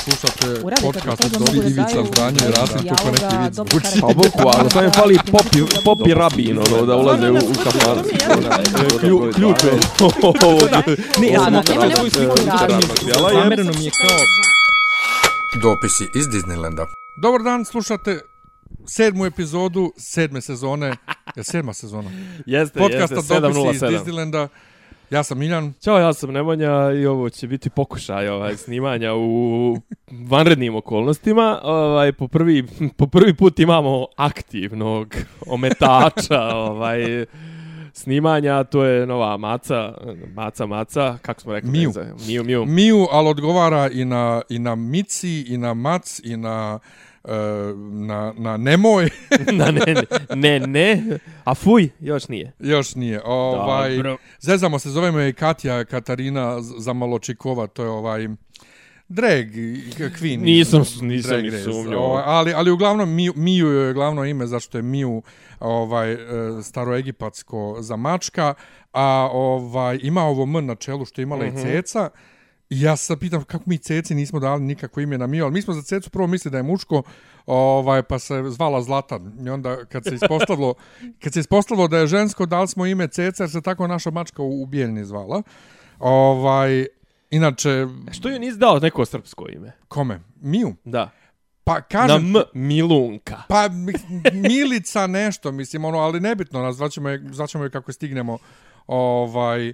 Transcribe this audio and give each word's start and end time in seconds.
Slušate 0.00 0.60
podcast 0.82 1.24
od 1.24 1.32
Dobri 1.32 1.58
Ivica 1.60 2.04
Zdanje 2.06 2.38
i 2.38 2.50
Rasim 2.50 2.88
kako 2.88 3.10
neki 3.10 3.24
zvuči. 3.52 3.70
karaktera. 3.70 4.00
Pa 4.00 4.06
bukvalno, 4.08 4.70
samo 4.70 4.84
je 4.84 4.90
fali 4.92 5.18
popi, 5.26 5.58
popi 5.84 6.14
rabin, 6.14 6.58
ono, 6.58 6.86
da 6.86 6.96
ulaze 6.96 7.30
u, 7.30 7.34
u 7.34 7.54
kafan. 7.64 7.98
Klju- 9.00 9.34
Ključ 9.34 9.56
je. 9.64 9.72
Ne, 11.20 11.28
ja 11.28 11.40
sam 11.40 11.62
svoju 11.90 12.10
sliku. 12.10 12.36
Zamereno 13.32 13.72
mi 13.72 13.84
je 13.84 13.90
kao... 13.92 14.16
Dopisi 15.62 16.04
iz 16.14 16.26
Disneylanda. 16.26 16.86
Dobar 17.16 17.42
dan, 17.42 17.64
slušate 17.64 18.20
sedmu 18.86 19.26
epizodu 19.26 19.92
sedme 19.98 20.40
sezone. 20.40 20.96
Je 21.36 21.44
sedma 21.44 21.72
sezona? 21.72 22.10
Jeste, 22.46 22.78
Podcasta 22.78 23.14
jeste, 23.14 23.40
Dopisi 23.40 23.60
iz 23.66 23.80
707. 23.82 23.90
Disneylanda. 23.90 24.48
Ja 25.10 25.22
sam 25.22 25.38
Miljan. 25.38 25.72
Ćao, 25.80 25.98
ja 25.98 26.12
sam 26.12 26.32
Nemanja 26.32 26.92
i 26.92 27.06
ovo 27.06 27.30
će 27.30 27.46
biti 27.46 27.70
pokušaj 27.70 28.28
ovaj, 28.28 28.56
snimanja 28.56 29.14
u 29.14 29.76
vanrednim 30.10 30.76
okolnostima. 30.76 31.60
Ovaj, 31.62 32.12
po, 32.12 32.28
prvi, 32.28 32.66
po 32.98 33.06
prvi 33.06 33.34
put 33.34 33.58
imamo 33.58 34.06
aktivnog 34.16 35.14
ometača 35.46 36.40
ovaj, 36.54 37.26
snimanja, 37.92 38.64
to 38.64 38.84
je 38.84 39.06
nova 39.06 39.36
maca, 39.36 39.94
maca, 40.34 40.66
maca, 40.66 41.18
kako 41.22 41.40
smo 41.40 41.52
rekli? 41.52 41.70
Miju. 41.70 41.92
znam, 41.92 42.16
Miju, 42.26 42.44
Miju. 42.44 42.64
Miju, 42.66 43.06
ali 43.10 43.28
odgovara 43.28 43.90
i 43.90 44.04
na, 44.04 44.42
i 44.48 44.58
na 44.58 44.74
Mici, 44.74 45.44
i 45.48 45.56
na 45.58 45.74
Mac, 45.74 46.20
i 46.24 46.36
na, 46.36 46.78
na, 47.90 48.32
na 48.36 48.56
Nemoj. 48.56 49.08
Na, 49.52 49.70
ne, 49.70 49.94
ne, 49.94 50.04
ne, 50.36 50.66
ne, 50.66 51.18
a 51.44 51.54
fuj, 51.54 51.88
još 52.00 52.28
nije. 52.28 52.52
Još 52.58 52.94
nije. 52.94 53.20
Ovaj, 53.24 53.96
Dobro. 53.96 54.16
Zezamo 54.40 54.78
se, 54.78 54.90
zovemo 54.90 55.18
je 55.18 55.28
i 55.28 55.32
Katja 55.32 55.84
Katarina 55.84 56.56
Zamaločikova, 56.60 57.66
to 57.66 57.82
je 57.82 57.88
ovaj 57.88 58.28
drag 59.08 59.46
queen. 60.20 60.40
Nisam, 60.40 60.82
nisam 61.00 61.30
Drag 61.30 61.44
ni 61.44 61.58
sumnjao. 61.62 62.00
Ovaj, 62.00 62.22
ali, 62.26 62.52
ali 62.52 62.70
uglavnom 62.70 63.14
Miju, 63.14 63.32
Miju 63.36 63.68
je 63.68 63.92
glavno 63.92 64.24
ime 64.24 64.46
zašto 64.46 64.78
je 64.78 64.82
Miju 64.82 65.22
ovaj, 65.60 66.12
e, 66.12 66.18
staroegipatsko 66.62 67.76
za 67.80 67.96
mačka, 67.96 68.54
a 68.92 69.28
ovaj, 69.32 69.98
ima 70.02 70.22
ovo 70.24 70.42
M 70.58 70.66
na 70.66 70.74
čelu 70.74 71.04
što 71.04 71.20
je 71.20 71.22
imala 71.22 71.46
Mhm. 71.46 71.58
i 71.58 71.62
Ceca. 71.62 72.10
Ja 72.70 72.96
se 72.96 73.16
pitam 73.16 73.44
kako 73.44 73.64
mi 73.66 73.78
Ceci 73.78 74.14
nismo 74.14 74.40
dali 74.40 74.62
nikakvo 74.62 75.00
ime 75.00 75.18
na 75.18 75.26
Miju, 75.26 75.44
ali 75.44 75.52
mi 75.52 75.62
smo 75.62 75.74
za 75.74 75.82
Cecu 75.82 76.10
prvo 76.10 76.26
mislili 76.26 76.52
da 76.52 76.56
je 76.56 76.62
muško, 76.62 77.02
ovaj, 77.46 78.02
pa 78.02 78.18
se 78.18 78.42
zvala 78.46 78.82
Zlatan. 78.82 79.46
I 79.46 79.50
onda 79.50 79.84
kad 79.84 80.04
se 80.04 80.14
ispostavilo, 80.14 80.74
kad 81.22 81.32
se 81.32 81.40
ispostavilo 81.40 81.88
da 81.88 81.98
je 81.98 82.06
žensko, 82.06 82.46
dali 82.46 82.68
smo 82.68 82.86
ime 82.86 83.08
Ceca 83.08 83.42
jer 83.42 83.50
se 83.50 83.60
tako 83.60 83.86
naša 83.86 84.10
mačka 84.10 84.42
u, 84.42 84.62
u 84.62 84.66
Bijeljni 84.66 85.04
zvala. 85.04 85.42
Ovaj, 85.98 86.86
inače, 87.30 87.86
Što 88.12 88.28
je 88.28 88.38
nisi 88.38 88.58
dao 88.58 88.78
neko 88.78 89.04
srpsko 89.04 89.46
ime? 89.48 89.72
kome? 89.88 90.20
Miju? 90.36 90.74
Da. 90.84 91.10
Pa 91.64 91.80
kažem, 91.80 92.32
Na 92.32 92.38
M, 92.40 92.44
Milunka. 92.54 93.42
Pa 93.48 93.68
mi- 93.68 93.92
Milica 94.48 95.06
nešto, 95.06 95.52
mislim, 95.52 95.84
ono, 95.84 95.98
ali 95.98 96.20
nebitno 96.20 96.62
nas, 96.62 96.76
zvaćemo 96.76 97.08
je, 97.08 97.24
zvaćemo 97.30 97.64
je 97.64 97.70
kako 97.70 97.92
stignemo. 97.92 98.38
Ovaj, 98.86 99.72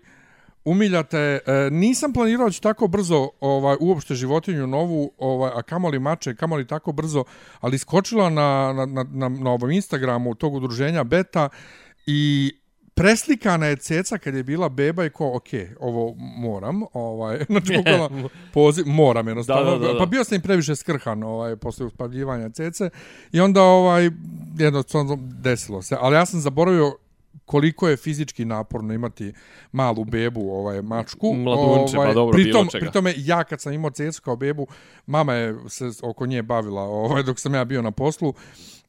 umiljate, 0.67 1.19
e, 1.19 1.39
nisam 1.71 2.13
planirao 2.13 2.47
da 2.47 2.53
ću 2.53 2.61
tako 2.61 2.89
brzo 2.89 3.29
ovaj, 3.41 3.77
uopšte 3.81 4.15
životinju 4.15 4.67
novu, 4.67 5.13
ovaj, 5.19 5.51
a 5.55 5.63
kamoli 5.63 5.99
mače, 5.99 6.35
kamoli 6.35 6.67
tako 6.67 6.93
brzo, 6.93 7.25
ali 7.61 7.79
skočila 7.79 8.31
na, 8.31 8.73
na, 8.73 8.87
na, 8.87 9.05
na, 9.13 9.29
na 9.29 9.51
ovom 9.51 9.71
Instagramu 9.71 10.35
tog 10.35 10.55
udruženja 10.55 11.05
Beta 11.05 11.49
i 12.07 12.53
preslikana 12.95 13.67
je 13.67 13.77
ceca 13.77 14.19
kad 14.19 14.35
je 14.35 14.43
bila 14.43 14.69
beba 14.69 15.05
i 15.05 15.11
ko, 15.11 15.37
ok, 15.37 15.49
ovo 15.81 16.15
moram, 16.19 16.83
ovaj, 16.93 17.45
znači 17.51 17.77
bukvalno 17.77 18.29
poziv, 18.53 18.87
moram 18.87 19.29
jednostavno, 19.29 19.71
Da, 19.71 19.79
da, 19.79 19.87
da, 19.87 19.93
da. 19.93 19.99
pa 19.99 20.07
bio 20.07 20.25
sam 20.25 20.35
im 20.35 20.43
previše 20.43 20.77
skrhan 20.77 21.23
ovaj, 21.23 21.57
posle 21.57 21.87
uspavljivanja 21.87 22.51
cece 22.51 22.91
i 23.33 23.41
onda 23.41 23.63
ovaj, 23.63 24.11
jednostavno 24.59 25.19
desilo 25.21 25.83
se, 25.83 25.97
ali 26.01 26.17
ja 26.17 26.27
sam 26.27 26.41
zaboravio 26.41 26.97
koliko 27.45 27.89
je 27.89 27.97
fizički 27.97 28.45
naporno 28.45 28.95
imati 28.95 29.33
malu 29.73 30.05
bebu, 30.05 30.51
ovaj 30.51 30.83
mačku. 30.83 31.35
Mladunče, 31.35 31.97
pa 31.97 32.13
dobro, 32.13 32.33
pritom, 32.33 32.53
bilo 32.53 32.71
čega. 32.71 32.85
Pritome, 32.85 33.15
ja 33.17 33.45
kad 33.45 33.61
sam 33.61 33.73
imao 33.73 33.91
cecu 33.91 34.23
kao 34.23 34.37
bebu, 34.37 34.67
mama 35.07 35.35
je 35.35 35.55
se 35.69 35.85
oko 36.03 36.27
nje 36.27 36.43
bavila 36.43 36.83
ovaj, 36.83 37.23
dok 37.23 37.41
sam 37.41 37.55
ja 37.55 37.65
bio 37.65 37.83
na 37.83 37.91
poslu, 37.91 38.35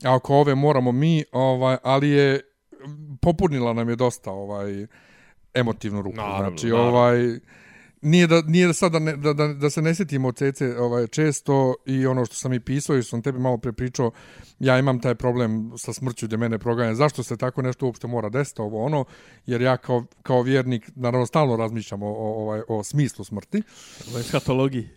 a 0.04 0.16
oko 0.16 0.36
ove 0.36 0.56
moramo 0.56 0.92
mi, 0.92 1.24
ovaj, 1.32 1.78
ali 1.84 2.10
je 2.10 2.42
popunila 3.22 3.74
nam 3.74 3.90
je 3.90 3.96
dosta 3.96 4.32
ovaj 4.32 4.88
emotivnu 5.54 6.02
ruku. 6.02 6.18
Naravno, 6.18 6.50
znači, 6.50 6.68
naravno. 6.68 6.90
ovaj 6.90 7.40
nije 8.02 8.28
da 8.28 8.42
nije 8.42 8.68
da 8.68 8.74
sada 8.74 9.00
ne, 9.00 9.16
da, 9.16 9.34
da, 9.34 9.48
da 9.48 9.70
se 9.70 9.82
ne 9.82 9.96
sjetimo 9.96 10.32
cece 10.32 10.80
ovaj 10.80 11.08
često 11.08 11.76
i 11.86 12.06
ono 12.06 12.26
što 12.26 12.36
sam 12.36 12.54
i 12.54 12.60
pisao 12.60 12.98
i 12.98 13.02
što 13.02 13.10
sam 13.10 13.22
tebi 13.22 13.40
malo 13.40 13.58
prepričao 13.58 14.12
ja 14.60 14.80
imam 14.80 15.00
taj 15.02 15.16
problem 15.16 15.72
sa 15.78 15.94
smrću 15.94 16.26
gdje 16.26 16.38
mene 16.38 16.60
proganja 16.60 16.96
zašto 16.96 17.24
se 17.24 17.38
tako 17.38 17.62
nešto 17.62 17.86
uopšte 17.86 18.08
mora 18.08 18.30
desiti 18.30 18.62
ovo 18.62 18.86
ono 18.86 19.06
jer 19.46 19.62
ja 19.62 19.78
kao, 19.78 20.06
kao 20.24 20.42
vjernik 20.42 20.92
naravno 20.96 21.26
stalno 21.26 21.56
razmišljam 21.56 22.04
o, 22.04 22.08
o, 22.08 22.44
ovaj, 22.44 22.62
o 22.68 22.84
smislu 22.84 23.26
smrti 23.26 23.62
Ovo 24.10 24.18
je 24.18 24.24
skatologiji. 24.24 24.90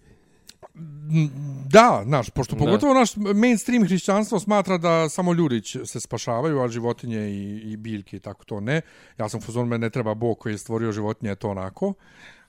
Da, 1.71 2.03
znaš, 2.05 2.31
pošto 2.31 2.57
Da. 2.57 2.65
pogotovo 2.65 2.95
naš 2.95 3.17
mainstream 3.17 3.85
hrišćanstvo 3.85 4.41
smatra 4.41 4.79
da 4.79 5.09
samo 5.09 5.33
ljudi 5.33 5.63
se 5.85 6.01
spašavaju, 6.01 6.61
a 6.61 6.69
životinje 6.69 7.31
i, 7.31 7.73
i 7.73 7.77
biljke 7.77 8.17
i 8.17 8.21
tako 8.21 8.45
to 8.45 8.61
ne. 8.61 8.81
Ja 9.19 9.29
sam 9.29 9.39
u 9.39 9.43
fazonu, 9.43 9.67
mene 9.67 9.87
ne 9.87 9.91
treba 9.91 10.15
Bog 10.15 10.39
koji 10.39 10.53
je 10.53 10.59
stvorio 10.59 10.93
životinje, 10.93 11.31
je 11.31 11.37
to 11.37 11.51
onako. 11.51 11.95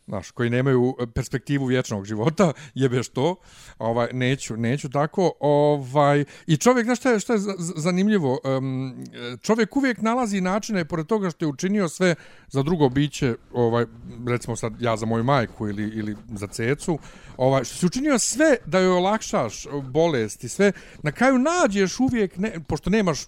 Znaš, 0.07 0.31
koji 0.31 0.49
nemaju 0.49 0.95
e, 0.99 1.07
perspektivu 1.07 1.65
vječnog 1.65 2.05
života, 2.05 2.53
jebeš 2.73 3.09
to, 3.09 3.35
ovaj, 3.79 4.07
neću, 4.13 4.57
neću 4.57 4.89
tako, 4.89 5.31
ovaj, 5.39 6.25
i 6.47 6.57
čovjek, 6.57 6.85
znaš 6.85 6.99
šta 6.99 7.11
je, 7.11 7.19
šta 7.19 7.33
je 7.33 7.39
zanimljivo, 7.75 8.39
um, 8.43 9.05
čovjek 9.41 9.77
uvijek 9.77 10.01
nalazi 10.01 10.41
načine, 10.41 10.85
pored 10.85 11.05
toga 11.05 11.29
što 11.29 11.45
je 11.45 11.49
učinio 11.49 11.89
sve 11.89 12.15
za 12.47 12.63
drugo 12.63 12.89
biće, 12.89 13.35
ovaj, 13.53 13.85
recimo 14.27 14.55
sad 14.55 14.73
ja 14.79 14.97
za 14.97 15.05
moju 15.05 15.23
majku 15.23 15.67
ili, 15.67 15.83
ili 15.83 16.15
za 16.33 16.47
cecu, 16.47 16.99
ovaj, 17.37 17.63
što 17.63 17.75
si 17.75 17.85
učinio 17.85 18.19
sve 18.19 18.57
da 18.65 18.79
joj 18.79 18.97
olakšaš 18.97 19.67
bolest 19.83 20.43
i 20.43 20.49
sve, 20.49 20.71
na 21.03 21.11
kraju 21.11 21.39
nađeš 21.39 21.99
uvijek, 21.99 22.37
ne, 22.37 22.59
pošto 22.67 22.89
nemaš 22.89 23.27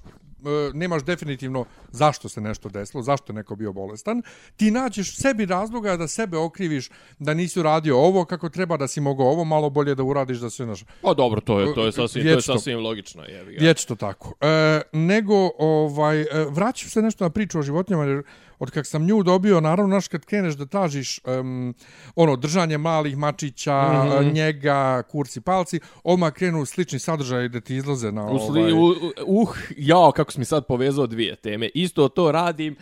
nemaš 0.73 1.03
definitivno 1.03 1.65
zašto 1.91 2.29
se 2.29 2.41
nešto 2.41 2.69
desilo, 2.69 3.03
zašto 3.03 3.33
je 3.33 3.35
neko 3.35 3.55
bio 3.55 3.73
bolestan, 3.73 4.21
ti 4.57 4.71
nađeš 4.71 5.15
sebi 5.15 5.45
razloga 5.45 5.97
da 5.97 6.07
sebe 6.07 6.37
okriviš 6.37 6.89
da 7.19 7.33
nisi 7.33 7.59
uradio 7.59 7.97
ovo 7.97 8.25
kako 8.25 8.49
treba, 8.49 8.77
da 8.77 8.87
si 8.87 9.01
mogao 9.01 9.27
ovo 9.27 9.43
malo 9.43 9.69
bolje 9.69 9.95
da 9.95 10.03
uradiš, 10.03 10.37
da 10.37 10.49
se 10.49 10.65
naš 10.65 10.83
Pa 11.01 11.13
dobro, 11.13 11.41
to 11.41 11.59
je, 11.59 11.73
to 11.73 11.85
je 11.85 11.91
sasvim, 11.91 12.23
to 12.23 12.29
je 12.29 12.41
sasvim 12.41 12.79
logično. 12.79 13.23
Jebi 13.23 13.53
ga. 13.53 13.57
Vječito 13.59 13.95
tako. 13.95 14.33
E, 14.41 14.81
nego, 14.91 15.51
ovaj, 15.59 16.21
e, 16.21 16.27
vraćam 16.49 16.89
se 16.89 17.01
nešto 17.01 17.23
na 17.23 17.29
priču 17.29 17.59
o 17.59 17.61
životinjama, 17.61 18.05
jer 18.05 18.23
od 18.63 18.71
kak 18.71 18.85
sam 18.85 19.05
nju 19.05 19.23
dobio, 19.23 19.61
naravno, 19.61 19.95
naš 19.95 20.07
kad 20.07 20.25
kreneš 20.25 20.55
da 20.55 20.65
tražiš 20.65 21.19
um, 21.25 21.73
ono, 22.15 22.35
držanje 22.35 22.77
malih 22.77 23.17
mačića, 23.17 23.93
mm. 23.93 24.07
-hmm. 24.07 24.33
njega, 24.33 25.03
kurci, 25.11 25.41
palci, 25.41 25.79
odmah 26.03 26.33
krenu 26.33 26.65
slični 26.65 26.99
sadržaji 26.99 27.49
da 27.49 27.59
ti 27.61 27.75
izlaze 27.75 28.11
na 28.11 28.25
ovaj... 28.25 28.71
u, 28.71 28.77
u- 29.25 29.41
uh, 29.41 29.49
jao, 29.77 30.11
kako 30.11 30.31
si 30.31 30.39
mi 30.39 30.45
sad 30.45 30.65
povezao 30.67 31.07
dvije 31.07 31.35
teme. 31.35 31.69
Isto 31.73 32.07
to 32.07 32.31
radim, 32.31 32.75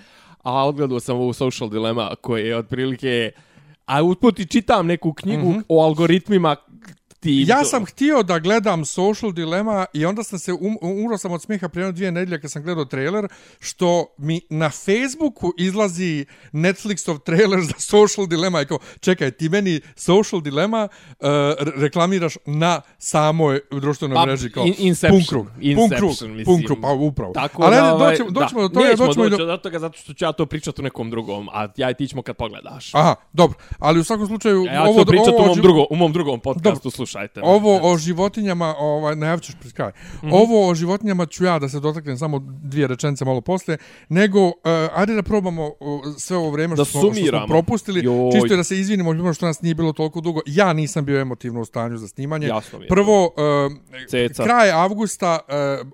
a 0.44 0.68
odgledao 0.68 1.00
sam 1.00 1.18
ovu 1.18 1.34
social 1.34 1.69
dilema 1.69 2.16
koje 2.22 2.48
je 2.48 2.58
otprilike... 2.58 3.31
A 3.86 4.03
usput 4.03 4.40
i 4.40 4.46
čitam 4.46 4.88
neku 4.88 5.13
knjigu 5.13 5.50
mm 5.50 5.56
-hmm. 5.56 5.63
o 5.69 5.84
algoritmima 5.84 6.56
ti... 7.22 7.46
Ja 7.48 7.64
sam 7.64 7.86
htio 7.86 8.24
da 8.24 8.40
gledam 8.40 8.86
Social 8.86 9.32
Dilemma 9.32 9.86
i 9.94 10.06
onda 10.06 10.24
sam 10.24 10.40
se 10.40 10.54
um, 10.54 10.78
umro 10.82 11.18
sam 11.18 11.32
od 11.32 11.42
smijeha 11.42 11.70
prije 11.70 11.92
dvije 11.92 12.12
nedelje 12.12 12.42
kad 12.42 12.52
sam 12.52 12.64
gledao 12.64 12.86
trailer 12.86 13.28
što 13.59 14.06
mi 14.18 14.42
na 14.50 14.70
Facebooku 14.70 15.52
izlazi 15.58 16.26
Netflixov 16.54 17.20
trailer 17.20 17.62
za 17.62 17.74
Social 17.78 18.28
Dilemma 18.28 18.62
i 18.62 18.66
kao 18.66 18.80
čekaj 19.00 19.31
ti 19.31 19.50
meni 19.50 19.81
Social 19.96 20.42
Dilemma 20.42 20.88
uh, 20.92 21.28
re- 21.60 21.72
reklamiraš 21.76 22.34
na 22.46 22.81
samoj 22.98 23.60
društvenoj 23.72 24.16
Pa, 24.16 24.25
mreži 24.25 24.51
kao 24.51 24.66
in- 24.66 24.75
Inception, 24.78 25.19
pun 25.19 25.25
krug, 25.30 25.48
Inception, 25.62 26.36
mislim. 26.36 26.45
pun 26.45 26.63
krug, 26.66 26.78
pa 26.81 26.92
upravo. 26.92 27.34
Tako 27.34 27.63
Ali 27.63 27.75
da, 27.75 27.94
ovaj, 27.95 28.12
doćemo, 28.12 28.30
da, 28.30 28.40
doćemo 28.40 28.62
do 28.62 28.68
toga, 28.69 28.88
nećemo 28.88 29.07
doćemo 29.07 29.30
doći 29.30 29.40
do... 29.40 29.45
do 29.45 29.57
toga 29.57 29.80
zato 29.80 29.98
što 29.98 30.13
ću 30.13 30.25
ja 30.25 30.31
to 30.31 30.45
pričati 30.45 30.81
u 30.81 30.84
nekom 30.84 31.10
drugom, 31.10 31.50
a 31.54 31.68
ja 31.78 31.92
i 31.92 31.94
ti 31.94 32.07
ćemo 32.07 32.22
kad 32.22 32.36
pogledaš. 32.36 32.95
Aha, 32.95 33.16
dobro, 33.34 33.57
ali 33.80 34.00
u 34.00 34.04
svakom 34.04 34.28
slučaju 34.28 34.66
Ja 34.66 34.86
ću 34.86 34.90
ovo, 34.90 35.00
to 35.00 35.06
pričati 35.06 35.30
ovo, 35.30 35.44
u 35.44 35.48
mom, 35.48 35.62
drugom, 35.62 35.86
u 35.90 35.95
mom 35.95 36.13
drugom 36.13 36.40
podcastu, 36.40 36.92
slušajte. 37.12 37.40
me. 37.42 37.48
Ovo 37.48 37.80
o 37.84 37.98
životinjama, 37.98 38.75
ovaj, 38.78 39.16
najavit 39.16 39.44
ćeš 39.44 39.56
pred 39.60 39.74
kraj. 39.74 39.90
Mm 39.90 40.18
Mhm. 40.18 40.28
-hmm. 40.28 40.36
Ovo 40.36 40.68
o 40.68 40.75
životinjama 40.75 41.25
ću 41.25 41.44
ja 41.46 41.60
da 41.60 41.69
se 41.69 41.80
dotaknem 41.80 42.18
samo 42.18 42.40
dvije 42.44 42.88
rečenice 42.88 43.25
malo 43.25 43.42
posle, 43.42 43.78
nego, 44.10 44.46
uh, 44.46 44.52
ajde 44.94 45.13
da 45.13 45.24
probamo 45.24 45.66
uh, 45.69 45.74
sve 46.18 46.38
ovo 46.38 46.50
vrijeme 46.50 46.75
Da 46.75 46.86
što, 46.86 47.00
što 47.00 47.13
smo 47.13 47.46
propustili, 47.48 48.02
Joj. 48.02 48.31
čisto 48.31 48.48
je 48.48 48.58
da 48.58 48.63
se 48.63 48.78
izvinimo 48.78 49.12
ljudima 49.12 49.34
što 49.34 49.46
nas 49.46 49.62
nije 49.62 49.75
bilo 49.75 49.94
toliko 49.94 50.22
dugo. 50.22 50.40
Ja 50.46 50.74
nisam 50.74 51.06
bio 51.06 51.19
emotivno 51.19 51.62
u 51.62 51.66
stanju 51.66 51.98
za 51.98 52.08
snimanje. 52.08 52.48
Jasno 52.48 52.80
mi 52.80 52.86
je. 52.86 52.90
Prvo, 52.90 53.25
uh, 53.25 53.31
Ceca. 54.10 54.44
kraj 54.44 54.72
avgusta, 54.72 55.40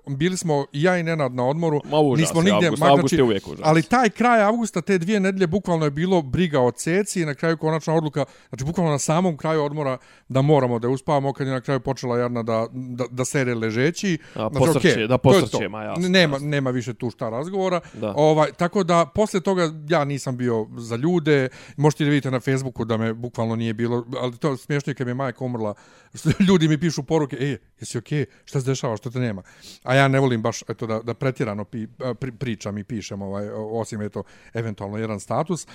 uh, 0.06 0.16
bili 0.16 0.36
smo 0.36 0.66
i 0.72 0.82
ja 0.82 0.98
i 0.98 1.02
Nenad 1.02 1.34
na 1.34 1.46
odmoru, 1.46 1.80
Ma 1.84 1.98
užas 2.00 2.20
nismo 2.20 2.40
je 2.40 2.44
nigdje, 2.44 2.66
avgust, 2.66 2.82
mak- 2.82 2.90
avgust 2.90 3.12
je 3.14 3.22
uvijek 3.22 3.46
užas. 3.46 3.60
ali 3.64 3.82
taj 3.82 4.10
kraj 4.10 4.42
avgusta, 4.42 4.80
te 4.80 4.98
dvije 4.98 5.20
nedelje, 5.20 5.46
bukvalno 5.46 5.84
je 5.84 5.90
bilo 5.92 6.22
briga 6.22 6.60
o 6.60 6.70
ceci 6.70 7.22
i 7.22 7.26
na 7.26 7.34
kraju 7.34 7.56
konačna 7.56 7.94
odluka, 7.94 8.24
znači 8.48 8.64
bukvalno 8.64 8.92
na 8.92 8.98
samom 8.98 9.36
kraju 9.36 9.62
odmora 9.62 9.98
da 10.28 10.42
moramo 10.42 10.78
da 10.78 10.88
je 10.88 10.92
uspavamo 11.08 11.32
kad 11.32 11.46
je 11.46 11.52
na 11.52 11.60
kraju 11.60 11.80
počela 11.80 12.18
Jarna 12.18 12.42
da, 12.42 12.66
da, 12.72 13.04
da 13.10 13.24
sere 13.24 13.54
ležeći. 13.54 14.18
A, 14.34 14.48
Znači, 14.48 14.66
posrće, 14.66 14.92
okej, 14.92 15.06
da 15.06 15.18
posrće, 15.18 15.68
ma, 15.68 15.82
jasno, 15.82 16.08
nema, 16.08 16.36
jasno. 16.36 16.48
nema 16.48 16.70
više 16.70 16.94
tu 16.94 17.10
šta 17.10 17.28
razgovora. 17.30 17.80
Da. 17.94 18.12
Ovaj, 18.16 18.52
tako 18.52 18.84
da, 18.84 19.06
posle 19.14 19.40
toga 19.40 19.72
ja 19.88 20.04
nisam 20.04 20.36
bio 20.36 20.66
za 20.76 20.96
ljude. 20.96 21.48
Možete 21.76 22.04
da 22.04 22.10
vidite 22.10 22.30
na 22.30 22.40
Facebooku 22.40 22.84
da 22.84 22.96
me 22.96 23.14
bukvalno 23.14 23.56
nije 23.56 23.74
bilo, 23.74 24.04
ali 24.20 24.36
to 24.36 24.50
je 24.50 24.56
smiješno 24.56 24.90
je 24.90 24.94
kad 24.94 25.06
mi 25.06 25.10
je 25.10 25.14
majka 25.14 25.44
umrla. 25.44 25.74
Ljudi 26.48 26.68
mi 26.68 26.78
pišu 26.78 27.02
poruke, 27.02 27.36
ej, 27.40 27.56
jesi 27.80 27.98
okej, 27.98 28.26
šta 28.44 28.60
se 28.60 28.66
dešava, 28.66 28.96
što 28.96 29.10
te 29.10 29.18
nema? 29.18 29.42
A 29.82 29.94
ja 29.94 30.08
ne 30.08 30.20
volim 30.20 30.42
baš 30.42 30.62
eto, 30.68 30.86
da, 30.86 31.00
da 31.02 31.14
pretjerano 31.14 31.64
pi, 31.64 31.86
pri, 32.20 32.32
pričam 32.32 32.78
i 32.78 32.84
pišem, 32.84 33.22
ovaj, 33.22 33.48
osim 33.52 34.02
eto, 34.02 34.22
eventualno 34.54 34.98
jedan 34.98 35.20
status. 35.20 35.66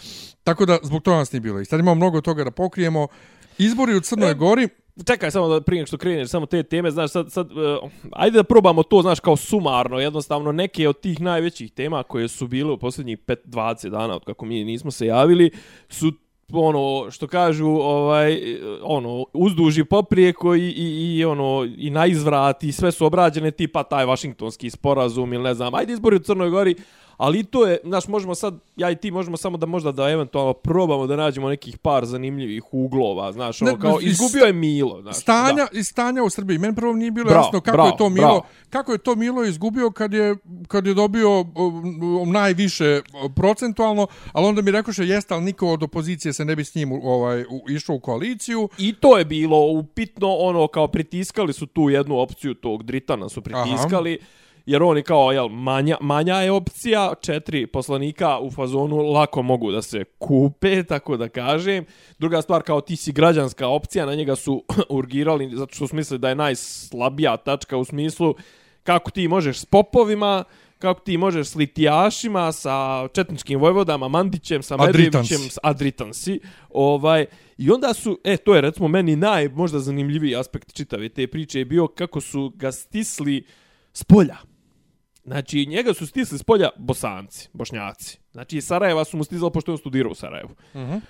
Tako 0.44 0.66
da, 0.66 0.78
zbog 0.84 1.02
toga 1.04 1.18
nas 1.18 1.32
nije 1.32 1.42
bilo. 1.42 1.62
I 1.62 1.66
sad 1.66 1.80
imamo 1.80 1.96
mnogo 1.96 2.22
toga 2.22 2.44
da 2.44 2.52
pokrijemo. 2.52 3.08
Izbori 3.58 3.96
u 3.96 4.02
Crnoj 4.02 4.32
E, 4.32 4.34
Gori, 4.34 4.70
Čekaj 5.06 5.32
samo 5.32 5.48
da 5.48 5.62
prije 5.62 5.86
što 5.86 5.98
kreneš 5.98 6.30
samo 6.30 6.46
te 6.46 6.64
teme, 6.64 6.92
znaš 6.92 7.12
sad 7.12 7.32
sad 7.32 7.52
uh, 7.52 7.58
ajde 8.12 8.38
da 8.38 8.44
probamo 8.44 8.84
to, 8.84 9.02
znaš 9.02 9.20
kao 9.20 9.36
sumarno, 9.36 10.00
jednostavno 10.00 10.52
neke 10.52 10.90
od 10.90 11.00
tih 11.00 11.22
najvećih 11.22 11.72
tema 11.72 12.04
koje 12.04 12.28
su 12.28 12.48
bile 12.48 12.72
u 12.72 12.78
posljednjih 12.78 13.18
5 13.18 13.36
20 13.46 13.90
dana 13.90 14.16
od 14.16 14.24
kako 14.24 14.46
mi 14.46 14.64
nismo 14.64 14.92
se 14.92 15.06
javili 15.06 15.52
su 15.90 16.12
ono 16.52 17.12
što 17.12 17.28
kažu 17.28 17.68
ovaj 17.68 18.58
ono 18.84 19.26
uzduži 19.34 19.84
poprijeko 19.84 20.56
i, 20.56 20.70
i, 20.70 21.18
i 21.18 21.26
ono 21.26 21.68
i 21.78 21.90
na 21.90 22.06
izvrat 22.06 22.64
i 22.64 22.72
sve 22.72 22.92
su 22.92 23.06
obrađene 23.06 23.52
tipa 23.52 23.84
taj 23.84 24.06
vašingtonski 24.06 24.70
sporazum 24.70 25.34
ili 25.34 25.44
ne 25.44 25.54
znam. 25.54 25.76
Ajde 25.76 25.94
izbori 25.94 26.16
u 26.16 26.20
Crnoj 26.20 26.50
Gori 26.50 26.76
ali 27.24 27.44
to 27.44 27.66
je 27.66 27.78
znaš 27.84 28.08
možemo 28.08 28.36
sad 28.36 28.54
ja 28.76 28.92
i 28.92 28.96
ti 28.96 29.12
možemo 29.12 29.38
samo 29.38 29.58
da 29.58 29.66
možda 29.66 29.92
da 29.92 30.10
eventualno 30.10 30.54
probamo 30.54 31.08
da 31.08 31.16
nađemo 31.16 31.50
nekih 31.50 31.78
par 31.78 32.06
zanimljivih 32.06 32.64
uglova 32.72 33.32
znaš 33.32 33.62
ono 33.62 33.72
Ne, 33.72 33.80
kao 33.80 33.98
iz- 34.02 34.12
izgubio 34.12 34.46
je 34.46 34.54
Milo 34.54 35.02
znaš 35.02 35.16
stanja 35.16 35.68
i 35.74 35.84
stanja 35.84 36.24
u 36.24 36.30
Srbiji. 36.30 36.58
Meni 36.58 36.76
prvo 36.76 36.94
nije 36.94 37.12
bilo 37.12 37.26
Bravo, 37.26 37.40
jasno 37.40 37.62
kako 37.62 37.78
bravo, 37.78 37.90
je 37.90 37.98
to 37.98 38.10
Milo, 38.10 38.26
bravo. 38.28 38.42
kako 38.70 38.92
je 38.92 38.98
to 38.98 39.16
Milo 39.16 39.44
izgubio 39.44 39.92
kad 39.92 40.14
je 40.14 40.36
kad 40.68 40.88
je 40.88 40.94
dobio 40.94 41.40
um, 41.42 41.48
najviše 42.26 43.02
procentualno, 43.38 44.08
ali 44.32 44.46
onda 44.46 44.62
mi 44.62 44.72
rekoše 44.72 45.04
jeste, 45.06 45.34
ali 45.34 45.44
niko 45.44 45.68
od 45.68 45.84
opozicije 45.84 46.34
se 46.34 46.46
ne 46.46 46.56
bi 46.56 46.64
s 46.64 46.76
njim 46.76 46.92
ovaj 46.94 47.42
u, 47.42 47.70
išao 47.70 47.96
u 47.96 48.00
koaliciju. 48.00 48.70
I 48.78 48.94
to 48.94 49.18
je 49.18 49.26
bilo 49.26 49.58
upitno, 49.70 50.28
ono, 50.30 50.68
kao 50.68 50.88
pritiskali 50.88 51.54
su 51.54 51.66
tu 51.66 51.90
jednu 51.90 52.18
opciju 52.18 52.54
tog 52.54 52.84
Dritana 52.84 53.30
su 53.30 53.42
pritiskali, 53.42 54.18
Aha. 54.22 54.28
Jer 54.66 54.84
oni 54.84 55.04
kao, 55.04 55.32
jel, 55.32 55.48
manja, 55.48 55.98
manja 56.02 56.36
je 56.36 56.52
opcija, 56.52 57.14
četiri 57.22 57.68
poslanika 57.68 58.40
u 58.40 58.52
fazonu 58.52 58.98
lako 58.98 59.42
mogu 59.42 59.72
da 59.72 59.82
se 59.82 60.04
kupe, 60.20 60.84
tako 60.94 61.18
da 61.18 61.30
kažem. 61.30 61.86
Druga 62.20 62.42
stvar, 62.42 62.64
kao 62.64 62.82
ti 62.82 62.96
si 62.96 63.12
građanska 63.12 63.68
opcija, 63.68 64.06
na 64.06 64.16
njega 64.16 64.36
su 64.36 64.64
urgirali, 64.90 65.56
zato 65.56 65.76
što 65.76 65.88
su 65.88 65.96
mislili 65.96 66.20
da 66.20 66.30
je 66.30 66.36
najslabija 66.36 67.38
tačka 67.38 67.78
u 67.78 67.86
smislu 67.86 68.36
kako 68.84 69.12
ti 69.12 69.28
možeš 69.28 69.60
s 69.60 69.66
popovima, 69.66 70.44
kako 70.80 71.02
ti 71.02 71.18
možeš 71.18 71.48
s 71.48 71.56
litijašima, 71.56 72.52
sa 72.52 73.08
četničkim 73.14 73.60
vojvodama, 73.60 74.08
Mandićem, 74.08 74.64
sa. 74.64 74.78
Medvevićem, 74.78 75.50
s 75.50 75.58
Adritansi. 75.64 76.40
Ovaj, 76.70 77.26
I 77.58 77.72
onda 77.72 77.94
su, 77.94 78.20
e, 78.24 78.38
to 78.38 78.56
je 78.56 78.62
recimo 78.62 78.88
meni 78.88 79.16
naj, 79.16 79.48
možda 79.48 79.80
zanimljiviji 79.80 80.36
aspekt 80.36 80.74
čitave 80.74 81.10
te 81.10 81.28
priče 81.28 81.60
je 81.60 81.66
bio 81.66 81.88
kako 81.88 82.22
su 82.22 82.52
ga 82.56 82.72
stisli 82.72 83.46
s 83.94 84.04
polja. 84.04 84.53
Znači, 85.26 85.66
njega 85.66 85.94
su 85.94 86.08
stisli 86.08 86.38
s 86.38 86.44
polja 86.44 86.70
bosanci, 86.78 87.50
bošnjaci. 87.54 88.20
Znači, 88.32 88.58
iz 88.58 88.66
Sarajeva 88.66 89.06
su 89.06 89.18
mu 89.18 89.24
stizali, 89.24 89.52
pošto 89.52 89.72
je 89.72 89.74
on 89.74 89.78
studirao 89.78 90.12
u 90.12 90.16
Sarajevu. 90.16 90.50
Uh 90.74 90.82
-huh. 90.82 91.02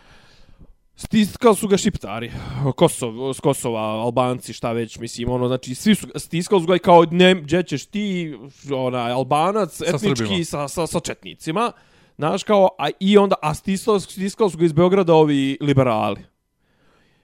Stiskali 0.95 1.55
su 1.55 1.67
ga 1.67 1.77
šiptari, 1.77 2.31
Kosov, 2.75 3.33
s 3.33 3.39
Kosova, 3.39 3.79
Albanci, 3.79 4.53
šta 4.53 4.71
već, 4.71 4.97
mislim, 4.97 5.29
ono, 5.29 5.47
znači, 5.47 5.75
svi 5.75 5.95
su, 5.95 6.07
stiskali 6.15 6.61
su 6.61 6.67
ga 6.67 6.75
i 6.75 6.79
kao, 6.79 7.05
ne, 7.11 7.35
gdje 7.35 7.63
ćeš 7.63 7.85
ti, 7.85 8.35
onaj, 8.71 9.11
Albanac, 9.11 9.71
Sa 9.71 9.85
etnički, 9.85 10.25
Srbima. 10.25 10.45
sa, 10.45 10.67
sa, 10.67 10.87
sa 10.87 10.99
četnicima, 10.99 11.71
znaš, 12.17 12.43
kao, 12.43 12.69
a 12.79 12.89
i 12.99 13.17
onda, 13.17 13.35
a 13.41 13.53
stiskali, 13.53 14.01
stiskali 14.01 14.51
su 14.51 14.57
ga 14.57 14.65
iz 14.65 14.73
Beograda 14.73 15.13
ovi 15.13 15.57
liberali. 15.61 16.21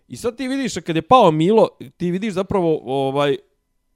I 0.08 0.18
sad 0.18 0.38
ti 0.38 0.48
vidiš, 0.48 0.74
kad 0.86 0.96
je 0.96 1.02
pao 1.02 1.32
Milo, 1.32 1.68
ti 1.98 2.12
vidiš 2.12 2.34
zapravo, 2.34 2.82
ovaj, 2.86 3.38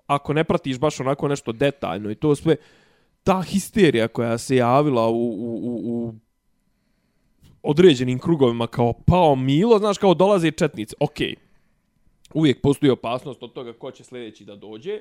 ako 0.07 0.34
ne 0.34 0.44
pratiš 0.44 0.80
baš 0.80 1.00
onako 1.00 1.28
nešto 1.28 1.51
detaljno 1.51 2.12
i 2.12 2.16
to 2.16 2.36
sve, 2.36 2.56
ta 3.23 3.41
histerija 3.41 4.07
koja 4.07 4.37
se 4.37 4.55
javila 4.55 5.07
u, 5.07 5.13
u, 5.13 5.59
u, 5.63 5.81
u 5.83 6.13
određenim 7.63 8.19
krugovima 8.19 8.67
kao 8.67 8.93
pao 8.93 9.35
Milo, 9.35 9.79
znaš, 9.79 9.97
kao 9.97 10.13
dolaze 10.13 10.51
četnici. 10.51 10.95
Okej, 10.99 11.27
okay. 11.27 11.35
uvijek 12.33 12.61
postoji 12.61 12.89
opasnost 12.89 13.43
od 13.43 13.53
toga 13.53 13.73
ko 13.73 13.91
će 13.91 14.03
sljedeći 14.03 14.45
da 14.45 14.55
dođe. 14.55 14.99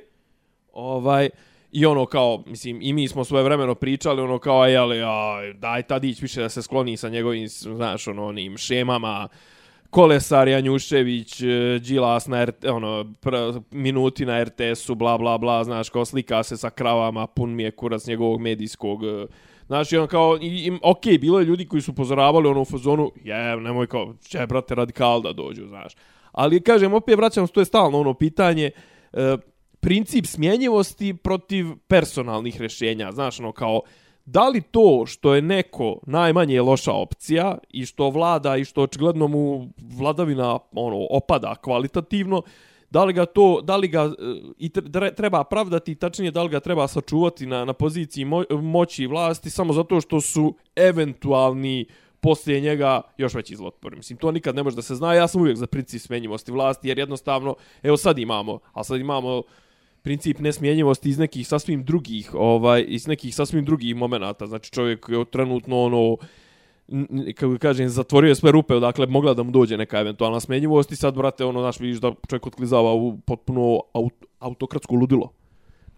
Ovaj, 0.73 1.31
I 1.73 1.87
ono 1.87 2.07
kao, 2.07 2.43
mislim, 2.47 2.79
i 2.83 2.93
mi 2.93 3.09
smo 3.09 3.25
svoje 3.25 3.45
vremeno 3.45 3.75
pričali, 3.75 4.23
ono 4.23 4.39
kao, 4.39 4.67
jeli, 4.67 5.03
a, 5.03 5.53
daj 5.55 5.83
Tadić 5.83 6.23
više 6.23 6.41
da 6.41 6.49
se 6.49 6.63
skloni 6.63 6.97
sa 6.97 7.09
njegovim, 7.09 7.49
znaš, 7.49 8.09
ono, 8.09 8.27
onim 8.27 8.57
šemama, 8.57 9.29
Kolesar, 9.93 10.49
Janjušević, 10.49 11.43
e, 11.43 11.79
Đilas 11.79 12.27
na 12.27 12.45
RT, 12.45 12.65
ono, 12.65 13.15
pr, 13.21 13.35
minuti 13.71 14.27
na 14.27 14.45
RTS-u, 14.45 14.95
bla, 14.95 15.19
bla, 15.19 15.39
bla, 15.39 15.65
znaš, 15.65 15.91
kao 15.91 16.05
slika 16.05 16.43
se 16.43 16.57
sa 16.57 16.71
kravama, 16.71 17.27
pun 17.27 17.55
mi 17.55 17.63
je 17.63 17.71
kurac 17.71 18.07
njegovog 18.07 18.41
medijskog, 18.41 19.05
e, 19.05 19.27
znaš, 19.67 19.93
i 19.93 19.97
on 19.97 20.07
kao, 20.07 20.39
i, 20.41 20.47
i, 20.47 20.79
ok, 20.83 21.05
bilo 21.21 21.39
je 21.39 21.45
ljudi 21.45 21.69
koji 21.69 21.83
su 21.83 21.95
pozoravali 21.95 22.49
ono 22.49 22.61
u 22.61 22.65
fazonu, 22.65 23.11
je, 23.25 23.57
nemoj 23.57 23.87
kao, 23.87 24.15
će, 24.29 24.47
brate, 24.47 24.75
radikal 24.75 25.23
da 25.23 25.33
dođu, 25.33 25.67
znaš. 25.69 25.93
Ali, 26.33 26.63
kažem, 26.63 26.95
opet 26.95 27.17
vraćam 27.17 27.47
se, 27.47 27.53
to 27.53 27.61
je 27.61 27.65
stalno 27.65 28.01
ono 28.01 28.15
pitanje, 28.15 28.71
e, 29.13 29.37
princip 29.81 30.27
smjenjivosti 30.27 31.15
protiv 31.15 31.67
personalnih 31.89 32.61
rješenja, 32.61 33.13
znaš, 33.13 33.41
ono, 33.41 33.53
kao, 33.53 33.83
da 34.25 34.49
li 34.49 34.61
to 34.61 35.05
što 35.07 35.35
je 35.35 35.43
neko 35.43 35.99
najmanje 36.07 36.61
loša 36.61 36.93
opcija 36.93 37.59
i 37.71 37.87
što 37.87 38.11
vlada 38.11 38.57
i 38.57 38.65
što 38.65 38.83
očigledno 38.83 39.29
mu 39.29 39.69
vladavina 39.99 40.59
ono 40.73 41.07
opada 41.11 41.55
kvalitativno, 41.55 42.43
da 42.91 43.05
li 43.05 43.13
ga 43.13 43.27
to, 43.27 43.61
da 43.61 43.77
li 43.77 43.89
ga 43.89 44.03
e, 44.03 44.11
i 44.59 44.71
treba 45.17 45.45
pravdati, 45.45 45.95
tačnije 45.95 46.31
da 46.31 46.43
li 46.43 46.49
ga 46.49 46.61
treba 46.61 46.89
sačuvati 46.89 47.47
na, 47.47 47.65
na 47.65 47.73
poziciji 47.73 48.25
mo 48.25 48.45
moći 48.51 49.03
i 49.03 49.07
vlasti 49.07 49.51
samo 49.51 49.73
zato 49.73 50.01
što 50.01 50.21
su 50.21 50.55
eventualni 50.77 51.87
poslije 52.21 52.61
njega 52.61 53.01
još 53.17 53.35
veći 53.35 53.57
zlotpor. 53.57 53.97
Mislim, 53.97 54.19
to 54.19 54.31
nikad 54.31 54.55
ne 54.55 54.63
može 54.63 54.77
da 54.77 54.83
se 54.83 54.95
zna. 54.95 55.15
Ja 55.15 55.29
sam 55.29 55.41
uvijek 55.41 55.57
za 55.57 55.67
princip 55.67 56.01
smenjivosti 56.01 56.53
vlasti, 56.53 56.89
jer 56.89 56.99
jednostavno, 56.99 57.55
evo 57.83 57.97
sad 57.97 58.19
imamo, 58.19 58.59
a 58.73 58.85
sad 58.85 59.01
imamo 59.01 59.43
princip 60.03 60.39
nesmjenjivosti 60.39 61.09
iz 61.09 61.19
nekih 61.19 61.49
sasvim 61.49 61.85
drugih, 61.85 62.35
ovaj, 62.35 62.85
iz 62.89 63.07
nekih 63.07 63.35
sasvim 63.35 63.65
drugih 63.65 63.97
momenata. 63.97 64.47
Znači 64.47 64.73
čovjek 64.73 65.07
je 65.09 65.25
trenutno 65.25 65.83
ono, 65.83 66.17
kako 67.35 67.59
kažem, 67.59 67.89
zatvorio 67.89 68.29
je 68.29 68.35
sve 68.35 68.53
rupe, 68.53 68.75
dakle, 68.75 69.07
mogla 69.07 69.35
da 69.35 69.43
mu 69.43 69.51
dođe 69.51 69.77
neka 69.77 70.01
eventualna 70.01 70.41
smjenjivost 70.41 70.93
i 70.93 70.97
sad, 70.97 71.15
brate, 71.15 71.45
ono, 71.45 71.61
znaš, 71.61 71.81
vidiš 71.81 72.01
da 72.01 72.13
čovjek 72.29 72.47
otklizava 72.47 72.93
u 72.93 73.19
potpuno 73.21 73.81
aut 73.93 74.15
autokratsko 74.39 74.95
ludilo. 74.95 75.33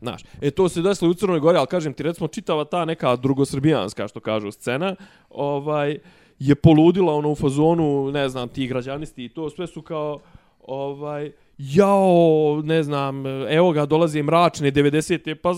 Znaš, 0.00 0.22
e 0.42 0.50
to 0.50 0.68
se 0.68 0.82
desilo 0.82 1.10
u 1.10 1.14
Crnoj 1.14 1.40
Gori, 1.40 1.58
ali 1.58 1.66
kažem 1.66 1.92
ti, 1.92 2.02
recimo, 2.02 2.28
čitava 2.28 2.64
ta 2.64 2.84
neka 2.84 3.16
drugosrbijanska, 3.16 4.08
što 4.08 4.20
kažu, 4.20 4.50
scena, 4.50 4.96
ovaj, 5.30 5.98
je 6.38 6.54
poludila 6.54 7.14
ono 7.14 7.30
u 7.30 7.34
fazonu, 7.34 8.10
ne 8.12 8.28
znam, 8.28 8.48
ti 8.48 8.66
građanisti 8.66 9.24
i 9.24 9.28
to, 9.28 9.50
sve 9.50 9.66
su 9.66 9.82
kao, 9.82 10.20
ovaj, 10.66 11.32
jao, 11.58 12.62
ne 12.64 12.82
znam, 12.82 13.26
evo 13.48 13.72
ga, 13.72 13.86
dolaze 13.86 14.22
mračne 14.22 14.72
90. 14.72 15.34
Pa 15.34 15.50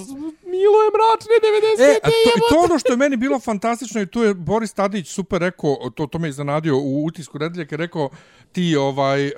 Milo 0.57 0.79
je 0.83 0.91
mračne 0.97 1.35
90. 1.79 1.95
E, 1.95 1.99
a 2.03 2.09
to, 2.09 2.31
i 2.37 2.41
to 2.49 2.65
ono 2.65 2.79
što 2.79 2.93
je 2.93 2.97
meni 2.97 3.17
bilo 3.17 3.41
fantastično 3.41 4.01
i 4.01 4.07
tu 4.07 4.23
je 4.23 4.35
Boris 4.35 4.73
Tadić 4.73 5.09
super 5.09 5.41
rekao, 5.41 5.77
to, 5.95 6.07
to 6.07 6.19
me 6.19 6.29
iznenadio 6.29 6.77
u 6.77 7.05
utisku 7.05 7.39
Nedeljke, 7.39 7.73
je 7.73 7.77
rekao 7.77 8.11
ti 8.53 8.77
ovaj 8.77 9.27
uh, 9.27 9.33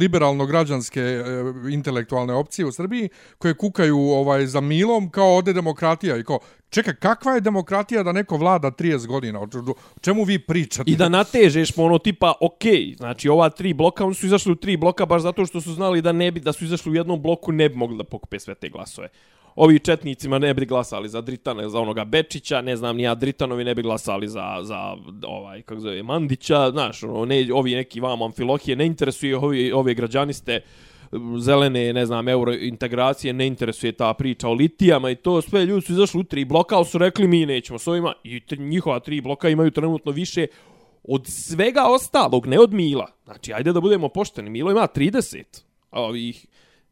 liberalno-građanske 0.00 1.02
uh, 1.02 1.72
intelektualne 1.72 2.34
opcije 2.34 2.66
u 2.66 2.72
Srbiji 2.72 3.08
koje 3.38 3.54
kukaju 3.54 3.98
ovaj 3.98 4.46
za 4.46 4.60
Milom 4.60 5.10
kao 5.10 5.36
ode 5.36 5.52
demokratija 5.52 6.16
i 6.16 6.24
kao 6.24 6.38
čekaj, 6.74 6.94
kakva 6.94 7.32
je 7.34 7.40
demokratija 7.40 8.02
da 8.02 8.12
neko 8.12 8.36
vlada 8.36 8.70
30 8.70 9.06
godina? 9.06 9.40
O 9.40 9.46
čemu- 10.00 10.24
vi 10.24 10.38
pričate? 10.38 10.90
I 10.90 10.96
da 10.96 11.08
natežeš 11.08 11.72
po 11.72 11.82
ono 11.82 11.98
tipa, 11.98 12.32
ok, 12.40 12.64
znači 12.96 13.28
ova 13.28 13.48
tri 13.48 13.74
bloka, 13.74 14.04
oni 14.04 14.14
su 14.14 14.26
izašli 14.26 14.52
u 14.52 14.56
tri 14.56 14.76
bloka 14.76 15.06
baš 15.06 15.22
zato 15.22 15.46
što 15.46 15.60
su 15.60 15.72
znali 15.72 16.02
da 16.02 16.12
ne 16.12 16.30
bi, 16.30 16.40
da 16.40 16.52
su 16.52 16.64
izašli 16.64 16.92
u 16.92 16.94
jednom 16.94 17.22
bloku, 17.22 17.52
ne 17.52 17.68
bi 17.68 17.76
mogli 17.76 17.96
da 17.96 18.04
pokupe 18.04 18.38
sve 18.38 18.54
te 18.54 18.68
glasove. 18.68 19.08
Ovi 19.56 19.78
četnicima 19.78 20.38
ne 20.38 20.54
bi 20.54 20.66
glasali 20.66 21.08
za 21.08 21.20
Dritana 21.20 21.68
za 21.68 21.78
onoga 21.80 22.04
Bečića, 22.04 22.60
ne 22.60 22.76
znam, 22.76 22.96
ni 22.96 23.02
ja 23.02 23.14
Dritanovi 23.14 23.64
ne 23.64 23.74
bi 23.74 23.82
glasali 23.82 24.28
za, 24.28 24.58
za 24.62 24.96
ovaj, 25.26 25.62
kako 25.62 25.80
zove, 25.80 26.02
Mandića, 26.02 26.70
znaš, 26.70 27.02
ono, 27.02 27.24
ne, 27.24 27.48
ovi 27.54 27.74
neki 27.74 28.00
vam 28.00 28.22
amfilohije, 28.22 28.76
ne 28.76 28.86
interesuje 28.86 29.36
ovi, 29.36 29.72
ove 29.72 29.94
građaniste, 29.94 30.60
zelene, 31.38 31.92
ne 31.92 32.06
znam, 32.06 32.28
eurointegracije, 32.28 33.32
ne 33.32 33.46
interesuje 33.46 33.92
ta 33.92 34.14
priča 34.14 34.48
o 34.48 34.52
litijama 34.52 35.10
i 35.10 35.16
to 35.16 35.42
sve 35.42 35.66
ljudi 35.66 35.86
su 35.86 35.92
izašli 35.92 36.20
u 36.20 36.24
tri 36.24 36.44
bloka, 36.44 36.76
ali 36.76 36.84
su 36.84 36.98
rekli 36.98 37.28
mi 37.28 37.46
nećemo 37.46 37.78
s 37.78 37.88
ovima 37.88 38.12
i 38.24 38.42
njihova 38.58 39.00
tri 39.00 39.20
bloka 39.20 39.48
imaju 39.48 39.70
trenutno 39.70 40.12
više 40.12 40.46
od 41.04 41.26
svega 41.26 41.84
ostalog, 41.86 42.46
ne 42.46 42.58
od 42.58 42.72
Mila. 42.72 43.06
Znači, 43.24 43.52
ajde 43.52 43.72
da 43.72 43.80
budemo 43.80 44.08
pošteni. 44.08 44.50
Milo 44.50 44.70
ima 44.70 44.88
30. 44.94 45.44
A 45.90 46.02
ovih 46.02 46.46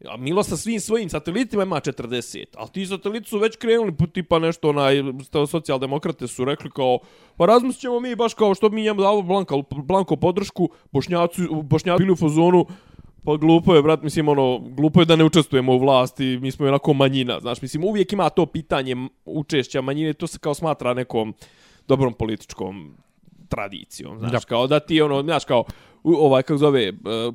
A 0.09 0.16
Milo 0.16 0.42
sa 0.42 0.57
svim 0.57 0.81
svojim 0.81 1.09
satelitima 1.09 1.62
ima 1.62 1.81
40, 1.81 2.45
ali 2.57 2.69
ti 2.69 2.87
sateliti 2.87 3.28
su 3.28 3.38
već 3.38 3.57
krenuli, 3.57 3.97
po 3.97 4.07
tipa 4.07 4.38
nešto, 4.38 4.69
onaj, 4.69 5.02
socijaldemokrate 5.50 6.26
su 6.26 6.45
rekli 6.45 6.71
kao, 6.71 6.99
pa 7.37 7.47
razmislit 7.47 7.81
ćemo 7.81 8.00
mi 8.00 8.16
baš 8.16 8.35
kao 8.35 8.54
što 8.54 8.69
mi 8.69 8.83
njemu 8.83 9.00
davo 9.00 9.23
blanko, 9.23 9.62
blanko 9.71 10.16
podršku, 10.16 10.69
bošnjaci, 10.92 11.42
bošnjaci 11.62 11.99
bili 11.99 12.12
u 12.12 12.16
fazonu, 12.16 12.66
pa 13.24 13.36
glupo 13.36 13.74
je, 13.74 13.82
brat, 13.82 14.02
mislim, 14.02 14.28
ono, 14.28 14.58
glupo 14.58 15.00
je 15.00 15.06
da 15.06 15.16
ne 15.16 15.24
učestvujemo 15.24 15.72
u 15.72 15.78
vlasti, 15.78 16.38
mi 16.42 16.50
smo 16.50 16.66
onako 16.66 16.92
manjina, 16.92 17.40
znaš, 17.40 17.62
mislim, 17.62 17.84
uvijek 17.84 18.12
ima 18.12 18.28
to 18.28 18.46
pitanje 18.46 18.96
učešća 19.24 19.80
manjine, 19.80 20.12
to 20.12 20.26
se 20.26 20.38
kao 20.38 20.54
smatra 20.54 20.94
nekom 20.94 21.34
dobrom 21.88 22.12
političkom 22.12 22.96
tradicijom, 23.48 24.18
znaš, 24.18 24.32
da. 24.32 24.40
kao 24.40 24.66
da 24.66 24.80
ti 24.80 25.02
ono, 25.02 25.22
znaš, 25.22 25.44
kao 25.44 25.64
ovaj 26.04 26.42
kako 26.42 26.58
zove 26.58 26.82
e, 26.88 26.92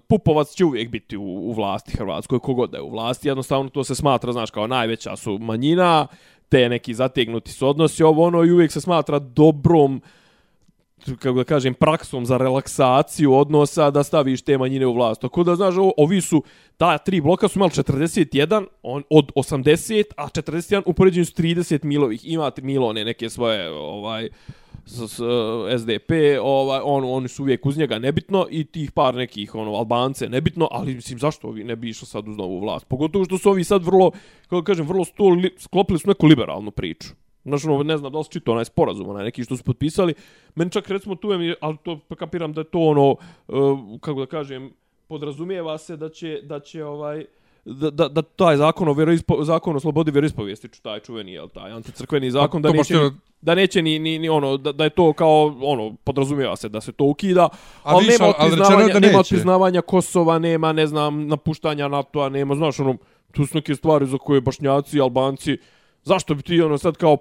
Pupovac 0.08 0.50
će 0.50 0.66
uvijek 0.66 0.90
biti 0.90 1.18
u, 1.18 1.24
u 1.24 1.54
vlasti 1.54 1.98
Hrvatskoj 1.98 2.40
kogod 2.40 2.70
da 2.70 2.78
je 2.78 2.84
u 2.84 2.90
vlasti 2.90 3.28
jednostavno 3.28 3.70
to 3.70 3.84
se 3.84 3.96
smatra 3.96 4.32
znaš 4.32 4.52
kao 4.52 4.68
najveća 4.68 5.16
su 5.16 5.38
manjina 5.38 6.08
te 6.50 6.70
neki 6.70 6.94
zategnuti 6.94 7.52
su 7.52 7.68
odnosi 7.68 8.04
ovo 8.04 8.24
ono 8.24 8.44
i 8.44 8.52
uvijek 8.52 8.72
se 8.72 8.82
smatra 8.82 9.20
dobrom 9.20 10.02
kako 11.16 11.38
da 11.38 11.44
kažem 11.44 11.74
praksom 11.74 12.26
za 12.26 12.38
relaksaciju 12.38 13.34
odnosa 13.34 13.92
da 13.92 14.04
staviš 14.04 14.42
te 14.42 14.58
manjine 14.58 14.88
u 14.88 14.94
vlast 14.94 15.22
tako 15.22 15.44
da 15.44 15.56
znaš 15.56 15.76
ovi 15.98 16.22
su 16.22 16.44
ta 16.78 16.98
tri 16.98 17.22
bloka 17.22 17.48
su 17.48 17.60
imali 17.60 17.72
41 17.72 18.66
on, 18.84 19.04
od 19.10 19.32
80 19.36 20.04
a 20.18 20.28
41 20.28 20.82
u 20.86 20.94
poređenju 20.94 21.26
s 21.26 21.34
30 21.34 21.84
milovih 21.84 22.22
Ima 22.24 22.52
milone 22.62 23.06
neke 23.06 23.30
svoje 23.30 23.70
ovaj 23.70 24.30
s, 24.88 25.00
s, 25.00 25.20
SDP, 25.80 26.12
ovaj, 26.42 26.82
on, 26.84 27.04
oni 27.06 27.28
su 27.28 27.44
uvijek 27.44 27.66
uz 27.66 27.78
njega 27.78 28.00
nebitno 28.00 28.48
i 28.50 28.64
tih 28.64 28.92
par 28.92 29.16
nekih 29.16 29.56
ono 29.56 29.74
Albance 29.74 30.30
nebitno, 30.30 30.68
ali 30.72 30.96
mislim 30.96 31.20
zašto 31.20 31.48
ovi 31.48 31.64
ne 31.64 31.76
bi 31.76 31.90
išli 31.90 32.08
sad 32.08 32.28
uz 32.28 32.38
novu 32.38 32.60
vlast? 32.60 32.88
Pogotovo 32.88 33.26
što 33.26 33.38
su 33.38 33.50
ovi 33.50 33.64
sad 33.64 33.86
vrlo, 33.86 34.12
kako 34.44 34.64
kažem, 34.64 34.88
vrlo 34.88 35.06
sto, 35.06 35.30
li, 35.30 35.56
sklopili 35.58 36.00
su 36.00 36.08
neku 36.08 36.28
liberalnu 36.28 36.72
priču. 36.72 37.08
Znači, 37.48 37.68
ono, 37.68 37.84
ne 37.84 37.98
znam 37.98 38.12
da 38.12 38.20
li 38.20 38.26
čito 38.30 38.52
onaj 38.52 38.66
sporazum, 38.66 39.10
onaj 39.10 39.24
neki 39.24 39.44
što 39.44 39.58
su 39.58 39.64
potpisali. 39.64 40.14
Meni 40.56 40.72
čak 40.72 40.90
recimo 40.90 41.16
tu 41.16 41.32
je, 41.32 41.56
ali 41.62 41.78
to 41.84 42.00
kapiram 42.18 42.54
da 42.54 42.62
je 42.62 42.66
to 42.66 42.80
ono, 42.80 43.12
uh, 43.12 44.00
kako 44.02 44.20
da 44.20 44.26
kažem, 44.26 44.72
podrazumijeva 45.08 45.78
se 45.78 45.98
da 45.98 46.10
će, 46.10 46.40
da 46.44 46.60
će 46.60 46.86
ovaj, 46.86 47.26
da, 47.66 47.90
da, 47.90 48.08
da 48.08 48.22
taj 48.22 48.58
zakon 48.58 48.88
o, 48.88 48.94
vjeroispo, 48.94 49.44
zakon 49.44 49.76
o 49.76 49.80
slobodi 49.80 50.12
vjeroispovijesti, 50.12 50.82
taj 50.82 51.00
čuveni, 51.00 51.34
jel, 51.34 51.48
taj 51.48 51.72
anticrkveni 51.72 52.32
zakon, 52.32 52.62
da 52.62 52.72
neće, 52.72 52.96
da 53.42 53.56
neće 53.56 53.82
ni, 53.82 54.00
ni, 54.00 54.20
ni 54.20 54.30
ono, 54.30 54.58
da, 54.58 54.72
da 54.72 54.84
je 54.84 54.90
to 54.90 55.14
kao, 55.14 55.56
ono, 55.62 55.96
podrazumijeva 56.04 56.56
se 56.56 56.70
da 56.70 56.82
se 56.82 56.92
to 56.92 57.04
ukida, 57.04 57.50
ali 57.84 58.06
viš, 58.06 58.20
nema 58.20 58.30
otpriznavanja, 58.30 58.94
da 58.94 59.00
nema 59.00 59.20
otpriznavanja 59.20 59.82
Kosova, 59.82 60.40
nema, 60.40 60.74
ne 60.74 60.88
znam, 60.88 61.28
napuštanja 61.28 61.88
NATO-a, 61.88 62.30
nema, 62.30 62.56
znaš, 62.56 62.80
ono, 62.80 62.98
tu 63.32 63.46
su 63.46 63.58
neke 63.58 63.76
stvari 63.76 64.06
za 64.06 64.18
koje 64.18 64.42
bašnjaci, 64.42 65.02
albanci, 65.02 65.58
zašto 66.08 66.36
bi 66.36 66.42
ti, 66.42 66.62
ono, 66.62 66.78
sad 66.78 66.98
kao, 66.98 67.18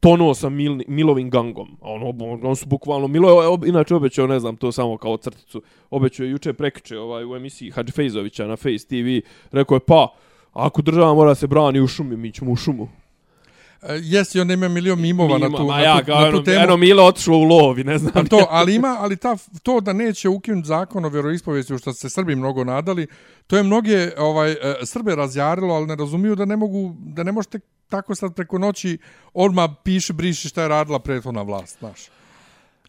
tonuo 0.00 0.34
sa 0.34 0.48
Mil, 0.48 0.80
Milovim 0.88 1.30
gangom. 1.30 1.76
A 1.80 1.92
ono, 1.92 2.08
on, 2.08 2.40
on 2.42 2.56
su 2.56 2.66
bukvalno, 2.66 3.08
Milo 3.08 3.42
je 3.42 3.48
ob, 3.48 3.64
inače 3.64 3.94
obećao, 3.94 4.26
ne 4.26 4.40
znam, 4.40 4.56
to 4.56 4.72
samo 4.72 4.96
kao 4.96 5.16
crticu, 5.16 5.62
obećao 5.90 6.24
je 6.24 6.30
juče 6.30 6.52
prekriče 6.52 6.98
ovaj, 6.98 7.24
u 7.24 7.36
emisiji 7.36 7.70
Hadži 7.70 7.92
Fejzovića 7.92 8.46
na 8.46 8.56
Face 8.56 8.86
TV, 8.88 9.28
rekao 9.52 9.76
je, 9.76 9.80
pa, 9.80 10.08
ako 10.52 10.82
država 10.82 11.14
mora 11.14 11.34
se 11.34 11.46
brani 11.46 11.80
u 11.80 11.86
šumi, 11.86 12.16
mi 12.16 12.32
ćemo 12.32 12.52
u 12.52 12.56
šumu. 12.56 12.88
E, 13.82 14.00
jesi, 14.02 14.40
on 14.40 14.50
ima 14.50 14.68
milion 14.68 15.00
mimova 15.00 15.38
Mima, 15.38 15.48
na 15.48 15.56
tu, 15.56 15.82
ja, 15.82 15.94
na 15.94 16.04
tu, 16.04 16.10
na 16.10 16.30
tu 16.30 16.44
temu. 16.44 16.64
Eno, 16.64 16.76
Milo 16.76 17.04
otišao 17.04 17.34
u 17.34 17.44
lovi, 17.44 17.84
ne 17.84 17.98
znam. 17.98 18.26
to, 18.26 18.46
ali 18.50 18.74
ima, 18.74 18.96
ali 19.00 19.16
ta, 19.16 19.36
to 19.62 19.80
da 19.80 19.92
neće 19.92 20.28
ukinuti 20.28 20.68
zakon 20.68 21.04
o 21.04 21.08
vjeroispovijesti, 21.08 21.78
što 21.78 21.92
se 21.92 22.10
Srbi 22.10 22.36
mnogo 22.36 22.64
nadali, 22.64 23.06
to 23.46 23.56
je 23.56 23.62
mnoge 23.62 24.10
ovaj, 24.18 24.52
e, 24.52 24.56
Srbe 24.84 25.14
razjarilo, 25.14 25.74
ali 25.74 25.86
ne 25.86 25.96
razumiju 25.96 26.34
da 26.34 26.44
ne 26.44 26.56
mogu, 26.56 26.96
da 26.98 27.22
ne 27.22 27.32
možete 27.32 27.60
tako 27.88 28.14
sad 28.14 28.34
preko 28.34 28.58
noći 28.58 28.98
odmah 29.34 29.70
piše, 29.84 30.12
briši 30.12 30.48
šta 30.48 30.62
je 30.62 30.68
radila 30.68 30.98
prethodna 30.98 31.42
vlast, 31.42 31.78
znaš. 31.78 32.00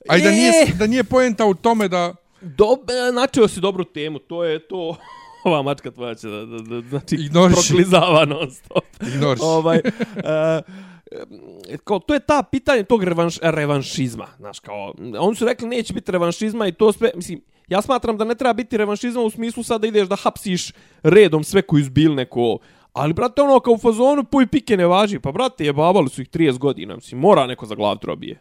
A 0.09 0.17
i 0.17 0.21
da 0.21 0.31
nije, 0.31 0.51
da 0.79 0.87
nije 0.87 1.03
poenta 1.03 1.45
u 1.45 1.53
tome 1.53 1.87
da... 1.87 2.15
Dobre, 2.41 2.95
načeo 3.13 3.47
si 3.47 3.59
dobru 3.59 3.83
temu, 3.83 4.19
to 4.19 4.43
je 4.43 4.67
to... 4.67 4.97
Ova 5.45 5.61
mačka 5.61 5.91
tvoja 5.91 6.15
će 6.15 6.27
da, 6.27 6.45
da, 6.45 6.57
da 6.81 6.81
znači, 6.89 7.29
proklizava 7.31 8.25
non 8.25 8.51
stop. 8.51 8.83
Ignoriš. 9.13 9.41
ovaj, 9.57 9.81
uh, 9.85 11.77
kao, 11.83 11.99
to 11.99 12.13
je 12.13 12.19
ta 12.19 12.43
pitanje 12.43 12.83
tog 12.83 13.03
revanš, 13.03 13.37
revanšizma. 13.41 14.27
Znaš, 14.37 14.59
kao, 14.59 14.93
oni 15.19 15.35
su 15.35 15.45
rekli 15.45 15.67
neće 15.67 15.93
biti 15.93 16.11
revanšizma 16.11 16.67
i 16.67 16.71
to 16.71 16.93
sve, 16.93 17.11
mislim, 17.15 17.41
ja 17.67 17.81
smatram 17.81 18.17
da 18.17 18.25
ne 18.25 18.35
treba 18.35 18.53
biti 18.53 18.77
revanšizma 18.77 19.21
u 19.21 19.29
smislu 19.29 19.63
sad 19.63 19.81
da 19.81 19.87
ideš 19.87 20.07
da 20.07 20.15
hapsiš 20.15 20.71
redom 21.03 21.43
sve 21.43 21.61
koji 21.61 21.81
izbil 21.81 22.15
neko 22.15 22.59
Ali, 22.93 23.13
brate, 23.13 23.41
ono, 23.41 23.59
kao 23.59 23.73
u 23.73 23.77
fazonu, 23.77 24.23
puj 24.23 24.47
pike 24.47 24.77
ne 24.77 24.85
važi. 24.85 25.19
Pa, 25.19 25.31
brate, 25.31 25.65
je 25.65 25.73
babali 25.73 26.09
su 26.09 26.21
ih 26.21 26.29
30 26.29 26.57
godina. 26.57 26.95
Mislim, 26.95 27.21
mora 27.21 27.47
neko 27.47 27.65
za 27.65 27.75
glav 27.75 27.97
trobije. 27.97 28.39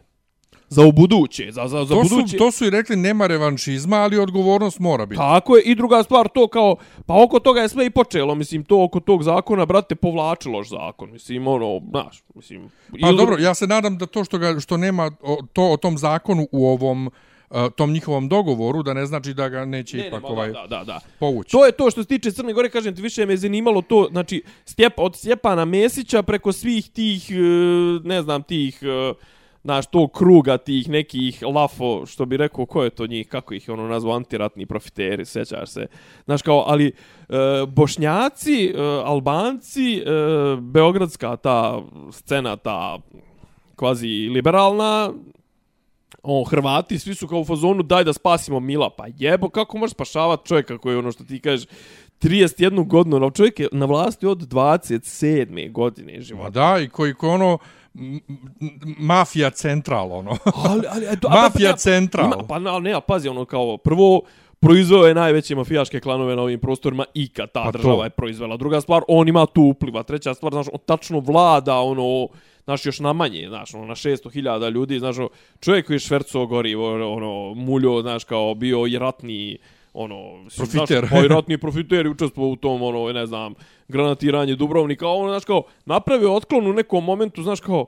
Za 0.71 0.85
u 0.85 0.91
buduće, 0.91 1.51
za, 1.51 1.67
za, 1.67 1.85
za 1.85 1.95
to 1.95 2.01
buduće. 2.01 2.31
Su, 2.31 2.37
to 2.37 2.51
su 2.51 2.65
i 2.65 2.69
rekli, 2.69 2.95
nema 2.95 3.27
revanšizma, 3.27 3.97
ali 3.97 4.17
odgovornost 4.17 4.79
mora 4.79 5.05
biti. 5.05 5.17
Tako 5.17 5.55
je. 5.55 5.63
I 5.63 5.75
druga 5.75 6.03
stvar, 6.03 6.27
to 6.33 6.47
kao, 6.47 6.75
pa 7.05 7.23
oko 7.23 7.39
toga 7.39 7.61
je 7.61 7.69
sve 7.69 7.85
i 7.85 7.89
počelo. 7.89 8.35
Mislim, 8.35 8.63
to 8.63 8.83
oko 8.83 8.99
tog 8.99 9.23
zakona, 9.23 9.65
brate, 9.65 9.95
povlačiloš 9.95 10.69
zakon. 10.69 11.11
Mislim, 11.11 11.47
ono, 11.47 11.81
znaš, 11.89 12.23
mislim... 12.35 12.69
Pa, 13.01 13.07
ili... 13.07 13.17
dobro, 13.17 13.37
ja 13.39 13.53
se 13.53 13.67
nadam 13.67 13.97
da 13.97 14.05
to 14.05 14.23
što, 14.23 14.37
ga, 14.37 14.59
što 14.59 14.77
nema 14.77 15.11
o, 15.21 15.37
to 15.53 15.71
o 15.71 15.77
tom 15.77 15.97
zakonu 15.97 16.47
u 16.51 16.67
ovom 16.67 17.11
tom 17.75 17.91
njihovom 17.91 18.29
dogovoru, 18.29 18.83
da 18.83 18.93
ne 18.93 19.05
znači 19.05 19.33
da 19.33 19.49
ga 19.49 19.65
neće 19.65 19.97
ne, 19.97 20.07
ipak 20.07 20.23
ne, 20.23 20.29
ovaj 20.29 20.51
da, 20.51 20.67
da, 20.69 20.83
da. 20.83 20.99
povući. 21.19 21.51
To 21.51 21.65
je 21.65 21.71
to 21.71 21.91
što 21.91 22.03
se 22.03 22.07
tiče 22.07 22.31
Crne 22.31 22.53
Gore, 22.53 22.69
kažem 22.69 22.95
ti, 22.95 23.01
više 23.01 23.25
me 23.25 23.37
zanimalo 23.37 23.81
to, 23.81 24.07
znači, 24.11 24.43
Stjep, 24.65 24.93
od 24.97 25.15
Stjepana 25.15 25.65
Mesića 25.65 26.23
preko 26.23 26.51
svih 26.51 26.89
tih, 26.89 27.31
e, 27.31 27.35
ne 28.03 28.21
znam, 28.21 28.43
tih, 28.43 28.79
e, 28.83 29.13
znaš, 29.63 29.85
tog 29.85 30.11
kruga 30.11 30.57
tih 30.57 30.89
nekih 30.89 31.43
lafo, 31.43 32.05
što 32.05 32.25
bi 32.25 32.37
rekao, 32.37 32.65
ko 32.65 32.83
je 32.83 32.89
to 32.89 33.07
njih, 33.07 33.27
kako 33.27 33.53
ih 33.53 33.69
ono 33.69 33.87
nazvao, 33.87 34.15
antiratni 34.15 34.65
profiteri, 34.65 35.25
sećaš 35.25 35.69
se. 35.69 35.87
Znaš, 36.25 36.41
kao, 36.41 36.63
ali 36.67 36.87
e, 36.87 36.93
bošnjaci, 37.67 38.65
e, 38.65 38.81
albanci, 39.05 39.97
e, 39.97 40.03
beogradska 40.59 41.35
ta 41.35 41.81
scena, 42.11 42.55
ta 42.55 42.99
kvazi 43.75 44.07
liberalna, 44.07 45.13
o, 46.23 46.43
Hrvati, 46.43 46.99
svi 46.99 47.15
su 47.15 47.27
kao 47.27 47.39
u 47.39 47.45
fazonu, 47.45 47.83
daj 47.83 48.03
da 48.03 48.13
spasimo 48.13 48.59
Mila. 48.59 48.89
Pa 48.89 49.05
jebo, 49.17 49.49
kako 49.49 49.77
možeš 49.77 49.93
spašavati 49.93 50.47
čovjeka 50.47 50.77
koji 50.77 50.93
je 50.93 50.97
ono 50.97 51.11
što 51.11 51.23
ti 51.23 51.39
kažeš, 51.39 51.67
31 52.21 52.87
godinu, 52.87 53.19
no 53.19 53.29
čovjek 53.29 53.59
je 53.59 53.67
na 53.71 53.85
vlasti 53.85 54.25
od 54.25 54.37
27. 54.37 55.71
godine 55.71 56.21
života. 56.21 56.49
Da, 56.49 56.79
i 56.79 56.89
koji, 56.89 57.13
koji 57.13 57.31
ono, 57.31 57.57
mafija 58.97 59.49
central, 59.49 60.11
ono. 60.11 60.31
ali, 60.69 60.81
ali, 60.89 61.19
to, 61.19 61.29
mafija 61.29 61.71
pa, 61.71 61.77
central. 61.77 62.25
Ima, 62.25 62.47
pa 62.47 62.59
ne, 62.59 62.79
ne, 62.79 63.01
pazi, 63.07 63.29
ono 63.29 63.45
kao, 63.45 63.77
prvo, 63.77 64.21
proizveo 64.59 65.05
je 65.07 65.13
najveće 65.13 65.55
mafijaške 65.55 65.99
klanove 65.99 66.35
na 66.35 66.41
ovim 66.41 66.59
prostorima 66.59 67.05
i 67.13 67.27
kad 67.27 67.51
ta 67.51 67.63
pa 67.63 67.71
država 67.71 67.97
to. 67.97 68.03
je 68.03 68.09
proizvela. 68.09 68.57
Druga 68.57 68.81
stvar, 68.81 69.03
on 69.07 69.27
ima 69.27 69.45
tu 69.45 69.61
upliva. 69.61 70.03
Treća 70.03 70.33
stvar, 70.33 70.53
znaš, 70.53 70.67
on 70.73 70.79
tačno 70.85 71.19
vlada, 71.19 71.79
ono, 71.79 72.27
znaš, 72.63 72.85
još 72.85 72.99
na 72.99 73.13
manje, 73.13 73.45
znaš, 73.49 73.73
ono, 73.73 73.85
na 73.85 73.95
600.000 73.95 74.69
ljudi, 74.71 74.99
znaš, 74.99 75.17
ono, 75.17 75.29
čovjek 75.59 75.87
koji 75.87 75.95
je 75.95 75.99
švercao 75.99 76.45
gorivo, 76.45 77.13
ono, 77.13 77.53
muljo, 77.53 78.01
znaš, 78.01 78.23
kao 78.23 78.53
bio 78.53 78.87
i 78.87 78.99
ratni, 78.99 79.57
ono, 79.93 80.45
profiter. 80.57 81.07
Znaš, 81.07 81.59
profiter 81.61 82.07
učestvovao 82.07 82.51
u 82.51 82.55
tom, 82.55 82.81
ono, 82.81 83.13
ne 83.13 83.25
znam, 83.25 83.53
granatiranje 83.87 84.55
Dubrovnika, 84.55 85.07
ono, 85.07 85.29
znaš, 85.29 85.45
kao, 85.45 85.63
napravio 85.85 86.33
otklon 86.33 86.67
u 86.67 86.73
nekom 86.73 87.03
momentu, 87.03 87.43
znaš, 87.43 87.59
kao, 87.59 87.85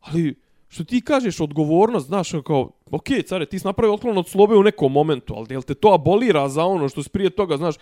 ali, 0.00 0.34
što 0.68 0.84
ti 0.84 1.00
kažeš, 1.00 1.40
odgovornost, 1.40 2.06
znaš, 2.06 2.30
kao, 2.44 2.70
ok, 2.90 3.06
care, 3.26 3.46
ti 3.46 3.58
si 3.58 3.66
napravio 3.66 3.94
otklon 3.94 4.18
od 4.18 4.28
slobe 4.28 4.54
u 4.54 4.62
nekom 4.62 4.92
momentu, 4.92 5.34
ali 5.36 5.46
jel 5.50 5.62
te 5.62 5.74
to 5.74 5.94
abolira 5.94 6.48
za 6.48 6.64
ono 6.64 6.88
što 6.88 7.02
si 7.02 7.10
prije 7.10 7.30
toga, 7.30 7.56
znaš, 7.56 7.74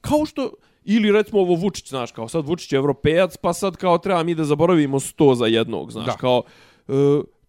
kao 0.00 0.26
što, 0.26 0.50
Ili 0.90 1.12
recimo 1.12 1.40
ovo 1.40 1.54
Vučić, 1.54 1.88
znaš, 1.88 2.12
kao 2.12 2.28
sad 2.28 2.46
Vučić 2.46 2.72
je 2.72 2.76
evropejac, 2.76 3.36
pa 3.36 3.52
sad 3.52 3.76
kao 3.76 3.98
treba 3.98 4.22
mi 4.22 4.34
da 4.34 4.44
zaboravimo 4.44 5.00
sto 5.00 5.34
za 5.34 5.46
jednog, 5.46 5.92
znaš, 5.92 6.06
da. 6.06 6.12
kao... 6.12 6.42
Uh, 6.88 6.94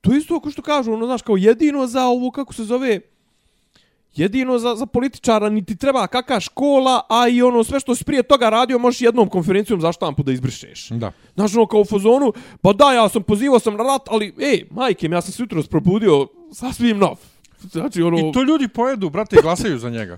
to 0.02 0.16
isto 0.16 0.36
ako 0.36 0.52
što 0.52 0.62
kažu, 0.62 0.94
ono, 0.94 1.06
znaš, 1.06 1.22
kao 1.22 1.38
jedino 1.38 1.88
za 1.88 2.06
ovo, 2.08 2.32
kako 2.32 2.54
se 2.54 2.64
zove, 2.64 3.00
jedino 4.16 4.60
za, 4.60 4.76
za 4.76 4.86
političara 4.86 5.50
niti 5.50 5.76
treba 5.76 6.08
kakva 6.08 6.40
škola, 6.40 7.02
a 7.10 7.28
i 7.28 7.42
ono 7.42 7.64
sve 7.64 7.80
što 7.80 7.96
si 7.96 8.04
prije 8.04 8.24
toga 8.24 8.50
radio, 8.50 8.80
možeš 8.80 9.02
jednom 9.02 9.30
konferencijom 9.30 9.82
za 9.82 9.92
štampu 9.92 10.24
da 10.24 10.32
izbrišeš. 10.32 10.90
Da. 10.90 11.12
Znaš, 11.36 11.56
ono, 11.56 11.66
kao 11.66 11.80
u 11.82 11.86
fazonu, 11.86 12.34
pa 12.62 12.74
da, 12.74 12.94
ja 12.94 13.10
sam 13.10 13.24
pozivao 13.24 13.60
sam 13.60 13.74
na 13.74 13.84
rat, 13.84 14.02
ali, 14.08 14.34
ej, 14.40 14.68
majke, 14.72 15.08
ja 15.08 15.22
sam 15.22 15.32
se 15.32 15.44
jutro 15.44 15.64
probudio 15.70 16.28
sasvim 16.54 16.98
nov. 16.98 17.18
Znači, 17.72 18.02
ono... 18.02 18.20
I 18.20 18.32
to 18.32 18.44
ljudi 18.44 18.68
pojedu, 18.68 19.10
brate, 19.10 19.36
i 19.36 19.42
glasaju 19.42 19.80
za 19.80 19.90
njega. 19.90 20.18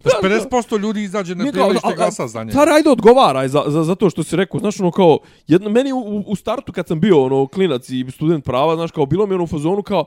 Da 0.04 0.28
50% 0.28 0.78
ljudi 0.78 1.02
izađe 1.02 1.34
na 1.34 1.50
prijelište 1.52 1.94
glasa 1.96 2.26
za 2.26 2.44
njega. 2.44 2.58
Tar, 2.58 2.68
ajde 2.68 2.90
odgovaraj 2.90 3.48
za, 3.48 3.62
za, 3.66 3.84
za 3.84 3.94
to 3.94 4.10
što 4.10 4.22
si 4.22 4.36
rekao. 4.36 4.60
Znaš, 4.60 4.80
ono 4.80 4.90
kao, 4.90 5.18
jedno, 5.46 5.70
meni 5.70 5.92
u, 5.92 6.24
u 6.26 6.36
startu 6.36 6.72
kad 6.72 6.88
sam 6.88 7.00
bio 7.00 7.24
ono, 7.24 7.46
klinac 7.46 7.90
i 7.90 8.06
student 8.10 8.44
prava, 8.44 8.76
znaš, 8.76 8.90
kao, 8.90 9.06
bilo 9.06 9.26
mi 9.26 9.34
ono 9.34 9.44
u 9.44 9.46
fazonu 9.46 9.82
kao, 9.82 10.04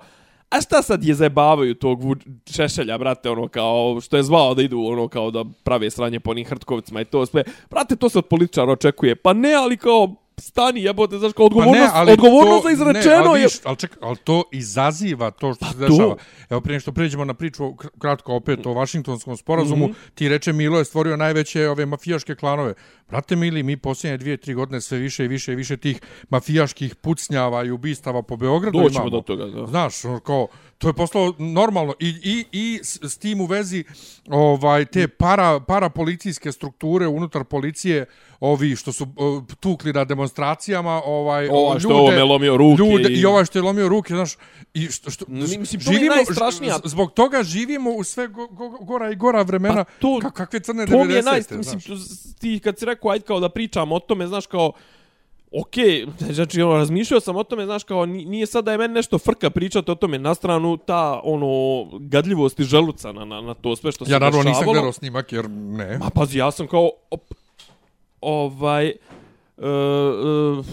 a 0.53 0.61
šta 0.61 0.81
sad 0.81 1.03
je 1.03 1.13
zajebavaju 1.15 1.75
tog 1.75 1.99
Šešelja, 2.51 2.97
brate, 2.97 3.29
ono 3.29 3.47
kao, 3.47 4.01
što 4.01 4.17
je 4.17 4.23
zvao 4.23 4.53
da 4.53 4.61
idu, 4.61 4.79
ono 4.79 5.07
kao 5.07 5.31
da 5.31 5.45
prave 5.63 5.89
sranje 5.89 6.19
po 6.19 6.31
onim 6.31 6.45
hrtkovcima 6.45 7.01
i 7.01 7.05
to 7.05 7.25
sve. 7.25 7.43
Brate, 7.69 7.95
to 7.95 8.09
se 8.09 8.17
od 8.17 8.25
političara 8.25 8.71
očekuje. 8.71 9.15
Pa 9.15 9.33
ne, 9.33 9.53
ali 9.53 9.77
kao, 9.77 10.15
stani, 10.43 10.83
jebote, 10.83 11.17
znaš, 11.17 11.33
kao 11.33 11.45
odgovornost, 11.45 11.91
ali 11.93 12.11
odgovornost 12.11 12.63
to- 12.63 12.67
za 12.67 12.73
izrečeno 12.73 13.15
ne, 13.15 13.29
ali, 13.29 13.41
je... 13.41 13.47
ali, 13.63 13.77
ček, 13.77 13.97
ali 14.01 14.17
to 14.17 14.43
izaziva 14.53 15.31
to 15.31 15.53
što 15.53 15.65
se 15.65 15.71
to. 15.73 15.77
dešava. 15.79 16.15
Evo 16.49 16.61
prije 16.61 16.79
što 16.79 16.91
pređemo 16.91 17.25
na 17.25 17.33
priču 17.33 17.63
kr- 17.63 17.89
kratko 17.99 18.35
opet 18.35 18.65
o 18.65 18.73
Vašingtonskom 18.73 19.37
sporazumu, 19.37 19.85
Mhm. 19.85 19.93
ti 20.15 20.29
reče 20.29 20.53
Milo 20.53 20.79
je 20.79 20.85
stvorio 20.85 21.17
najveće 21.17 21.69
ove 21.69 21.85
mafijaške 21.85 22.35
klanove. 22.35 22.73
Brate 23.09 23.35
mili, 23.35 23.63
mi 23.63 23.77
posljednje 23.77 24.17
dvije, 24.17 24.37
tri 24.37 24.53
godine 24.53 24.81
sve 24.81 24.97
više 24.97 25.25
i 25.25 25.27
više 25.27 25.53
i 25.53 25.55
više 25.55 25.77
tih 25.77 25.99
mafijaških 26.29 26.95
pucnjava 26.95 27.63
i 27.63 27.71
ubistava 27.71 28.21
po 28.21 28.35
Beogradu 28.37 28.79
Doćemo 28.79 28.89
imamo. 28.97 29.09
do 29.11 29.21
toga, 29.21 29.45
da. 29.45 29.65
Znaš, 29.67 30.05
ono, 30.05 30.19
kao, 30.19 30.47
to 30.73 30.87
je 30.87 30.93
postalo 30.93 31.33
normalno. 31.39 31.93
I, 31.99 32.07
i, 32.23 32.45
i 32.53 32.79
s, 32.83 32.99
s 33.03 33.17
tim 33.17 33.41
u 33.41 33.45
vezi 33.45 33.83
ovaj 34.27 34.85
te 34.85 35.07
para, 35.09 35.59
para 35.59 35.89
policijske 35.89 36.51
strukture 36.51 37.07
unutar 37.07 37.43
policije 37.43 38.05
ovi 38.41 38.75
što 38.75 38.93
su 38.93 39.07
o, 39.17 39.41
tukli 39.55 39.93
na 39.93 40.03
demonstracijama 40.05 41.01
ovaj 41.05 41.47
Ovaj 41.49 41.79
što 41.79 41.89
je 41.89 41.95
ovome 41.95 42.23
lomio 42.23 42.57
ruke 42.57 42.81
ljude, 42.81 43.09
i- 43.09 43.13
i... 43.13 43.25
ovaj 43.25 43.45
što 43.45 43.59
je 43.59 43.63
lomio 43.63 43.89
ruke 43.89 44.13
znaš 44.13 44.35
i 44.73 44.87
što, 44.87 45.09
što 45.09 45.25
Mi- 45.27 45.57
mislim, 45.57 45.81
to 45.81 45.91
mi 45.91 45.97
je 45.97 46.09
najstrašnija- 46.09 46.79
zbog 46.83 47.13
toga 47.13 47.43
živimo 47.43 47.91
u 47.91 48.03
sve 48.03 48.27
go, 48.27 48.47
go, 48.47 48.69
gora 48.71 49.11
i 49.11 49.15
gora 49.15 49.41
vremena. 49.41 49.83
Pa 49.83 49.91
to- 49.91 50.19
Ka, 50.21 50.31
kakve 50.31 50.59
crne 50.59 50.85
to 50.87 51.03
mi 51.03 51.13
je 51.13 51.21
90 51.21 51.25
naj... 51.25 51.57
Mislim, 51.57 51.79
ti 52.33 52.59
kad 52.59 52.79
si 52.79 52.85
rekao, 52.85 53.11
ajde 53.11 53.25
kao 53.25 53.39
da 53.39 53.49
pričam 53.49 53.91
o 53.91 53.99
tome, 53.99 54.27
znaš 54.27 54.45
kao, 54.47 54.71
ok, 55.53 55.73
znači 56.33 56.61
ono, 56.61 56.77
razmišljao 56.77 57.19
sam 57.19 57.35
o 57.35 57.43
tome, 57.43 57.65
znaš 57.65 57.83
kao, 57.83 58.05
ni- 58.05 58.25
nije 58.25 58.45
sad 58.45 58.65
da 58.65 58.71
je 58.71 58.77
meni 58.77 58.93
nešto 58.93 59.17
frka 59.17 59.49
pričati 59.49 59.91
o 59.91 59.95
tome, 59.95 60.19
na 60.19 60.35
stranu 60.35 60.77
ta, 60.77 61.21
ono, 61.23 61.85
gadljivost 61.99 62.59
i 62.59 62.63
želuca 62.63 63.11
na, 63.11 63.25
na, 63.25 63.41
na 63.41 63.53
to 63.53 63.75
sve 63.75 63.91
što 63.91 64.05
se 64.05 64.11
ja 64.11 64.19
naravno 64.19 64.43
nisam 64.43 64.65
gledao 64.65 64.91
snimak 64.91 65.33
jer 65.33 65.49
ne 65.49 65.97
Ma 65.97 66.09
pazi, 66.09 66.37
ja 66.37 66.51
sam 66.51 66.67
kao, 66.67 66.89
op, 67.11 67.21
ovaj, 68.21 68.93
uh, 69.57 69.63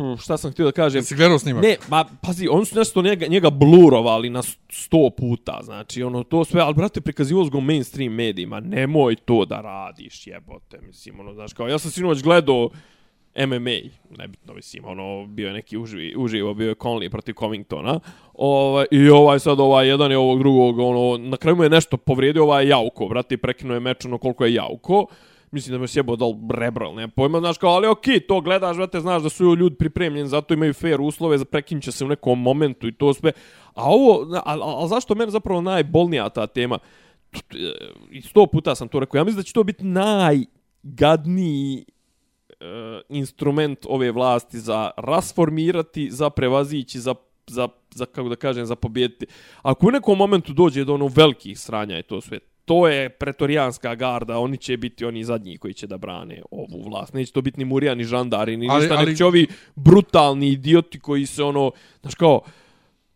uh, 0.00 0.20
šta 0.20 0.36
sam 0.36 0.52
htio 0.52 0.64
da 0.64 0.72
kažem? 0.72 0.98
Jesi 0.98 1.14
gledao 1.14 1.38
snimak? 1.38 1.62
Ne, 1.62 1.76
ma 1.88 2.04
pazi, 2.22 2.48
oni 2.48 2.66
su 2.66 2.78
nešto 2.78 3.02
njega, 3.02 3.26
njega 3.26 3.50
blurovali 3.50 4.30
na 4.30 4.42
sto 4.68 5.10
puta, 5.16 5.60
znači 5.62 6.02
ono 6.02 6.22
to 6.22 6.44
sve, 6.44 6.60
ali 6.60 6.74
brate 6.74 7.00
prikazivo 7.00 7.44
s 7.44 7.48
go 7.48 7.60
mainstream 7.60 8.12
medijima, 8.12 8.60
nemoj 8.60 9.16
to 9.16 9.44
da 9.44 9.60
radiš, 9.60 10.26
jebote, 10.26 10.78
mislim, 10.86 11.20
ono, 11.20 11.34
znaš, 11.34 11.52
kao, 11.52 11.68
ja 11.68 11.78
sam 11.78 11.90
sinoć 11.90 12.22
gledao 12.22 12.70
MMA, 13.38 13.90
nebitno, 14.18 14.54
mislim, 14.54 14.84
ono, 14.84 15.26
bio 15.26 15.46
je 15.46 15.52
neki 15.52 15.76
uživi, 15.76 16.14
uživo, 16.16 16.54
bio 16.54 16.68
je 16.68 16.74
Conley 16.74 17.10
protiv 17.10 17.34
Covingtona, 17.38 18.00
ovaj, 18.34 18.86
i 18.90 19.08
ovaj 19.08 19.38
sad, 19.38 19.60
ovaj, 19.60 19.88
jedan 19.88 20.10
je 20.10 20.18
ovog 20.18 20.38
drugog, 20.38 20.78
ono, 20.78 21.18
na 21.18 21.36
kraju 21.36 21.56
mu 21.56 21.62
je 21.62 21.70
nešto 21.70 21.96
povrijedio, 21.96 22.42
ovaj 22.42 22.68
Jauko, 22.68 23.08
brate, 23.08 23.36
prekinuo 23.36 23.74
je 23.74 23.80
meč, 23.80 24.04
ono, 24.04 24.18
koliko 24.18 24.44
je 24.44 24.54
Jauko, 24.54 25.06
mislim 25.50 25.72
da 25.72 25.78
me 25.78 25.88
sjebao 25.88 26.16
dal 26.16 26.32
rebral, 26.50 26.94
ne 26.94 27.08
pojma, 27.08 27.40
znaš 27.40 27.58
kao, 27.58 27.70
ali 27.70 27.88
okej, 27.88 28.20
to 28.20 28.40
gledaš, 28.40 28.76
brate, 28.76 29.00
znaš 29.00 29.22
da 29.22 29.28
su 29.28 29.56
ljudi 29.56 29.76
pripremljeni, 29.76 30.28
zato 30.28 30.54
imaju 30.54 30.74
fair 30.74 31.00
uslove, 31.00 31.38
za 31.38 31.44
prekinut 31.44 31.84
će 31.84 31.92
se 31.92 32.04
u 32.04 32.08
nekom 32.08 32.42
momentu 32.42 32.88
i 32.88 32.92
to 32.92 33.14
sve. 33.14 33.32
A 33.74 33.84
ovo, 33.84 34.34
a, 34.34 34.42
a, 34.44 34.84
a 34.84 34.88
zašto 34.88 35.14
meni 35.14 35.30
zapravo 35.30 35.60
najbolnija 35.60 36.28
ta 36.28 36.46
tema? 36.46 36.78
T- 37.30 37.40
t- 37.48 37.58
e, 37.58 37.72
I 38.10 38.22
sto 38.22 38.46
puta 38.46 38.74
sam 38.74 38.88
to 38.88 39.00
rekao, 39.00 39.18
ja 39.18 39.24
mislim 39.24 39.40
da 39.40 39.42
će 39.42 39.52
to 39.52 39.64
biti 39.64 39.84
najgadniji 39.84 41.84
e, 42.60 42.64
instrument 43.08 43.78
ove 43.88 44.12
vlasti 44.12 44.58
za 44.58 44.90
rasformirati, 44.96 46.10
za 46.10 46.30
prevazići, 46.30 47.00
za 47.00 47.14
za, 47.50 47.68
za 47.94 48.06
kako 48.06 48.28
da 48.28 48.36
kažem, 48.36 48.66
za 48.66 48.76
pobjediti. 48.76 49.26
Ako 49.62 49.86
u 49.86 49.90
nekom 49.90 50.18
momentu 50.18 50.52
dođe 50.52 50.84
do 50.84 50.94
ono 50.94 51.10
velikih 51.14 51.58
sranja 51.58 51.98
i 51.98 52.02
to 52.02 52.20
sve, 52.20 52.38
to 52.64 52.88
je 52.88 53.08
pretorijanska 53.08 53.94
garda, 53.94 54.38
oni 54.38 54.56
će 54.56 54.76
biti 54.76 55.04
oni 55.04 55.24
zadnji 55.24 55.58
koji 55.58 55.74
će 55.74 55.86
da 55.86 55.98
brane 55.98 56.42
ovu 56.50 56.82
vlast. 56.88 57.14
Neće 57.14 57.32
to 57.32 57.42
biti 57.42 57.58
ni 57.58 57.64
Murija, 57.64 57.94
ni 57.94 58.04
žandari, 58.04 58.56
ni 58.56 58.68
Ali- 58.70 58.80
ništa, 58.80 58.94
ali- 58.98 59.06
nek 59.06 59.16
će 59.16 59.24
ovi 59.24 59.46
brutalni 59.74 60.48
idioti 60.48 61.00
koji 61.00 61.26
se 61.26 61.42
ono, 61.42 61.70
znaš 62.00 62.14
kao, 62.14 62.40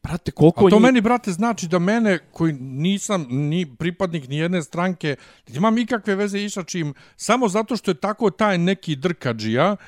brate, 0.02 0.30
koliko 0.30 0.66
A 0.66 0.70
to 0.70 0.76
njih- 0.76 0.82
meni, 0.82 1.00
brate, 1.00 1.32
znači 1.32 1.68
da 1.68 1.78
mene, 1.78 2.18
koji 2.32 2.52
nisam 2.54 3.26
ni 3.30 3.66
pripadnik 3.68 4.28
ni 4.28 4.36
jedne 4.36 4.62
stranke, 4.62 5.16
imam 5.48 5.78
ikakve 5.78 6.14
veze 6.14 6.40
i 6.40 6.50
sa 6.50 6.62
čim, 6.62 6.94
samo 7.16 7.48
zato 7.48 7.76
što 7.76 7.90
je 7.90 7.94
tako 7.96 8.30
taj 8.30 8.58
neki 8.58 8.96
drkađija, 8.96 9.76
č- 9.76 9.82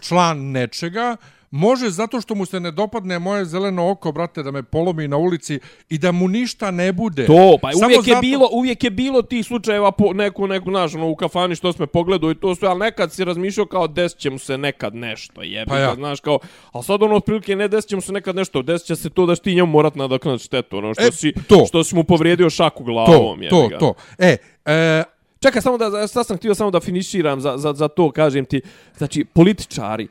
član 0.00 0.38
nečega, 0.40 1.16
može 1.50 1.90
zato 1.90 2.20
što 2.20 2.34
mu 2.34 2.46
se 2.46 2.60
ne 2.60 2.70
dopadne 2.70 3.18
moje 3.18 3.44
zeleno 3.44 3.90
oko, 3.90 4.12
brate, 4.12 4.42
da 4.42 4.50
me 4.50 4.62
polomi 4.62 5.08
na 5.08 5.16
ulici 5.16 5.58
i 5.88 5.98
da 5.98 6.12
mu 6.12 6.28
ništa 6.28 6.70
ne 6.70 6.92
bude. 6.92 7.26
To, 7.26 7.58
pa 7.62 7.72
Samo 7.72 7.84
uvijek 7.86 8.06
je 8.06 8.10
zato- 8.10 8.20
bilo, 8.20 8.48
uvijek 8.52 8.84
je 8.84 8.90
bilo 8.90 9.22
tih 9.22 9.46
slučajeva 9.46 9.92
po 9.92 10.12
neku 10.12 10.46
neku 10.46 10.70
znaš, 10.70 10.94
ono, 10.94 11.08
u 11.08 11.16
kafani 11.16 11.54
što 11.54 11.72
sme 11.72 11.86
pogledao 11.86 12.30
i 12.30 12.34
to 12.34 12.54
sve, 12.54 12.68
al 12.68 12.78
nekad 12.78 13.12
si 13.12 13.24
razmišljao 13.24 13.66
kao 13.66 13.86
desit 13.88 14.18
će 14.18 14.30
mu 14.30 14.38
se 14.38 14.58
nekad 14.58 14.94
nešto, 14.94 15.42
jebi 15.42 15.68
Pa 15.68 15.78
ja. 15.78 15.94
znaš 15.94 16.20
kao, 16.20 16.38
al 16.72 16.82
sad 16.82 17.02
ono 17.02 17.16
otprilike 17.16 17.56
ne 17.56 17.68
desit 17.68 17.88
će 17.90 17.96
mu 17.96 18.02
se 18.02 18.12
nekad 18.12 18.36
nešto, 18.36 18.62
desit 18.62 18.86
će 18.86 18.96
se 18.96 19.10
to 19.10 19.26
da 19.26 19.34
će 19.34 19.42
ti 19.42 19.54
njemu 19.54 19.68
morat 19.68 19.94
nadoknaditi 19.94 20.44
štetu, 20.44 20.78
ono 20.78 20.94
što 20.94 21.02
E, 21.02 21.10
si 21.12 21.32
to. 21.48 21.64
što 21.68 21.84
si 21.84 21.94
mu 21.94 22.04
povrijedio 22.04 22.50
šaku 22.50 22.78
to, 22.78 22.84
glavom, 22.84 23.42
jebi 23.42 23.50
to, 23.50 23.68
ga. 23.68 23.78
to. 23.78 23.94
E, 24.18 24.36
e, 24.66 25.02
Čekaj, 25.42 25.62
samo 25.62 25.78
da, 25.78 25.90
za- 25.90 26.06
sad 26.06 26.26
sam 26.26 26.36
htio 26.36 26.54
samo 26.54 26.70
da 26.70 26.80
finiširam 26.80 27.40
za, 27.40 27.58
za, 27.58 27.72
za 27.72 27.88
to, 27.88 28.10
kažem 28.10 28.44
ti. 28.44 28.60
Znači, 28.98 29.24
političari, 29.24 30.08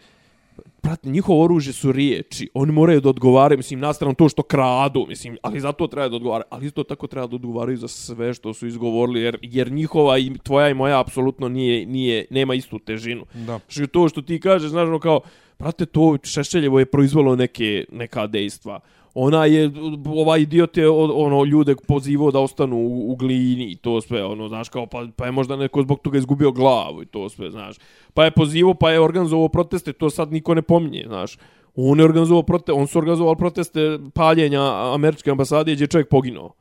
brate, 0.84 1.10
njihovo 1.10 1.44
oružje 1.44 1.74
su 1.74 1.92
riječi. 1.92 2.50
Oni 2.54 2.72
moraju 2.72 3.02
da 3.02 3.10
odgovaraju, 3.10 3.58
mislim, 3.58 3.80
nastavno 3.80 4.14
to 4.14 4.30
što 4.30 4.44
kradu, 4.44 5.06
mislim, 5.10 5.38
ali 5.42 5.60
zato 5.60 5.88
treba 5.88 6.10
da 6.10 6.16
odgovaraju. 6.16 6.46
Ali 6.50 6.66
isto 6.66 6.84
tako 6.84 7.08
treba 7.08 7.28
da 7.28 7.36
odgovaraju 7.36 7.78
za 7.78 7.88
sve 7.88 8.34
što 8.34 8.54
su 8.54 8.68
izgovorili, 8.68 9.22
jer, 9.22 9.38
jer 9.42 9.72
njihova 9.72 10.18
i 10.18 10.32
tvoja 10.44 10.70
i 10.70 10.74
moja 10.74 11.00
apsolutno 11.00 11.50
nije, 11.50 11.86
nije, 11.86 12.26
nema 12.30 12.54
istu 12.56 12.80
težinu. 12.80 13.26
Da. 13.34 13.60
Što 13.68 13.88
to 13.88 14.10
što 14.10 14.22
ti 14.22 14.40
kažeš, 14.40 14.70
znaš, 14.70 14.88
ono 14.88 15.00
kao, 15.00 15.22
brate, 15.60 15.86
to 15.86 16.18
Šešeljevo 16.24 16.80
je 16.80 16.86
proizvelo 16.86 17.36
neke, 17.36 17.86
neka 17.92 18.28
dejstva. 18.28 18.80
Ona 19.14 19.46
je, 19.46 19.72
ovaj 20.06 20.42
idiot 20.42 20.78
je 20.78 20.90
ono, 20.90 21.44
ljude 21.46 21.76
pozivao 21.88 22.32
da 22.32 22.40
ostanu 22.40 22.78
u, 22.78 23.12
u 23.12 23.16
glini 23.16 23.72
i 23.72 23.76
to 23.76 24.02
sve, 24.02 24.26
ono, 24.26 24.48
znaš, 24.48 24.70
kao, 24.70 24.86
pa, 24.86 25.08
pa 25.16 25.26
je 25.26 25.32
možda 25.32 25.56
neko 25.56 25.82
zbog 25.82 26.00
toga 26.00 26.18
izgubio 26.18 26.52
glavu 26.52 27.04
i 27.04 27.06
to 27.06 27.30
sve, 27.30 27.52
znaš. 27.52 27.76
Pa 28.14 28.26
je 28.26 28.32
pozivao, 28.32 28.74
pa 28.74 28.92
je 28.92 29.00
organizovao 29.00 29.50
proteste, 29.50 29.94
to 29.94 30.10
sad 30.10 30.32
niko 30.32 30.56
ne 30.56 30.62
pominje, 30.62 31.04
znaš. 31.08 31.38
On 31.76 32.00
je 32.00 32.06
organizovao 32.06 32.44
proteste, 32.44 32.74
on 32.74 32.88
su 32.88 33.00
organizovali 33.00 33.38
proteste 33.38 34.00
paljenja 34.14 34.94
američke 34.94 35.32
ambasade 35.32 35.74
gdje 35.74 35.84
je 35.84 35.88
čovjek 35.88 36.10
poginuo. 36.10 36.54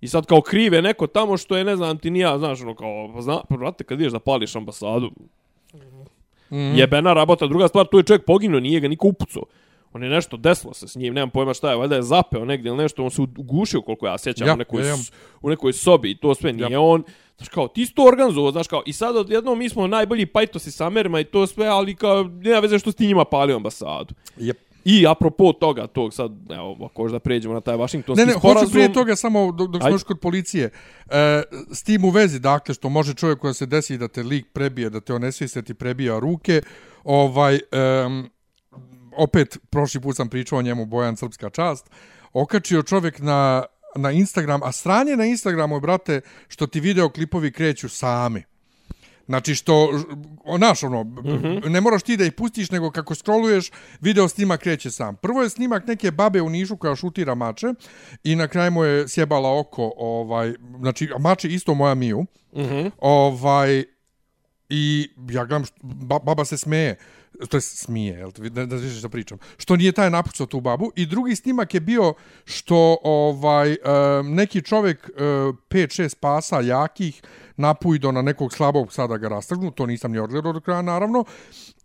I 0.00 0.08
sad 0.08 0.26
kao 0.26 0.40
krive 0.40 0.82
neko 0.82 1.06
tamo 1.06 1.36
što 1.36 1.56
je, 1.56 1.64
ne 1.64 1.76
znam 1.76 1.98
ti 1.98 2.10
nija, 2.10 2.38
znaš, 2.38 2.62
ono 2.62 2.74
kao, 2.74 3.10
pa 3.14 3.20
zna, 3.20 3.40
pa 3.48 3.56
brate, 3.56 3.84
kad 3.84 4.00
ideš 4.00 4.12
da 4.12 4.18
pališ 4.18 4.56
ambasadu, 4.56 5.10
mm. 6.50 6.74
jebena 6.74 7.12
rabota. 7.12 7.46
Druga 7.46 7.68
stvar, 7.68 7.86
tu 7.86 7.98
je 7.98 8.04
čovjek 8.04 8.24
poginuo, 8.24 8.60
nije 8.60 8.80
ga 8.80 8.88
niko 8.88 9.08
upucao. 9.08 9.42
On 9.94 10.02
je 10.02 10.08
nešto 10.08 10.36
desilo 10.36 10.74
se 10.74 10.88
s 10.88 10.96
njim, 10.96 11.14
nemam 11.14 11.30
pojma 11.30 11.54
šta 11.54 11.70
je, 11.70 11.76
valjda 11.76 11.96
je 11.96 12.02
zapeo 12.02 12.44
negdje 12.44 12.68
ili 12.68 12.78
nešto, 12.78 13.04
on 13.04 13.10
se 13.10 13.22
ugušio 13.22 13.82
koliko 13.82 14.06
ja 14.06 14.18
sjećam 14.18 14.48
Ja, 14.48 14.54
u, 14.54 14.56
nekoj, 14.56 14.88
ja, 14.88 14.94
u 15.42 15.50
nekoj 15.50 15.72
sobi 15.72 16.10
i 16.10 16.16
to 16.16 16.34
sve 16.34 16.52
nije 16.52 16.70
Ja. 16.70 16.80
on. 16.80 17.02
Znaš 17.36 17.48
kao, 17.48 17.68
ti 17.68 17.86
si 17.86 17.94
to 17.94 18.04
organizovao, 18.04 18.52
znaš 18.52 18.68
kao, 18.68 18.82
i 18.86 18.92
sad 18.92 19.16
odjednom 19.16 19.58
mi 19.58 19.68
smo 19.68 19.86
najbolji 19.86 20.26
pajtosi 20.26 20.70
sa 20.70 20.86
Amerima 20.86 21.20
i 21.20 21.24
to 21.24 21.46
sve, 21.46 21.66
ali 21.66 21.94
kao, 21.94 22.22
nema 22.24 22.58
veze 22.60 22.78
što 22.78 22.90
si 22.90 22.96
ti 22.96 23.06
njima 23.06 23.24
palio 23.24 23.56
ambasadu. 23.56 24.14
Jep. 24.36 24.58
I 24.84 25.06
apropo 25.06 25.52
toga, 25.52 25.86
tog 25.86 26.14
sad, 26.14 26.32
evo, 26.50 26.76
ako 26.84 27.02
možda 27.02 27.18
pređemo 27.18 27.54
na 27.54 27.60
taj 27.60 27.76
Washingtonski 27.76 28.20
Ne, 28.20 28.26
ne, 28.26 28.38
sporazum. 28.38 28.60
hoću 28.60 28.72
prije 28.72 28.92
toga 28.92 29.16
samo 29.16 29.52
dok, 29.52 29.70
dok 29.70 29.82
smo 29.82 29.90
još 29.90 30.02
kod 30.02 30.20
policije. 30.20 30.70
E, 31.10 31.42
s 31.72 31.82
tim 31.82 32.04
u 32.04 32.10
vezi, 32.10 32.40
dakle, 32.40 32.74
što 32.74 32.88
može 32.88 33.14
čovjek 33.14 33.38
koja 33.38 33.52
se 33.54 33.66
desi 33.66 33.98
da 33.98 34.08
te 34.08 34.22
lik 34.22 34.46
prebije, 34.52 34.90
da 34.90 35.00
te 35.00 35.14
onesvise, 35.14 35.62
ti 35.62 35.74
prebija 35.74 36.18
ruke, 36.18 36.62
ovaj, 37.04 37.54
em, 37.72 38.28
opet, 39.16 39.58
prošli 39.70 40.00
put 40.00 40.16
sam 40.16 40.28
pričao 40.28 40.58
o 40.58 40.62
njemu, 40.62 40.86
Bojan 40.86 41.16
Srpska 41.16 41.50
čast, 41.50 41.90
okačio 42.32 42.82
čovjek 42.82 43.18
na, 43.18 43.64
na 43.96 44.10
Instagram, 44.10 44.62
a 44.62 44.72
sranje 44.72 45.16
na 45.16 45.24
Instagramu 45.24 45.80
brate, 45.80 46.20
što 46.48 46.66
ti 46.66 46.80
video 46.80 47.08
klipovi 47.08 47.52
kreću 47.52 47.88
sami. 47.88 48.44
Znači 49.26 49.54
što, 49.54 49.90
o, 50.44 50.56
znaš, 50.56 50.82
ono, 50.82 51.04
mm 51.04 51.16
-hmm. 51.16 51.68
ne 51.68 51.80
moraš 51.80 52.02
ti 52.02 52.16
da 52.16 52.24
ih 52.24 52.32
pustiš, 52.32 52.70
nego 52.70 52.90
kako 52.90 53.14
scrolluješ, 53.14 53.70
video 54.00 54.28
snimak 54.28 54.60
kreće 54.60 54.90
sam. 54.90 55.16
Prvo 55.16 55.42
je 55.42 55.50
snimak 55.50 55.86
neke 55.86 56.10
babe 56.10 56.40
u 56.42 56.50
Nišu 56.50 56.76
koja 56.76 56.96
šutira 56.96 57.34
mače 57.34 57.66
i 58.24 58.36
na 58.36 58.48
kraju 58.48 58.70
mu 58.70 58.84
je 58.84 59.08
sjebala 59.08 59.58
oko, 59.60 59.92
ovaj, 59.96 60.54
znači, 60.80 61.08
mače 61.20 61.48
isto 61.48 61.74
moja 61.74 61.94
Miju, 61.94 62.20
mm 62.56 62.60
-hmm. 62.60 62.90
ovaj, 62.98 63.84
i 64.68 65.10
ja 65.30 65.44
gledam, 65.44 65.64
što, 65.64 65.76
ba, 65.82 66.18
baba 66.18 66.44
se 66.44 66.56
smeje, 66.56 66.96
to 67.48 67.56
je 67.56 67.60
smije, 67.60 68.18
jel, 68.18 68.30
da, 68.30 68.66
da 68.66 68.78
znaš 68.78 68.98
šta 68.98 69.08
pričam, 69.08 69.38
što 69.56 69.76
nije 69.76 69.92
taj 69.92 70.10
napucao 70.10 70.46
tu 70.46 70.60
babu. 70.60 70.92
I 70.96 71.06
drugi 71.06 71.36
snimak 71.36 71.74
je 71.74 71.80
bio 71.80 72.14
što 72.44 72.96
ovaj 73.02 73.76
neki 74.24 74.62
čovjek 74.62 75.08
um, 75.08 75.22
5-6 75.70 76.16
pasa 76.20 76.60
jakih 76.60 77.22
napujdo 77.56 78.12
na 78.12 78.22
nekog 78.22 78.52
slabog 78.52 78.92
sada 78.92 79.16
ga 79.16 79.28
rastrgnu, 79.28 79.70
to 79.70 79.86
nisam 79.86 80.12
ni 80.12 80.18
odgledao 80.18 80.52
do 80.52 80.60
kraja 80.60 80.82
naravno, 80.82 81.24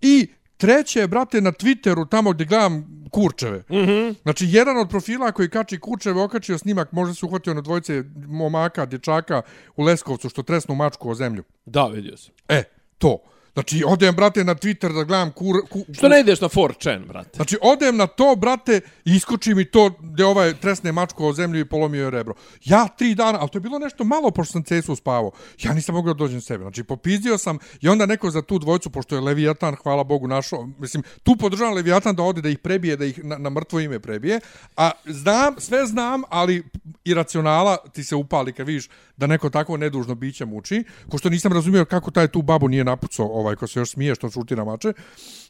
i 0.02 0.28
treće 0.58 1.00
je, 1.00 1.08
brate, 1.08 1.42
na 1.42 1.52
Twitteru, 1.52 2.10
tamo 2.10 2.32
gdje 2.32 2.46
gledam 2.46 3.00
kurčeve. 3.12 3.58
Mm 3.58 3.76
-hmm. 3.76 4.16
Znači, 4.22 4.46
jedan 4.50 4.78
od 4.78 4.90
profila 4.90 5.32
koji 5.32 5.50
kači 5.50 5.80
kurčeve, 5.80 6.22
okačio 6.22 6.58
snimak, 6.58 6.92
možda 6.92 7.14
se 7.14 7.26
uhvatio 7.26 7.54
na 7.54 7.62
dvojice 7.62 8.04
momaka, 8.28 8.86
dječaka 8.86 9.42
u 9.76 9.84
Leskovcu, 9.84 10.30
što 10.30 10.44
tresnu 10.44 10.76
mačku 10.76 11.10
o 11.10 11.16
zemlju. 11.16 11.44
Da, 11.66 11.86
vidio 11.86 12.18
sam. 12.18 12.34
E, 12.48 12.64
to. 12.98 13.18
Znači, 13.60 13.84
odem, 13.88 14.16
brate, 14.16 14.44
na 14.44 14.56
Twitter 14.56 14.94
da 14.94 15.04
gledam 15.04 15.32
kur... 15.32 15.56
kur 15.70 15.82
Što 15.94 16.10
ne 16.10 16.20
ideš 16.20 16.42
na 16.42 16.48
4chan, 16.50 17.06
brate? 17.08 17.30
Znači, 17.36 17.58
odem 17.62 17.98
na 17.98 18.08
to, 18.08 18.36
brate, 18.36 18.82
i 19.06 19.16
iskoči 19.16 19.54
mi 19.56 19.66
to 19.66 19.90
gdje 20.00 20.26
ovaj 20.26 20.54
tresne 20.54 20.92
mačku 20.92 21.26
o 21.26 21.34
zemlju 21.34 21.60
i 21.60 21.66
polomio 21.66 22.04
je 22.04 22.10
rebro. 22.10 22.34
Ja 22.66 22.88
tri 22.88 23.16
dana, 23.16 23.40
ali 23.40 23.50
to 23.50 23.58
je 23.58 23.62
bilo 23.62 23.80
nešto 23.80 24.04
malo 24.04 24.32
pošto 24.32 24.52
sam 24.52 24.64
cesu 24.64 24.96
spavao. 24.96 25.32
Ja 25.62 25.74
nisam 25.74 25.96
mogao 25.96 26.14
da 26.14 26.18
dođem 26.18 26.42
sebe. 26.42 26.64
Znači, 26.64 26.84
popizdio 26.84 27.38
sam 27.38 27.58
i 27.82 27.90
onda 27.90 28.06
neko 28.06 28.32
za 28.32 28.42
tu 28.42 28.60
dvojcu, 28.60 28.90
pošto 28.90 29.16
je 29.16 29.22
Leviatan, 29.22 29.76
hvala 29.76 30.04
Bogu, 30.04 30.28
našao. 30.28 30.70
Mislim, 30.80 31.04
tu 31.24 31.36
podržavam 31.36 31.74
Leviatan 31.74 32.16
da 32.16 32.24
ode 32.24 32.42
da 32.42 32.50
ih 32.50 32.60
prebije, 32.60 32.98
da 32.98 33.06
ih 33.06 33.24
na, 33.24 33.38
na 33.38 33.50
mrtvo 33.50 33.80
ime 33.80 34.00
prebije. 34.00 34.40
A 34.78 34.92
znam, 35.06 35.56
sve 35.58 35.86
znam, 35.86 36.22
ali 36.30 36.64
iracionala 37.06 37.78
ti 37.94 38.04
se 38.04 38.16
upali 38.16 38.54
kad 38.54 38.68
vidiš 38.68 38.90
da 39.20 39.28
neko 39.28 39.50
tako 39.50 39.78
nedužno 39.78 40.16
biće 40.16 40.46
muči. 40.46 40.84
Ko 41.10 41.18
što 41.18 41.30
nisam 41.30 41.54
razumio 41.54 41.86
kako 41.86 42.12
taj 42.12 42.28
tu 42.28 42.42
babu 42.42 42.68
nije 42.68 42.84
napucao 42.84 43.28
ovaj 43.28 43.56
ko 43.56 43.68
se 43.68 43.80
još 43.80 43.92
smije 43.92 44.16
što 44.16 44.30
šuti 44.30 44.56
na 44.56 44.64
mače. 44.64 44.94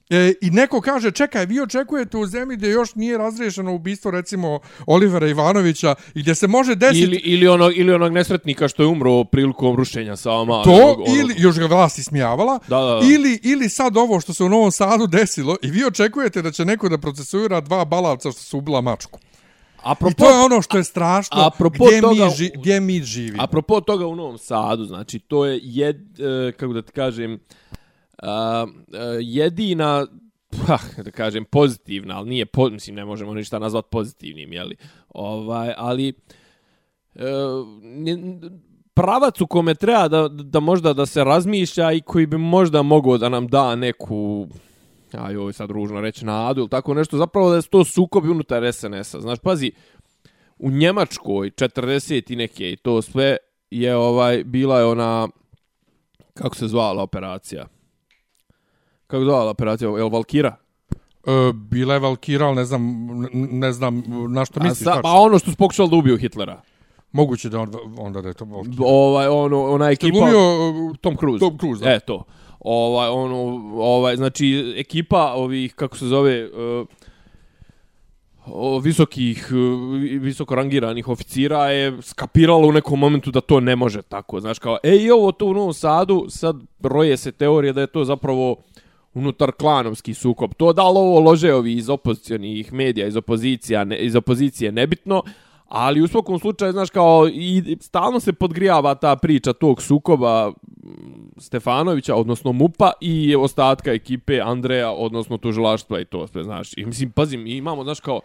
E, 0.10 0.34
I 0.42 0.50
neko 0.50 0.82
kaže, 0.82 1.12
čekaj, 1.12 1.46
vi 1.46 1.62
očekujete 1.62 2.18
u 2.18 2.26
zemlji 2.26 2.58
gdje 2.58 2.70
još 2.70 2.96
nije 2.96 3.18
razriješeno 3.18 3.74
ubistvo, 3.74 4.12
recimo, 4.12 4.60
Olivera 4.86 5.28
Ivanovića, 5.28 5.96
i 6.16 6.22
gdje 6.22 6.36
se 6.36 6.48
može 6.48 6.76
desiti... 6.76 7.04
Ili, 7.04 7.18
ili, 7.18 7.48
onog, 7.48 7.78
ili 7.78 7.94
onog 7.94 8.14
nesretnika 8.14 8.68
što 8.68 8.84
je 8.84 8.88
umro 8.88 9.24
prilikom 9.24 9.76
rušenja 9.76 10.16
sama. 10.16 10.64
To, 10.64 10.72
onog, 10.72 11.00
onog... 11.00 11.18
ili, 11.18 11.36
još 11.38 11.60
ga 11.60 11.66
vlast 11.66 12.00
ismijavala, 12.00 12.60
da, 12.68 12.80
da, 12.80 12.86
da. 12.86 13.00
Ili, 13.14 13.40
ili 13.44 13.70
sad 13.70 13.98
ovo 13.98 14.20
što 14.20 14.34
se 14.34 14.44
u 14.44 14.50
Novom 14.50 14.72
Sadu 14.72 15.08
desilo, 15.08 15.56
i 15.62 15.72
vi 15.72 15.86
očekujete 15.86 16.42
da 16.42 16.52
će 16.52 16.66
neko 16.66 16.90
da 16.90 16.98
procesuira 16.98 17.62
dva 17.62 17.86
balavca 17.86 18.32
što 18.32 18.42
su 18.42 18.58
ubila 18.58 18.82
mačku. 18.82 19.20
Apropo, 19.84 20.12
I 20.12 20.14
to 20.14 20.30
je 20.30 20.46
ono 20.46 20.62
što 20.62 20.78
je 20.78 20.84
strašno, 20.84 21.42
apropo 21.42 21.86
gdje, 21.86 22.02
toga, 22.02 22.26
mi 22.26 22.32
ži, 22.36 22.52
gdje 22.56 22.80
mi 22.80 23.02
živimo. 23.02 23.44
Apropo 23.44 23.82
toga 23.82 24.08
u 24.08 24.16
Novom 24.16 24.38
Sadu, 24.38 24.86
znači, 24.86 25.20
to 25.20 25.46
je, 25.46 25.60
jed, 25.64 26.20
e, 26.20 26.52
kako 26.52 26.74
da 26.74 26.82
ti 26.82 26.92
kažem, 26.92 27.40
a, 28.18 28.66
jedina, 29.22 30.08
pa, 30.68 30.78
da 31.04 31.12
kažem, 31.12 31.46
pozitivna, 31.46 32.18
ali 32.18 32.30
nije, 32.30 32.46
po, 32.46 32.70
mislim, 32.70 32.96
ne 32.96 33.06
možemo 33.06 33.34
ništa 33.34 33.60
nazvat 33.60 33.86
pozitivnim, 33.92 34.54
jeli, 34.54 34.76
ovaj, 35.10 35.74
ali, 35.78 36.14
e, 37.16 37.24
pravac 38.94 39.42
u 39.42 39.48
kome 39.48 39.76
treba 39.76 40.08
da, 40.08 40.28
da 40.28 40.60
možda 40.60 40.94
da 40.94 41.06
se 41.06 41.24
razmišlja 41.24 41.92
i 41.92 42.02
koji 42.02 42.26
bi 42.26 42.38
možda 42.38 42.82
mogao 42.82 43.18
da 43.18 43.30
nam 43.30 43.48
da 43.48 43.76
neku 43.76 44.48
aj 45.18 45.36
ovo 45.36 45.50
je 45.50 45.54
sad 45.54 45.72
ružno 45.72 46.02
reći 46.02 46.26
nadu 46.26 46.62
ili 46.62 46.70
tako 46.70 46.94
nešto, 46.94 47.18
zapravo 47.18 47.50
da 47.50 47.56
je 47.56 47.62
to 47.62 47.84
sukobi 47.86 48.30
unutar 48.30 48.74
SNS-a. 48.74 49.22
Znaš, 49.22 49.40
pazi, 49.40 49.72
u 50.60 50.72
Njemačkoj 50.72 51.50
40 51.50 52.34
i 52.34 52.36
neke 52.36 52.72
i 52.72 52.76
to 52.76 53.02
sve 53.02 53.38
je 53.72 53.96
ovaj 53.96 54.44
bila 54.44 54.80
je 54.80 54.86
ona 54.86 55.28
kako 56.34 56.56
se 56.56 56.68
zvala 56.68 57.04
operacija? 57.04 57.66
Kako 59.08 59.22
se 59.22 59.26
zvala 59.26 59.52
operacija? 59.52 59.90
Je 59.90 60.10
Valkira? 60.10 60.56
E, 61.26 61.54
bila 61.54 61.94
je 61.94 62.00
Valkira, 62.00 62.46
ali 62.46 62.56
ne 62.56 62.66
znam, 62.66 63.08
ne 63.34 63.72
znam 63.72 64.04
na 64.30 64.46
što 64.46 64.60
misliš. 64.60 64.88
A 64.88 64.94
sa, 64.94 65.02
pa 65.02 65.12
ono 65.12 65.40
što 65.40 65.52
su 65.52 65.58
pokušali 65.58 65.90
da 65.90 65.96
ubiju 65.96 66.18
Hitlera. 66.18 66.62
Moguće 67.12 67.50
da 67.50 67.60
on, 67.60 67.72
onda 67.98 68.22
da 68.22 68.28
je 68.28 68.34
to 68.34 68.46
Valkira. 68.46 68.84
Ovaj, 68.86 69.28
ono, 69.28 69.64
ona 69.64 69.92
ekipa... 69.92 70.18
Što 70.18 70.26
glumio 70.26 70.94
Tom 71.02 71.18
Cruise. 71.18 71.40
Tom 71.40 71.58
Cruise, 71.58 71.86
da. 71.86 71.92
E, 71.92 72.00
to 72.00 72.24
ovaj 72.60 73.10
ono 73.10 73.38
ovaj 73.76 74.16
znači 74.16 74.74
ekipa 74.78 75.34
ovih 75.34 75.76
kako 75.76 75.98
se 75.98 76.06
zove 76.06 76.50
uh, 76.50 76.88
visokih 78.84 79.48
eh, 79.52 80.20
visoko 80.20 80.56
rangiranih 80.56 81.08
oficira 81.08 81.66
je 81.66 82.02
skapiralo 82.02 82.68
u 82.68 82.72
nekom 82.72 83.00
momentu 83.00 83.32
da 83.32 83.42
to 83.42 83.60
ne 83.60 83.76
može 83.76 84.02
tako 84.02 84.40
znaš 84.40 84.60
kao 84.60 84.78
ej 84.84 85.12
ovo 85.12 85.32
to 85.32 85.46
u 85.46 85.54
Novom 85.54 85.74
Sadu 85.74 86.26
sad 86.30 86.56
roje 86.80 87.18
se 87.18 87.32
teorija 87.32 87.74
da 87.74 87.82
je 87.82 87.88
to 87.88 88.06
zapravo 88.06 88.56
unutar 89.14 89.52
klanovski 89.52 90.14
sukob. 90.14 90.54
To 90.58 90.74
da 90.74 90.90
li 90.90 90.98
ovo 90.98 91.20
lože 91.20 91.54
ovi 91.54 91.74
iz 91.74 91.90
opozicionih 91.90 92.74
medija 92.74 93.08
iz 93.08 93.16
opozicija 93.16 93.84
ne, 93.84 93.98
iz 93.98 94.16
opozicije 94.16 94.72
nebitno 94.72 95.24
Ali 95.70 96.02
u 96.02 96.08
svakom 96.08 96.40
slučaju, 96.40 96.72
znaš, 96.72 96.90
kao 96.90 97.28
i 97.34 97.78
stalno 97.82 98.20
se 98.20 98.34
podgrijava 98.34 98.96
ta 98.96 99.16
priča 99.16 99.54
tog 99.54 99.82
sukoba 99.82 100.52
Stefanovića, 101.38 102.16
odnosno 102.16 102.52
Mupa 102.52 102.92
i 103.02 103.36
ostatka 103.36 103.92
ekipe 103.92 104.40
Andreja, 104.44 104.92
odnosno 104.92 105.38
tužilaštva 105.38 106.00
i 106.00 106.06
to 106.06 106.28
sve, 106.28 106.44
znaš. 106.44 106.78
I 106.78 106.86
mislim, 106.86 107.12
pazim, 107.12 107.48
imamo, 107.48 107.84
znaš, 107.84 108.00
kao... 108.00 108.22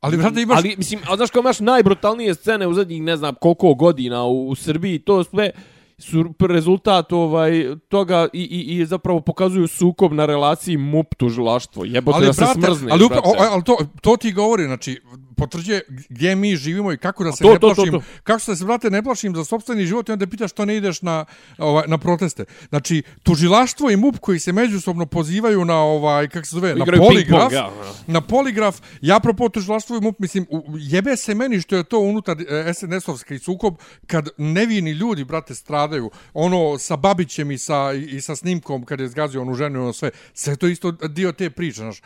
Ali, 0.00 0.16
brate, 0.16 0.42
imaš... 0.42 0.58
Ali, 0.58 0.74
mislim, 0.76 1.00
znaš, 1.16 1.30
kao 1.30 1.40
imaš 1.40 1.60
najbrutalnije 1.60 2.34
scene 2.34 2.66
u 2.66 2.74
zadnjih, 2.74 3.02
ne 3.02 3.16
znam, 3.16 3.34
koliko 3.34 3.74
godina 3.74 4.24
u, 4.24 4.48
u 4.48 4.54
Srbiji, 4.54 4.98
to 4.98 5.24
sve 5.24 5.50
su 5.98 6.24
rezultat 6.40 7.12
ovaj 7.12 7.76
toga 7.88 8.28
i, 8.32 8.42
i, 8.42 8.76
i 8.76 8.86
zapravo 8.86 9.20
pokazuju 9.20 9.68
sukob 9.68 10.12
na 10.12 10.26
relaciji 10.26 10.76
MUP 10.76 11.14
tužilaštvo. 11.14 11.84
Jebote 11.84 12.16
ali, 12.16 12.26
da 12.26 12.32
se 12.32 12.44
smrzne. 12.54 12.92
Ali, 12.92 13.04
upravo, 13.04 13.34
ali 13.50 13.64
to, 13.64 13.76
to 14.00 14.16
ti 14.16 14.32
govori, 14.32 14.64
znači, 14.64 15.00
potvrđuje 15.44 15.80
gdje 16.08 16.36
mi 16.36 16.56
živimo 16.56 16.92
i 16.92 16.96
kako 16.96 17.24
da 17.24 17.32
se 17.32 17.44
to, 17.44 17.52
ne 17.52 17.60
plašim, 17.60 17.84
to, 17.84 17.90
to, 17.90 17.98
to. 17.98 18.04
kako 18.22 18.40
da 18.46 18.56
se 18.56 18.64
brate 18.64 18.90
ne 18.90 19.02
plašim 19.02 19.36
za 19.36 19.44
sopstveni 19.44 19.86
život 19.86 20.08
i 20.08 20.12
onda 20.12 20.26
pitaš 20.26 20.50
što 20.50 20.64
ne 20.64 20.76
ideš 20.76 21.02
na 21.02 21.24
ovaj 21.58 21.84
na 21.86 21.98
proteste. 21.98 22.44
Znači 22.68 23.02
tužilaštvo 23.22 23.90
i 23.90 23.96
MUP 23.96 24.18
koji 24.18 24.38
se 24.38 24.52
međusobno 24.52 25.06
pozivaju 25.06 25.64
na 25.64 25.78
ovaj 25.78 26.28
kako 26.28 26.46
se 26.46 26.56
zove 26.56 26.74
na 26.74 26.84
poligraf, 26.84 27.52
ja. 27.52 27.70
na 28.06 28.20
poligraf. 28.20 28.80
Ja 29.00 29.20
propos 29.20 29.52
tužilaštvo 29.52 29.96
i 29.96 30.00
MUP 30.00 30.18
mislim 30.18 30.46
jebe 30.78 31.16
se 31.16 31.34
meni 31.34 31.60
što 31.60 31.76
je 31.76 31.84
to 31.84 31.98
unutar 31.98 32.36
e, 32.40 32.44
SNS-ovski 32.74 33.38
sukob 33.38 33.74
kad 34.06 34.28
nevini 34.38 34.90
ljudi 34.90 35.24
brate 35.24 35.54
stradaju. 35.54 36.10
Ono 36.34 36.78
sa 36.78 36.96
Babićem 36.96 37.50
i 37.50 37.58
sa 37.58 37.92
i 37.92 38.20
sa 38.20 38.36
snimkom 38.36 38.84
kad 38.84 39.00
je 39.00 39.08
zgazio 39.08 39.42
onu 39.42 39.54
ženu 39.54 39.82
ono 39.82 39.92
sve. 39.92 40.10
Sve 40.34 40.56
to 40.56 40.66
isto 40.66 40.90
dio 40.90 41.32
te 41.32 41.50
priče, 41.50 41.80
znaš. 41.80 42.02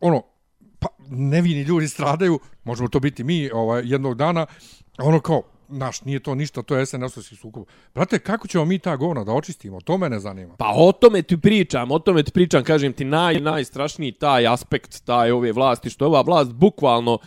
Ono, 0.00 0.22
pa 0.84 0.88
nevini 1.10 1.62
ljudi 1.62 1.88
stradaju, 1.88 2.38
možemo 2.64 2.88
to 2.88 3.00
biti 3.00 3.24
mi 3.24 3.50
ovaj, 3.50 3.82
jednog 3.84 4.14
dana, 4.14 4.46
ono 4.98 5.20
kao, 5.20 5.42
naš, 5.68 6.02
nije 6.02 6.20
to 6.20 6.34
ništa, 6.34 6.62
to 6.62 6.76
je 6.76 6.86
SNS-ovski 6.86 7.36
sukob. 7.36 7.64
Brate, 7.94 8.18
kako 8.18 8.48
ćemo 8.48 8.64
mi 8.64 8.78
ta 8.78 8.96
govna 8.96 9.24
da 9.24 9.32
očistimo? 9.32 9.80
To 9.80 9.98
mene 9.98 10.20
zanima. 10.20 10.54
Pa 10.58 10.72
o 10.76 10.92
tome 10.92 11.22
ti 11.22 11.40
pričam, 11.40 11.90
o 11.90 11.98
tome 11.98 12.22
ti 12.22 12.32
pričam, 12.32 12.64
kažem 12.64 12.92
ti, 12.92 13.04
naj, 13.04 13.40
najstrašniji 13.40 14.12
taj 14.12 14.46
aspekt, 14.46 15.04
taj 15.04 15.30
ove 15.30 15.52
vlasti, 15.52 15.90
što 15.90 16.04
je 16.04 16.06
ova 16.06 16.20
vlast 16.20 16.52
bukvalno 16.52 17.18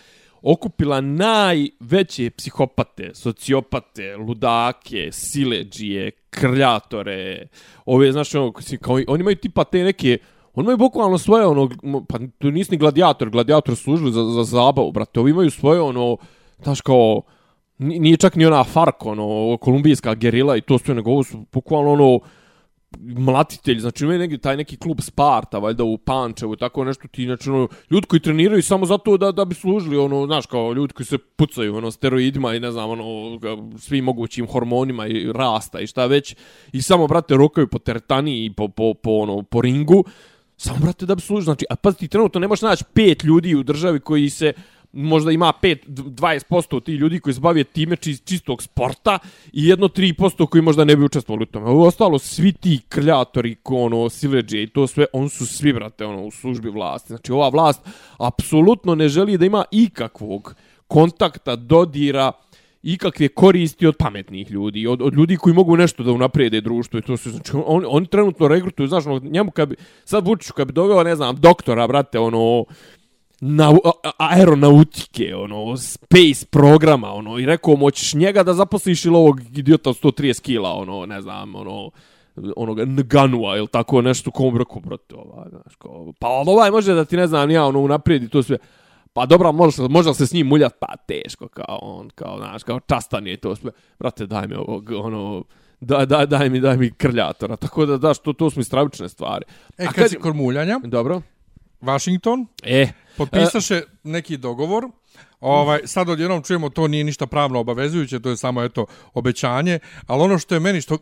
okupila 0.41 1.01
najveće 1.01 2.29
psihopate, 2.29 3.11
sociopate, 3.13 4.17
ludake, 4.17 5.09
sileđije, 5.11 6.11
krljatore, 6.29 7.47
ove, 7.85 8.11
znaš, 8.11 8.35
ono, 8.35 8.53
kao, 8.81 8.99
oni 9.07 9.21
imaju 9.21 9.35
tipa 9.35 9.63
te 9.63 9.83
neke, 9.83 10.17
On 10.57 10.63
imaju 10.63 10.77
bukvalno 10.77 11.17
svoje 11.17 11.45
ono, 11.45 11.69
pa 12.09 12.19
tu 12.37 12.51
nisi 12.51 12.71
ni 12.71 12.77
gladiator, 12.77 13.29
gladiator 13.29 13.75
služili 13.75 14.11
za, 14.11 14.23
za 14.23 14.43
zabavu, 14.43 14.91
brate. 14.91 15.19
Ovi 15.19 15.31
imaju 15.31 15.51
svoje 15.51 15.81
ono, 15.81 16.17
znaš 16.63 16.81
kao, 16.81 17.21
nije 17.77 18.17
čak 18.17 18.35
ni 18.35 18.45
ona 18.45 18.63
Fark, 18.63 19.05
ono, 19.05 19.57
kolumbijska 19.57 20.15
gerila 20.15 20.57
i 20.57 20.61
to 20.61 20.77
sve, 20.77 20.95
nego 20.95 21.11
ovo 21.11 21.23
su 21.23 21.45
bukvalno 21.53 21.91
ono, 21.91 22.19
mlatitelj, 23.01 23.79
znači 23.79 24.03
imaju 24.03 24.19
neki, 24.19 24.37
taj 24.37 24.57
neki 24.57 24.77
klub 24.77 24.97
Sparta, 25.01 25.59
valjda 25.59 25.83
u 25.83 25.97
Pančevu 25.97 26.55
tako 26.55 26.83
nešto, 26.83 27.07
ti, 27.07 27.25
znači, 27.25 27.49
ono, 27.49 27.67
ljudi 27.91 28.07
koji 28.07 28.19
treniraju 28.19 28.63
samo 28.63 28.85
zato 28.85 29.17
da, 29.17 29.31
da 29.31 29.45
bi 29.45 29.55
služili, 29.55 29.97
ono, 29.97 30.25
znaš, 30.25 30.45
kao 30.45 30.73
ljudi 30.73 30.93
koji 30.93 31.05
se 31.05 31.17
pucaju, 31.17 31.75
ono, 31.75 31.91
steroidima 31.91 32.55
i 32.55 32.59
ne 32.59 32.71
znam, 32.71 32.89
ono, 32.89 33.39
svim 33.77 34.03
mogućim 34.03 34.47
hormonima 34.47 35.07
i 35.07 35.31
rasta 35.33 35.79
i 35.79 35.87
šta 35.87 36.05
već, 36.05 36.35
i 36.71 36.81
samo, 36.81 37.07
brate, 37.07 37.35
rokaju 37.35 37.67
po 37.67 37.79
teretani 37.79 38.45
i 38.45 38.53
po, 38.53 38.67
po, 38.67 38.93
po, 38.93 39.11
ono, 39.11 39.43
po 39.43 39.61
ringu, 39.61 40.03
Samo, 40.57 40.79
brate, 40.79 41.05
da 41.05 41.15
bi 41.15 41.21
služio. 41.21 41.43
Znači, 41.43 41.65
a 41.69 41.75
pa 41.75 41.91
ti 41.91 42.07
trenutno 42.07 42.39
ne 42.39 42.47
možeš 42.47 42.61
naći 42.61 42.83
pet 42.93 43.23
ljudi 43.23 43.55
u 43.55 43.63
državi 43.63 43.99
koji 43.99 44.29
se 44.29 44.53
možda 44.91 45.31
ima 45.31 45.53
5 45.61 45.77
20% 45.87 46.83
ti 46.83 46.91
ljudi 46.91 47.19
koji 47.19 47.33
se 47.33 47.39
bave 47.39 47.63
time 47.63 47.95
čistog 48.25 48.63
sporta 48.63 49.19
i 49.53 49.67
jedno 49.67 49.87
3% 49.87 50.47
koji 50.49 50.61
možda 50.61 50.85
ne 50.85 50.95
bi 50.95 51.05
učestvovali 51.05 51.43
u 51.43 51.45
tome. 51.45 51.69
Ovo 51.69 51.87
ostalo 51.87 52.19
svi 52.19 52.51
ti 52.51 52.79
krljatori, 52.89 53.55
ono 53.63 54.09
sileđe 54.09 54.63
i 54.63 54.67
to 54.67 54.87
sve, 54.87 55.05
on 55.13 55.29
su 55.29 55.45
svi 55.45 55.73
brate 55.73 56.05
ono 56.05 56.23
u 56.23 56.31
službi 56.31 56.69
vlasti. 56.69 57.07
Znači 57.07 57.31
ova 57.31 57.49
vlast 57.49 57.81
apsolutno 58.17 58.95
ne 58.95 59.09
želi 59.09 59.37
da 59.37 59.45
ima 59.45 59.65
ikakvog 59.71 60.55
kontakta, 60.87 61.55
dodira 61.55 62.31
ikakve 62.83 63.27
koristi 63.27 63.87
od 63.87 63.95
pametnih 63.97 64.51
ljudi, 64.51 64.87
od, 64.87 65.01
od 65.01 65.13
ljudi 65.13 65.37
koji 65.37 65.53
mogu 65.53 65.77
nešto 65.77 66.03
da 66.03 66.11
unaprede 66.11 66.61
društvo 66.61 66.99
i 66.99 67.01
to 67.01 67.17
su, 67.17 67.31
znači, 67.31 67.51
on, 67.65 67.83
oni 67.87 68.07
trenutno 68.07 68.47
regrutuju, 68.47 68.87
znaš, 68.87 69.05
ono, 69.05 69.19
njemu 69.19 69.51
kad 69.51 69.69
bi, 69.69 69.75
sad 70.05 70.27
Vučiću 70.27 70.53
kad 70.53 70.67
bi 70.67 70.73
doveo, 70.73 71.03
ne 71.03 71.15
znam, 71.15 71.35
doktora, 71.35 71.87
brate, 71.87 72.19
ono, 72.19 72.65
na, 73.41 73.73
aeronautike, 74.17 75.35
ono, 75.35 75.77
space 75.77 76.45
programa, 76.49 77.13
ono, 77.13 77.39
i 77.39 77.45
rekao, 77.45 77.75
moćeš 77.75 78.13
njega 78.13 78.43
da 78.43 78.53
zaposliš 78.53 79.05
ili 79.05 79.15
ovog 79.15 79.41
idiota 79.57 79.89
130 79.89 80.41
kila, 80.41 80.73
ono, 80.73 81.05
ne 81.05 81.21
znam, 81.21 81.55
ono, 81.55 81.91
onoga 82.55 82.85
Nganua 82.85 83.57
ili 83.57 83.67
tako 83.67 84.01
nešto 84.01 84.31
kom 84.31 84.57
rekao, 84.57 84.79
brate, 84.79 85.15
ovaj, 85.15 85.49
znaš, 85.49 85.75
kao, 85.75 86.13
pa 86.19 86.27
ovaj 86.27 86.71
može 86.71 86.93
da 86.93 87.05
ti 87.05 87.17
ne 87.17 87.27
znam, 87.27 87.49
ja 87.51 87.65
ono 87.65 87.79
unaprijedi 87.79 88.29
to 88.29 88.43
sve. 88.43 88.57
Pa 89.13 89.25
dobro, 89.25 89.51
može, 89.51 89.81
može 89.89 90.13
se 90.13 90.27
s 90.27 90.33
njim 90.33 90.47
muljat, 90.47 90.73
pa 90.79 90.95
teško, 91.07 91.47
kao 91.47 91.79
on, 91.81 92.09
kao, 92.15 92.37
znaš, 92.37 92.63
kao 92.63 92.79
častan 92.79 93.27
je 93.27 93.37
to 93.37 93.55
sve. 93.55 93.71
Brate, 93.99 94.25
daj 94.25 94.47
mi 94.47 94.55
ovog, 94.55 94.91
ono, 94.91 95.43
da, 95.79 96.05
da, 96.05 96.25
daj 96.25 96.49
mi, 96.49 96.59
daj 96.59 96.77
mi 96.77 96.91
krljatora. 96.91 97.55
Tako 97.55 97.85
da, 97.85 97.97
daš, 97.97 98.19
to, 98.19 98.33
to 98.33 98.49
su 98.49 98.59
mi 98.59 98.63
stravične 98.63 99.09
stvari. 99.09 99.45
E, 99.77 99.85
kad, 99.85 99.93
kad 99.93 100.09
si 100.09 100.15
kod 100.15 100.35
muljanja, 100.35 100.79
Dobro. 100.83 101.21
Washington, 101.81 102.47
E, 102.63 102.87
potpisaše 103.17 103.81
neki 104.03 104.37
dogovor, 104.37 104.89
Ovaj, 105.39 105.79
sad 105.85 106.09
odjednom 106.09 106.43
čujemo 106.43 106.69
to 106.69 106.87
nije 106.87 107.03
ništa 107.03 107.27
pravno 107.27 107.59
obavezujuće, 107.59 108.19
to 108.19 108.29
je 108.29 108.37
samo 108.37 108.63
eto 108.63 108.85
obećanje, 109.13 109.79
ali 110.07 110.21
ono 110.21 110.39
što 110.39 110.55
je 110.55 110.59
meni 110.59 110.81
što 110.81 110.97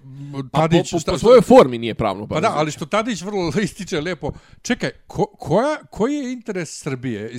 pa, 0.52 0.60
Tadić 0.60 0.92
po, 0.92 0.96
po, 0.96 1.00
šta- 1.00 1.12
po 1.12 1.18
svojoj 1.18 1.42
formi 1.42 1.78
nije 1.78 1.96
pravno. 1.96 2.28
Pa 2.28 2.40
da, 2.40 2.52
ali 2.56 2.72
što 2.72 2.86
Tadić 2.86 3.22
vrlo 3.22 3.52
ističe 3.64 4.02
lijepo, 4.02 4.32
čekaj, 4.62 4.90
ko, 5.08 5.26
koja, 5.26 5.78
koji 5.90 6.16
je 6.16 6.34
interes 6.34 6.80
Srbije 6.82 7.32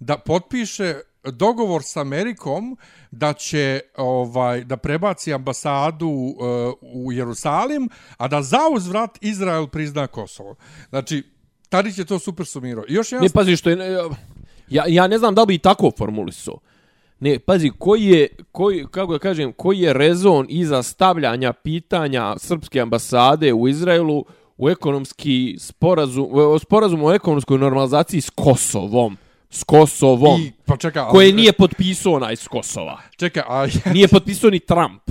da 0.00 0.18
potpiše 0.18 0.94
dogovor 1.24 1.82
s 1.82 1.96
Amerikom 1.96 2.76
da 3.10 3.32
će 3.32 3.80
ovaj 3.96 4.64
da 4.64 4.76
prebaci 4.76 5.34
ambasadu 5.34 6.06
uh, 6.08 6.34
u 6.82 7.12
Jerusalim, 7.12 7.88
a 8.16 8.28
da 8.28 8.42
zauzvrat 8.42 9.18
Izrael 9.20 9.66
prizna 9.66 10.06
Kosovo. 10.06 10.54
Znači, 10.88 11.22
Tadić 11.68 11.98
je 11.98 12.04
to 12.04 12.18
super 12.18 12.46
sumirao. 12.46 12.84
I 12.88 12.94
još 12.94 13.12
jedan 13.12 13.24
Ne, 13.24 13.30
pazi, 13.30 13.56
što 13.56 13.70
je... 13.70 13.76
Ja, 14.68 14.84
ja 14.88 15.06
ne 15.06 15.18
znam 15.18 15.34
da 15.34 15.40
li 15.40 15.46
bi 15.46 15.54
i 15.54 15.58
tako 15.58 15.90
formulisao. 15.98 16.58
Ne, 17.20 17.38
pazi, 17.38 17.70
koji 17.78 18.04
je, 18.04 18.28
koji, 18.52 18.86
kako 18.90 19.12
da 19.12 19.18
kažem, 19.18 19.52
koji 19.52 19.78
je 19.80 19.92
rezon 19.92 20.46
iza 20.48 20.82
stavljanja 20.82 21.52
pitanja 21.52 22.34
srpske 22.38 22.80
ambasade 22.80 23.52
u 23.52 23.68
Izraelu 23.68 24.24
u 24.56 24.68
ekonomski 24.70 25.56
sporazum, 25.58 26.26
u 26.54 26.58
sporazum 26.58 27.04
o 27.04 27.12
ekonomskoj 27.12 27.58
normalizaciji 27.58 28.20
s 28.20 28.30
Kosovom. 28.30 29.16
S 29.50 29.64
Kosovom. 29.64 30.40
I, 30.40 30.52
pa 30.64 30.76
čekaj, 30.76 31.02
ali- 31.02 31.10
koje 31.10 31.32
nije 31.32 31.52
potpisao 31.52 32.12
onaj 32.12 32.36
s 32.36 32.48
Kosova. 32.48 33.00
Čekaj, 33.16 33.42
a 33.48 33.66
Nije 33.92 34.08
potpisao 34.08 34.50
ni 34.50 34.60
Trump. 34.60 35.02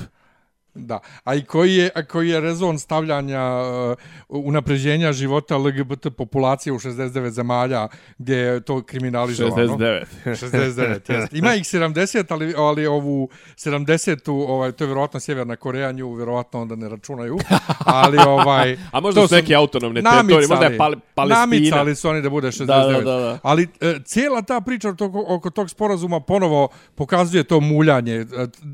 Da, 0.76 1.00
a 1.24 1.36
i 1.36 1.42
koji 1.42 1.76
je, 1.76 1.90
a 1.96 2.04
koji 2.06 2.30
je 2.30 2.40
rezon 2.40 2.80
stavljanja 2.80 3.42
uh, 3.42 3.98
unapređenja 4.30 5.14
života 5.14 5.58
LGBT 5.58 6.08
populacije 6.18 6.74
u 6.74 6.80
69 6.80 7.30
zemalja 7.30 7.88
gdje 8.18 8.36
je 8.36 8.62
to 8.62 8.82
kriminalizovano? 8.82 9.56
69. 9.56 10.06
69, 10.26 11.14
jeste. 11.14 11.38
Ima 11.38 11.56
ih 11.56 11.64
70, 11.64 12.26
ali, 12.30 12.54
ali 12.58 12.88
ovu 12.88 13.30
70-tu, 13.56 14.34
ovaj, 14.34 14.72
to 14.72 14.84
je 14.84 14.88
vjerovatno 14.88 15.20
Sjeverna 15.20 15.56
Koreja, 15.56 15.92
nju 15.92 16.14
vjerovatno 16.14 16.62
onda 16.62 16.76
ne 16.76 16.90
računaju, 16.90 17.38
ali 17.80 18.18
ovaj... 18.28 18.78
A 18.92 19.00
možda 19.00 19.22
to 19.22 19.28
su 19.28 19.36
neke 19.36 19.56
autonomne 19.56 20.02
teritorije, 20.02 20.48
možda 20.48 20.66
je 20.66 20.78
Pal 20.78 20.94
Palestina. 21.14 21.40
Namicali 21.40 21.96
su 21.96 22.10
oni 22.10 22.22
da 22.22 22.30
bude 22.30 22.48
69. 22.48 22.66
Da, 22.66 22.76
da, 22.76 23.02
da, 23.02 23.20
da. 23.20 23.40
Ali 23.44 23.68
e, 23.82 23.96
cijela 24.06 24.42
ta 24.42 24.62
priča 24.62 24.90
oko, 24.90 25.26
oko 25.28 25.50
tog 25.50 25.70
sporazuma 25.70 26.20
ponovo 26.20 26.68
pokazuje 26.96 27.44
to 27.44 27.60
muljanje. 27.60 28.14
E, 28.14 28.26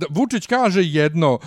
Vučić 0.09 0.47
kaže 0.47 0.81
jedno, 0.83 1.39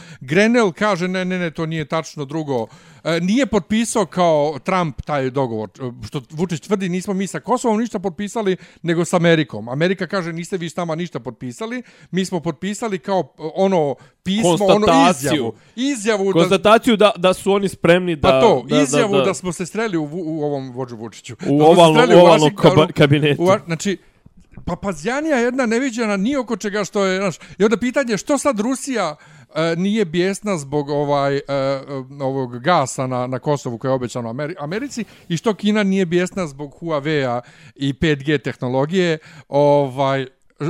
Grenell 0.45 0.73
kaže 0.73 1.09
ne, 1.09 1.25
ne, 1.25 1.39
ne, 1.39 1.51
to 1.51 1.67
nije 1.67 1.85
tačno 1.85 2.25
drugo. 2.25 2.67
E, 3.05 3.21
nije 3.21 3.47
potpisao 3.47 4.07
kao 4.07 4.59
Trump 4.65 5.03
taj 5.03 5.31
dogovor, 5.31 5.71
e, 5.81 6.07
što 6.07 6.23
Vučić 6.31 6.61
tvrdi 6.61 6.89
nismo 6.89 7.15
mi 7.15 7.27
sa 7.27 7.41
Kosovom 7.41 7.81
ništa 7.81 7.99
potpisali, 7.99 8.57
nego 8.83 9.05
s 9.05 9.13
Amerikom. 9.13 9.69
Amerika 9.69 10.07
kaže 10.07 10.33
niste 10.33 10.57
vi 10.57 10.69
s 10.69 10.77
nama 10.77 10.95
ništa 10.95 11.21
potpisali, 11.21 11.83
mi 12.11 12.25
smo 12.25 12.41
potpisali 12.41 12.99
kao 12.99 13.21
e, 13.21 13.43
ono 13.55 13.95
pismo, 14.23 14.57
ono 14.61 14.87
izjavu. 15.11 15.55
Izjavu 15.77 16.25
da, 16.25 16.33
Konstataciju 16.33 16.97
da, 16.97 17.13
da 17.17 17.35
su 17.35 17.53
oni 17.53 17.69
spremni 17.69 18.17
da... 18.17 18.29
Pa 18.29 18.41
to, 18.41 18.65
da, 18.69 18.81
izjavu 18.83 19.13
da, 19.13 19.19
da, 19.19 19.25
da, 19.25 19.35
smo 19.35 19.53
se 19.53 19.67
streli 19.67 19.97
u, 19.97 20.09
u 20.13 20.43
ovom 20.45 20.73
vođu 20.73 20.97
Vučiću. 20.97 21.37
U 21.49 21.59
Da 21.59 21.65
ovalnom- 21.65 22.53
u 22.53 22.57
kaba- 22.57 22.93
kabinetu. 22.93 23.43
U, 23.43 23.49
znači, 23.67 23.99
pa 24.67 24.77
Pazjanija 24.77 25.37
jedna 25.37 25.67
neviđena 25.67 26.17
ni 26.17 26.37
oko 26.37 26.57
čega 26.57 26.85
što 26.85 27.05
je, 27.05 27.21
znaš, 27.21 27.37
i 27.59 27.65
onda 27.65 27.77
pitanje 27.77 28.17
što 28.19 28.39
sad 28.39 28.61
Rusija 28.61 29.17
e, 29.55 29.77
nije 29.77 30.05
bijesna 30.05 30.59
zbog 30.59 30.89
ovaj 30.91 31.37
e, 31.37 31.43
ovog 32.21 32.59
gasa 32.59 33.07
na, 33.07 33.27
na 33.27 33.39
Kosovu 33.39 33.79
koje 33.79 33.89
je 33.89 33.95
obećano 33.95 34.31
Ameri 34.31 34.55
Americi 34.59 35.05
i 35.29 35.37
što 35.37 35.55
Kina 35.55 35.83
nije 35.83 36.07
bijesna 36.07 36.47
zbog 36.47 36.75
Huawei-a 36.81 37.41
i 37.75 37.93
5G 37.93 38.43
tehnologije, 38.43 39.19
ovaj 39.49 40.27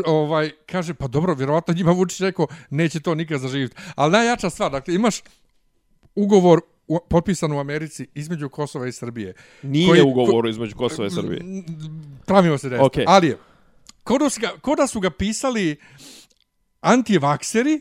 ovaj 0.07 0.51
kaže 0.67 0.95
pa 0.95 1.07
dobro 1.07 1.35
vjerovatno 1.35 1.75
njima 1.75 1.93
Vučić 1.93 2.21
rekao 2.21 2.47
neće 2.71 3.01
to 3.01 3.15
nikad 3.15 3.41
zaživjeti 3.41 3.77
ali 3.95 4.13
najjača 4.13 4.51
stvar 4.51 4.71
dakle 4.71 4.95
imaš 4.95 5.23
ugovor 6.15 6.61
u, 6.89 6.99
potpisan 7.09 7.53
u 7.53 7.59
Americi 7.59 8.07
između 8.15 8.49
Kosova 8.49 8.87
i 8.89 8.93
Srbije 8.93 9.35
Nije 9.63 9.89
koji- 9.89 10.03
ugovor 10.03 10.49
između 10.49 10.77
Kosova 10.77 11.07
i 11.09 11.11
Srbije. 11.11 11.41
pravimo 12.27 12.59
se 12.59 12.69
da 12.69 12.75
jeste. 12.75 12.87
Okej. 12.87 13.05
Ali 13.09 13.29
je, 13.29 13.39
ko 14.05 14.19
da, 14.19 14.31
su 14.31 14.41
ga, 14.41 14.49
ko 14.61 14.75
da 14.75 14.87
su 14.87 15.01
ga 15.01 15.11
pisali 15.11 15.77
antivakseri, 16.81 17.81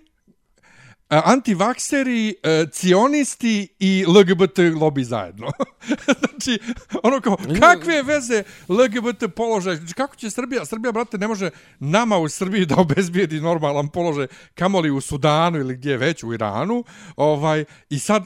antivakseri, 1.26 2.36
e, 2.44 2.66
cionisti 2.72 3.68
i 3.80 4.06
LGBT 4.08 4.58
lobby 4.58 5.04
zajedno. 5.04 5.48
znači, 6.20 6.60
ono 7.04 7.22
kao, 7.22 7.38
kakve 7.60 8.04
veze 8.04 8.44
LGBT 8.70 9.24
položaj, 9.36 9.76
znači, 9.76 9.94
kako 9.94 10.16
će 10.16 10.30
Srbija, 10.30 10.66
Srbija, 10.66 10.92
brate, 10.92 11.18
ne 11.18 11.28
može 11.28 11.50
nama 11.80 12.18
u 12.18 12.30
Srbiji 12.30 12.66
da 12.66 12.76
obezbijedi 12.76 13.42
normalan 13.42 13.88
položaj, 13.88 14.28
kamoli 14.56 14.92
u 14.92 15.02
Sudanu 15.02 15.60
ili 15.60 15.76
gdje 15.76 15.98
već, 15.98 16.24
u 16.24 16.34
Iranu, 16.34 16.84
ovaj, 17.16 17.66
i 17.90 18.00
sad, 18.00 18.26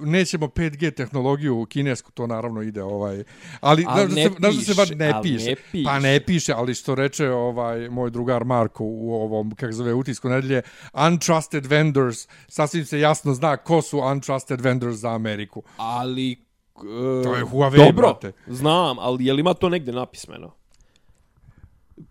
nećemo 0.00 0.46
5G 0.46 0.94
tehnologiju 0.94 1.60
u 1.60 1.66
kinesku, 1.66 2.12
to 2.12 2.26
naravno 2.26 2.62
ide 2.62 2.82
ovaj, 2.82 3.24
ali 3.60 3.82
znaš 3.82 4.08
da 4.08 4.14
se, 4.14 4.30
znaš 4.38 4.54
da 4.54 4.62
se 4.62 4.82
piše, 4.82 4.94
ne 4.94 5.14
piše. 5.22 5.50
ne 5.50 5.56
piše. 5.72 5.84
Pa 5.84 5.98
ne 5.98 6.20
piše, 6.20 6.52
ali 6.52 6.74
što 6.74 6.94
reče 6.94 7.30
ovaj 7.30 7.88
moj 7.88 8.10
drugar 8.10 8.44
Marko 8.44 8.84
u 8.84 9.14
ovom, 9.14 9.54
kako 9.54 9.72
zove, 9.72 9.94
utisku 9.94 10.28
nedelje, 10.28 10.62
untrusted 11.06 11.66
vendors, 11.66 12.28
sasvim 12.48 12.84
se 12.84 13.00
jasno 13.00 13.34
zna 13.34 13.56
ko 13.56 13.82
su 13.82 13.98
untrusted 13.98 14.60
vendors 14.60 14.96
za 14.96 15.14
Ameriku. 15.14 15.62
Ali... 15.76 16.32
e, 16.32 17.22
To 17.24 17.34
je 17.34 17.44
Huawei, 17.44 17.76
Dobro, 17.86 17.92
brate. 17.92 18.32
znam, 18.46 18.98
ali 18.98 19.26
je 19.26 19.32
li 19.32 19.40
ima 19.40 19.54
to 19.54 19.68
negdje 19.68 19.94
napismeno? 19.94 20.50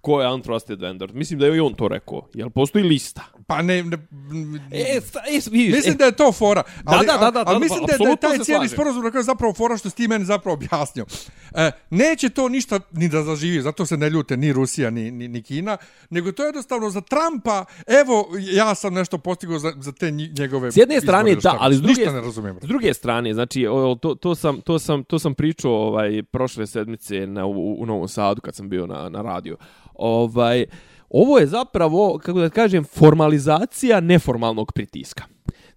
Ko 0.02 0.22
je 0.22 0.34
untrusted 0.34 0.82
vendor? 0.82 1.14
Mislim 1.14 1.40
da 1.40 1.46
je 1.46 1.58
i 1.58 1.60
on 1.60 1.74
to 1.74 1.88
rekao. 1.88 2.28
Jel 2.34 2.50
postoji 2.50 2.84
lista? 2.84 3.22
Pa 3.48 3.62
ne, 3.62 3.84
ne 3.84 3.98
E, 4.72 5.02
sta, 5.02 5.20
e, 5.20 5.40
vidiš, 5.52 5.76
Mislim 5.76 5.94
e, 5.94 5.98
da 5.98 6.06
je 6.06 6.12
to 6.12 6.32
fora. 6.32 6.64
Ali, 6.86 7.08
da, 7.08 7.18
da, 7.18 7.32
da, 7.32 7.44
ali 7.48 7.56
da, 7.56 7.60
mislim 7.60 7.86
da 7.86 7.94
je, 7.94 7.98
da 7.98 8.10
je 8.10 8.16
taj 8.16 8.30
cijeli 8.30 8.46
slažem. 8.46 8.70
sporazum 8.70 9.04
na 9.04 9.12
kraju 9.12 9.24
zapravo 9.24 9.54
fora 9.54 9.78
što 9.78 9.90
si 9.90 9.96
ti 9.96 10.08
meni 10.08 10.26
zapravo 10.26 10.54
objasnio. 10.54 11.06
E, 11.56 11.72
neće 11.90 12.30
to 12.30 12.50
ništa 12.50 12.80
ni 12.92 13.10
da 13.10 13.24
zaživi, 13.24 13.62
zato 13.62 13.86
se 13.86 13.98
ne 13.98 14.10
ljute 14.10 14.38
ni 14.38 14.54
Rusija, 14.54 14.90
ni, 14.90 15.12
ni, 15.12 15.28
ni 15.28 15.44
Kina, 15.44 15.78
nego 16.10 16.32
to 16.32 16.44
je 16.44 16.48
jednostavno 16.48 16.90
za 16.90 17.02
Trumpa, 17.02 17.66
evo, 17.88 18.28
ja 18.54 18.76
sam 18.76 18.94
nešto 18.94 19.18
postigao 19.18 19.60
za, 19.60 19.74
za 19.80 19.92
te 19.92 20.12
njegove 20.12 20.72
S 20.72 20.78
jedne 20.78 21.02
strane 21.02 21.32
izbore, 21.32 21.44
da, 21.44 21.50
šta 21.50 21.58
ali 21.62 21.76
s 21.76 21.82
druge, 21.82 22.06
ne 22.06 22.22
razumijem. 22.22 22.58
s 22.62 22.68
druge 22.68 22.94
strane, 22.94 23.34
znači, 23.34 23.68
o, 23.68 23.96
to, 24.02 24.16
to, 24.16 24.36
sam, 24.36 24.62
to, 24.62 24.80
sam, 24.80 25.04
to 25.04 25.20
sam 25.20 25.34
pričao 25.34 25.72
ovaj, 25.72 26.24
prošle 26.24 26.68
sedmice 26.68 27.28
na, 27.28 27.46
u, 27.46 27.82
u 27.82 27.86
Novom 27.86 28.08
Sadu 28.08 28.42
kad 28.42 28.56
sam 28.56 28.70
bio 28.70 28.88
na, 28.88 29.10
na 29.10 29.22
radiju. 29.22 29.58
Ovaj, 29.96 30.66
ovo 31.10 31.40
je 31.40 31.48
zapravo, 31.48 32.20
kako 32.24 32.40
da 32.40 32.50
kažem, 32.50 32.84
formalizacija 32.84 34.00
neformalnog 34.00 34.72
pritiska. 34.72 35.24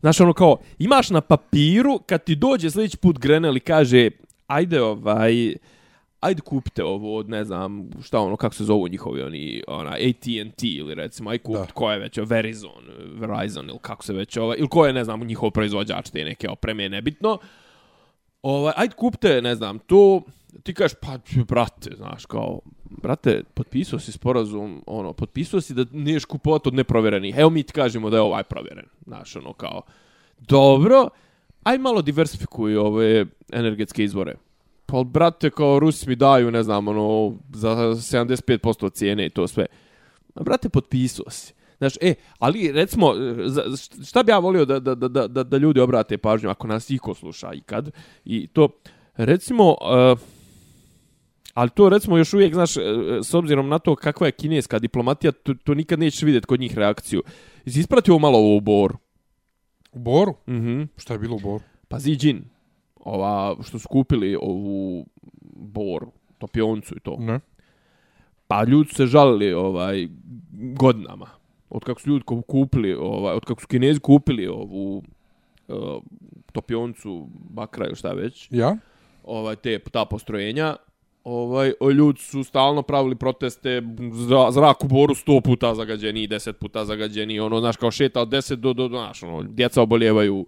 Znaš, 0.01 0.21
ono 0.21 0.33
kao, 0.33 0.57
imaš 0.79 1.11
na 1.11 1.21
papiru, 1.21 1.99
kad 2.07 2.25
ti 2.25 2.35
dođe 2.37 2.71
sljedeći 2.71 2.97
put 2.97 3.19
Grenell 3.19 3.57
i 3.57 3.61
kaže, 3.61 4.11
ajde, 4.47 4.83
ovaj, 4.83 5.55
ajde 6.21 6.41
kupite 6.41 6.85
ovo 6.85 7.17
od, 7.17 7.29
ne 7.29 7.45
znam, 7.45 7.91
šta 8.03 8.21
ono, 8.21 8.37
kako 8.37 8.55
se 8.55 8.65
zovu 8.65 8.89
njihovi, 8.89 9.23
oni, 9.23 9.63
ona, 9.69 9.91
AT&T 9.91 10.67
ili 10.67 10.95
recimo, 10.95 11.31
aj 11.31 11.39
kupite, 11.39 11.73
ko 11.73 11.93
je 11.93 11.99
već, 11.99 12.19
Verizon, 12.27 12.85
Verizon 13.15 13.69
ili 13.69 13.79
kako 13.83 14.05
se 14.05 14.13
već, 14.13 14.37
ovaj, 14.37 14.57
ili 14.59 14.69
ko 14.69 14.87
je, 14.87 14.93
ne 14.93 15.05
znam, 15.05 15.25
njihov 15.25 15.51
proizvođač 15.51 16.11
te 16.11 16.25
neke 16.25 16.49
opreme, 16.49 16.89
nebitno, 16.89 17.39
ovaj, 18.43 18.73
ajde 18.77 18.95
kupite, 18.95 19.43
ne 19.43 19.55
znam, 19.55 19.79
to, 19.79 20.23
ti 20.63 20.75
kažeš, 20.75 20.97
pa, 21.01 21.19
brate, 21.49 21.91
znaš, 21.97 22.27
kao, 22.27 22.61
brate, 22.85 23.43
potpisao 23.55 23.99
si 23.99 24.13
sporazum, 24.13 24.83
ono, 24.87 25.13
potpisao 25.13 25.61
si 25.61 25.75
da 25.75 25.85
niješ 25.93 26.25
kupovat 26.25 26.67
od 26.67 26.75
neprovjerenih. 26.75 27.35
Evo 27.39 27.51
mi 27.51 27.63
ti 27.63 27.73
kažemo 27.73 28.11
da 28.11 28.17
je 28.17 28.21
ovaj 28.21 28.43
provjeren, 28.43 28.87
znaš, 29.07 29.37
ono, 29.37 29.53
kao, 29.53 29.83
dobro, 30.39 31.09
aj 31.63 31.79
malo 31.79 32.03
diversifikuj 32.03 32.77
ove 32.77 33.27
energetske 33.53 34.05
izvore. 34.05 34.35
Pa, 34.87 35.03
brate, 35.05 35.51
kao, 35.51 35.79
Rusi 35.79 36.09
mi 36.09 36.17
daju, 36.17 36.51
ne 36.51 36.63
znam, 36.63 36.89
ono, 36.89 37.37
za 37.53 37.69
75% 37.77 38.93
cijene 38.93 39.27
i 39.27 39.31
to 39.31 39.49
sve. 39.49 39.67
A, 40.35 40.43
brate, 40.43 40.69
potpisao 40.69 41.31
si. 41.31 41.55
Znaš, 41.79 41.93
e, 42.01 42.15
ali 42.39 42.73
recimo, 42.73 43.15
za- 43.47 43.65
šta 44.07 44.23
bi 44.23 44.33
ja 44.33 44.39
volio 44.39 44.65
da, 44.65 44.81
da, 44.81 44.95
da, 44.95 45.29
da, 45.29 45.43
da 45.45 45.57
ljudi 45.57 45.81
obrate 45.81 46.19
pažnju 46.19 46.51
ako 46.51 46.67
nas 46.67 46.91
iko 46.91 47.15
sluša 47.15 47.53
ikad, 47.53 47.91
i 48.25 48.47
to, 48.47 48.69
recimo, 49.17 49.71
uh, 49.71 50.19
ali 51.59 51.71
to 51.71 51.89
recimo 51.89 52.19
još 52.19 52.35
uvijek, 52.35 52.55
znaš, 52.55 52.77
e, 52.77 52.81
s 53.23 53.35
obzirom 53.35 53.69
na 53.69 53.79
to 53.79 53.97
kakva 53.97 54.27
je 54.27 54.33
kineska 54.33 54.79
diplomatija, 54.79 55.33
to, 55.33 55.55
to 55.55 55.75
nikad 55.75 55.99
nećeš 55.99 56.23
vidjeti 56.23 56.47
kod 56.47 56.61
njih 56.61 56.79
reakciju. 56.79 57.23
Jesi 57.65 57.81
ispratio 57.81 58.19
malo 58.19 58.39
ovo 58.39 58.57
u 58.57 58.61
Boru? 58.61 58.99
U 59.93 59.99
Boru? 59.99 60.35
Mhm. 60.49 60.83
Šta 60.97 61.13
je 61.13 61.19
bilo 61.19 61.37
u 61.37 61.39
Boru? 61.39 61.65
Pa 61.89 61.97
Xi 61.99 62.17
Jin. 62.21 62.45
ova, 63.01 63.57
što 63.63 63.79
su 63.79 63.89
kupili 63.89 64.37
ovu 64.41 65.07
bor, 65.57 66.07
topioncu 66.39 66.95
i 66.97 67.01
to. 67.01 67.17
Ne. 67.19 67.41
Pa 68.49 68.65
ljudi 68.65 68.89
se 68.95 69.07
žalili 69.07 69.53
ovaj 69.53 70.09
godinama. 70.53 71.27
Od 71.71 71.85
kako 71.85 72.01
su 72.01 72.11
ljudi 72.11 72.25
kupili, 72.47 72.95
ovaj, 72.95 73.35
od 73.35 73.45
kako 73.45 73.61
su 73.61 73.67
Kinezi 73.67 74.01
kupili 74.01 74.47
ovu 74.47 75.03
uh, 75.69 75.77
topioncu 76.53 77.29
bakra 77.33 77.87
ili 77.87 77.97
šta 77.97 78.13
već, 78.13 78.49
Ja? 78.51 78.77
ovaj 79.25 79.57
te 79.57 79.79
ta 79.79 80.05
postrojenja, 80.05 80.77
ovaj 81.29 81.73
o, 81.81 81.91
ljudi 81.91 82.21
su 82.21 82.45
stalno 82.45 82.83
pravili 82.83 83.17
proteste 83.17 83.83
za 84.13 84.51
zrak 84.51 84.85
u 84.85 84.89
Boru 84.89 85.15
100 85.15 85.41
puta 85.45 85.75
zagađeni, 85.75 86.29
10 86.29 86.53
puta 86.53 86.85
zagađeni, 86.85 87.41
ono 87.41 87.61
znaš 87.61 87.77
kao 87.77 87.91
šeta 87.91 88.21
od 88.21 88.29
10 88.29 88.55
do 88.55 88.73
do 88.73 88.89
do 88.89 88.99
znaš, 88.99 89.23
ono 89.23 89.43
djeca 89.43 89.83
oboljevaju 89.83 90.47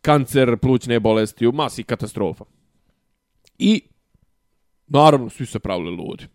kancer, 0.00 0.56
plućne 0.56 1.00
bolesti, 1.00 1.46
u 1.46 1.52
masi 1.52 1.82
katastrofa. 1.82 2.44
I 3.58 3.82
naravno 4.86 5.30
svi 5.30 5.46
su 5.46 5.52
se 5.52 5.58
pravili 5.58 5.90
ludi. 5.90 6.26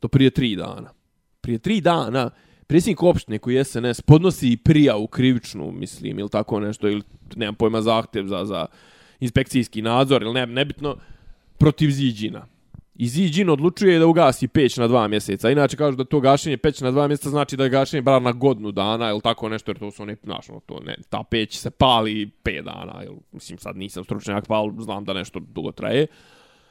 To 0.00 0.08
prije 0.08 0.30
tri 0.30 0.56
dana. 0.56 0.90
Prije 1.40 1.58
tri 1.58 1.80
dana 1.80 2.30
predsjednik 2.66 3.02
opštine 3.02 3.38
koji 3.38 3.54
je 3.54 3.64
SNS 3.64 4.00
podnosi 4.00 4.56
prijavu 4.56 5.06
krivičnu, 5.06 5.72
mislim, 5.72 6.18
ili 6.18 6.28
tako 6.28 6.60
nešto, 6.60 6.88
ili 6.88 7.02
nemam 7.36 7.54
pojma 7.54 7.82
zahtjev 7.82 8.26
za, 8.26 8.44
za 8.44 8.66
inspekcijski 9.20 9.82
nadzor, 9.82 10.22
ili 10.22 10.34
ne, 10.34 10.46
nebitno, 10.46 10.96
protiv 11.58 11.90
Ziđina. 11.90 12.46
I 12.98 13.08
Ziđin 13.08 13.50
odlučuje 13.50 13.98
da 13.98 14.06
ugasi 14.06 14.48
peć 14.48 14.76
na 14.76 14.88
dva 14.88 15.08
mjeseca. 15.08 15.50
Inače 15.50 15.76
kažu 15.76 15.96
da 15.96 16.04
to 16.04 16.20
gašenje 16.20 16.56
peć 16.56 16.80
na 16.80 16.90
dva 16.90 17.08
mjeseca 17.08 17.30
znači 17.30 17.56
da 17.56 17.64
je 17.64 17.70
gašenje 17.70 18.02
bar 18.02 18.22
na 18.22 18.32
godinu 18.32 18.72
dana 18.72 19.10
ili 19.10 19.20
tako 19.20 19.48
nešto, 19.48 19.70
jer 19.70 19.78
to 19.78 19.90
su 19.90 20.02
one, 20.02 20.16
znaš, 20.24 20.50
ono, 20.50 20.60
to 20.60 20.80
ne, 20.86 20.96
ta 21.08 21.22
peć 21.30 21.58
se 21.58 21.70
pali 21.70 22.30
pet 22.42 22.64
dana. 22.64 23.04
Ili, 23.04 23.16
mislim, 23.32 23.58
sad 23.58 23.76
nisam 23.76 24.04
stručnjak, 24.04 24.46
pa 24.48 24.62
znam 24.78 25.04
da 25.04 25.12
nešto 25.12 25.40
dugo 25.40 25.72
traje. 25.72 26.06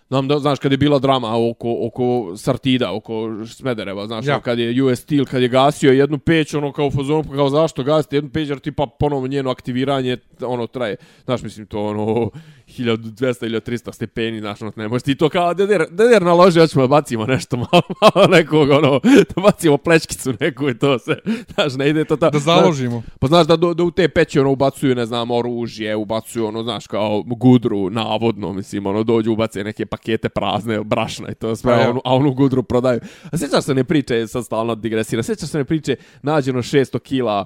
Znam 0.08 0.28
da, 0.28 0.40
znaš, 0.40 0.60
kad 0.60 0.72
je 0.72 0.78
bila 0.78 1.00
drama 1.00 1.50
oko, 1.50 1.78
oko 1.88 2.38
Sartida, 2.38 2.92
oko 2.94 3.46
Smedereva, 3.48 4.08
znaš, 4.08 4.26
Ja. 4.26 4.34
ja. 4.34 4.40
kad 4.40 4.60
je 4.60 4.84
US 4.84 5.00
Steel, 5.00 5.26
kad 5.26 5.42
je 5.42 5.48
gasio 5.48 5.92
jednu 5.92 6.18
peć, 6.18 6.54
ono, 6.54 6.72
kao 6.72 6.88
u 6.88 6.92
fazonu, 6.92 7.24
pa 7.24 7.36
kao 7.36 7.50
zašto 7.50 7.84
gasiti 7.84 8.16
jednu 8.16 8.30
peć, 8.30 8.50
jer 8.50 8.60
tipa 8.60 8.88
ponovo 9.00 9.28
njeno 9.28 9.52
aktiviranje, 9.52 10.18
ono, 10.42 10.68
traje, 10.68 10.96
znaš, 11.26 11.42
mislim, 11.42 11.66
to, 11.66 11.86
ono, 11.86 12.30
1200 12.68 13.46
ili 13.46 13.60
300 13.60 13.94
stepeni, 13.94 14.40
znaš, 14.40 14.62
ono, 14.62 14.72
ne 14.76 14.88
možeš 14.88 15.04
ti 15.04 15.16
to 15.16 15.30
kao, 15.30 15.54
deder, 15.54 15.86
deder 15.90 16.22
naloži, 16.22 16.60
hoćemo 16.60 16.84
da 16.84 16.88
bacimo 16.88 17.26
nešto 17.26 17.58
malo, 17.58 17.82
malo 18.02 18.28
nekog, 18.28 18.70
ono, 18.70 19.00
da 19.36 19.42
bacimo 19.42 19.78
plečkicu 19.78 20.34
neku 20.40 20.70
i 20.70 20.78
to 20.80 21.00
se, 21.00 21.16
znaš, 21.54 21.74
ne 21.76 21.90
ide 21.90 22.06
to 22.06 22.16
ta... 22.16 22.30
Da 22.30 22.40
založimo. 22.40 23.04
Pa 23.20 23.28
znaš 23.28 23.48
da, 23.48 23.56
do, 23.56 23.74
da 23.74 23.84
u 23.84 23.92
te 23.92 24.10
peći 24.10 24.40
ono 24.40 24.52
ubacuju, 24.52 24.96
ne 24.96 25.06
znam, 25.06 25.32
oružje, 25.32 25.96
ubacuju 25.96 26.46
ono, 26.46 26.64
znaš, 26.64 26.88
kao 26.88 27.24
gudru, 27.24 27.90
navodno, 27.90 28.54
mislim, 28.54 28.86
ono, 28.86 29.04
dođu, 29.04 29.32
ubace 29.32 29.64
neke 29.64 29.86
pakete 29.96 30.30
prazne, 30.30 30.84
brašna 30.84 31.32
i 31.32 31.36
to 31.36 31.56
sve, 31.56 31.74
a, 31.74 31.90
onu, 31.90 32.02
a 32.06 32.16
onu 32.16 32.34
gudru 32.34 32.64
prodaju. 32.64 33.00
A 33.32 33.38
sjećaš 33.38 33.64
se 33.64 33.74
ne 33.74 33.84
priče, 33.84 34.28
sad 34.28 34.46
stalno 34.46 34.76
digresira, 34.76 35.24
sjećaš 35.24 35.50
se 35.50 35.58
ne 35.58 35.66
priče, 35.66 35.96
nađeno 36.22 36.60
600 36.60 37.00
kila 37.00 37.46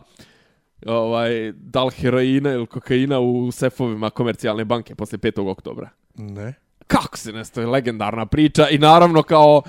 ovaj, 0.86 1.52
da 1.52 1.84
li 1.84 1.92
heroina 1.92 2.54
ili 2.54 2.68
kokaina 2.68 3.20
u 3.20 3.52
sefovima 3.52 4.10
komercijalne 4.10 4.66
banke 4.66 4.96
posle 4.96 5.18
5. 5.18 5.52
oktobra. 5.52 5.90
Ne. 6.16 6.54
Kako 6.88 7.18
se 7.18 7.34
ne 7.34 7.46
stoji 7.46 7.68
legendarna 7.68 8.26
priča 8.26 8.70
i 8.70 8.78
naravno 8.78 9.24
kao 9.24 9.62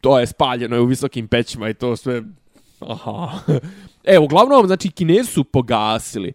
to 0.00 0.18
je 0.18 0.26
spaljeno 0.26 0.76
je 0.76 0.82
u 0.82 0.86
visokim 0.86 1.28
pećima 1.28 1.68
i 1.68 1.74
to 1.74 1.96
sve 1.96 2.22
aha. 2.80 3.38
E, 4.04 4.18
uglavnom, 4.18 4.66
znači, 4.66 4.90
Kinezi 4.90 5.30
su 5.30 5.44
pogasili. 5.44 6.32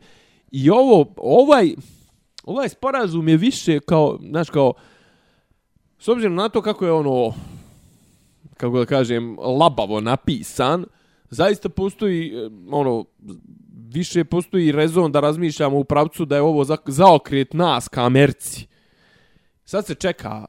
I 0.51 0.69
ovo, 0.69 1.13
ovaj, 1.17 1.75
ovaj 2.43 2.69
sporazum 2.69 3.27
je 3.27 3.37
više 3.37 3.79
kao, 3.79 4.19
znaš, 4.29 4.49
kao, 4.49 4.73
s 6.03 6.07
obzirom 6.07 6.35
na 6.35 6.49
to 6.49 6.61
kako 6.61 6.85
je 6.85 6.91
ono, 6.91 7.33
kako 8.57 8.79
da 8.79 8.85
kažem, 8.85 9.37
labavo 9.39 10.01
napisan, 10.01 10.85
zaista 11.29 11.69
postoji, 11.69 12.27
eh, 12.27 12.49
ono, 12.71 13.05
više 13.93 14.23
postoji 14.23 14.71
rezon 14.71 15.11
da 15.11 15.19
razmišljamo 15.19 15.77
u 15.77 15.83
pravcu 15.83 16.25
da 16.25 16.35
je 16.35 16.41
ovo 16.41 16.63
za, 16.63 16.77
zaokret 16.85 17.53
nas 17.53 17.87
ka 17.87 18.05
Americi. 18.05 18.67
Sad 19.65 19.85
se 19.85 19.95
čeka, 19.95 20.45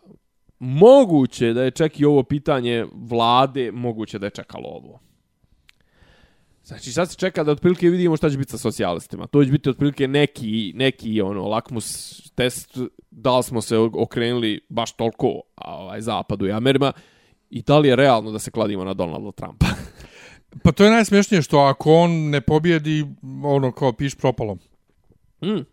moguće 0.58 1.52
da 1.52 1.62
je 1.62 1.70
čak 1.70 2.00
i 2.00 2.04
ovo 2.04 2.22
pitanje 2.22 2.86
vlade, 2.92 3.72
moguće 3.72 4.18
da 4.18 4.26
je 4.26 4.30
čekalo 4.30 4.68
ovo. 4.68 5.00
Znači, 6.64 6.92
sad 6.92 7.11
se 7.11 7.16
čeka 7.16 7.44
da 7.44 7.53
otprilike 7.53 7.88
vidimo 7.88 8.16
šta 8.16 8.31
će 8.31 8.38
biti 8.38 8.50
sa 8.50 8.59
socijalistima. 8.59 9.27
To 9.27 9.44
će 9.44 9.50
biti 9.50 9.70
otprilike 9.70 10.09
neki, 10.09 10.72
neki 10.74 11.20
ono, 11.20 11.48
lakmus 11.48 12.20
test 12.35 12.79
da 13.11 13.37
li 13.37 13.42
smo 13.42 13.61
se 13.61 13.79
okrenuli 13.79 14.61
baš 14.68 14.92
toliko 14.92 15.40
a, 15.55 15.77
ovaj, 15.77 16.00
zapadu 16.00 16.46
i 16.46 16.53
Amerima 16.53 16.92
i 17.50 17.62
da 17.62 17.79
li 17.79 17.88
je 17.88 17.96
realno 17.96 18.31
da 18.31 18.38
se 18.38 18.50
kladimo 18.50 18.85
na 18.85 18.94
Donalda 18.94 19.33
Trumpa. 19.33 19.66
Pa 20.62 20.72
to 20.72 20.85
je 20.85 20.90
najsmješnije 20.90 21.42
što 21.42 21.59
ako 21.59 21.94
on 21.94 22.11
ne 22.11 22.40
pobjedi, 22.40 23.07
ono 23.44 23.72
kao 23.72 23.92
piš 23.92 24.14
propalo. 24.14 24.55
mm. 25.42 25.64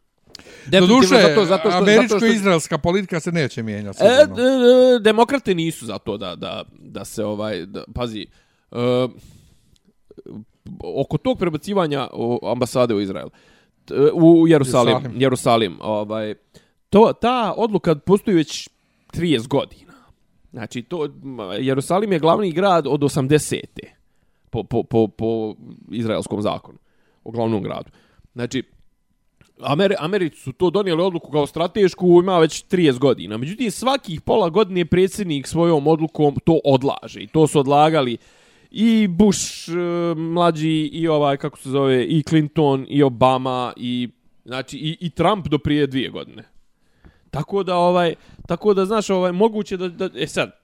Do 0.67 0.87
duše, 0.87 1.07
zato, 1.07 1.45
zato 1.45 1.69
što, 1.69 1.77
američko-izraelska 1.77 2.77
politika 2.77 3.19
se 3.19 3.31
neće 3.31 3.63
mijenjati. 3.63 3.97
E, 4.01 4.25
d- 4.27 4.33
d- 4.35 4.99
demokrate 5.01 5.55
nisu 5.55 5.85
za 5.85 5.97
to 5.97 6.17
da, 6.17 6.35
da, 6.35 6.63
da 6.79 7.05
se 7.05 7.25
ovaj, 7.25 7.65
da, 7.65 7.83
pazi, 7.93 8.25
uh, 8.71 9.11
oko 10.83 11.17
tog 11.17 11.39
prebacivanja 11.39 12.07
o, 12.13 12.51
ambasade 12.51 12.93
u 12.93 13.01
Izrael, 13.01 13.27
t- 13.85 13.93
u 14.13 14.47
Jerusalim, 14.47 14.93
Jerusalim. 14.93 15.21
Jerusalim, 15.21 15.77
ovaj, 15.81 16.35
to, 16.89 17.13
ta 17.21 17.53
odluka 17.57 17.95
postoji 17.95 18.37
već 18.37 18.69
30 19.13 19.47
godina. 19.47 19.91
Znači, 20.51 20.81
to, 20.81 21.07
Jerusalim 21.59 22.11
je 22.11 22.19
glavni 22.19 22.51
grad 22.51 22.87
od 22.87 22.99
80. 22.99 23.59
Po, 24.49 24.63
po, 24.63 24.83
po, 24.83 25.07
po 25.07 25.55
izraelskom 25.91 26.41
zakonu, 26.41 26.77
o 27.23 27.31
glavnom 27.31 27.63
gradu. 27.63 27.91
Znači, 28.33 28.63
Amer, 29.63 29.95
Americi 29.99 30.37
su 30.37 30.51
to 30.51 30.69
donijeli 30.69 31.01
odluku 31.01 31.31
kao 31.31 31.47
stratešku, 31.47 32.19
ima 32.23 32.39
već 32.39 32.65
30 32.65 32.99
godina. 32.99 33.37
Međutim, 33.37 33.71
svakih 33.71 34.21
pola 34.21 34.49
godine 34.49 34.85
predsjednik 34.85 35.47
svojom 35.47 35.87
odlukom 35.87 36.35
to 36.45 36.59
odlaže. 36.65 37.21
I 37.21 37.27
to 37.27 37.47
su 37.47 37.59
odlagali 37.59 38.17
i 38.71 39.07
Bush 39.07 39.69
e, 39.69 40.15
mlađi, 40.15 40.89
i 40.93 41.07
ovaj, 41.07 41.37
kako 41.37 41.57
se 41.57 41.69
zove, 41.69 42.05
i 42.05 42.23
Clinton, 42.23 42.85
i 42.89 43.03
Obama, 43.03 43.73
i, 43.75 44.09
znači, 44.45 44.77
i, 44.77 44.97
i 44.99 45.09
Trump 45.09 45.47
do 45.47 45.57
prije 45.57 45.87
dvije 45.87 46.09
godine. 46.09 46.43
Tako 47.31 47.63
da, 47.63 47.75
ovaj, 47.77 48.15
tako 48.47 48.73
da, 48.73 48.85
znaš, 48.85 49.09
ovaj, 49.09 49.31
moguće 49.31 49.77
da, 49.77 49.89
da 49.89 50.09
e 50.15 50.27
sad, 50.27 50.61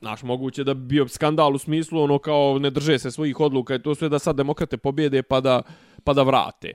Znaš, 0.00 0.22
moguće 0.22 0.64
da 0.64 0.74
bi 0.74 0.86
bio 0.86 1.08
skandal 1.08 1.54
u 1.54 1.58
smislu 1.58 2.02
ono 2.02 2.18
kao 2.18 2.58
ne 2.58 2.70
drže 2.70 2.98
se 2.98 3.10
svojih 3.10 3.40
odluka 3.40 3.74
i 3.74 3.82
to 3.82 3.94
sve 3.94 4.08
da 4.08 4.18
sad 4.18 4.36
demokrate 4.36 4.76
pobjede 4.76 5.22
pa 5.22 5.40
da, 5.40 5.62
pa 6.04 6.12
da 6.12 6.22
vrate. 6.22 6.72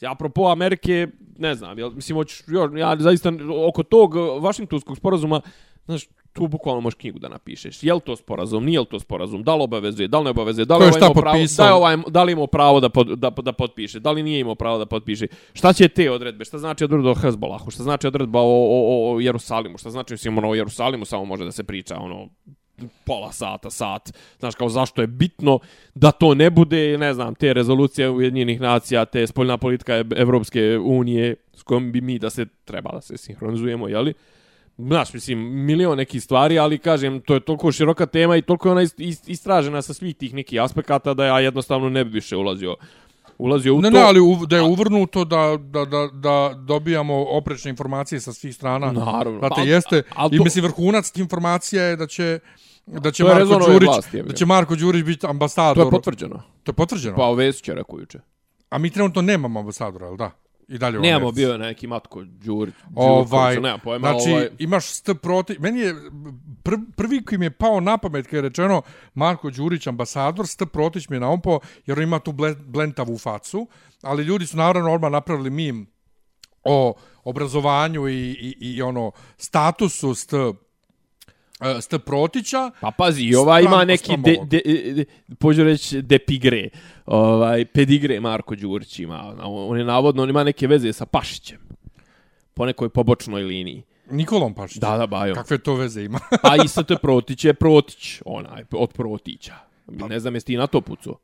Ja, 0.00 0.12
apropo 0.12 0.48
Amerike, 0.48 1.08
ne 1.38 1.54
znam, 1.54 1.78
jel, 1.78 1.90
mislim, 1.90 2.16
hoćeš, 2.16 2.42
još, 2.46 2.70
ja 2.76 2.96
zaista 2.98 3.32
oko 3.68 3.82
tog 3.82 4.14
Vašingtonskog 4.40 4.96
sporazuma, 4.96 5.40
znaš, 5.84 6.08
tu 6.32 6.48
bukvalno 6.48 6.80
možeš 6.80 6.98
knjigu 6.98 7.18
da 7.18 7.28
napišeš. 7.28 7.82
Je 7.82 7.94
li 7.94 8.00
to 8.00 8.16
sporazum, 8.16 8.64
nije 8.64 8.80
li 8.80 8.86
to 8.86 9.00
sporazum, 9.00 9.42
da 9.42 9.54
li 9.54 9.62
obavezuje, 9.62 10.08
da 10.08 10.18
li 10.18 10.24
ne 10.24 10.30
obavezuje, 10.30 10.64
da 10.64 10.76
li, 10.76 10.84
ovaj 10.84 10.98
imao 10.98 11.14
pravo, 11.14 11.38
da, 11.56 11.64
je 11.64 11.72
ovaj, 11.72 11.96
da 12.08 12.22
li 12.22 12.32
imao 12.32 12.46
pravo 12.46 12.80
da, 12.80 12.88
pod, 12.88 13.06
da, 13.06 13.30
da 13.30 13.52
potpiše, 13.52 14.00
da 14.00 14.10
li 14.10 14.22
nije 14.22 14.40
imao 14.40 14.54
pravo 14.54 14.78
da 14.78 14.86
potpiše. 14.86 15.26
Šta 15.52 15.72
će 15.72 15.88
te 15.88 16.10
odredbe, 16.10 16.44
šta 16.44 16.58
znači 16.58 16.84
odredba 16.84 17.10
o 17.10 17.14
Hezbolahu, 17.14 17.70
šta 17.70 17.82
znači 17.82 18.06
odredba 18.06 18.40
o, 18.40 18.44
o, 18.44 19.14
o, 19.14 19.20
Jerusalimu, 19.20 19.78
šta 19.78 19.90
znači, 19.90 20.14
mislim, 20.14 20.38
ono, 20.38 20.50
o 20.50 20.54
Jerusalimu 20.54 21.04
samo 21.04 21.24
može 21.24 21.44
da 21.44 21.52
se 21.52 21.64
priča, 21.64 21.96
ono, 21.98 22.28
pola 23.04 23.32
sata, 23.32 23.70
sat. 23.70 24.12
Znaš, 24.38 24.54
kao 24.54 24.68
zašto 24.68 25.00
je 25.00 25.06
bitno 25.06 25.58
da 25.94 26.10
to 26.10 26.34
ne 26.34 26.50
bude, 26.50 26.98
ne 26.98 27.14
znam, 27.14 27.34
te 27.34 27.52
rezolucije 27.52 28.10
Ujedinjenih 28.10 28.60
nacija, 28.60 29.04
te 29.04 29.26
spoljna 29.26 29.58
politika 29.58 30.04
Evropske 30.16 30.78
unije 30.78 31.34
s 31.54 31.62
kojom 31.62 31.92
bi 31.92 32.00
mi 32.00 32.18
da 32.18 32.30
se 32.30 32.46
treba 32.64 32.92
da 32.92 33.00
se 33.00 33.16
sinhronizujemo, 33.16 33.88
jeli? 33.88 34.14
Znaš, 34.80 35.12
mislim, 35.14 35.38
milion 35.64 35.96
nekih 35.96 36.22
stvari, 36.22 36.58
ali 36.58 36.78
kažem, 36.78 37.20
to 37.20 37.34
je 37.34 37.40
toliko 37.40 37.72
široka 37.72 38.06
tema 38.06 38.36
i 38.36 38.42
toliko 38.42 38.68
je 38.68 38.72
ona 38.72 38.80
ist- 38.80 38.98
ist- 38.98 39.24
istražena 39.26 39.82
sa 39.82 39.94
svih 39.94 40.16
tih 40.16 40.34
nekih 40.34 40.62
aspekata 40.62 41.14
da 41.14 41.24
ja 41.24 41.40
jednostavno 41.40 41.88
ne 41.88 42.04
bi 42.04 42.10
više 42.10 42.36
ulazio 42.36 42.76
ulazio 43.38 43.74
u 43.74 43.80
Ne, 43.80 43.90
to. 43.90 43.96
ne, 43.96 44.02
ali 44.02 44.18
da 44.46 44.56
je 44.56 44.62
uvrnuto 44.62 45.24
da, 45.24 45.36
da, 45.60 45.84
da, 45.84 46.08
da 46.12 46.34
dobijamo 46.56 47.24
oprečne 47.26 47.68
informacije 47.68 48.20
sa 48.20 48.32
svih 48.32 48.54
strana. 48.54 48.92
Naravno. 48.92 49.38
Znate, 49.38 49.54
Pa, 49.54 49.62
jeste. 49.62 49.98
a- 49.98 50.02
ali 50.14 50.36
I 50.36 50.40
mislim, 50.40 50.64
vrhunac 50.64 51.10
tih 51.10 51.20
informacija 51.20 51.82
je 51.82 51.96
da 51.96 52.06
će 52.06 52.38
da 52.86 53.10
će 53.10 53.24
Marko 53.24 53.44
Đurić, 53.62 53.86
vlasti, 53.86 54.22
da 54.22 54.32
će 54.32 54.46
Marko 54.46 54.76
Đurić 54.76 55.04
biti 55.04 55.26
ambasador. 55.26 55.76
To 55.76 55.82
je 55.82 55.90
potvrđeno. 55.92 56.42
To 56.62 56.70
je 56.70 56.74
potvrđeno. 56.74 57.16
Pa 57.16 57.30
Vesić 57.30 57.68
je 57.68 57.74
rekao 57.74 57.98
juče. 57.98 58.18
A 58.70 58.78
mi 58.78 58.90
trenutno 58.90 59.22
nemamo 59.22 59.60
ambasadora, 59.60 60.06
jel 60.06 60.16
da? 60.16 60.30
I 60.70 60.78
dalje 60.78 60.98
u 60.98 61.02
Nemamo, 61.02 61.32
bio 61.32 61.58
neki 61.58 61.86
Matko 61.86 62.24
Đurić. 62.24 62.74
Ovaj, 62.94 63.24
Đurković, 63.24 63.62
nema 63.62 63.78
pojma, 63.78 64.08
znači, 64.08 64.30
ovaj, 64.30 64.48
imaš 64.58 64.86
st 64.86 65.10
protiv... 65.22 65.56
Meni 65.60 65.80
je 65.80 65.94
pr 66.62 66.74
prvi 66.96 67.24
koji 67.24 67.38
mi 67.38 67.46
je 67.46 67.50
pao 67.50 67.80
na 67.80 67.98
pamet 67.98 68.26
kad 68.26 68.34
je 68.34 68.40
rečeno 68.40 68.82
Marko 69.14 69.50
Đurić 69.50 69.86
ambasador, 69.86 70.46
st 70.46 70.62
protić 70.72 71.08
mi 71.08 71.16
je 71.16 71.20
naumpo, 71.20 71.60
jer 71.86 71.98
on 71.98 72.02
ima 72.02 72.18
tu 72.18 72.32
ble, 72.32 72.54
blentavu 72.54 73.18
facu, 73.18 73.66
ali 74.02 74.24
ljudi 74.24 74.46
su 74.46 74.56
naravno 74.56 74.92
odmah 74.92 75.10
napravili 75.10 75.50
mim 75.50 75.86
o 76.64 76.94
obrazovanju 77.24 78.08
i, 78.08 78.30
i, 78.30 78.56
i 78.60 78.82
ono 78.82 79.12
statusu 79.36 80.14
st, 80.14 80.32
e, 81.60 81.98
Protića. 81.98 82.70
Pa 82.80 82.90
pazi, 82.90 83.22
i 83.22 83.34
ova 83.34 83.60
ima 83.60 83.84
neki, 83.84 84.16
de, 84.16 84.36
de, 84.44 84.62
de, 84.94 85.04
pođu 85.38 85.64
reći, 85.64 86.02
depigre, 86.02 86.68
ovaj, 87.06 87.64
pedigre 87.64 88.20
Marko 88.20 88.54
Đurić 88.54 88.98
ima. 88.98 89.36
On 89.42 89.78
je 89.78 89.84
navodno, 89.84 90.22
on 90.22 90.30
ima 90.30 90.44
neke 90.44 90.66
veze 90.66 90.92
sa 90.92 91.06
Pašićem. 91.06 91.58
Po 92.54 92.66
nekoj 92.66 92.88
pobočnoj 92.88 93.42
liniji. 93.42 93.82
Nikolom 94.10 94.54
Pašić. 94.54 94.78
Da, 94.78 94.96
da, 94.96 95.06
bajo. 95.06 95.34
Kakve 95.34 95.58
to 95.58 95.74
veze 95.74 96.04
ima? 96.04 96.18
A 96.42 96.56
i 96.64 96.68
sad 96.68 96.90
je 96.90 96.96
Protić 96.96 97.44
je 97.44 97.54
Protić, 97.54 98.22
onaj, 98.24 98.64
od 98.72 98.92
Protića. 98.92 99.54
Ne 99.86 100.20
znam, 100.20 100.34
jesi 100.34 100.46
ti 100.46 100.56
na 100.56 100.66
to 100.66 100.80
pucao? 100.80 101.18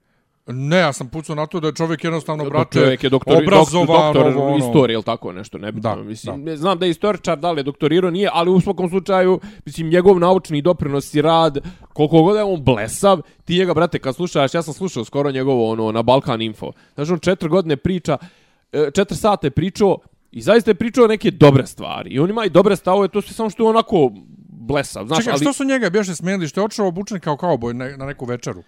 Ne, 0.47 0.77
ja 0.77 0.93
sam 0.93 1.09
pucao 1.09 1.37
na 1.37 1.47
to 1.47 1.61
da 1.61 1.67
je 1.67 1.75
čovjek 1.75 2.05
jednostavno, 2.05 2.45
brate, 2.45 2.79
čovjek 2.79 3.05
je 3.05 3.11
doktor, 3.11 3.43
obrazovan, 3.43 3.87
doktor 3.87 4.27
ovo, 4.27 4.47
ono. 4.47 4.57
istorije 4.57 4.95
ili 4.95 5.03
tako 5.03 5.33
nešto, 5.33 5.59
ne 5.59 5.73
Da, 5.73 5.97
mislim, 5.97 6.45
da. 6.45 6.51
Ne 6.51 6.57
znam 6.57 6.79
da 6.79 6.87
je 6.87 6.91
istoričar, 6.91 7.39
da 7.39 7.53
li 7.53 7.61
je 7.61 7.63
doktorirao, 7.63 8.11
nije, 8.11 8.31
ali 8.33 8.51
u 8.51 8.61
svakom 8.61 8.89
slučaju, 8.89 9.41
mislim, 9.65 9.89
njegov 9.89 10.21
naučni 10.21 10.63
doprinos 10.63 11.15
i 11.15 11.23
rad, 11.23 11.59
koliko 11.93 12.23
god 12.23 12.37
je 12.37 12.43
on 12.43 12.63
blesav, 12.65 13.21
ti 13.45 13.59
njega, 13.59 13.75
brate, 13.75 13.99
kad 13.99 14.15
slušaš, 14.15 14.55
ja 14.55 14.63
sam 14.63 14.75
slušao 14.75 15.05
skoro 15.05 15.31
njegovo, 15.31 15.71
ono, 15.71 15.93
na 15.93 16.03
Balkan 16.03 16.43
Info, 16.43 16.73
znaš, 16.95 17.11
on 17.11 17.19
četiri 17.19 17.49
godine 17.49 17.77
priča, 17.77 18.19
e, 18.73 18.91
četiri 18.95 19.17
sata 19.17 19.47
je 19.47 19.51
pričao, 19.51 19.99
i 20.33 20.43
zaista 20.43 20.71
je 20.71 20.75
pričao 20.75 21.07
neke 21.07 21.31
dobre 21.31 21.67
stvari, 21.67 22.11
i 22.11 22.19
on 22.19 22.31
ima 22.31 22.45
i 22.45 22.51
dobre 22.51 22.77
stavove, 22.77 23.09
to 23.09 23.23
sve 23.23 23.33
samo 23.33 23.51
što 23.51 23.65
je 23.65 23.69
onako 23.69 24.11
blesav, 24.49 25.07
znaš, 25.07 25.19
Čekaj, 25.19 25.33
ali... 25.33 25.41
što 25.41 25.53
su 25.53 25.65
njega 25.65 25.91
bješe 25.91 26.15
smijenili, 26.15 26.49
što 26.49 26.61
je 26.61 26.65
otišao 26.65 26.87
obučen 26.89 27.21
kao 27.21 27.37
kauboj 27.37 27.75
na, 27.75 27.97
na 27.97 28.07
neku 28.07 28.25
večeru? 28.25 28.63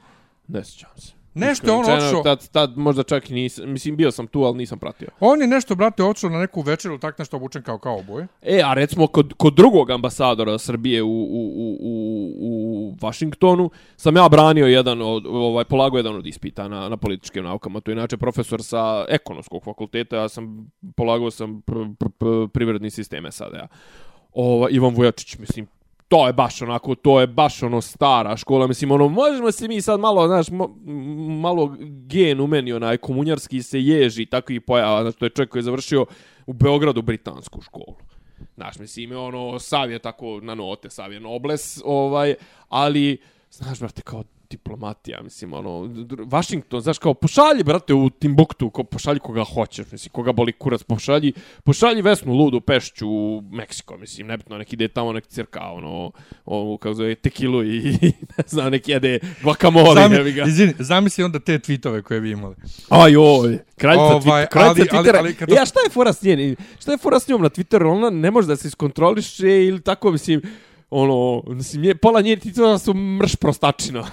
Ne 0.49 0.65
sjećam 0.65 0.91
se. 0.97 1.18
Nešto 1.39 1.67
je 1.67 1.73
on 1.73 1.85
otišao- 1.85 2.23
Tad, 2.23 2.49
tad 2.49 2.79
možda 2.79 3.03
čak 3.03 3.31
i 3.31 3.35
nisam, 3.35 3.73
mislim, 3.73 3.97
bio 3.97 4.11
sam 4.11 4.27
tu, 4.27 4.43
ali 4.43 4.57
nisam 4.59 4.79
pratio. 4.79 5.09
On 5.21 5.41
je 5.41 5.47
nešto, 5.47 5.75
brate, 5.75 6.05
otišao 6.05 6.31
na 6.31 6.39
neku 6.39 6.61
večeru, 6.61 6.99
tak 6.99 7.19
nešto 7.19 7.37
obučen 7.37 7.63
kao 7.63 7.79
kauboj. 7.79 8.27
E, 8.43 8.63
a 8.65 8.75
recimo 8.75 9.07
kod, 9.07 9.33
kod 9.37 9.55
drugog 9.55 9.91
ambasadora 9.91 10.59
Srbije 10.59 11.03
u, 11.03 11.09
u, 11.09 11.53
u, 11.55 11.79
u, 11.81 11.99
u 12.41 12.97
Washingtonu 13.01 13.71
sam 13.97 14.17
ja 14.17 14.29
branio 14.29 14.67
jedan 14.67 15.03
od, 15.03 15.27
ovaj, 15.27 15.65
polagao 15.65 15.97
jedan 15.97 16.17
od 16.17 16.27
ispita 16.27 16.69
na, 16.69 16.89
na 16.89 16.97
političkim 16.97 17.45
naukama. 17.45 17.81
To 17.81 17.91
je 17.91 17.93
inače 17.93 18.17
profesor 18.17 18.63
sa 18.63 19.05
ekonomskog 19.09 19.65
fakulteta, 19.65 20.17
ja 20.17 20.29
sam 20.29 20.71
polagao 20.97 21.31
sam 21.31 21.63
pr, 21.63 21.73
pr, 21.99 22.07
pr, 22.19 22.27
privredni 22.53 22.91
sisteme 22.91 23.33
sada. 23.33 23.57
Ja. 23.57 23.69
Ova, 24.33 24.71
Ivan 24.71 24.95
Vujačić, 24.95 25.39
mislim, 25.39 25.67
to 26.09 26.27
je 26.27 26.33
baš 26.33 26.63
onako, 26.63 26.95
to 26.95 27.21
je 27.21 27.27
baš 27.27 27.63
ono 27.63 27.81
stara 27.81 28.37
škola, 28.37 28.67
mislim, 28.67 28.91
ono, 28.91 29.09
možemo 29.09 29.53
se 29.53 29.69
mi 29.69 29.81
sad 29.81 30.01
malo, 30.01 30.27
znaš, 30.27 30.49
mo, 30.51 30.77
malo 31.41 31.77
gen 32.07 32.41
u 32.41 32.47
meni, 32.47 32.73
onaj, 32.73 32.97
komunjarski 32.97 33.63
se 33.63 33.83
ježi 33.83 34.27
takvi 34.27 34.61
pojava, 34.61 35.03
znači, 35.03 35.19
to 35.19 35.25
je 35.25 35.31
čovjek 35.31 35.51
koji 35.51 35.61
je 35.61 35.65
završio 35.65 36.07
u 36.47 36.53
Beogradu 36.53 37.03
britansku 37.03 37.61
školu. 37.61 37.97
Znaš, 38.55 38.79
mislim, 38.79 39.11
je 39.13 39.19
ono, 39.19 39.59
sav 39.59 39.91
je 39.91 39.99
tako 39.99 40.41
na 40.43 40.55
note, 40.55 40.91
sav 40.91 41.13
je 41.13 41.21
nobles, 41.21 41.81
ovaj, 41.85 42.35
ali, 42.69 43.19
znaš, 43.51 43.79
brate, 43.79 44.03
kao 44.03 44.25
diplomatija, 44.51 45.23
mislim, 45.23 45.53
ono, 45.53 45.91
Washington, 46.27 46.81
znaš, 46.81 46.99
kao, 46.99 47.15
pošalji, 47.15 47.63
brate, 47.63 47.95
u 47.95 48.11
Timbuktu, 48.11 48.71
ko, 48.71 48.85
pošalji 48.85 49.21
koga 49.21 49.45
hoćeš, 49.45 49.93
mislim, 49.93 50.11
koga 50.13 50.33
boli 50.33 50.53
kurac, 50.53 50.83
pošalji, 50.83 51.33
pošalji 51.65 52.03
Vesnu 52.03 52.33
Ludu 52.35 52.61
Pešću 52.61 53.09
u 53.09 53.43
Meksiko, 53.43 53.97
mislim, 53.97 54.27
nebitno, 54.27 54.59
neki 54.59 54.77
ide 54.77 54.89
tamo, 54.89 55.13
neki 55.13 55.29
cirka, 55.29 55.61
ono, 55.63 56.11
ono, 56.45 56.77
kako 56.77 56.95
zove, 56.95 57.15
tekilu 57.15 57.65
i, 57.65 57.81
ne 58.37 58.45
znam, 58.47 58.71
neki 58.71 58.91
jede 58.91 59.19
guacamole, 59.43 60.03
Zami, 60.03 60.17
jebi 60.17 60.33
ga. 60.33 60.45
izvini, 60.45 60.75
zamisli 60.79 61.25
onda 61.25 61.39
te 61.39 61.53
tweetove 61.55 62.03
koje 62.03 62.21
vi 62.21 62.31
imali. 62.31 62.55
Aj, 62.89 63.17
oj, 63.17 63.59
kraljica, 63.77 64.03
Ovaj, 64.05 64.21
ovaj, 64.27 64.47
kraljica 64.47 64.69
ali- 64.83 64.89
ali- 64.93 65.05
Twittera. 65.05 65.19
ali 65.19 65.35
kad- 65.35 65.53
E, 65.53 65.57
a 65.57 65.67
šta 65.67 65.81
je 65.81 65.91
fora 65.91 66.13
s 66.13 66.23
njen? 66.23 66.57
Šta 66.81 66.93
je 66.93 66.99
fora 66.99 67.21
s 67.21 67.29
njom 67.29 67.43
na 67.43 67.49
Twitteru? 67.49 67.87
Ona 67.89 68.11
ne 68.11 68.31
može 68.31 68.49
da 68.49 68.57
se 68.57 68.69
iskontroliše 68.69 69.65
ili 69.65 69.81
tako, 69.81 70.11
mislim, 70.11 70.43
ono, 70.91 71.43
mislim, 71.47 71.83
nje, 71.83 71.95
pola 71.95 72.21
nje 72.21 72.37
titula 72.37 72.79
su 72.79 72.95
mrš 72.95 73.37
prostačina. 73.37 74.05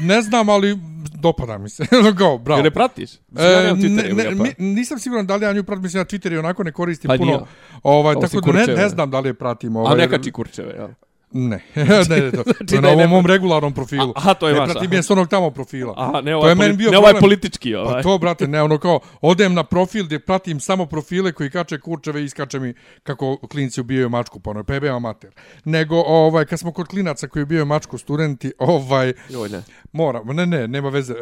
Ne 0.00 0.22
znam, 0.22 0.48
ali 0.48 0.78
dopada 1.14 1.58
mi 1.58 1.68
se. 1.68 1.84
Ono 2.00 2.14
kao, 2.16 2.38
bravo. 2.38 2.58
Jel 2.58 2.64
ne 2.64 2.70
pratiš? 2.70 3.10
Mislim, 3.28 3.52
ja 3.52 3.60
E, 3.60 3.62
nemam 3.62 3.78
ne, 3.78 3.84
Twitter, 3.84 4.14
ne, 4.14 4.22
jebi 4.24 4.36
ga, 4.36 4.42
mi, 4.42 4.48
pa. 4.48 4.54
nisam 4.58 4.98
siguran 4.98 5.26
da 5.26 5.36
li 5.36 5.44
ja 5.44 5.52
nju 5.52 5.64
pratim, 5.64 5.82
mislim, 5.82 6.00
ja 6.00 6.04
Twitter 6.04 6.32
i 6.32 6.38
onako 6.38 6.64
ne 6.64 6.72
koristim 6.72 7.08
Pa 7.08 7.16
puno. 7.16 7.26
nije. 7.26 7.40
Ovaj, 7.82 8.14
tako 8.20 8.40
da 8.40 8.52
ne, 8.52 8.66
ne 8.66 8.88
znam 8.88 9.10
da 9.10 9.20
li 9.20 9.28
je 9.28 9.34
pratim. 9.34 9.76
A 9.76 9.80
Ovaj, 9.80 9.96
ne 9.96 10.08
kači 10.08 10.32
kurčeve, 10.32 10.74
jel? 10.74 10.88
Ne, 11.32 11.60
ne, 11.74 11.84
ne, 11.84 12.30
to, 12.32 12.42
to 12.44 12.74
je 12.74 12.80
na 12.80 12.88
ovom 12.88 12.98
ne- 12.98 13.06
mom 13.06 13.26
regularnom 13.26 13.74
profilu. 13.74 14.08
A- 14.08 14.12
aha, 14.16 14.34
to 14.34 14.48
je 14.48 14.54
ne 14.54 14.60
vaš, 14.60 14.70
pratim 14.70 14.88
aha. 14.88 14.96
je 14.96 15.02
s 15.02 15.10
onog 15.10 15.28
tamo 15.28 15.50
profila. 15.50 15.94
Aha, 15.96 16.20
ne 16.20 16.30
to 16.32 16.36
ovaj, 16.36 16.50
je 16.50 16.54
meni 16.54 16.68
poli- 16.68 16.76
bio 16.76 16.90
ne 16.90 16.98
ovaj 16.98 17.14
politički, 17.14 17.74
ovaj. 17.74 17.94
Pa 17.94 18.02
to, 18.02 18.18
brate, 18.18 18.48
ne, 18.48 18.62
ono 18.62 18.78
kao, 18.78 19.00
odem 19.20 19.54
na 19.54 19.64
profil 19.64 20.04
gdje 20.04 20.18
pratim 20.18 20.60
samo 20.60 20.86
profile 20.86 21.32
koji 21.32 21.50
kače 21.50 21.80
kurčeve 21.80 22.22
i 22.22 22.24
iskače 22.24 22.60
mi 22.60 22.74
kako 23.02 23.36
klinci 23.38 23.80
ubijaju 23.80 24.08
mačku, 24.08 24.40
pa 24.40 24.50
ono, 24.50 24.64
PB 24.64 24.84
amater. 24.84 25.30
Nego, 25.64 25.96
ovaj, 25.96 26.44
kad 26.44 26.58
smo 26.58 26.72
kod 26.72 26.86
klinaca 26.88 27.28
koji 27.28 27.42
ubijaju 27.42 27.66
mačku 27.66 27.98
studenti, 27.98 28.52
ovaj, 28.58 29.12
Joj, 29.28 29.48
ne. 29.48 29.62
mora, 29.92 30.22
ne, 30.24 30.46
ne, 30.46 30.68
nema 30.68 30.88
veze. 30.88 31.12
E, 31.12 31.18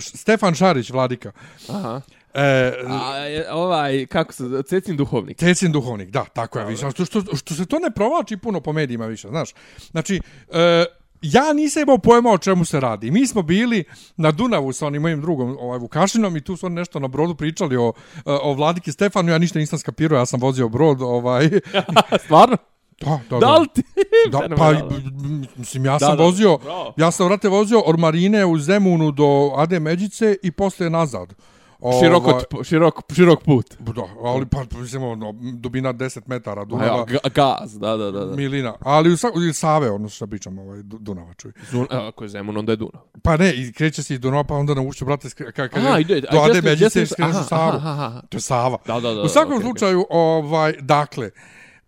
Stefan 0.00 0.54
Šarić, 0.54 0.90
vladika. 0.90 1.32
Aha. 1.68 2.00
E, 2.34 2.72
A, 2.88 3.16
je, 3.16 3.52
ovaj, 3.52 4.06
kako 4.06 4.32
se, 4.32 4.44
Cecin 4.66 4.96
duhovnik. 4.96 5.38
Cecin 5.38 5.72
duhovnik, 5.72 6.10
da, 6.10 6.24
tako 6.24 6.58
je, 6.58 6.64
više. 6.66 6.90
Što, 6.90 7.04
što, 7.04 7.36
što 7.36 7.54
se 7.54 7.66
to 7.66 7.78
ne 7.78 7.90
provlači 7.90 8.36
puno 8.36 8.60
po 8.60 8.72
medijima 8.72 9.06
više, 9.06 9.28
znaš. 9.28 9.50
Znači, 9.90 10.20
e, 10.48 10.84
ja 11.22 11.52
nisam 11.52 11.82
imao 11.82 11.98
pojma 11.98 12.30
o 12.30 12.38
čemu 12.38 12.64
se 12.64 12.80
radi. 12.80 13.10
Mi 13.10 13.26
smo 13.26 13.42
bili 13.42 13.84
na 14.16 14.32
Dunavu 14.32 14.72
sa 14.72 14.86
onim 14.86 15.02
mojim 15.02 15.20
drugom 15.20 15.56
ovaj, 15.60 15.78
Vukašinom 15.78 16.36
i 16.36 16.40
tu 16.40 16.56
su 16.56 16.66
oni 16.66 16.74
nešto 16.74 16.98
na 16.98 17.08
brodu 17.08 17.34
pričali 17.34 17.76
o, 17.76 17.92
o 18.24 18.54
vladiki 18.54 18.92
Stefanu. 18.92 19.32
Ja 19.32 19.38
ništa 19.38 19.58
nisam 19.58 19.78
skapirao, 19.78 20.18
ja 20.18 20.26
sam 20.26 20.40
vozio 20.40 20.68
brod. 20.68 21.02
Ovaj, 21.02 21.50
Stvarno? 22.24 22.56
da, 23.00 23.20
da, 23.30 23.38
Da 23.38 23.58
li 23.58 23.68
ti? 23.74 23.82
Da, 24.30 24.48
pa, 24.58 24.72
mislim, 25.56 25.84
ja 25.84 25.92
Da, 25.92 25.98
sam 25.98 26.16
da, 26.16 26.22
vozio, 26.22 26.58
bravo. 26.58 26.94
ja 26.96 27.10
sam, 27.10 27.26
vrate, 27.26 27.48
vozio 27.48 27.80
od 27.80 27.98
Marine 27.98 28.46
u 28.46 28.58
Zemunu 28.58 29.10
do 29.10 29.52
Ade 29.56 29.80
Međice 29.80 30.36
i 30.42 30.50
posle 30.50 30.90
nazad. 30.90 31.34
Široko, 32.00 32.30
Ovaj, 32.30 32.42
t- 32.42 32.64
širok, 32.64 33.00
širok 33.12 33.44
put. 33.44 33.74
Da, 33.78 34.02
ali 34.24 34.46
pa, 34.46 34.64
mislim, 34.72 35.02
ono, 35.02 35.32
dubina 35.52 35.92
10 35.92 36.20
metara 36.26 36.64
Dunava. 36.64 36.98
ja, 36.98 37.04
ga- 37.04 37.28
gaz, 37.30 37.78
da, 37.78 37.96
da, 37.96 38.10
da. 38.10 38.24
da. 38.24 38.36
Milina, 38.36 38.74
ali 38.80 39.12
u 39.12 39.16
ili 39.36 39.52
Save, 39.52 39.90
ono 39.90 40.08
što 40.08 40.26
pričam, 40.26 40.58
ovaj, 40.58 40.82
Du- 40.82 40.98
Dunava, 40.98 41.34
čuj. 41.34 41.52
Zun, 41.70 41.86
a, 41.90 42.08
ako 42.08 42.24
je 42.24 42.28
Zemun, 42.28 42.56
onda 42.56 42.72
je 42.72 42.76
Dunav. 42.76 43.02
Pa 43.22 43.36
ne, 43.36 43.52
i 43.52 43.72
kreće 43.72 44.02
se 44.02 44.14
iz 44.14 44.20
Dunava, 44.20 44.44
pa 44.44 44.54
onda 44.54 44.74
na 44.74 44.82
ušću, 44.82 45.04
brate, 45.04 45.28
skre- 45.28 45.52
ka, 45.52 45.68
ka, 45.68 45.80
Aha, 45.80 45.98
ide, 45.98 46.20
do 46.22 46.38
Ade 46.40 46.62
Međice 46.62 47.00
i 47.00 47.04
u 47.04 47.06
aha, 47.20 47.42
Savu. 47.42 47.80
To 48.28 48.36
je 48.36 48.40
Sava. 48.40 48.78
Da, 48.86 49.00
da, 49.00 49.14
da, 49.14 49.22
U 49.22 49.28
svakom 49.28 49.52
okej. 49.52 49.62
slučaju, 49.62 50.06
ovaj, 50.10 50.72
dakle, 50.72 51.30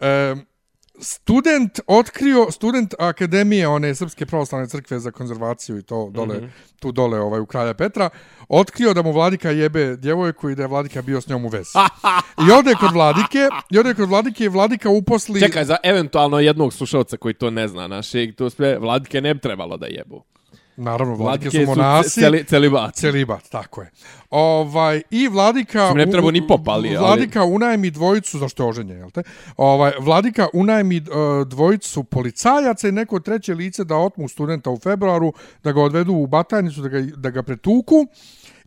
um, 0.00 0.42
student 1.00 1.80
otkrio, 1.86 2.50
student 2.50 2.94
akademije 2.98 3.68
one 3.68 3.94
Srpske 3.94 4.26
pravoslavne 4.26 4.68
crkve 4.68 4.98
za 5.00 5.10
konzervaciju 5.10 5.78
i 5.78 5.82
to 5.82 6.10
dole, 6.10 6.36
Mhm. 6.36 6.46
tu 6.80 6.92
dole 6.92 7.20
ovaj, 7.20 7.40
u 7.40 7.46
Kralja 7.46 7.74
Petra, 7.74 8.10
otkrio 8.48 8.94
da 8.94 9.02
mu 9.02 9.12
vladika 9.12 9.50
jebe 9.50 9.96
djevojku 9.96 10.50
i 10.50 10.54
da 10.54 10.62
je 10.62 10.68
vladika 10.68 11.02
bio 11.02 11.20
s 11.20 11.28
njom 11.28 11.44
u 11.44 11.48
vezi. 11.48 11.70
I 12.48 12.52
ode 12.52 12.74
kod 12.80 12.92
vladike, 12.92 13.48
i 13.70 13.78
ode 13.78 13.94
kod 13.94 14.08
vladike 14.08 14.44
i 14.44 14.48
vladika 14.48 14.90
uposli... 14.90 15.40
Čekaj, 15.40 15.64
za 15.64 15.76
eventualno 15.82 16.40
jednog 16.40 16.72
slušalca 16.72 17.16
koji 17.16 17.34
to 17.34 17.50
ne 17.50 17.68
zna 17.68 17.88
našeg, 17.88 18.34
to 18.34 18.50
sve, 18.50 18.78
vladike 18.78 19.20
ne 19.20 19.34
bi 19.34 19.40
trebalo 19.40 19.76
da 19.76 19.86
jebu. 19.86 20.22
Naravno, 20.76 21.14
vladike, 21.14 21.48
Vladike 21.48 21.64
su 21.66 21.70
monasi. 21.70 22.20
celi, 22.20 22.44
celibat. 22.44 22.94
Celibat, 22.94 23.48
tako 23.48 23.80
je. 23.82 23.90
Ovaj, 24.30 25.02
I 25.10 25.28
vladika... 25.28 25.94
Ne 25.94 26.06
bi 26.06 26.12
trebao 26.12 26.30
ni 26.30 26.46
pop, 26.46 26.68
ali- 26.68 26.88
ali- 26.88 26.98
Vladika 26.98 27.44
unajmi 27.44 27.90
dvojicu, 27.90 28.38
zašto 28.38 28.62
je 28.62 28.68
oženjen, 28.68 28.98
jel 28.98 29.10
te? 29.10 29.22
Ovaj, 29.56 29.92
vladika 30.00 30.48
unajmi 30.52 30.96
uh, 30.98 31.48
dvojicu 31.48 32.04
policajaca 32.04 32.88
i 32.88 32.92
neko 32.92 33.20
treće 33.20 33.54
lice 33.54 33.84
da 33.84 33.96
otmu 33.96 34.28
studenta 34.28 34.70
u 34.70 34.78
februaru, 34.78 35.32
da 35.64 35.72
ga 35.72 35.82
odvedu 35.82 36.12
u 36.12 36.26
batajnicu, 36.26 36.80
da 36.82 36.88
ga, 36.88 37.00
da 37.16 37.30
ga 37.30 37.42
pretuku. 37.42 38.06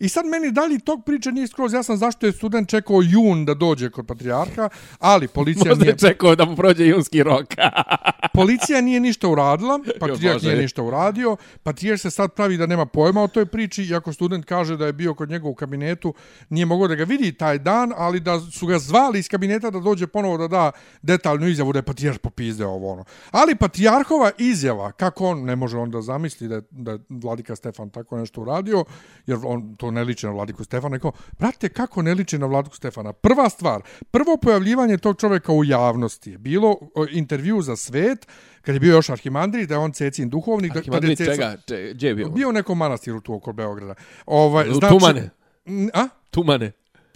I 0.04 0.10
sad 0.10 0.26
meni 0.26 0.52
dalje 0.52 0.80
tog 0.80 1.06
priče 1.06 1.32
nije 1.32 1.48
skroz 1.48 1.74
jasan 1.74 1.98
zašto 1.98 2.26
je 2.26 2.32
student 2.32 2.70
čekao 2.70 3.02
jun 3.02 3.46
da 3.46 3.54
dođe 3.54 3.90
kod 3.90 4.08
patrijarha, 4.08 4.70
ali 5.00 5.28
policija 5.28 5.70
Možda 5.70 5.84
nije, 5.84 5.94
je 5.94 5.98
čekao 5.98 6.36
da 6.36 6.46
mu 6.46 6.56
prođe 6.56 6.88
junski 6.88 7.24
rok. 7.24 7.46
policija 8.34 8.82
nije 8.82 9.00
ništa 9.00 9.28
uradila, 9.28 9.80
patrijarh 10.00 10.44
nije 10.44 10.56
ništa 10.56 10.84
uradio, 10.84 11.38
patrijarh 11.64 12.02
se 12.02 12.12
sad 12.12 12.34
pravi 12.34 12.58
da 12.58 12.66
nema 12.66 12.86
pojma 12.86 13.24
o 13.24 13.28
toj 13.28 13.46
priči, 13.46 13.84
iako 13.84 14.14
student 14.14 14.46
kaže 14.46 14.78
da 14.78 14.86
je 14.86 14.94
bio 14.94 15.14
kod 15.14 15.30
njega 15.30 15.48
u 15.48 15.56
kabinetu, 15.56 16.14
nije 16.50 16.66
mogao 16.66 16.88
da 16.88 16.96
ga 16.96 17.04
vidi 17.04 17.32
taj 17.32 17.60
dan, 17.60 17.94
ali 17.98 18.20
da 18.20 18.40
su 18.40 18.68
ga 18.68 18.80
zvali 18.80 19.20
iz 19.20 19.28
kabineta 19.30 19.70
da 19.70 19.80
dođe 19.80 20.08
ponovo 20.08 20.38
da 20.38 20.48
da 20.48 20.72
detaljnu 21.02 21.48
izjavu 21.48 21.74
da 21.74 21.80
je 21.80 21.84
patrijarh 21.84 22.20
popizdeo 22.20 22.70
ovo 22.70 22.92
ono. 22.92 23.06
Ali 23.32 23.56
patrijarhova 23.56 24.32
izjava, 24.38 24.92
kako 24.92 25.28
on 25.28 25.44
ne 25.44 25.56
može 25.56 25.78
onda 25.78 26.02
zamisli 26.02 26.48
da 26.48 26.62
da 26.72 26.98
vladika 27.10 27.56
Stefan 27.56 27.90
tako 27.90 28.18
nešto 28.18 28.42
uradio, 28.42 28.86
jer 29.28 29.38
on 29.44 29.76
to 29.76 29.93
ne 29.94 30.04
liči 30.04 30.26
na 30.26 30.32
vladiku 30.32 30.64
Stefana, 30.64 30.96
rekao, 30.96 31.12
brate, 31.32 31.70
kako 31.70 32.02
ne 32.02 32.14
liči 32.14 32.38
na 32.38 32.46
vladiku 32.46 32.76
Stefana? 32.76 33.14
Prva 33.14 33.50
stvar, 33.50 33.82
prvo 34.12 34.38
pojavljivanje 34.38 34.98
tog 34.98 35.20
čoveka 35.20 35.52
u 35.52 35.64
javnosti 35.64 36.32
je 36.32 36.38
bilo 36.38 36.76
intervju 37.12 37.62
za 37.62 37.76
svet, 37.76 38.28
kad 38.62 38.76
je 38.76 38.80
bio 38.80 38.92
još 38.92 39.10
arhimandrit, 39.10 39.70
da 39.70 39.76
je 39.76 39.80
on 39.80 39.92
Cecin 39.92 40.30
duhovnik. 40.30 40.74
da- 40.74 40.82
kad 40.82 41.04
je 41.04 41.16
Ceca- 41.16 41.26
čega? 41.26 41.58
Če, 41.68 41.92
gdje 41.94 42.08
je 42.08 42.16
bio? 42.16 42.30
Bio 42.30 42.50
u 42.50 42.54
nekom 42.54 42.78
manastiru 42.78 43.22
tu 43.22 43.34
oko 43.34 43.54
Beograda. 43.54 43.96
Ovaj, 44.26 44.70
U 44.70 44.80
Tumane. 44.82 45.30
A? 45.94 46.08
Tumane. 46.30 46.72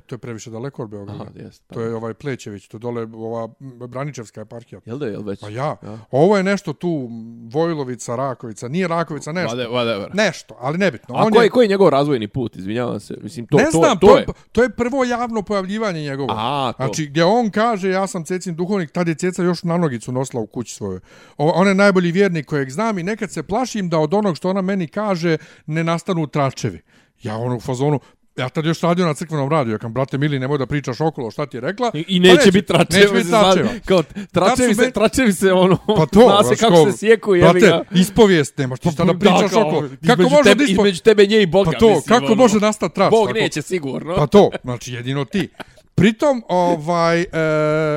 To 0.07 0.15
je 0.15 0.19
previše 0.19 0.51
daleko 0.51 0.83
od 0.83 0.89
Beograda. 0.89 1.23
Aha, 1.23 1.31
jest. 1.35 1.63
Pa. 1.67 1.75
To 1.75 1.81
je 1.81 1.95
ovaj 1.95 2.13
Plećević, 2.13 2.67
to 2.67 2.77
dole 2.77 3.07
ova 3.13 3.49
Braničevska 3.87 4.41
eparhija. 4.41 4.81
Jel 4.85 4.97
da 4.97 5.05
je, 5.05 5.11
jel 5.11 5.23
već? 5.23 5.39
Pa 5.39 5.49
ja. 5.49 5.75
Ovo 6.11 6.37
je 6.37 6.43
nešto 6.43 6.73
tu 6.73 7.09
Vojlovica, 7.51 8.15
Rakovica, 8.15 8.67
nije 8.67 8.87
Rakovica, 8.87 9.31
nešto. 9.31 9.57
Whatever, 9.57 9.71
whatever. 9.71 10.09
Nešto, 10.13 10.57
ali 10.59 10.77
nebitno. 10.77 11.15
A 11.15 11.23
On 11.25 11.31
koji, 11.31 11.45
je, 11.45 11.49
koji 11.49 11.65
je 11.65 11.69
njegov 11.69 11.89
razvojni 11.89 12.27
put, 12.27 12.55
izvinjavam 12.55 12.99
se. 12.99 13.17
Mislim, 13.21 13.47
to, 13.47 13.57
ne 13.57 13.63
to, 13.63 13.77
znam, 13.77 13.99
to, 13.99 14.07
to, 14.07 14.17
je. 14.17 14.25
to 14.51 14.63
je 14.63 14.69
prvo 14.69 15.03
javno 15.03 15.41
pojavljivanje 15.41 16.01
njegovo. 16.01 16.33
A, 16.37 16.73
to. 16.77 16.83
Znači, 16.83 17.05
gdje 17.05 17.23
on 17.23 17.49
kaže, 17.49 17.89
ja 17.89 18.07
sam 18.07 18.25
Cecin 18.25 18.55
duhovnik, 18.55 18.91
tad 18.91 19.07
je 19.07 19.15
Ceca 19.15 19.43
još 19.43 19.63
na 19.63 19.77
nogicu 19.77 20.11
nosila 20.11 20.41
u 20.41 20.47
kući 20.47 20.75
svoju. 20.75 20.99
O, 21.37 21.51
on 21.55 21.67
je 21.67 21.75
najbolji 21.75 22.11
vjernik 22.11 22.45
kojeg 22.45 22.69
znam 22.69 22.99
i 22.99 23.03
nekad 23.03 23.31
se 23.31 23.43
plašim 23.43 23.89
da 23.89 23.99
od 23.99 24.13
onog 24.13 24.37
što 24.37 24.49
ona 24.49 24.61
meni 24.61 24.87
kaže 24.87 25.37
ne 25.65 25.83
nastanu 25.83 26.27
tračevi. 26.27 26.81
Ja 27.23 27.37
ono 27.37 27.55
u 27.55 27.59
fazonu, 27.59 27.99
ja 28.37 28.49
tad 28.49 28.65
još 28.65 28.81
radio 28.81 29.05
na 29.05 29.13
crkvenom 29.13 29.49
radiju, 29.49 29.73
ja 29.73 29.77
kam, 29.77 29.93
brate 29.93 30.17
Mili, 30.17 30.39
nemoj 30.39 30.57
da 30.57 30.65
pričaš 30.65 31.01
okolo, 31.01 31.31
šta 31.31 31.45
ti 31.45 31.57
je 31.57 31.61
rekla? 31.61 31.91
I, 31.93 32.05
i 32.07 32.21
Pa 32.21 32.27
neće, 32.27 32.51
biti 32.51 32.67
tračeva. 32.67 33.01
Neće 33.03 33.13
biti 33.13 33.29
tračeva. 33.29 33.69
Kao, 33.85 34.03
tračevi 34.31 34.75
se, 34.75 34.81
me- 34.81 34.91
tračevi 34.91 35.33
se, 35.33 35.53
ono, 35.53 35.77
Pa 35.87 36.05
to, 36.05 36.19
zna 36.41 36.55
se 36.55 36.55
kako 36.55 36.91
se 36.91 36.97
sjeku, 36.97 37.31
Brate, 37.31 37.59
ga. 37.59 37.83
Pa 37.91 37.99
ispovijest, 37.99 38.57
nemaš 38.57 38.79
ti 38.79 38.91
šta 38.91 39.03
da 39.05 39.13
pričaš 39.13 39.51
kao, 39.51 39.67
okolo. 39.67 39.89
Kako 40.07 40.21
može 40.21 40.43
tebe, 40.43 40.55
da 40.55 40.71
ispo... 40.71 40.81
Između 40.81 41.01
tebe, 41.01 41.25
nje 41.25 41.41
i 41.41 41.45
Boga, 41.45 41.71
Pa 41.71 41.77
to, 41.77 41.87
mislim, 41.87 42.03
kako 42.07 42.25
ono. 42.25 42.35
može 42.35 42.59
nastati 42.59 42.95
trač? 42.95 43.11
Bog 43.11 43.27
tako? 43.27 43.39
neće 43.39 43.61
sigurno. 43.61 44.15
Pa 44.15 44.27
to, 44.27 44.49
znači 44.63 44.93
jedino 44.93 45.25
ti. 45.25 45.49
Pritom, 45.97 46.43
ovaj, 46.49 47.21
e, 47.21 47.27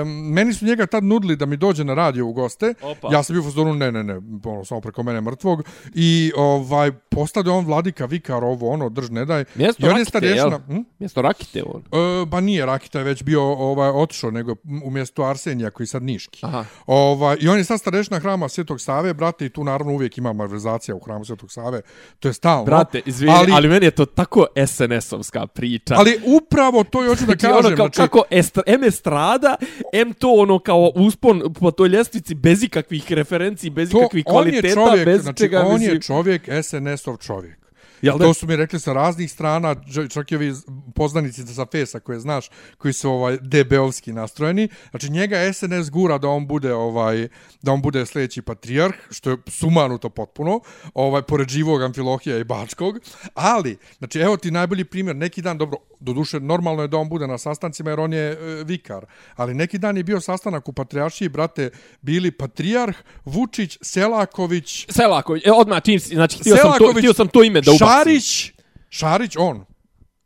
meni 0.05 0.53
su 0.55 0.65
njega 0.65 0.87
tad 0.87 1.05
nudili 1.05 1.37
da 1.37 1.47
mi 1.47 1.57
dođe 1.57 1.85
na 1.85 1.95
radio 1.95 2.27
u 2.27 2.33
goste. 2.33 2.75
Opa. 2.83 3.09
Ja 3.13 3.23
sam 3.23 3.35
bio 3.35 3.41
u 3.41 3.45
fazonu, 3.45 3.75
ne, 3.75 3.93
ne, 3.93 4.05
ne, 4.05 4.21
ono, 4.45 4.65
samo 4.65 4.81
preko 4.81 5.03
mene 5.03 5.21
mrtvog. 5.21 5.63
I 5.95 6.33
ovaj, 6.37 6.93
postade 6.93 7.51
on 7.51 7.65
vladika, 7.65 8.07
vikar, 8.07 8.45
ovo, 8.45 8.71
ono, 8.71 8.89
drž, 8.89 9.11
ne 9.11 9.25
daj. 9.25 9.45
Mjesto 9.55 9.87
I 9.87 9.89
on 9.89 9.91
je 9.91 9.93
Rakite, 9.95 10.09
starješina. 10.11 10.61
jel? 10.69 10.77
Hm? 10.77 10.83
Mjesto 10.99 11.23
Rakite, 11.23 11.63
on. 11.67 11.83
E, 12.01 12.27
ba 12.27 12.41
nije, 12.41 12.67
Rakita 12.67 12.99
je 12.99 13.05
već 13.05 13.23
bio 13.23 13.43
ovaj, 13.43 13.91
otišao, 13.91 14.31
nego 14.31 14.55
umjesto 14.85 15.23
Arsenija 15.23 15.71
koji 15.71 15.85
je 15.85 15.89
sad 15.89 16.03
niški. 16.03 16.41
Aha. 16.43 16.65
Ovaj, 16.87 17.37
I 17.41 17.49
on 17.49 17.59
je 17.59 17.65
sad 17.65 17.81
starešna 17.81 18.19
hrama 18.19 18.49
Svetog 18.49 18.81
Save, 18.81 19.15
brate, 19.15 19.47
i 19.47 19.49
tu 19.49 19.65
naravno 19.65 19.93
uvijek 19.93 20.19
ima 20.19 20.33
malverzacija 20.33 20.95
u 20.95 21.01
hramu 21.01 21.25
Svetog 21.25 21.53
Save. 21.53 21.81
To 22.21 22.29
je 22.29 22.33
stalno. 22.33 22.65
Brate, 22.65 23.01
izvini, 23.07 23.33
ali, 23.37 23.53
ali 23.55 23.69
meni 23.69 23.87
je 23.87 23.91
to 23.91 24.07
tako 24.07 24.47
SNS-ovska 24.57 25.47
priča. 25.47 25.95
ali 25.99 26.21
upravo 26.43 26.85
to 26.85 27.05
i 27.05 27.09
hoću 27.09 27.27
da 27.27 27.37
kažem. 27.37 27.67
ono 27.67 27.77
kao, 27.77 27.90
znači, 27.95 28.09
kako 28.09 28.23
estra, 28.31 28.63
M 28.67 28.85
estrada, 28.85 29.57
M 29.93 30.13
to 30.13 30.33
ono 30.33 30.59
kao 30.59 30.93
uspon 30.95 31.55
po 31.61 31.71
toj 31.71 31.89
ljestvici 31.89 32.35
bez 32.35 32.63
ikakvih 32.63 33.13
referenciji, 33.13 33.71
bez 33.71 33.91
to, 33.91 33.99
ikakvih 33.99 34.25
kvaliteta, 34.25 34.75
čovjek, 34.75 35.05
bez 35.05 35.23
znači, 35.23 35.39
čega, 35.39 35.61
on 35.61 35.75
mislim, 35.75 35.97
je 35.97 36.01
čovjek 36.01 36.49
SNS-ov 36.63 37.17
čovjek. 37.17 37.60
Jel 38.03 38.19
da? 38.19 38.25
To 38.25 38.35
su 38.35 38.47
mi 38.47 38.57
rekli 38.57 38.81
sa 38.81 38.93
raznih 38.93 39.33
strana, 39.33 39.75
čak 40.11 40.33
i 40.33 40.37
ovi 40.37 40.55
poznanici 40.95 41.47
sa 41.47 41.67
Fesa 41.73 42.01
koje 42.01 42.21
znaš, 42.21 42.51
koji 42.79 42.93
su 42.95 43.11
ovaj 43.11 43.39
DB-ovski 43.39 44.13
nastrojeni. 44.13 44.69
Znači 44.91 45.11
njega 45.11 45.53
SNS 45.53 45.91
gura 45.91 46.19
da 46.19 46.29
on 46.29 46.47
bude 46.47 46.75
ovaj 46.75 47.29
da 47.63 47.73
on 47.73 47.83
bude 47.83 48.07
sljedeći 48.07 48.43
patrijarh, 48.43 48.97
što 49.11 49.31
je 49.31 49.37
sumanuto 49.47 50.09
potpuno, 50.11 50.61
ovaj 50.95 51.23
pored 51.23 51.49
živog 51.49 51.83
Amfilohija 51.83 52.39
i 52.39 52.45
Bačkog, 52.45 52.99
ali 53.35 53.77
znači 53.99 54.19
evo 54.19 54.37
ti 54.37 54.51
najbolji 54.51 54.85
primjer, 54.85 55.17
neki 55.17 55.43
dan 55.43 55.59
dobro, 55.59 55.79
doduše 56.01 56.41
normalno 56.41 56.83
je 56.83 56.89
da 56.89 56.97
on 56.97 57.09
bude 57.09 57.27
na 57.27 57.39
sastancima 57.39 57.91
jer 57.91 58.01
on 58.01 58.13
je 58.13 58.31
e, 58.31 58.65
vikar, 58.65 59.07
ali 59.37 59.55
neki 59.55 59.79
dan 59.79 59.97
je 59.97 60.03
bio 60.03 60.21
sastanak 60.21 60.69
u 60.69 60.73
patrijaršiji, 60.73 61.29
brate, 61.29 61.71
bili 62.01 62.31
patrijarh 62.31 62.97
Vučić, 63.25 63.79
Selaković, 63.83 64.87
Selaković, 64.89 65.47
e, 65.47 65.53
odmah 65.53 65.83
čim, 65.83 65.99
znači, 65.99 66.39
htio 66.39 66.57
sam, 66.57 66.73
to, 66.79 66.93
htio 66.99 67.15
sam 67.15 67.29
to 67.29 67.43
ime 67.43 67.61
da 67.61 67.71
ubacim. 67.71 67.87
Šarić, 67.91 68.53
Šarić, 68.89 69.37
on, 69.39 69.65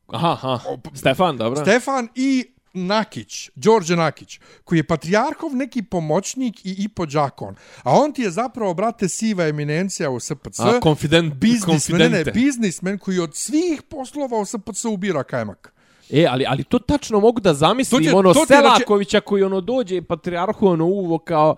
Aha, 0.07 0.39
aha. 0.43 0.61
Stefan, 0.95 1.37
dobro. 1.37 1.61
Stefan 1.63 2.09
i 2.15 2.45
Nakić, 2.73 3.51
Đorđe 3.55 3.97
Nakić, 3.97 4.41
koji 4.65 4.79
je 4.79 4.87
patrijarhov 4.87 5.57
neki 5.57 5.83
pomoćnik 5.83 6.67
i 6.67 6.75
Ipo 6.79 7.07
Đakon. 7.07 7.55
A 7.83 7.93
on 7.93 8.13
ti 8.13 8.23
je 8.23 8.31
zapravo, 8.31 8.75
brate, 8.75 9.09
siva 9.09 9.47
eminencija 9.47 10.11
u 10.11 10.21
SPC. 10.21 10.61
A, 10.61 10.81
konfident, 10.81 11.35
biznismen, 11.35 12.13
ne, 12.13 12.25
biznismen 12.25 12.99
koji 12.99 13.19
od 13.19 13.37
svih 13.37 13.83
poslova 13.83 14.39
u 14.39 14.45
SPC 14.45 14.85
ubira 14.85 15.23
kajmak. 15.23 15.73
E, 16.11 16.27
ali, 16.31 16.45
ali 16.49 16.65
to 16.65 16.79
tačno 16.79 17.21
mogu 17.21 17.41
da 17.41 17.55
zamislim, 17.55 18.03
To 18.03 18.09
je- 18.09 18.15
ono, 18.15 18.35
to 18.35 18.47
Selakovića 18.47 19.21
koji 19.21 19.43
ono 19.43 19.61
dođe 19.61 20.03
patrijarhu 20.03 20.67
ono 20.67 20.85
uvo 20.85 21.19
kao, 21.19 21.57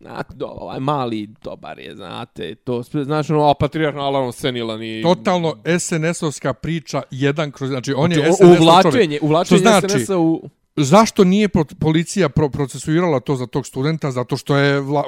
znate, 0.00 0.34
do, 0.34 0.46
ovaj 0.46 0.80
mali 0.80 1.28
dobar 1.42 1.78
je, 1.78 1.96
znate, 1.96 2.54
to, 2.54 2.82
sve, 2.82 3.04
znaš, 3.04 3.30
ono, 3.30 3.50
a 3.50 3.54
patrijarh, 3.54 3.96
naravno, 3.96 4.32
senilan 4.32 4.82
i... 4.82 5.02
Totalno 5.02 5.54
SNS-ovska 5.64 6.52
priča, 6.52 7.02
jedan 7.10 7.50
kroz... 7.50 7.70
Znači, 7.70 7.92
on 7.96 8.12
je 8.12 8.16
Znači, 8.16 8.32
SNS-ov 8.32 8.62
uvlačenje, 8.62 8.92
čovjek. 8.92 9.22
uvlačenje 9.22 9.60
Što 9.60 9.70
znači, 9.70 9.88
SNS-a 9.88 10.18
u... 10.18 10.48
Zašto 10.76 11.24
nije 11.24 11.48
policija 11.80 12.28
pro 12.28 12.48
procesuirala 12.48 13.20
to 13.20 13.36
za 13.36 13.46
tog 13.46 13.66
studenta? 13.66 14.10
Zato 14.10 14.36
što 14.36 14.56
je 14.56 14.80
vla, 14.80 15.04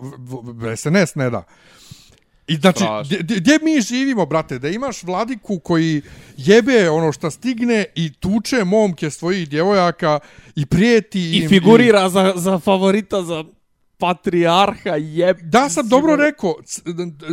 v, 0.54 0.76
SNS 0.76 1.14
ne 1.14 1.30
da. 1.30 1.42
I 2.46 2.54
znači, 2.56 2.84
gdje- 3.20 3.58
mi 3.62 3.80
živimo, 3.80 4.26
brate? 4.26 4.58
Da 4.58 4.68
imaš 4.68 5.02
vladiku 5.02 5.58
koji 5.58 6.02
jebe 6.36 6.90
ono 6.90 7.12
što 7.12 7.30
stigne 7.30 7.84
i 7.94 8.12
tuče 8.12 8.64
momke 8.64 9.10
svojih 9.10 9.48
djevojaka 9.48 10.18
i 10.56 10.66
prijeti 10.66 11.38
im. 11.38 11.44
I 11.44 11.48
figurira 11.48 12.08
za, 12.08 12.32
za 12.36 12.58
favorita, 12.58 13.22
za 13.22 13.44
patrijarha, 14.00 14.90
jeb... 14.90 15.36
Da 15.42 15.68
sam 15.68 15.88
dobro 15.88 16.16
rekao, 16.16 16.54
c- 16.64 16.82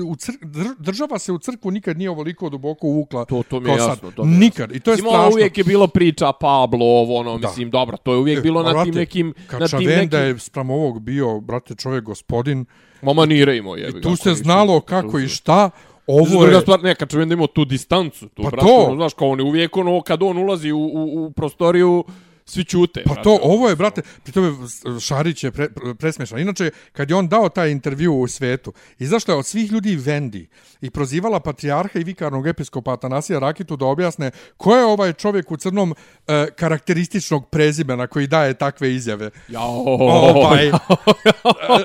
u 0.04 0.16
cr, 0.16 0.32
dr- 0.32 0.76
država 0.80 1.20
se 1.20 1.32
u 1.32 1.40
crkvu 1.40 1.72
nikad 1.72 1.98
nije 1.98 2.10
ovoliko 2.10 2.50
duboko 2.50 2.88
uvukla. 2.88 3.26
To, 3.26 3.44
to 3.44 3.60
mi 3.60 3.70
je 3.70 3.76
jasno. 3.78 4.12
To 4.12 4.24
mi 4.26 4.34
je 4.34 4.40
nikad. 4.40 4.76
I 4.76 4.80
to 4.80 4.92
je 4.92 4.96
Mislim, 4.96 5.08
ono 5.08 5.18
strašno. 5.18 5.36
uvijek 5.36 5.58
je 5.58 5.64
bilo 5.64 5.88
priča 5.88 6.32
Pablo, 6.32 6.86
ovo, 6.86 7.16
ono, 7.16 7.38
Da. 7.38 7.48
mislim, 7.48 7.70
dobro, 7.70 7.98
to 7.98 8.14
je 8.14 8.18
uvijek 8.20 8.44
bilo 8.44 8.64
na 8.64 8.70
tim 8.70 8.76
Brate, 8.84 8.92
nekim... 8.92 9.34
Kad 9.48 9.62
Na 9.62 9.68
tim 9.68 9.80
nekim... 9.84 10.20
je 10.20 10.40
sprem 10.40 10.70
ovog 10.70 11.00
bio, 11.00 11.40
brate, 11.40 11.76
čovjek 11.76 12.04
gospodin, 12.04 12.66
Mama 13.02 13.26
nire 13.26 13.58
imao, 13.58 13.76
jebi 13.76 14.00
I 14.00 14.02
tu 14.02 14.16
se 14.16 14.34
znalo 14.34 14.82
kako 14.82 15.20
i 15.20 15.28
šta. 15.28 15.70
Ovo 16.08 16.26
druga 16.30 16.48
je... 16.48 16.62
stvar, 16.62 16.84
ne, 16.84 16.96
kad 16.96 17.10
čovjek 17.10 17.28
da 17.28 17.34
imao 17.34 17.48
tu 17.48 17.66
distancu, 17.66 18.28
tu, 18.28 18.44
Pa 18.44 18.50
brate, 18.50 18.66
to. 18.68 18.76
ono, 18.76 18.96
znaš, 18.96 19.14
kao 19.14 19.30
on 19.30 19.40
je 19.40 19.46
uvijek, 19.46 19.78
ono, 19.78 20.02
kad 20.02 20.24
on 20.24 20.38
ulazi 20.38 20.72
u, 20.72 20.80
u, 20.80 21.26
u 21.26 21.32
prostoriju, 21.32 22.04
svi 22.50 22.64
čute. 22.64 23.04
Pa 23.06 23.14
brate, 23.14 23.24
to, 23.24 23.40
ovo 23.42 23.70
je, 23.70 23.76
brate, 23.76 24.02
pri 24.24 24.32
tome 24.32 24.54
Šarić 25.00 25.44
je 25.44 25.52
pre, 25.52 25.70
pre- 25.70 25.94
presmešan. 25.94 26.40
Inače, 26.40 26.72
kad 26.92 27.10
je 27.10 27.16
on 27.16 27.28
dao 27.28 27.50
taj 27.50 27.72
intervju 27.72 28.16
u 28.20 28.28
svetu, 28.28 28.74
izašla 29.00 29.34
je 29.34 29.38
od 29.38 29.46
svih 29.46 29.72
ljudi 29.72 29.96
Vendi 29.96 30.48
i 30.82 30.90
prozivala 30.90 31.40
patrijarha 31.40 32.00
i 32.00 32.04
vikarnog 32.04 32.48
episkopa 32.48 32.94
Atanasija 32.94 33.40
Rakitu 33.40 33.76
da 33.76 33.86
objasne 33.86 34.32
ko 34.58 34.76
je 34.76 34.86
ovaj 34.86 35.14
čovjek 35.14 35.52
u 35.52 35.58
crnom 35.58 35.96
e, 36.28 36.48
karakterističnog 36.56 37.50
prezimena 37.50 38.08
koji 38.08 38.28
daje 38.28 38.54
takve 38.54 38.96
izjave. 38.96 39.30
Jao, 39.48 39.84
Ovaj, 39.86 40.68
e, 40.68 40.72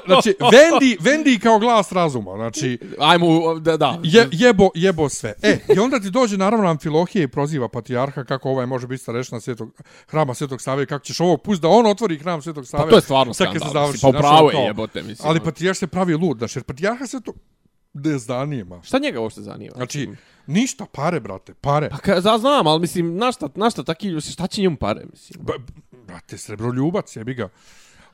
znači, 0.06 0.34
Vendi, 0.52 0.96
Vendi 1.00 1.38
kao 1.38 1.58
glas 1.58 1.92
razuma. 1.92 2.36
Znači, 2.36 2.78
Ajmo, 2.98 3.58
da, 3.58 3.76
da. 3.76 4.00
Je, 4.02 4.28
jebo, 4.32 4.70
jebo 4.74 5.08
sve. 5.08 5.34
E, 5.42 5.58
i 5.76 5.78
onda 5.78 6.00
ti 6.00 6.10
dođe 6.10 6.36
naravno 6.36 6.68
Amfilohije 6.68 7.22
i 7.22 7.28
proziva 7.28 7.68
patrijarha 7.68 8.24
kako 8.24 8.50
ovaj 8.50 8.66
može 8.66 8.86
biti 8.86 9.02
starešna 9.02 9.40
svetog, 9.40 9.82
hrama 10.08 10.34
Svetog 10.34 10.51
Save 10.60 10.82
i 10.82 10.86
kako 10.86 11.04
ćeš 11.04 11.20
ovo 11.20 11.36
pust 11.36 11.62
da 11.62 11.68
on 11.68 11.86
otvori 11.86 12.18
hram 12.18 12.42
Svetog 12.42 12.66
Save. 12.66 12.84
Pa 12.84 12.90
to 12.90 12.96
je 12.96 13.02
stvarno 13.02 13.30
kad 13.30 13.36
se 13.36 13.58
skandal. 13.58 13.72
završi, 13.74 14.02
Pa 14.02 14.08
ono 14.08 14.18
je 14.18 14.52
kao- 14.52 14.60
jebote, 14.60 15.02
mislim. 15.02 15.28
Ali 15.28 15.36
ono. 15.36 15.44
patrijarh 15.44 15.78
se 15.78 15.86
pravi 15.86 16.14
lud, 16.14 16.38
znaš, 16.38 16.56
jer 16.56 16.62
patrijarha 16.64 17.06
se 17.06 17.20
to 17.20 17.32
nezdanijima. 17.94 18.82
Šta 18.82 18.98
njega 18.98 19.20
uopšte 19.20 19.40
zanima? 19.40 19.72
Znači, 19.76 20.08
ništa, 20.46 20.86
pare, 20.86 21.20
brate, 21.20 21.54
pare. 21.54 21.88
Pa 21.90 21.98
ka, 21.98 22.20
za, 22.20 22.38
znam, 22.38 22.66
ali 22.66 22.80
mislim, 22.80 23.16
na 23.16 23.32
šta, 23.32 23.48
na 23.54 23.70
šta 23.70 23.82
taki, 23.82 24.20
šta 24.22 24.46
će 24.46 24.60
njemu 24.60 24.76
pare, 24.76 25.04
mislim? 25.10 25.44
Ba, 25.44 25.52
brate, 26.06 26.38
srebroljubac, 26.38 27.16
jebi 27.16 27.34
ga. 27.34 27.48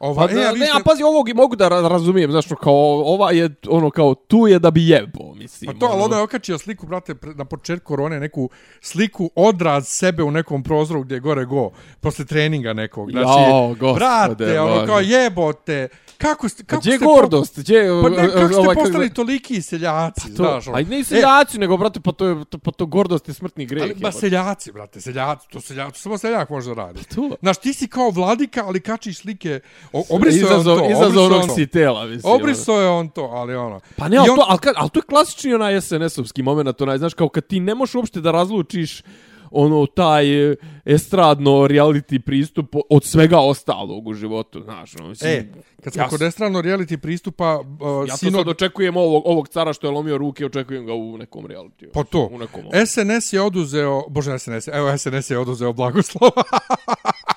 Ova, 0.01 0.27
Pa, 0.27 0.33
e, 0.33 0.37
a 0.39 0.53
ne, 0.53 0.57
ste- 0.57 0.71
a 0.75 0.81
pazi, 0.81 1.03
ovog 1.03 1.29
i 1.29 1.35
mogu 1.35 1.57
da 1.57 1.69
ra- 1.69 1.89
razumijem, 1.89 2.31
znaš, 2.31 2.47
kao, 2.61 2.75
ova 3.05 3.31
je, 3.33 3.55
ono, 3.69 3.91
kao, 3.91 4.15
tu 4.15 4.47
je 4.47 4.59
da 4.59 4.71
bi 4.71 4.89
jebo, 4.89 5.35
mislim. 5.35 5.73
Pa 5.73 5.79
to, 5.79 5.87
ali 5.87 6.03
ono 6.03 6.17
je 6.17 6.23
okačio 6.23 6.59
sliku, 6.59 6.87
brate, 6.87 7.15
na 7.35 7.45
početku 7.45 7.87
korone, 7.87 8.21
neku 8.21 8.51
sliku 8.81 9.31
odraz 9.35 9.89
sebe 9.89 10.23
u 10.23 10.31
nekom 10.31 10.63
prozoru 10.63 11.03
gdje 11.03 11.15
je 11.15 11.21
gore 11.21 11.45
go, 11.45 11.71
posle 12.01 12.25
treninga 12.25 12.73
nekog. 12.73 13.11
Znači, 13.11 13.27
Jao, 13.41 13.69
gospode 13.71 13.95
brate, 13.97 14.61
ono 14.61 14.75
Bože. 14.75 14.87
kao 14.87 15.01
jebote, 15.01 15.89
kako 16.19 16.49
ste, 16.49 16.65
Pa 16.65 16.67
kako 16.67 16.81
gdje 16.81 16.91
je 16.91 16.97
ste 16.97 17.05
gordost? 17.07 17.59
Gdje, 17.59 17.89
pa 18.03 18.09
ne, 18.11 18.17
kako 18.29 18.49
ste 18.49 18.57
ovaj, 18.57 18.75
postali 18.75 19.11
toliki 19.11 19.63
seljaci, 19.63 20.21
to, 20.27 20.43
znaš. 20.43 20.67
ono. 20.69 20.77
a 20.77 20.81
i 20.81 20.85
ne 20.85 20.99
E, 20.99 21.05
seljaci, 21.05 21.59
nego, 21.59 21.77
brate, 21.77 22.01
pa 22.01 22.13
to, 22.13 22.27
je, 22.27 22.45
to, 22.45 22.59
pa 22.59 22.71
to 22.71 22.87
gordost 22.87 23.29
je 23.29 23.35
smrtni 23.35 23.67
greh. 23.67 23.83
Ali, 23.83 23.95
ba 23.95 24.13
seljaci, 24.13 24.73
brate, 24.73 25.01
seljaci, 25.01 25.49
to 25.49 25.61
seljaci, 25.61 25.93
to 25.93 25.99
samo 25.99 26.19
seljak 26.19 26.51
može 26.51 26.69
da 26.69 26.75
radi. 26.77 27.05
To. 27.05 27.31
Znaš, 27.41 27.57
ti 27.57 27.73
si 27.73 27.89
kao 27.89 28.11
vladika, 28.11 28.65
ali 28.67 28.81
kačiš 28.81 29.19
slike, 29.19 29.61
obrisao 29.93 30.51
je 30.51 30.57
on 30.57 30.65
to, 30.65 30.91
izazov 30.91 31.49
si 31.55 31.67
tela, 31.67 32.05
mislim. 32.07 32.33
ono. 32.33 32.35
obrisao 32.43 32.81
je 32.81 32.89
on 32.89 33.09
to, 33.09 33.23
ali 33.23 33.55
ono. 33.55 33.81
Pa 33.97 34.09
ne, 34.09 34.17
ali, 34.17 34.31
on- 34.31 34.37
to, 34.37 34.45
ali, 34.49 34.59
ali 34.77 34.91
to 34.91 34.99
je 34.99 35.03
klasični 35.03 35.55
onaj 35.55 35.81
SNS-ovski 35.81 36.43
moment, 36.43 36.81
onaj, 36.81 36.99
znaš, 36.99 37.15
kao 37.15 37.29
kad 37.29 37.47
ti 37.47 37.61
ne 37.61 37.75
možeš 37.75 37.95
uopšte 37.95 38.21
da 38.21 38.31
razlučiš 38.31 39.03
ono 39.51 39.87
taj 39.87 40.51
e, 40.53 40.57
estradno 40.85 41.51
reality 41.53 42.19
pristup 42.19 42.77
od 42.91 43.05
svega 43.05 43.39
ostalog 43.39 44.07
u 44.07 44.15
životu, 44.15 44.63
znaš, 44.63 44.97
ono, 45.01 45.09
mislim, 45.09 45.31
E, 45.33 45.53
kad 45.85 45.93
smo 45.93 46.03
ja 46.03 46.09
kod 46.09 46.23
estrano 46.23 46.63
reality 46.63 46.97
pristupa, 46.97 47.61
uh, 47.61 48.09
Ja 48.09 48.13
to 48.13 48.17
sino, 48.17 48.39
sad 48.39 48.49
očekujem 48.49 48.97
ovog, 48.97 49.27
ovog 49.27 49.49
cara 49.49 49.73
što 49.73 49.87
je 49.87 49.91
lomio 49.91 50.19
ruke, 50.19 50.47
očekujem 50.47 50.87
ga 50.87 50.95
u 50.95 51.19
nekom 51.19 51.47
realitiju. 51.47 51.91
Pa 51.95 52.05
to. 52.05 52.29
U 52.33 52.39
nekom 52.39 52.63
SNS 52.87 53.33
je 53.33 53.43
oduzeo, 53.43 54.03
bože 54.09 54.39
SNS, 54.39 54.69
evo 54.73 54.99
SNS 54.99 55.31
je 55.31 55.39
oduzeo 55.39 55.73
blagoslova. 55.73 56.43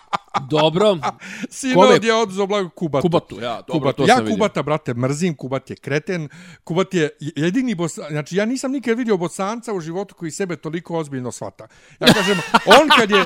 Dobro. 0.60 0.98
Sinod 1.50 1.88
Kome? 1.88 2.08
je 2.08 2.14
oduzeo 2.14 2.48
blago 2.48 2.70
Kubatu. 2.70 3.02
Kubatu, 3.02 3.40
ja, 3.42 3.56
dobro, 3.56 3.74
Kubatu. 3.74 3.98
to 3.98 4.10
ja 4.10 4.16
sam 4.16 4.26
vidio. 4.26 4.36
Kubata, 4.36 4.64
brate, 4.64 4.94
mrzim, 4.94 5.36
Kubat 5.36 5.70
je 5.70 5.76
kreten, 5.76 6.30
Kubat 6.64 6.94
je 6.94 7.10
jedini 7.20 7.76
bos... 7.76 8.00
Znači, 8.10 8.36
ja 8.36 8.46
nisam 8.46 8.72
nikad 8.72 8.98
vidio 8.98 9.18
bosanca 9.18 9.74
u 9.74 9.80
životu 9.80 10.16
koji 10.16 10.32
sebe 10.32 10.56
toliko 10.56 10.98
ozbiljno 10.98 11.32
svata. 11.32 11.68
Ja 12.00 12.14
kažem, 12.14 12.38
on 12.82 12.90
kad 13.00 13.12
je... 13.12 13.26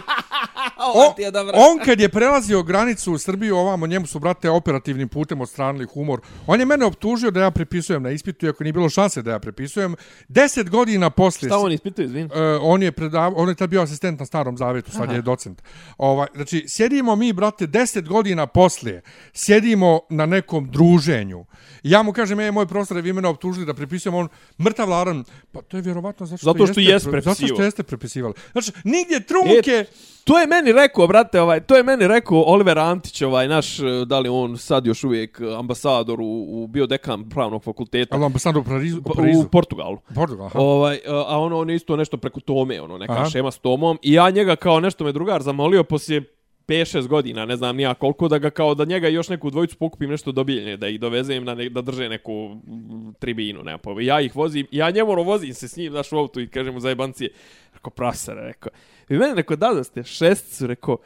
O, 0.77 1.13
on 1.53 1.85
kad 1.85 1.99
je 1.99 2.09
prelazio 2.09 2.63
granicu 2.63 3.13
u 3.13 3.17
Srbiju, 3.17 3.57
ovamo 3.57 3.87
njemu 3.87 4.07
su, 4.07 4.19
brate, 4.19 4.49
operativnim 4.49 5.09
putem 5.09 5.41
odstranili 5.41 5.85
humor. 5.85 6.21
On 6.47 6.59
je 6.59 6.65
mene 6.65 6.85
optužio 6.85 7.31
da 7.31 7.41
ja 7.41 7.51
prepisujem 7.51 8.03
na 8.03 8.09
ispitu, 8.09 8.45
iako 8.45 8.63
nije 8.63 8.73
bilo 8.73 8.89
šanse 8.89 9.21
da 9.21 9.31
ja 9.31 9.39
prepisujem. 9.39 9.95
Deset 10.27 10.69
godina 10.69 11.09
poslije... 11.09 11.49
Šta 11.49 11.57
on 11.57 11.71
ispituje, 11.71 12.05
izvin? 12.05 12.25
Uh, 12.25 12.31
on 12.61 12.83
je 12.83 12.91
predav, 12.91 13.33
on 13.35 13.49
je 13.49 13.55
tad 13.55 13.69
bio 13.69 13.81
asistent 13.81 14.19
na 14.19 14.25
starom 14.25 14.57
zavetu, 14.57 14.91
sad 14.91 15.11
je 15.11 15.21
docent. 15.21 15.61
Ovaj, 15.97 16.27
znači, 16.35 16.65
sjedimo 16.67 17.14
mi, 17.15 17.33
brate, 17.33 17.67
deset 17.67 18.07
godina 18.07 18.47
poslije, 18.47 19.01
sjedimo 19.33 19.99
na 20.09 20.25
nekom 20.25 20.71
druženju. 20.71 21.45
I 21.83 21.89
ja 21.89 22.03
mu 22.03 22.13
kažem, 22.13 22.39
ej, 22.39 22.51
moj 22.51 22.65
profesor, 22.65 22.97
vi 22.97 23.13
mene 23.13 23.27
optužili 23.27 23.65
da 23.65 23.73
prepisujem, 23.73 24.15
on 24.15 24.27
mrtav 24.59 24.89
laran, 24.89 25.23
pa 25.51 25.61
to 25.61 25.77
je 25.77 25.81
vjerovatno 25.81 26.25
zato 26.25 26.37
što, 26.37 26.45
Zato 26.45 26.67
što 26.67 26.79
jeste, 26.79 26.91
jest 26.93 27.05
pre- 27.07 27.21
Zato 27.21 27.47
što 27.47 27.63
jeste 27.63 27.83
prepisivali. 27.83 28.33
Znači, 28.51 28.71
nigdje 28.83 29.19
trunke... 29.19 29.71
E, 29.71 29.85
To 30.25 30.39
je 30.39 30.47
meni 30.47 30.71
rekao, 30.71 31.07
brate, 31.07 31.41
ovaj, 31.41 31.59
to 31.59 31.77
je 31.77 31.83
meni 31.83 32.07
rekao 32.07 32.41
Oliver 32.41 32.79
Antić, 32.79 33.21
ovaj 33.21 33.47
naš, 33.47 33.79
eh, 33.79 33.83
da 34.05 34.19
li 34.19 34.29
on 34.29 34.57
sad 34.57 34.85
još 34.85 35.03
uvijek 35.03 35.41
ambasador 35.57 36.21
u, 36.21 36.25
u 36.47 36.67
bio 36.67 36.87
dekan 36.87 37.29
pravnog 37.29 37.63
fakulteta 37.63 38.15
Ali 38.15 38.25
ambasador 38.25 38.61
u 38.61 38.65
Parizu. 38.65 39.01
Pa, 39.03 39.11
U 39.11 39.15
Parizu. 39.15 39.41
u 39.41 39.49
Portugalu. 39.49 39.97
Portugal, 40.15 40.45
aha. 40.45 40.59
Ovaj, 40.59 40.95
eh, 40.95 40.99
a 41.27 41.39
ono, 41.39 41.57
on 41.59 41.69
je 41.69 41.75
isto 41.75 41.95
nešto 41.95 42.17
preko 42.17 42.39
Tome, 42.39 42.81
ono, 42.81 42.97
neka 42.97 43.13
Aha. 43.13 43.29
šema 43.29 43.51
s 43.51 43.57
Tomom. 43.57 43.97
I 44.01 44.13
ja 44.13 44.29
njega 44.29 44.55
kao 44.55 44.79
nešto 44.79 45.03
me 45.03 45.11
drugar 45.11 45.41
zamolio 45.41 45.83
poslije 45.83 46.23
5-6 46.67 47.07
godina, 47.07 47.45
ne 47.45 47.55
znam 47.55 47.75
nija 47.75 47.93
koliko, 47.93 48.27
da 48.27 48.37
ga 48.37 48.49
kao 48.49 48.75
da 48.75 48.85
njega 48.85 49.09
i 49.09 49.13
još 49.13 49.29
neku 49.29 49.49
dvojicu 49.49 49.77
pokupim 49.77 50.09
nešto 50.09 50.31
dobiljene, 50.31 50.77
da 50.77 50.87
ih 50.87 50.99
dovezem 50.99 51.43
na 51.43 51.55
ne, 51.55 51.69
da 51.69 51.81
drže 51.81 52.09
neku 52.09 52.47
mm, 52.47 53.13
tribinu, 53.19 53.63
nema 53.63 53.77
pojma. 53.77 54.01
Ja 54.01 54.21
ih 54.21 54.35
vozim, 54.35 54.67
ja 54.71 54.91
njemu 54.91 55.23
vozim 55.23 55.53
se 55.53 55.67
s 55.67 55.77
njim, 55.77 55.91
znaš, 55.91 56.11
u 56.11 56.17
autu 56.17 56.41
i 56.41 56.47
kažem 56.47 56.73
mu 56.73 56.79
za 56.79 56.89
jebancije, 56.89 57.29
rekao, 57.73 57.89
prasare, 57.89 58.41
rekao, 58.41 58.71
vi 59.09 59.17
mene, 59.17 59.35
rekao, 59.35 59.57
da 59.57 59.73
da 59.73 59.83
ste 59.83 60.03
šesticu, 60.03 60.67
rekao, 60.67 60.97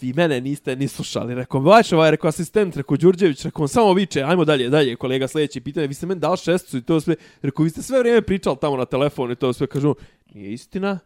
vi 0.00 0.12
mene 0.12 0.40
niste 0.40 0.76
ni 0.76 0.88
slušali, 0.88 1.34
rekao, 1.34 1.60
vaš 1.60 1.92
ovaj, 1.92 2.10
rekao, 2.10 2.28
asistent, 2.28 2.76
rekao, 2.76 2.96
Đurđević, 2.96 3.44
rekao, 3.44 3.62
on 3.62 3.68
samo 3.68 3.92
viče, 3.92 4.22
ajmo 4.22 4.44
dalje, 4.44 4.68
dalje, 4.68 4.96
kolega, 4.96 5.28
sljedeće 5.28 5.60
pitanje, 5.60 5.86
vi 5.86 5.94
ste 5.94 6.06
meni 6.06 6.20
dali 6.20 6.36
šesticu 6.36 6.76
i 6.76 6.82
to 6.82 7.00
sve, 7.00 7.14
rekao, 7.42 7.64
vi 7.64 7.70
ste 7.70 7.82
sve 7.82 7.98
vrijeme 7.98 8.22
pričali 8.22 8.56
tamo 8.60 8.76
na 8.76 8.84
telefonu 8.84 9.32
i 9.32 9.36
to 9.36 9.52
sve, 9.52 9.66
kažu, 9.66 9.94
nije 10.34 10.52
istina, 10.52 10.98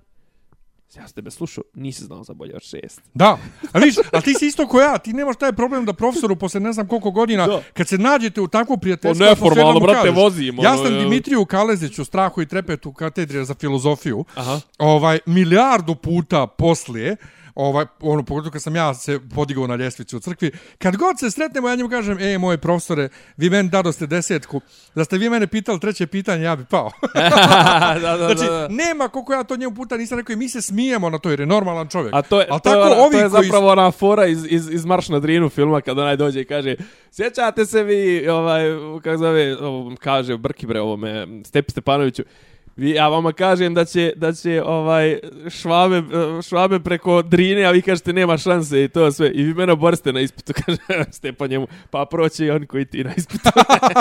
ja 0.96 1.08
sam 1.08 1.14
tebe 1.14 1.30
slušao, 1.30 1.64
nisi 1.74 2.04
znao 2.04 2.24
za 2.24 2.34
bolje 2.34 2.56
od 2.56 2.62
šest. 2.62 3.00
Da, 3.14 3.38
a 3.72 3.78
viš, 3.78 3.94
a 4.12 4.20
ti 4.20 4.34
si 4.34 4.46
isto 4.46 4.66
ko 4.68 4.80
ja, 4.80 4.98
ti 4.98 5.12
nemaš 5.12 5.36
taj 5.36 5.52
problem 5.52 5.84
da 5.84 5.92
profesoru 5.92 6.36
posle 6.36 6.60
ne 6.60 6.72
znam 6.72 6.88
koliko 6.88 7.10
godina, 7.10 7.46
Da. 7.46 7.62
kad 7.72 7.88
se 7.88 7.98
nađete 7.98 8.40
u 8.40 8.48
takvu 8.48 8.78
prijateljsku 8.78 9.24
O, 9.24 9.26
neformalno, 9.26 9.70
atmosferu, 9.70 9.80
mu 9.80 9.86
brate, 9.86 10.08
kažeš, 10.08 10.22
vozim, 10.22 10.58
Ja 10.62 10.72
ono, 10.72 10.84
sam. 10.84 10.98
Dimitriju 10.98 11.44
Kaleziću, 11.44 12.04
strahu 12.04 12.42
i 12.42 12.46
trepetu 12.46 12.92
katedre 12.92 13.44
za 13.44 13.54
filozofiju, 13.54 14.24
Aha. 14.34 14.60
ovaj, 14.78 15.18
milijardu 15.26 15.94
puta 15.94 16.46
poslije, 16.46 17.16
ovaj, 17.54 17.86
ono, 18.00 18.22
pogotovo 18.22 18.50
kad 18.52 18.62
sam 18.62 18.76
ja 18.76 18.94
se 18.94 19.20
podigao 19.34 19.66
na 19.66 19.76
ljestvici 19.76 20.16
u 20.16 20.20
crkvi, 20.20 20.50
kad 20.78 20.96
god 20.96 21.18
se 21.18 21.30
sretnemo, 21.30 21.68
ja 21.68 21.74
njemu 21.76 21.88
kažem, 21.88 22.18
ej, 22.18 22.38
moje 22.38 22.58
profesore, 22.58 23.08
vi 23.36 23.50
meni 23.50 23.68
dadoste 23.68 24.06
desetku, 24.06 24.60
da 24.94 25.04
ste 25.04 25.18
vi 25.18 25.30
mene 25.30 25.46
pitali 25.46 25.80
treće 25.80 26.06
pitanje, 26.06 26.44
ja 26.44 26.56
bi 26.56 26.64
pao. 26.64 26.90
da, 27.14 27.98
da, 28.02 28.16
da, 28.16 28.34
znači, 28.34 28.50
da. 28.50 28.68
nema 28.68 29.08
koliko 29.08 29.32
ja 29.32 29.44
to 29.44 29.56
njemu 29.56 29.74
puta 29.74 29.96
nisam 29.96 30.18
rekao 30.18 30.32
i 30.32 30.36
mi 30.36 30.48
se 30.48 30.62
smijemo 30.62 31.10
na 31.10 31.18
to 31.18 31.30
jer 31.30 31.40
je 31.40 31.46
normalan 31.46 31.88
čovjek. 31.88 32.14
A 32.14 32.22
to 32.22 32.40
je, 32.40 32.46
to, 32.46 32.54
je, 32.54 32.60
tako, 32.62 32.80
ona- 32.80 33.02
ovi 33.02 33.12
to 33.12 33.18
je 33.18 33.30
koji 33.30 33.44
zapravo 33.44 33.72
ona 33.72 33.90
fora 33.90 34.26
iz, 34.26 34.46
iz, 34.48 34.70
iz 34.70 34.84
Marš 34.84 35.08
na 35.08 35.18
Drinu 35.20 35.48
filma 35.48 35.80
kada 35.80 36.02
onaj 36.02 36.16
dođe 36.16 36.40
i 36.40 36.44
kaže 36.44 36.76
sjećate 37.10 37.66
se 37.66 37.82
vi, 37.82 38.28
ovaj, 38.28 38.64
kako 39.02 39.16
zove, 39.16 39.56
kaže 40.00 40.36
Brkibre 40.36 40.80
ovome, 40.80 41.26
Stepi 41.44 41.70
Stepanoviću, 41.70 42.22
Vi, 42.22 42.51
ja 42.76 43.08
vama 43.08 43.32
kažem 43.32 43.74
da 43.74 43.84
će, 43.84 44.12
da 44.16 44.32
će 44.32 44.62
ovaj 44.62 45.18
švabe, 45.50 46.02
švabe 46.42 46.80
preko 46.80 47.22
Drine, 47.22 47.64
a 47.64 47.70
vi 47.70 47.82
kažete 47.82 48.12
nema 48.12 48.38
šanse 48.38 48.84
i 48.84 48.88
to 48.88 49.12
sve. 49.12 49.30
I 49.30 49.42
vi 49.42 49.54
mene 49.54 49.72
oboriste 49.72 50.12
na 50.12 50.20
ispitu, 50.20 50.52
kaže 50.66 50.78
Stepan 51.10 51.50
njemu, 51.50 51.66
pa 51.90 52.06
proći 52.10 52.44
i 52.44 52.50
oni 52.50 52.66
koji 52.66 52.84
ti 52.84 53.04
na 53.04 53.14
ispitu. 53.16 53.50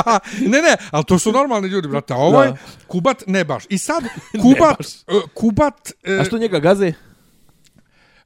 ne, 0.51 0.61
ne, 0.61 0.75
ali 0.91 1.03
to 1.05 1.19
su 1.19 1.31
normalni 1.31 1.67
ljudi, 1.67 1.87
brate. 1.87 2.13
A 2.13 2.17
ovaj 2.17 2.47
Da. 2.47 2.57
Kubat 2.87 3.23
ne 3.27 3.43
baš. 3.43 3.63
I 3.69 3.77
sad 3.77 4.03
Kubat, 4.43 4.79
uh, 5.07 5.29
Kubat, 5.33 5.91
A 6.07 6.19
uh, 6.19 6.25
što 6.25 6.37
njega 6.37 6.59
gaze? 6.59 6.93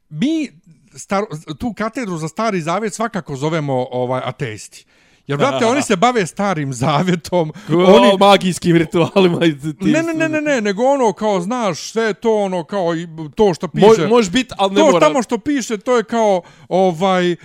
mi 0.10 0.52
star, 0.96 1.24
tu 1.60 1.74
katedru 1.74 2.18
za 2.18 2.28
stari 2.28 2.62
zavjet 2.62 2.94
svakako 2.94 3.36
zovemo 3.36 3.88
ovaj 3.92 4.22
ateisti. 4.26 4.86
Jer, 5.28 5.38
brate, 5.40 5.66
oni 5.66 5.82
se 5.82 5.96
bave 5.96 6.26
starim 6.26 6.74
zavjetom. 6.74 7.54
Oni... 7.70 7.84
Oni, 7.86 8.08
O 8.08 8.18
magijskim 8.20 8.76
ritualima. 8.76 9.46
i 9.46 9.60
ti- 9.60 9.74
ne, 9.82 10.04
ne, 10.04 10.14
ne, 10.14 10.30
ne, 10.30 10.42
ne, 10.42 10.62
nego 10.62 10.84
ono 10.84 11.14
kao, 11.14 11.42
znaš, 11.42 11.80
sve 11.82 12.14
to 12.14 12.36
ono 12.36 12.64
kao 12.64 12.96
i 12.96 13.08
to 13.36 13.54
što 13.54 13.68
piše. 13.68 14.02
Mo, 14.02 14.08
može 14.08 14.32
biti, 14.32 14.54
ali 14.58 14.74
ne 14.74 14.80
to 14.80 14.86
mora. 14.86 15.00
tamo 15.00 15.24
što 15.24 15.38
piše, 15.38 15.78
to 15.78 15.98
je 15.98 16.04
kao, 16.04 16.42
ovaj, 16.70 17.36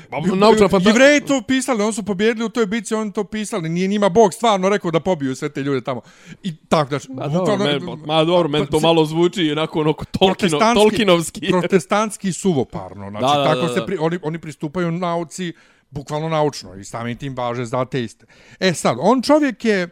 jevreji 0.80 1.20
to 1.20 1.42
pisali, 1.42 1.82
oni 1.82 1.92
su 1.92 2.02
pobjedili 2.02 2.44
u 2.44 2.50
toj 2.50 2.66
bici, 2.66 2.94
oni 2.94 3.12
to 3.12 3.24
pisali, 3.24 3.68
nije 3.68 3.88
njima 3.88 4.08
Bog 4.08 4.34
stvarno 4.34 4.68
rekao 4.68 4.90
da 4.90 5.00
pobiju 5.00 5.34
sve 5.34 5.48
te 5.48 5.62
ljude 5.62 5.80
tamo. 5.80 6.00
I 6.42 6.56
tako, 6.58 6.88
znači, 6.88 7.08
Ma 7.10 7.28
dobro, 7.28 7.56
men, 7.56 7.80
ma 8.06 8.24
dobro, 8.24 8.48
men 8.48 8.66
to 8.66 8.80
malo 8.80 9.04
zvuči 9.04 9.50
onako 9.52 9.80
onako 9.80 10.04
Tolkino, 10.04 10.34
protestantski- 10.50 10.74
Tolkinovski. 10.74 11.48
protestantski 11.50 12.32
suvoparno. 12.32 13.10
Znači, 13.10 13.24
Da, 13.24 13.34
da, 13.34 13.44
tako 13.44 13.60
da, 13.60 13.68
se 13.68 13.80
da. 13.80 13.86
pri, 13.86 13.96
oni, 14.00 14.18
oni 14.22 14.38
pristupaju 14.38 14.90
nauci 14.90 15.52
bukvalno 15.90 16.28
naučno 16.28 16.74
i 16.74 16.84
samim 16.84 17.16
tim 17.16 17.36
važe 17.36 17.64
za 17.64 17.80
ateiste. 17.80 18.26
E 18.60 18.74
sad, 18.74 18.96
on 19.00 19.22
čovjek 19.22 19.64
je 19.64 19.88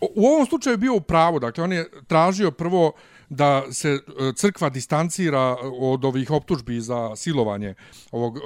u 0.00 0.26
ovom 0.26 0.46
slučaju 0.46 0.76
bio 0.76 0.94
u 0.94 1.00
pravu, 1.00 1.38
dakle 1.38 1.64
on 1.64 1.72
je 1.72 1.90
tražio 2.06 2.50
prvo 2.50 2.92
da 3.30 3.72
se 3.72 3.88
e, 3.88 3.98
crkva 4.36 4.68
distancira 4.68 5.56
od 5.80 6.04
ovih 6.04 6.30
optužbi 6.30 6.80
za 6.80 7.16
silovanje 7.16 7.74
ovog, 8.12 8.36
e, 8.36 8.40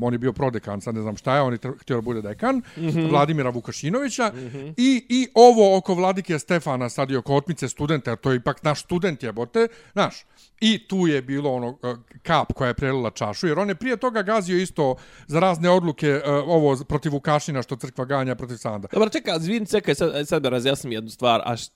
on 0.00 0.12
je 0.12 0.18
bio 0.18 0.32
prodekan, 0.32 0.80
sad 0.80 0.94
ne 0.94 1.02
znam 1.02 1.16
šta 1.16 1.34
je, 1.34 1.42
on 1.42 1.52
je 1.52 1.58
htio 1.80 1.96
da 1.96 2.00
bude 2.00 2.22
dekan, 2.22 2.56
mm 2.56 2.62
-hmm. 2.76 3.10
Vladimira 3.10 3.50
Vukašinovića, 3.50 4.32
mm 4.34 4.38
-hmm. 4.38 4.74
i, 4.76 5.06
i 5.08 5.28
ovo 5.34 5.76
oko 5.76 5.94
Vladike 5.94 6.38
Stefana, 6.38 6.88
sad 6.88 7.10
i 7.10 7.16
oko 7.16 7.34
otmice 7.34 7.68
studenta, 7.68 8.16
to 8.16 8.30
je 8.30 8.36
ipak 8.36 8.62
naš 8.62 8.82
student 8.82 9.22
jebote, 9.22 9.68
znaš, 9.92 10.24
i 10.64 10.78
tu 10.88 11.06
je 11.06 11.22
bilo 11.22 11.52
ono 11.52 11.78
e, 11.82 11.94
kap 12.22 12.52
koja 12.52 12.68
je 12.68 12.74
prelila 12.74 13.10
čašu, 13.10 13.46
jer 13.46 13.58
on 13.58 13.68
je 13.68 13.74
prije 13.74 13.96
toga 13.96 14.22
gazio 14.22 14.58
isto 14.58 14.96
za 15.26 15.40
razne 15.40 15.70
odluke 15.70 16.08
e, 16.08 16.30
ovo 16.30 16.76
protiv 16.88 17.12
Vukašina 17.12 17.62
što 17.62 17.76
crkva 17.76 18.04
ganja 18.04 18.34
protiv 18.34 18.56
Sanda. 18.56 18.88
Dobro, 18.92 19.08
čekaj, 19.08 19.38
zvin, 19.38 19.66
čekaj, 19.66 19.94
sad, 19.94 20.16
e, 20.16 20.24
sad 20.24 20.42
da 20.42 20.48
razjasnim 20.48 20.92
jednu 20.92 21.10
stvar. 21.10 21.42
A 21.44 21.56
št, 21.56 21.72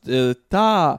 ta, 0.48 0.98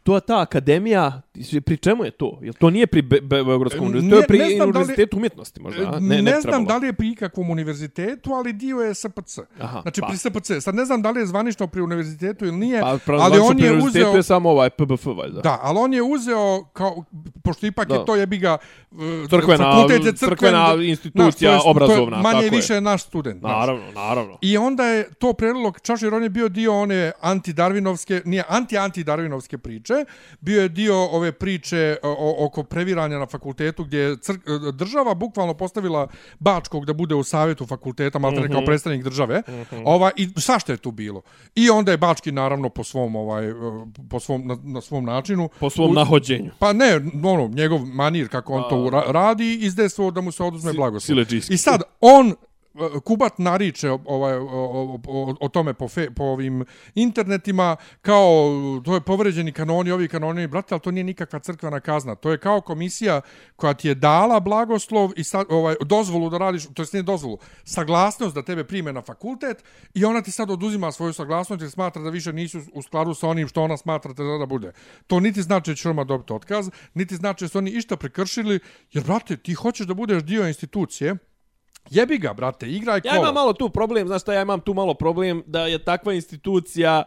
to 0.00 0.20
ta 0.20 0.40
akademija, 0.40 1.22
pri 1.60 1.76
čemu 1.76 2.04
je 2.04 2.10
to? 2.12 2.38
Jel 2.42 2.54
to 2.54 2.70
nije 2.70 2.86
pri 2.86 3.02
Be 3.02 3.20
Be 3.20 3.44
Beogradskom 3.44 3.84
E, 3.84 3.88
univerzitetu? 3.88 4.10
To 4.10 4.16
je 4.16 4.20
ne- 4.20 4.26
pri 4.28 4.38
ne 4.38 4.44
da 4.46 4.64
li- 4.64 4.70
univerzitetu 4.70 5.16
umjetnosti 5.16 5.60
možda, 5.60 5.82
a? 5.86 5.98
Ne, 6.00 6.22
ne, 6.22 6.40
znam 6.40 6.64
da 6.64 6.76
li 6.76 6.86
je 6.86 6.92
pri 6.92 7.08
ikakvom 7.08 7.50
univerzitetu, 7.50 8.30
ali 8.30 8.52
dio 8.52 8.76
je 8.76 8.94
SPC. 8.94 9.38
Aha, 9.60 9.80
znači 9.82 10.00
pa. 10.00 10.06
pri 10.06 10.16
SPC. 10.18 10.60
Sad 10.60 10.74
ne 10.74 10.84
znam 10.84 11.02
da 11.02 11.10
li 11.10 11.20
je 11.20 11.26
zvanično 11.26 11.66
pri 11.66 11.82
univerzitetu 11.82 12.44
ili 12.44 12.56
nije, 12.56 12.80
Pa, 12.80 12.98
pa 13.06 13.12
ali 13.14 13.38
on 13.38 13.58
je 13.58 13.70
univerzitetu 13.70 13.86
uzeo... 14.04 14.12
je 14.12 14.22
samo 14.22 14.50
ovaj 14.50 14.70
PBF, 14.70 15.06
valjda. 15.08 15.40
Da, 15.40 15.58
ali 15.62 15.78
on 15.78 15.94
je 15.94 16.02
uzeo, 16.04 16.64
kao, 16.64 17.04
pošto 17.44 17.66
ipak 17.66 17.88
Da. 17.88 17.94
je 17.94 18.04
to 18.04 18.16
jebi 18.16 18.38
ga 18.38 18.56
uh, 18.90 18.98
Crkvena- 18.98 19.56
fakultet 19.58 20.04
je 20.04 20.12
crkven, 20.12 20.28
crkvena 20.30 20.74
institucija 20.82 21.50
to 21.50 21.56
je- 21.56 21.60
to 21.60 21.64
je 21.64 21.70
obrazovna, 21.70 22.16
Manje 22.18 22.32
tako 22.34 22.44
je. 22.46 22.50
više 22.52 22.80
naš 22.80 23.02
student. 23.02 23.42
Naravno, 23.42 23.82
naravno. 23.92 24.38
I 24.42 24.56
onda 24.58 24.84
je 24.84 25.10
to 25.10 25.32
prelilo 25.32 25.72
čaš 25.74 26.02
jer 26.02 26.14
on 26.14 26.22
je 26.22 26.28
bio 26.30 26.48
dio 26.48 26.74
one 26.74 27.12
antidarvinovske, 27.20 28.22
nije 28.24 28.44
anti-antidarvinovske 28.48 29.47
priče, 29.54 30.04
bio 30.40 30.62
je 30.62 30.68
dio 30.68 31.04
ove 31.06 31.32
priče 31.32 31.68
o, 32.02 32.08
o- 32.10 32.46
oko 32.46 32.62
previranja 32.62 33.18
na 33.18 33.26
fakultetu 33.26 33.84
gdje 33.84 33.98
je 33.98 34.16
crk, 34.18 34.40
država 34.72 35.14
bukvalno 35.14 35.54
postavila 35.54 36.08
Bačkog 36.38 36.84
da 36.84 36.92
bude 36.94 37.14
u 37.14 37.22
savjetu 37.22 37.66
fakulteta, 37.66 38.18
malo 38.18 38.32
mm 38.32 38.38
Mhm. 38.38 38.52
kao 38.52 38.62
predstavnik 38.62 39.04
države. 39.04 39.42
Ova 39.84 40.10
i 40.16 40.28
svašta 40.36 40.72
je 40.72 40.78
tu 40.78 40.90
bilo. 40.90 41.22
I 41.54 41.70
onda 41.70 41.90
je 41.90 41.98
Bački 41.98 42.32
naravno 42.32 42.68
po 42.68 42.84
svom 42.84 43.16
ovaj 43.16 43.52
po 44.04 44.20
svom 44.20 44.46
na, 44.46 44.56
na 44.64 44.80
svom 44.80 45.04
načinu 45.04 45.48
Po 45.50 45.70
svom 45.70 45.90
u- 45.90 45.94
nahođenju. 45.94 46.50
Pa 46.58 46.72
ne, 46.72 46.94
ono, 47.24 47.48
njegov 47.48 47.80
manir 47.80 48.28
kako 48.28 48.52
on 48.54 48.62
Pa, 48.62 48.68
to 48.68 48.90
radi, 49.08 49.54
izdesvo 49.56 50.10
da 50.10 50.20
mu 50.20 50.32
se 50.32 50.42
oduzme 50.42 50.72
blagoslov. 50.72 51.16
I 51.48 51.58
sad, 51.58 51.82
on, 52.00 52.28
e, 52.28 52.34
Kubat 53.04 53.38
nariče 53.38 53.90
ovaj, 53.90 54.34
o- 54.34 54.98
o- 55.06 55.34
o- 55.40 55.48
tome 55.48 55.74
po, 55.74 55.88
fe, 55.88 56.10
po 56.10 56.24
ovim 56.24 56.64
internetima, 56.94 57.76
kao 58.02 58.50
to 58.84 58.94
je 58.94 59.00
povređeni 59.00 59.52
kanoni, 59.52 59.90
ovi 59.90 60.08
kanoni, 60.08 60.46
brate, 60.46 60.74
ali 60.74 60.80
to 60.80 60.90
nije 60.90 61.04
nikakva 61.04 61.38
crkvena 61.38 61.80
kazna. 61.80 62.14
To 62.14 62.30
je 62.30 62.38
kao 62.38 62.60
komisija 62.60 63.20
koja 63.56 63.74
ti 63.74 63.88
je 63.88 63.94
dala 63.94 64.40
blagoslov 64.40 65.10
i 65.16 65.24
sad, 65.24 65.46
ovaj, 65.48 65.74
dozvolu 65.84 66.30
da 66.30 66.38
radiš, 66.38 66.66
to 66.74 66.82
jest 66.82 66.92
nije 66.92 67.02
dozvolu, 67.02 67.38
saglasnost 67.64 68.34
da 68.34 68.42
tebe 68.42 68.64
prime 68.64 68.92
na 68.92 69.02
fakultet 69.02 69.64
i 69.94 70.04
ona 70.04 70.22
ti 70.22 70.30
sad 70.30 70.50
oduzima 70.50 70.92
svoju 70.92 71.12
saglasnost 71.12 71.62
jer 71.62 71.70
smatra 71.70 72.02
da 72.02 72.10
više 72.10 72.32
nisu 72.32 72.60
u 72.72 72.82
skladu 72.82 73.14
sa 73.14 73.28
onim 73.28 73.48
što 73.48 73.62
ona 73.62 73.76
smatra 73.76 74.12
da, 74.12 74.24
da 74.38 74.46
bude. 74.46 74.72
To 75.06 75.20
niti 75.20 75.42
znači 75.42 75.70
da 75.70 75.74
će 75.74 75.88
Roma 75.88 76.04
dobiti 76.04 76.32
otkaz, 76.32 76.70
niti 76.94 77.16
znači 77.16 77.44
da 77.44 77.48
su 77.48 77.58
oni 77.58 77.70
išta 77.70 77.96
prekršili, 77.96 78.60
jer, 78.92 79.04
brate, 79.04 79.36
ti 79.36 79.54
hoćeš 79.54 79.86
da 79.86 79.94
budeš 79.94 80.22
dio 80.22 80.48
institucije, 80.48 81.16
Jebi 81.90 82.18
ga, 82.18 82.32
brate, 82.32 82.70
igraj 82.70 83.00
kolo. 83.00 83.14
Ja 83.14 83.20
imam 83.20 83.34
malo 83.34 83.52
tu 83.52 83.70
problem, 83.70 84.06
znaš 84.06 84.22
šta, 84.22 84.32
ja 84.34 84.42
imam 84.42 84.60
tu 84.60 84.74
malo 84.74 84.94
problem 84.94 85.42
da 85.46 85.66
je 85.66 85.78
takva 85.78 86.14
institucija 86.14 87.02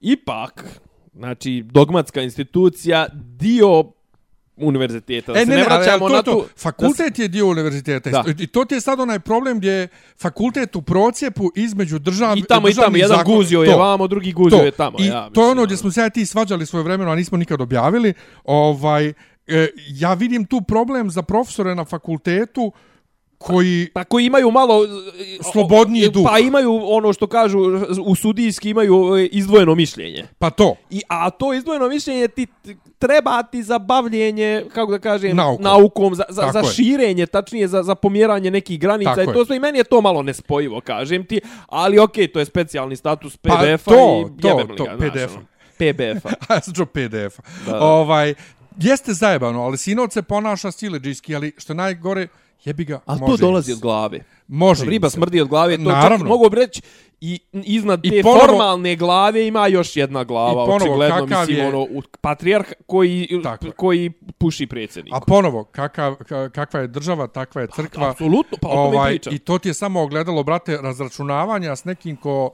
ipak, 0.00 0.80
znači 1.14 1.62
dogmatska 1.66 2.22
institucija, 2.22 3.06
dio 3.14 3.84
univerziteta. 4.56 5.32
Da 5.32 5.38
e, 5.38 5.44
se 5.44 5.50
ne, 5.50 5.56
ne, 5.56 5.62
ne, 5.62 5.68
vraćamo 5.68 6.08
to, 6.08 6.14
na 6.14 6.22
to, 6.22 6.32
tu... 6.32 6.44
fakultet 6.56 7.18
je 7.18 7.28
dio 7.28 7.46
univerziteta. 7.46 8.10
Da. 8.10 8.24
I 8.38 8.46
to 8.46 8.64
ti 8.64 8.74
je 8.74 8.80
sad 8.80 9.00
onaj 9.00 9.18
problem 9.20 9.58
gdje 9.58 9.70
je 9.70 9.88
fakultet 10.20 10.76
u 10.76 10.82
procijepu 10.82 11.50
između 11.56 11.98
držav, 11.98 12.38
I 12.38 12.42
tamo 12.42 12.42
i 12.42 12.46
tamo, 12.48 12.66
državnih 12.68 13.02
jedan 13.02 13.18
zakona. 13.18 13.36
guzio 13.36 13.62
je 13.62 13.72
To. 13.72 13.78
vamo, 13.78 14.06
drugi 14.06 14.32
guzio 14.32 14.58
to. 14.58 14.64
je 14.64 14.70
tamo. 14.70 14.96
I 15.00 15.06
ja, 15.06 15.30
to 15.30 15.40
je 15.40 15.50
ono 15.50 15.54
mislim, 15.54 15.64
gdje 15.66 15.76
smo 15.76 15.90
se 15.90 16.00
ja 16.00 16.10
ti 16.10 16.26
svađali 16.26 16.66
svoje 16.66 16.82
vremeno, 16.82 17.10
a 17.10 17.14
nismo 17.14 17.38
nikad 17.38 17.60
objavili. 17.60 18.14
Ovaj, 18.44 19.12
e, 19.46 19.68
ja 19.86 20.14
vidim 20.14 20.44
tu 20.44 20.60
problem 20.60 21.10
za 21.10 21.22
profesore 21.22 21.74
na 21.74 21.84
fakultetu 21.84 22.72
koji 23.38 23.88
Pa 23.92 24.04
koji 24.04 24.26
imaju 24.26 24.50
malo... 24.50 24.84
e, 24.84 24.88
Slobodniji 25.52 26.06
o- 26.06 26.10
duh. 26.10 26.24
Pa 26.24 26.38
imaju 26.38 26.80
ono 26.84 27.12
što 27.12 27.26
kažu, 27.26 27.58
u 28.00 28.14
sudijski 28.14 28.70
imaju 28.70 29.16
e, 29.16 29.26
izdvojeno 29.26 29.74
mišljenje. 29.74 30.24
pa 30.38 30.50
to 30.50 30.74
I, 30.90 31.02
a 31.08 31.30
to 31.30 31.54
izdvojeno 31.54 31.88
mišljenje 31.88 32.28
ti 32.28 32.46
treba 32.98 33.42
ti 33.42 33.62
za 33.62 33.78
bavljenje, 33.78 34.64
kako 34.74 34.92
da 34.92 34.98
kažem, 34.98 35.36
Naukom. 35.36 35.64
naukom 35.64 36.14
za, 36.14 36.24
za, 36.28 36.40
Tako 36.40 36.52
za 36.52 36.58
je. 36.58 36.64
širenje, 36.66 37.26
tačnije 37.26 37.68
za, 37.68 37.82
za 37.82 37.94
pomjeranje 37.94 38.50
nekih 38.50 38.80
granica. 38.80 39.14
Tako 39.14 39.30
I 39.30 39.34
to 39.34 39.44
sve 39.44 39.56
i 39.56 39.60
meni 39.60 39.78
je 39.78 39.84
to 39.84 40.00
malo 40.00 40.22
nespojivo, 40.22 40.80
kažem 40.80 41.26
ti. 41.26 41.40
Ali 41.66 41.98
okej, 41.98 42.28
to 42.28 42.38
je 42.38 42.44
specijalni 42.44 42.96
status 42.96 43.36
Pa 43.36 43.50
PDF-a 43.50 43.90
to, 43.90 44.30
i 44.30 44.42
to, 44.42 44.66
to, 44.76 44.84
PDF-a. 44.98 45.40
PBF-a. 45.78 46.28
a 46.48 46.54
ja 46.54 46.60
sam 46.60 46.74
čuo 46.74 46.86
PDF. 46.86 47.38
Da, 47.66 47.72
da. 47.72 47.80
Ovaj, 47.80 48.34
jeste 48.78 49.12
zajebano, 49.12 49.62
ali 49.62 49.78
sinoć 49.78 50.12
se 50.12 50.22
ponaša 50.22 50.70
sileđijski, 50.70 51.34
ali 51.36 51.52
što 51.58 51.74
najgore, 51.74 52.28
jebi 52.64 52.84
ga, 52.84 53.00
Ali 53.06 53.20
to 53.20 53.36
dolazi 53.36 53.72
od 53.72 53.80
glave. 53.80 54.20
Može 54.48 54.84
Riba 54.84 55.10
smrdi 55.10 55.40
od 55.40 55.48
glave, 55.48 55.76
to 55.76 55.82
Naravno. 55.82 56.18
čak 56.18 56.28
mogu 56.28 56.48
reći 56.48 56.82
i 57.20 57.40
iznad 57.54 58.00
I 58.04 58.10
te 58.10 58.22
ponovo- 58.22 58.40
formalne 58.40 58.96
glave 58.96 59.46
ima 59.46 59.66
još 59.66 59.96
jedna 59.96 60.24
glava, 60.24 60.50
I 60.52 60.66
ponovo, 60.66 60.76
očigledno, 60.76 61.16
kakav 61.18 61.40
mislim, 61.40 61.56
je- 61.58 61.68
ono, 61.68 61.86
patrijarh 62.20 62.66
koji, 62.86 63.40
Tako 63.42 63.66
koji 63.72 64.10
puši 64.38 64.66
predsjednik. 64.66 65.14
A 65.14 65.20
ponovo, 65.20 65.64
kakav, 65.64 66.14
ka- 66.14 66.50
kakva 66.50 66.80
je 66.80 66.86
država, 66.88 67.26
takva 67.26 67.62
je 67.62 67.68
crkva. 67.68 68.10
Apsolutno, 68.10 68.58
pa 68.62 68.68
o 68.68 68.72
tome 68.72 68.88
ovaj, 68.88 69.10
pričam. 69.10 69.34
I 69.34 69.38
to 69.38 69.58
ti 69.58 69.68
je 69.68 69.74
samo 69.74 70.02
ogledalo, 70.02 70.42
brate, 70.42 70.76
razračunavanja 70.76 71.76
s 71.76 71.84
nekim 71.84 72.16
ko 72.16 72.50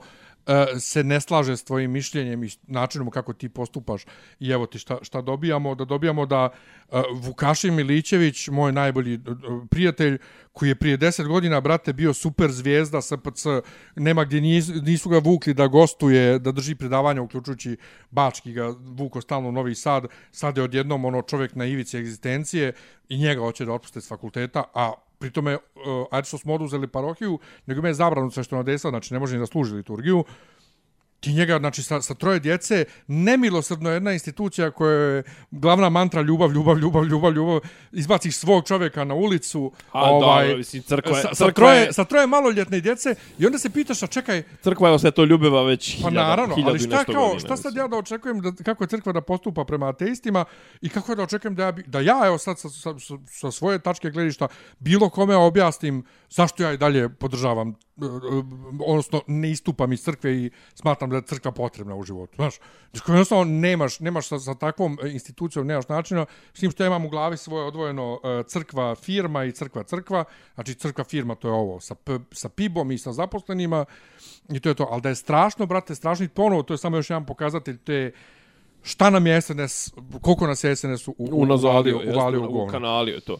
E, 0.47 0.79
se 0.79 1.03
ne 1.03 1.21
slaže 1.21 1.57
s 1.57 1.63
tvojim 1.63 1.91
mišljenjem 1.91 2.43
i 2.43 2.49
načinom 2.67 3.09
kako 3.09 3.33
ti 3.33 3.49
postupaš. 3.49 4.05
I 4.39 4.49
evo 4.49 4.65
ti 4.65 4.79
šta, 4.79 4.97
šta 5.01 5.21
dobijamo? 5.21 5.75
Da 5.75 5.85
dobijamo 5.85 6.25
da 6.25 6.49
e, 6.91 6.97
uh, 6.97 7.03
Vukašin 7.25 7.73
Milićević, 7.73 8.47
moj 8.47 8.71
najbolji 8.71 9.13
e, 9.13 9.19
prijatelj, 9.69 10.17
koji 10.51 10.69
je 10.69 10.75
prije 10.75 10.97
10 10.97 11.27
godina, 11.27 11.61
brate, 11.61 11.93
bio 11.93 12.13
super 12.13 12.51
zvijezda 12.51 13.01
SPC, 13.01 13.45
nema 13.95 14.23
gdje 14.23 14.41
nis, 14.41 14.67
nisu 14.67 15.09
ga 15.09 15.17
vukli 15.17 15.53
da 15.53 15.67
gostuje, 15.67 16.39
da 16.39 16.51
drži 16.51 16.75
predavanja, 16.75 17.21
uključujući 17.21 17.77
Bački 18.11 18.53
ga 18.53 18.73
vuko 18.79 19.21
stalno 19.21 19.49
u 19.49 19.51
Novi 19.51 19.75
Sad, 19.75 20.05
sad 20.31 20.57
je 20.57 20.63
odjednom 20.63 21.05
ono 21.05 21.21
čovjek 21.21 21.55
na 21.55 21.65
ivici 21.65 21.97
egzistencije 21.97 22.73
i 23.09 23.17
njega 23.17 23.41
hoće 23.41 23.65
da 23.65 23.73
otpuste 23.73 24.01
s 24.01 24.07
fakulteta, 24.07 24.63
a 24.73 24.93
pritome, 25.23 25.55
uh, 25.55 25.61
e, 25.87 26.05
ajde 26.11 26.27
što 26.27 26.37
smo 26.37 26.53
oduzeli 26.53 26.87
parohiju, 26.87 27.39
nego 27.65 27.79
ima 27.79 27.87
je 27.87 27.93
zabranu 27.93 28.31
sve 28.31 28.43
što 28.43 28.59
nadesao, 28.59 28.91
znači 28.91 29.13
ne 29.13 29.19
može 29.19 29.35
ni 29.35 29.39
da 29.39 29.47
služi 29.47 29.75
liturgiju, 29.75 30.23
ti 31.23 31.33
njega, 31.33 31.57
znači, 31.59 31.83
sa, 31.83 32.01
sa 32.01 32.13
troje 32.13 32.39
djece, 32.39 32.85
nemilosrdno 33.07 33.89
je 33.89 33.93
jedna 33.93 34.13
institucija 34.13 34.71
koja 34.71 34.91
je 34.91 35.23
glavna 35.51 35.89
mantra 35.89 36.21
ljubav, 36.21 36.51
ljubav, 36.51 36.77
ljubav, 36.77 37.05
ljubav, 37.05 37.33
ljubav, 37.33 37.59
izbaciš 37.91 38.37
svog 38.37 38.67
čovjeka 38.67 39.03
na 39.03 39.13
ulicu, 39.15 39.71
ovaj, 39.93 40.45
A, 40.45 40.49
da, 40.49 40.57
mislim, 40.57 40.83
crkva 40.83 41.17
je- 41.17 41.21
sa, 41.21 41.35
sa, 41.35 41.51
troje, 41.51 41.79
je- 41.79 41.93
sa 41.93 42.03
troje 42.03 42.27
maloljetne 42.27 42.79
djece 42.79 43.15
i 43.39 43.45
onda 43.45 43.57
se 43.57 43.69
pitaš, 43.69 44.03
a 44.03 44.07
čekaj, 44.07 44.43
Crkva 44.61 44.89
je 44.89 44.99
sve 44.99 45.11
to 45.11 45.25
ljubiva 45.25 45.63
već 45.63 45.91
pa 45.93 46.09
hiljada, 46.09 46.27
naravno, 46.27 46.55
hiljadu 46.55 46.69
ali 46.71 46.79
šta, 46.79 47.03
kao, 47.05 47.23
godina, 47.23 47.39
šta 47.39 47.57
sad 47.57 47.75
ja 47.75 47.87
da 47.87 47.97
očekujem, 47.97 48.41
da, 48.41 48.51
kako 48.63 48.83
je 48.83 48.87
crkva 48.87 49.13
da 49.13 49.21
postupa 49.21 49.65
prema 49.65 49.89
ateistima 49.89 50.45
i 50.81 50.89
kako 50.89 51.15
da 51.15 51.23
očekujem 51.23 51.55
da 51.55 51.63
ja, 51.63 51.71
da 51.71 51.99
ja 52.01 52.21
evo 52.25 52.37
sad 52.37 52.59
sa, 52.59 52.69
sa, 52.69 52.99
sa, 52.99 53.13
sa 53.27 53.51
svoje 53.51 53.79
tačke 53.79 54.09
gledišta 54.09 54.47
bilo 54.79 55.09
kome 55.09 55.35
objasnim 55.37 56.03
zašto 56.29 56.63
ja 56.63 56.71
i 56.73 56.77
dalje 56.77 57.09
podržavam, 57.09 57.75
odnosno 58.85 59.21
ne 59.27 59.51
istupam 59.51 59.93
iz 59.93 60.01
crkve 60.01 60.35
i 60.35 60.51
smatram 60.75 61.09
da 61.09 61.15
je 61.15 61.21
crkva 61.21 61.51
potrebna 61.51 61.95
u 61.95 62.03
životu. 62.03 62.35
Znaš, 62.35 62.55
jednostavno 63.07 63.43
nemaš, 63.43 63.99
nemaš 63.99 64.27
sa, 64.27 64.39
sa 64.39 64.55
takvom 64.55 64.99
institucijom, 65.03 65.67
nemaš 65.67 65.87
načina, 65.87 66.25
s 66.53 66.59
tim 66.59 66.71
što 66.71 66.83
ja 66.83 66.87
imam 66.87 67.05
u 67.05 67.09
glavi 67.09 67.37
svoje 67.37 67.65
odvojeno 67.65 68.19
crkva 68.47 68.95
firma 68.95 69.43
i 69.43 69.51
crkva 69.51 69.83
crkva, 69.83 70.23
znači 70.55 70.75
crkva 70.75 71.03
firma 71.03 71.35
to 71.35 71.47
je 71.47 71.53
ovo, 71.53 71.79
sa, 71.79 71.95
p, 71.95 72.19
sa 72.31 72.49
PIB-om 72.49 72.91
i 72.91 72.97
sa 72.97 73.13
zaposlenima, 73.13 73.85
i 74.49 74.59
to 74.59 74.69
je 74.69 74.75
to. 74.75 74.87
Ali 74.91 75.01
da 75.01 75.09
je 75.09 75.15
strašno, 75.15 75.65
brate, 75.65 75.95
strašno 75.95 76.25
i 76.25 76.29
ponovo, 76.29 76.63
to 76.63 76.73
je 76.73 76.77
samo 76.77 76.97
još 76.97 77.09
jedan 77.09 77.25
pokazatelj 77.25 77.77
te 77.77 78.11
šta 78.83 79.09
nam 79.09 79.27
je 79.27 79.41
SNS, 79.41 79.91
koliko 80.21 80.47
nas 80.47 80.63
je 80.63 80.75
SNS 80.75 81.07
u, 81.07 81.15
u, 81.17 81.25
uvalio, 81.43 82.01
uvalio 82.13 82.41
u 82.41 82.45
u 82.45 82.51
govno. 82.51 82.71
kanaliju 82.71 83.15
je 83.15 83.21
to. 83.21 83.37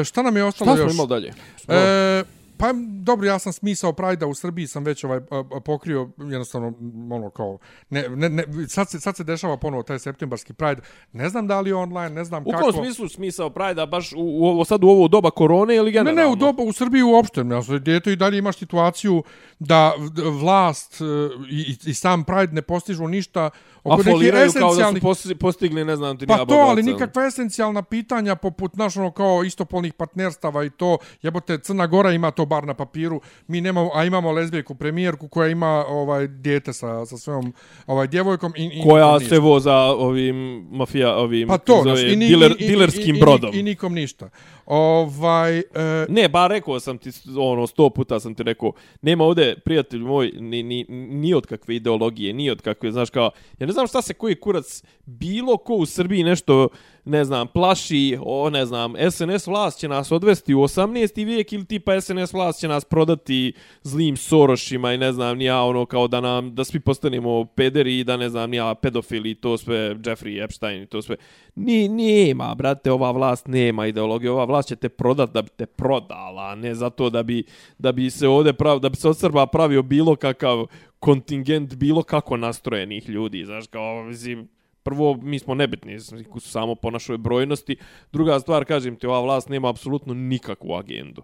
u, 0.00 0.04
šta 0.04 0.22
nam 0.22 0.36
je 0.36 0.44
ostalo 0.44 0.72
u, 0.72 0.74
u, 0.74 0.78
još? 0.78 0.98
u, 0.98 1.06
dalje? 1.06 1.32
u 1.68 2.35
pa 2.58 2.72
dobro, 3.02 3.26
ja 3.26 3.38
sam 3.38 3.52
smisao 3.52 3.92
Prajda 3.92 4.26
u 4.26 4.34
Srbiji 4.34 4.66
sam 4.66 4.84
već 4.84 5.04
ovaj 5.04 5.20
pokrio 5.64 6.08
jednostavno 6.18 6.72
ono 7.16 7.30
kao 7.30 7.58
ne, 7.90 8.08
ne, 8.08 8.28
ne, 8.28 8.44
sad, 8.68 8.90
se, 8.90 9.00
sad 9.00 9.16
se 9.16 9.24
dešava 9.24 9.56
ponovo 9.56 9.82
taj 9.82 9.98
septembarski 9.98 10.52
Pride. 10.52 10.82
Ne 11.12 11.28
znam 11.28 11.46
da 11.46 11.60
li 11.60 11.70
je 11.70 11.74
online, 11.74 12.10
ne 12.10 12.24
znam 12.24 12.42
U 12.46 12.50
kako. 12.50 12.62
kom 12.62 12.84
smislu 12.84 13.08
smisao 13.08 13.50
Prajda 13.50 13.86
baš 13.86 14.12
u, 14.12 14.16
u 14.18 14.46
ovo 14.46 14.64
sad 14.64 14.84
u 14.84 14.88
ovo 14.88 15.08
doba 15.08 15.30
korone 15.30 15.74
ili 15.74 15.86
Ne, 15.86 15.92
generalno? 15.92 16.22
ne, 16.22 16.26
u, 16.32 16.36
doba, 16.36 16.62
u 16.62 16.72
Srbiji 16.72 17.02
uopšte. 17.02 17.40
Ja, 17.40 17.78
djeto 17.78 18.10
i 18.10 18.16
dalje 18.16 18.38
imaš 18.38 18.58
situaciju 18.58 19.22
da 19.58 19.92
vlast 20.40 21.00
e, 21.00 21.04
i, 21.50 21.60
i, 21.60 21.90
i 21.90 21.94
sam 21.94 22.24
Pride 22.24 22.52
ne 22.52 22.62
postižu 22.62 23.08
ništa 23.08 23.50
oko 23.84 23.96
nekih 23.96 24.12
foliraju 24.12 24.52
kao 24.52 24.52
da 24.52 24.52
su 24.52 24.58
esencijalnih 24.58 25.02
posti- 25.02 25.34
postigli, 25.34 25.84
ne 25.84 25.96
znam 25.96 26.18
ti 26.18 26.26
Pa 26.26 26.46
to, 26.46 26.54
ali 26.54 26.82
nikakva 26.82 27.26
esencijalna 27.26 27.82
pitanja 27.82 28.36
poput 28.36 28.76
naš 28.76 28.96
ono 28.96 29.10
kao 29.10 29.44
istopolnih 29.44 29.92
partnerstava 29.92 30.64
i 30.64 30.70
to, 30.70 30.98
jebote, 31.22 31.58
Crna 31.58 31.86
Gora 31.86 32.12
ima 32.12 32.30
to 32.30 32.45
bar 32.46 32.66
na 32.66 32.74
papiru, 32.74 33.20
mi 33.46 33.60
nemamo, 33.60 33.90
a 33.94 34.04
imamo 34.04 34.32
lezbijku 34.32 34.74
premijerku 34.74 35.28
koja 35.28 35.48
ima 35.48 35.84
ovaj 35.88 36.26
dijete 36.28 36.72
sa, 36.72 37.06
sa 37.06 37.16
svojom 37.16 37.52
ovaj 37.86 38.06
djevojkom 38.06 38.52
i, 38.56 38.70
i 38.74 38.82
koja 38.82 39.20
se 39.20 39.38
voza 39.38 39.76
ovim 39.76 40.66
mafija, 40.70 41.16
ovim 41.16 41.48
pa 41.48 41.58
to, 41.58 41.80
znaš, 41.82 41.98
zove, 41.98 42.12
i, 42.12 42.16
ni- 42.16 42.28
diler, 42.28 42.54
i, 42.58 42.64
i, 42.64 42.68
dilerskim 42.68 43.16
i, 43.16 43.20
brodom. 43.20 43.54
I, 43.54 43.58
i, 43.58 43.62
nikom 43.62 43.94
ništa. 43.94 44.30
Ovaj, 44.66 45.58
e, 45.58 45.64
Ne, 46.08 46.28
ba 46.28 46.46
rekao 46.46 46.80
sam 46.80 46.98
ti, 46.98 47.10
ono, 47.38 47.66
sto 47.66 47.90
puta 47.90 48.20
sam 48.20 48.34
ti 48.34 48.42
rekao, 48.42 48.72
nema 49.02 49.24
ovde, 49.24 49.56
prijatelj 49.64 50.00
moj, 50.00 50.32
ni, 50.40 50.62
ni, 50.62 50.84
ni 50.88 51.34
od 51.34 51.46
kakve 51.46 51.76
ideologije, 51.76 52.32
ni 52.32 52.50
od 52.50 52.62
kakve, 52.62 52.92
znaš 52.92 53.10
kao, 53.10 53.30
ja 53.58 53.66
ne 53.66 53.72
znam 53.72 53.86
šta 53.86 54.02
se 54.02 54.14
koji 54.14 54.34
kurac, 54.34 54.82
bilo 55.06 55.56
ko 55.56 55.74
u 55.74 55.86
Srbiji 55.86 56.24
nešto, 56.24 56.68
ne 57.06 57.24
znam, 57.24 57.48
plaši, 57.48 58.18
o, 58.20 58.50
ne 58.50 58.66
znam, 58.66 58.94
SNS 59.10 59.46
vlast 59.46 59.78
će 59.78 59.88
nas 59.88 60.12
odvesti 60.12 60.54
u 60.54 60.58
18. 60.58 61.24
vijek 61.24 61.52
ili 61.52 61.64
tipa 61.64 62.00
SNS 62.00 62.32
vlast 62.32 62.60
će 62.60 62.68
nas 62.68 62.84
prodati 62.84 63.52
zlim 63.82 64.16
Sorošima 64.16 64.92
i 64.92 64.98
ne 64.98 65.12
znam, 65.12 65.38
nija 65.38 65.62
ono 65.62 65.86
kao 65.86 66.08
da 66.08 66.20
nam, 66.20 66.54
da 66.54 66.64
svi 66.64 66.80
postanemo 66.80 67.44
pederi 67.44 67.98
i 67.98 68.04
da 68.04 68.16
ne 68.16 68.28
znam, 68.28 68.50
nija 68.50 68.74
pedofili 68.74 69.30
i 69.30 69.34
to 69.34 69.58
sve, 69.58 69.94
Jeffrey 69.94 70.44
Epstein 70.44 70.82
i 70.82 70.86
to 70.86 71.02
sve. 71.02 71.16
Ni, 71.54 71.88
nema, 71.88 72.54
brate, 72.54 72.92
ova 72.92 73.10
vlast 73.10 73.48
nema 73.48 73.86
ideologije, 73.86 74.30
ova 74.30 74.44
vlast 74.44 74.68
će 74.68 74.76
te 74.76 74.88
prodat 74.88 75.30
da 75.30 75.42
bi 75.42 75.48
te 75.56 75.66
prodala, 75.66 76.54
ne 76.54 76.74
zato 76.74 77.10
da 77.10 77.22
bi, 77.22 77.44
da 77.78 77.92
bi 77.92 78.10
se 78.10 78.28
ovde 78.28 78.52
prav, 78.52 78.78
da 78.78 78.88
bi 78.88 78.96
se 78.96 79.08
od 79.08 79.18
Srba 79.18 79.46
pravio 79.46 79.82
bilo 79.82 80.16
kakav 80.16 80.66
kontingent 80.98 81.74
bilo 81.74 82.02
kako 82.02 82.36
nastrojenih 82.36 83.08
ljudi, 83.08 83.44
znaš, 83.44 83.66
kao, 83.66 84.04
mislim, 84.04 84.48
prvo, 84.86 85.16
mi 85.22 85.38
smo 85.38 85.54
nebitni 85.54 85.98
samo 86.40 86.74
po 86.74 86.90
našoj 86.90 87.18
brojnosti. 87.18 87.76
Druga 88.12 88.40
stvar, 88.40 88.64
kažem 88.64 88.96
ti, 88.96 89.06
ova 89.06 89.20
vlast 89.20 89.48
nema 89.48 89.70
apsolutno 89.70 90.14
nikakvu 90.14 90.74
agendu. 90.74 91.22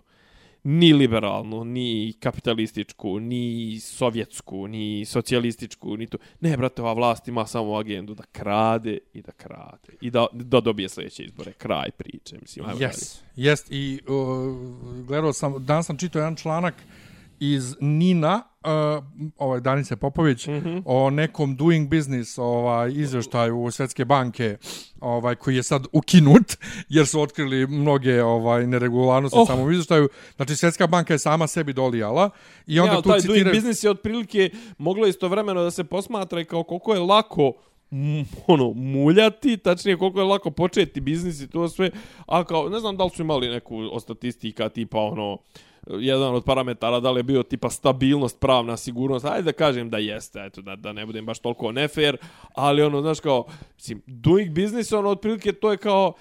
Ni 0.64 0.92
liberalnu, 0.92 1.64
ni 1.64 2.14
kapitalističku, 2.20 3.20
ni 3.20 3.78
sovjetsku, 3.80 4.66
ni 4.68 5.04
socijalističku, 5.04 5.96
ni 5.96 6.06
to. 6.06 6.18
Ne, 6.40 6.56
brate, 6.56 6.82
ova 6.82 6.92
vlast 6.92 7.28
ima 7.28 7.46
samo 7.46 7.78
agendu 7.78 8.14
da 8.14 8.22
krade 8.32 8.98
i 9.12 9.22
da 9.22 9.32
krade. 9.32 9.94
I 10.00 10.10
da, 10.10 10.26
da 10.32 10.60
dobije 10.60 10.88
sljedeće 10.88 11.24
izbore. 11.24 11.52
Kraj 11.52 11.90
priče, 11.90 12.38
mislim. 12.40 12.66
Yes, 12.66 13.20
jest. 13.36 13.66
I 13.70 14.00
uh, 14.06 15.06
gledao 15.06 15.32
sam, 15.32 15.64
danas 15.66 15.86
sam 15.86 15.98
čitao 15.98 16.20
jedan 16.20 16.36
članak 16.36 16.74
iz 17.42 17.76
Nina, 17.80 18.42
uh, 18.64 19.04
ovaj 19.38 19.60
Danice 19.60 19.96
Popović, 19.96 20.46
mm 20.46 20.50
-hmm. 20.50 20.82
o 20.84 21.10
nekom 21.10 21.56
doing 21.56 21.90
business 21.90 22.38
ovaj, 22.38 22.92
izveštaju 22.92 23.70
Svetske 23.70 24.04
banke 24.04 24.56
ovaj 25.00 25.34
koji 25.34 25.56
je 25.56 25.62
sad 25.62 25.86
ukinut 25.92 26.56
jer 26.88 27.06
su 27.06 27.20
otkrili 27.20 27.66
mnoge 27.66 28.22
ovaj 28.22 28.66
neregularnosti 28.66 29.38
oh. 29.38 29.42
u 29.42 29.46
samom 29.46 29.72
izveštaju. 29.72 30.08
Znači 30.36 30.56
Svetska 30.56 30.86
banka 30.86 31.14
je 31.14 31.18
sama 31.18 31.46
sebi 31.46 31.72
dolijala 31.72 32.30
i 32.66 32.80
onda 32.80 32.94
ja, 32.94 33.02
tu 33.02 33.08
taj 33.08 33.20
citira 33.20 33.34
doing 33.34 33.54
business 33.54 33.84
je 33.84 33.90
otprilike 33.90 34.50
moglo 34.78 35.06
istovremeno 35.06 35.62
da 35.62 35.70
se 35.70 35.84
posmatra 35.84 36.40
i 36.40 36.44
kao 36.44 36.62
koliko 36.62 36.94
je 36.94 37.00
lako 37.00 37.52
ono, 38.46 38.72
muljati, 38.72 39.56
tačnije 39.56 39.98
koliko 39.98 40.18
je 40.18 40.24
lako 40.24 40.50
početi 40.50 41.00
biznis 41.00 41.40
i 41.40 41.50
to 41.50 41.68
sve, 41.68 41.90
a 42.26 42.44
kao, 42.44 42.68
ne 42.68 42.80
znam 42.80 42.96
da 42.96 43.04
li 43.04 43.10
su 43.10 43.22
imali 43.22 43.48
neku 43.48 43.78
od 43.92 44.02
statistika 44.02 44.68
tipa 44.68 44.98
ono, 44.98 45.38
jedan 45.86 46.34
od 46.34 46.44
parametara 46.44 47.00
da 47.00 47.10
li 47.10 47.18
je 47.18 47.22
bio 47.22 47.42
tipa 47.42 47.70
stabilnost, 47.70 48.40
pravna 48.40 48.76
sigurnost, 48.76 49.24
ajde 49.24 49.42
da 49.42 49.52
kažem 49.52 49.90
da 49.90 49.98
jeste, 49.98 50.44
eto, 50.46 50.62
da, 50.62 50.76
da 50.76 50.92
ne 50.92 51.06
budem 51.06 51.26
baš 51.26 51.38
toliko 51.38 51.72
nefer, 51.72 52.16
ali 52.54 52.82
ono, 52.82 53.00
znaš 53.00 53.20
kao, 53.20 53.44
mislim, 53.74 54.02
doing 54.06 54.50
business, 54.50 54.92
ono, 54.92 55.08
otprilike 55.08 55.52
to 55.52 55.70
je 55.70 55.76
kao, 55.76 56.12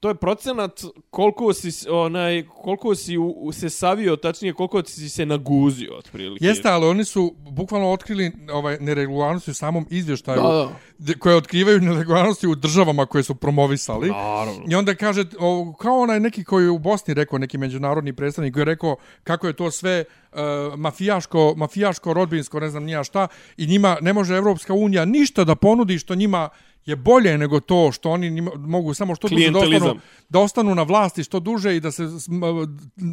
to 0.00 0.08
je 0.08 0.14
procenat 0.14 0.80
koliko 1.10 1.52
si 1.52 1.88
onaj 1.90 2.44
koliko 2.48 2.94
si 2.94 3.18
u, 3.18 3.30
u 3.30 3.52
se 3.52 3.70
savio 3.70 4.16
tačnije 4.16 4.54
koliko 4.54 4.82
si 4.84 5.08
se 5.08 5.26
naguzio 5.26 5.96
otprilike 5.98 6.44
Jeste, 6.44 6.68
ali 6.68 6.86
oni 6.86 7.04
su 7.04 7.34
bukvalno 7.50 7.90
otkrili 7.92 8.32
ovaj 8.52 8.78
neregularnosti 8.80 9.50
u 9.50 9.54
samom 9.54 9.86
izvještaju 9.90 10.42
da, 10.42 10.68
da. 10.98 11.18
koje 11.18 11.36
otkrivaju 11.36 11.80
neregularnosti 11.80 12.46
u 12.46 12.54
državama 12.54 13.06
koje 13.06 13.24
su 13.24 13.34
promovisali. 13.34 14.08
Naravno. 14.08 14.64
I 14.68 14.74
onda 14.74 14.94
kaže 14.94 15.24
o, 15.38 15.74
kao 15.78 15.98
onaj 16.00 16.20
neki 16.20 16.44
koji 16.44 16.64
je 16.64 16.70
u 16.70 16.78
Bosni 16.78 17.14
rekao 17.14 17.38
neki 17.38 17.58
međunarodni 17.58 18.12
predstavnik 18.12 18.54
koji 18.54 18.60
je 18.60 18.64
rekao 18.64 18.96
kako 19.24 19.46
je 19.46 19.52
to 19.52 19.70
sve 19.70 20.04
uh, 20.32 20.38
mafijaško 20.76 21.54
mafijaško 21.56 22.14
rodbinsko, 22.14 22.60
ne 22.60 22.70
znam 22.70 22.84
nija 22.84 23.04
šta 23.04 23.28
i 23.56 23.66
njima 23.66 23.96
ne 24.00 24.12
može 24.12 24.36
Evropska 24.36 24.74
unija 24.74 25.04
ništa 25.04 25.44
da 25.44 25.54
ponudi 25.54 25.98
što 25.98 26.14
njima 26.14 26.48
je 26.86 26.96
bolje 26.96 27.38
nego 27.38 27.60
to 27.60 27.92
što 27.92 28.10
oni 28.10 28.30
nima, 28.30 28.50
mogu 28.56 28.94
samo 28.94 29.14
što 29.14 29.28
duže 29.28 29.50
da 29.50 29.58
ostanu, 29.58 30.00
da 30.28 30.40
ostanu 30.40 30.74
na 30.74 30.82
vlasti 30.82 31.24
što 31.24 31.40
duže 31.40 31.76
i 31.76 31.80
da 31.80 31.90
se 31.90 32.02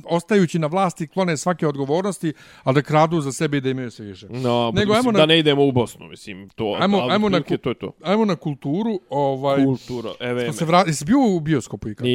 ostajući 0.06 0.60
na 0.60 0.68
vlasti 0.68 1.08
klone 1.08 1.38
svake 1.38 1.68
odgovornosti, 1.68 2.34
a 2.64 2.72
da 2.72 2.82
kradu 2.82 3.22
za 3.22 3.32
sebe 3.32 3.58
i 3.58 3.62
da 3.62 3.70
imaju 3.70 3.92
sve 3.92 4.06
više. 4.06 4.28
No, 4.30 4.72
nego, 4.76 4.94
mislim, 4.94 5.14
na, 5.14 5.20
da 5.20 5.26
ne 5.26 5.40
idemo 5.40 5.66
u 5.66 5.72
Bosnu, 5.72 6.08
mislim, 6.08 6.50
to, 6.50 6.78
ajmo, 6.80 7.08
ajmo 7.10 7.30
na, 7.30 7.42
to 7.42 7.70
je 7.70 7.76
to. 7.76 7.92
Ajmo 8.04 8.26
na 8.26 8.36
kulturu. 8.36 9.00
Ovaj, 9.10 9.66
Kultura, 9.66 10.12
evo 10.20 10.54
se 10.54 10.66
vrat, 10.66 10.88
jesi 10.88 11.06
bio 11.06 11.20
u 11.20 11.40
bioskopu 11.40 11.90
ikako? 11.90 12.08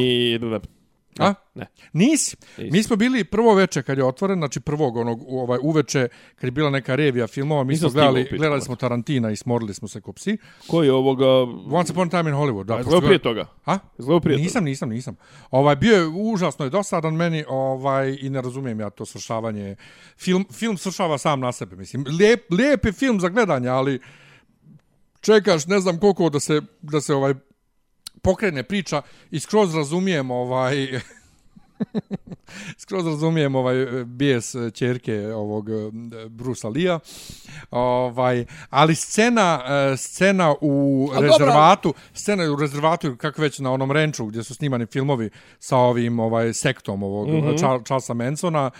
A? 1.18 1.34
Ne. 1.54 1.66
Nisi. 1.92 2.36
Nisi. 2.58 2.70
Mi 2.70 2.82
smo 2.82 2.96
bili 2.96 3.24
prvo 3.24 3.54
veče 3.54 3.82
kad 3.82 3.98
je 3.98 4.04
otvoren, 4.04 4.38
znači 4.38 4.60
prvog 4.60 4.96
onog 4.96 5.24
ovaj 5.28 5.58
uveče 5.62 6.08
kad 6.34 6.44
je 6.44 6.50
bila 6.50 6.70
neka 6.70 6.94
revija 6.94 7.26
filmova, 7.26 7.64
mi 7.64 7.76
smo 7.76 7.88
gledali, 7.88 8.22
upit, 8.22 8.38
gledali 8.38 8.60
smo 8.60 8.76
Tarantina 8.76 9.30
i 9.30 9.36
smorili 9.36 9.74
smo 9.74 9.88
se 9.88 10.00
ko 10.00 10.12
psi. 10.12 10.36
Koji 10.66 10.86
je 10.86 10.92
ovoga 10.92 11.26
Once 11.70 11.92
upon 11.92 12.08
a 12.08 12.10
time 12.10 12.30
in 12.30 12.36
Hollywood, 12.36 12.64
da. 12.64 12.82
Zgledao 12.82 13.00
prije 13.00 13.18
toga. 13.18 13.46
A? 13.64 13.78
Zgledao 13.98 14.20
prije 14.20 14.38
nisam, 14.38 14.60
toga. 14.60 14.64
Nisam, 14.64 14.88
nisam, 14.88 15.16
Ovaj 15.50 15.76
bio 15.76 15.96
je 15.96 16.06
užasno 16.06 16.64
je 16.64 16.70
dosadan 16.70 17.14
meni, 17.14 17.44
ovaj 17.48 18.18
i 18.20 18.30
ne 18.30 18.42
razumijem 18.42 18.80
ja 18.80 18.90
to 18.90 19.06
svršavanje. 19.06 19.76
Film 20.18 20.44
film 20.52 20.76
svršava 20.76 21.18
sam 21.18 21.40
na 21.40 21.52
sebe, 21.52 21.76
mislim. 21.76 22.04
Lijep 22.18 22.52
lijep 22.52 22.84
je 22.84 22.92
film 22.92 23.20
za 23.20 23.28
gledanje, 23.28 23.68
ali 23.68 24.00
čekaš 25.20 25.66
ne 25.66 25.80
znam 25.80 25.98
koliko 25.98 26.30
da 26.30 26.40
se 26.40 26.62
da 26.82 27.00
se 27.00 27.14
ovaj 27.14 27.34
pokrene 28.28 28.62
priča 28.62 29.02
i 29.30 29.40
skroz 29.40 29.74
razumijem 29.74 30.30
ovaj 30.30 31.00
skroz 32.82 33.06
razumijem 33.06 33.54
ovaj 33.54 33.86
bijes 34.04 34.54
ćerke 34.74 35.26
ovog 35.26 35.66
Brusa 36.28 36.68
Lija. 36.68 36.98
Ovaj, 37.70 38.44
ali 38.70 38.94
scena 38.94 39.60
scena 39.96 40.54
u 40.60 41.08
A, 41.14 41.20
rezervatu, 41.20 41.88
dobra. 41.88 42.02
scena 42.14 42.52
u 42.52 42.56
rezervatu 42.56 43.16
kako 43.16 43.42
već 43.42 43.58
na 43.58 43.72
onom 43.72 43.92
renču 43.92 44.26
gdje 44.26 44.44
su 44.44 44.54
snimani 44.54 44.86
filmovi 44.86 45.30
sa 45.58 45.76
ovim 45.76 46.20
ovaj 46.20 46.52
sektom 46.52 47.02
ovog 47.02 47.28
mm 47.28 47.32
-hmm. 47.32 47.84
Charlesa 47.86 48.14
Mansona 48.14 48.70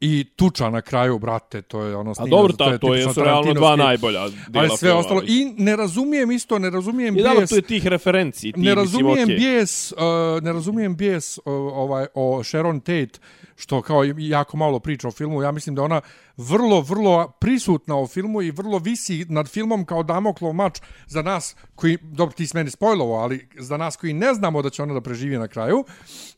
I 0.00 0.24
tuča 0.36 0.70
na 0.70 0.80
kraju, 0.80 1.18
brate, 1.18 1.62
to 1.62 1.82
je 1.82 1.96
ono 1.96 2.14
snimljeno. 2.14 2.36
A 2.36 2.40
dobro, 2.40 2.56
ta, 2.56 2.78
to, 2.78 2.94
je 2.94 3.14
su 3.14 3.24
realno 3.24 3.54
dva 3.54 3.76
najbolja 3.76 4.20
Ali 4.54 4.68
sve 4.68 4.88
filma, 4.88 4.96
ostalo. 4.98 5.22
I 5.26 5.54
ne 5.58 5.76
razumijem 5.76 6.30
isto, 6.30 6.58
ne 6.58 6.70
razumijem 6.70 7.14
bijes... 7.14 7.36
I 7.36 7.40
da, 7.40 7.46
to 7.46 7.56
je 7.56 7.62
tih 7.62 7.86
referenciji. 7.86 8.52
Ti, 8.52 8.60
ne 8.60 8.74
razumijem 8.74 9.28
okay. 9.28 9.36
bijes, 9.36 9.92
uh, 9.92 9.98
ne 10.42 10.52
razumijem 10.52 10.96
bijes 10.96 11.38
uh, 11.38 11.44
ovaj, 11.54 12.06
o 12.14 12.44
Sharon 12.44 12.80
Tate, 12.80 13.18
što 13.56 13.82
kao 13.82 14.04
jako 14.16 14.56
malo 14.56 14.78
priča 14.78 15.08
o 15.08 15.10
filmu. 15.10 15.42
Ja 15.42 15.52
mislim 15.52 15.74
da 15.74 15.82
ona 15.82 16.00
vrlo, 16.36 16.80
vrlo 16.80 17.32
prisutna 17.40 17.96
u 17.96 18.06
filmu 18.06 18.42
i 18.42 18.50
vrlo 18.50 18.78
visi 18.78 19.26
nad 19.28 19.48
filmom 19.48 19.84
kao 19.84 20.02
Damoklov 20.02 20.52
mač 20.52 20.80
za 21.06 21.22
nas 21.22 21.56
koji, 21.74 21.98
dobro 22.02 22.34
ti 22.34 22.46
s 22.46 22.54
meni 22.54 22.70
spojlovo, 22.70 23.14
ali 23.18 23.48
za 23.58 23.76
nas 23.76 23.96
koji 23.96 24.12
ne 24.12 24.34
znamo 24.34 24.62
da 24.62 24.70
će 24.70 24.82
ona 24.82 24.94
da 24.94 25.00
preživi 25.00 25.38
na 25.38 25.48
kraju. 25.48 25.84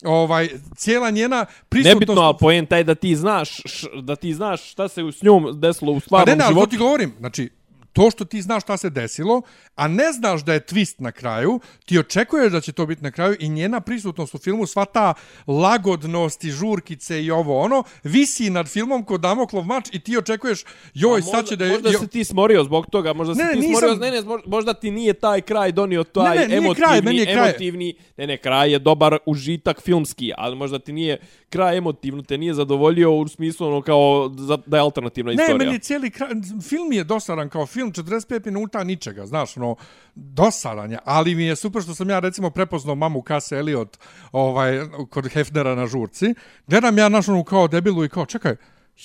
Ovaj, 0.04 0.48
cijela 0.76 1.10
njena 1.10 1.46
prisutnost... 1.68 2.00
Nebitno, 2.00 2.22
ali 2.22 2.36
pojem 2.40 2.66
taj 2.66 2.84
da 2.84 2.94
ti 2.94 3.16
znaš, 3.16 3.60
š, 3.64 3.86
da 4.02 4.16
ti 4.16 4.34
znaš 4.34 4.70
šta 4.70 4.88
se 4.88 5.02
s 5.12 5.22
njom 5.22 5.60
desilo 5.60 5.92
u 5.92 6.00
stvarnom 6.00 6.26
životu. 6.26 6.38
Pa 6.38 6.48
ne, 6.48 6.54
ne, 6.54 6.60
ali 6.60 6.70
ti 6.70 6.76
govorim, 6.76 7.12
znači, 7.18 7.50
to 7.92 8.10
što 8.10 8.24
ti 8.24 8.42
znaš 8.42 8.62
šta 8.62 8.76
se 8.76 8.90
desilo, 8.90 9.42
a 9.74 9.88
ne 9.88 10.12
znaš 10.12 10.44
da 10.44 10.52
je 10.52 10.60
twist 10.60 10.94
na 10.98 11.12
kraju, 11.12 11.60
ti 11.84 11.98
očekuješ 11.98 12.52
da 12.52 12.60
će 12.60 12.72
to 12.72 12.86
biti 12.86 13.02
na 13.02 13.10
kraju 13.10 13.36
i 13.40 13.48
njena 13.48 13.80
prisutnost 13.80 14.34
u 14.34 14.38
filmu, 14.38 14.66
sva 14.66 14.84
ta 14.84 15.14
lagodnost 15.46 16.44
i 16.44 16.50
žurkice 16.50 17.24
i 17.24 17.30
ovo 17.30 17.60
ono, 17.60 17.82
visi 18.04 18.50
nad 18.50 18.68
filmom 18.68 19.04
kod 19.04 19.20
Damoklov 19.20 19.64
mač 19.64 19.88
i 19.92 20.00
ti 20.00 20.18
očekuješ, 20.18 20.64
joj, 20.94 21.20
možda, 21.20 21.30
sad 21.30 21.46
će 21.46 21.56
da 21.56 21.64
je... 21.64 21.72
Možda 21.72 21.90
jo... 21.90 21.98
se 21.98 22.06
ti 22.06 22.24
smorio 22.24 22.64
zbog 22.64 22.86
toga, 22.86 23.12
možda 23.12 23.34
se 23.34 23.42
ne, 23.42 23.52
ti 23.52 23.58
nisam... 23.58 23.78
smorio, 23.78 23.96
ne, 23.96 24.10
ne, 24.10 24.42
možda 24.46 24.74
ti 24.74 24.90
nije 24.90 25.12
taj 25.12 25.40
kraj 25.40 25.72
donio 25.72 26.04
taj 26.04 26.38
ne, 26.38 26.48
ne, 26.48 26.56
emotivni, 26.56 26.74
kraj, 26.74 27.16
je 27.16 27.24
kraj. 27.24 27.48
emotivni, 27.48 27.94
ne, 28.16 28.26
ne, 28.26 28.36
kraj 28.36 28.72
je 28.72 28.78
dobar 28.78 29.18
užitak 29.26 29.82
filmski, 29.82 30.32
ali 30.36 30.56
možda 30.56 30.78
ti 30.78 30.92
nije 30.92 31.18
kraj 31.50 31.76
emotivno, 31.76 32.22
te 32.22 32.38
nije 32.38 32.54
zadovoljio 32.54 33.12
u 33.12 33.28
smislu 33.28 33.66
ono 33.66 33.82
kao 33.82 34.28
da 34.66 34.76
je 34.76 34.80
alternativna 34.80 35.32
istorija. 35.32 35.58
Ne, 35.58 35.64
meni 35.64 35.78
cijeli 35.78 36.10
kraj, 36.10 36.30
film 36.68 36.92
je 36.92 37.04
dosadan 37.04 37.48
kao 37.48 37.66
film, 37.66 37.92
45 37.92 38.46
minuta 38.46 38.84
ničega, 38.84 39.26
znaš, 39.26 39.56
ono, 39.56 39.76
dosadan 40.14 40.92
je, 40.92 40.98
ali 41.04 41.34
mi 41.34 41.44
je 41.44 41.56
super 41.56 41.82
što 41.82 41.94
sam 41.94 42.10
ja, 42.10 42.18
recimo, 42.18 42.50
prepoznao 42.50 42.94
mamu 42.94 43.22
Kase 43.22 43.56
Elliot, 43.56 43.98
ovaj, 44.32 44.80
kod 45.10 45.32
Hefnera 45.32 45.74
na 45.74 45.86
žurci, 45.86 46.34
gledam 46.66 46.98
ja 46.98 47.08
naš 47.08 47.28
ono 47.28 47.44
kao 47.44 47.68
debilu 47.68 48.04
i 48.04 48.08
kao, 48.08 48.26
čekaj, 48.26 48.56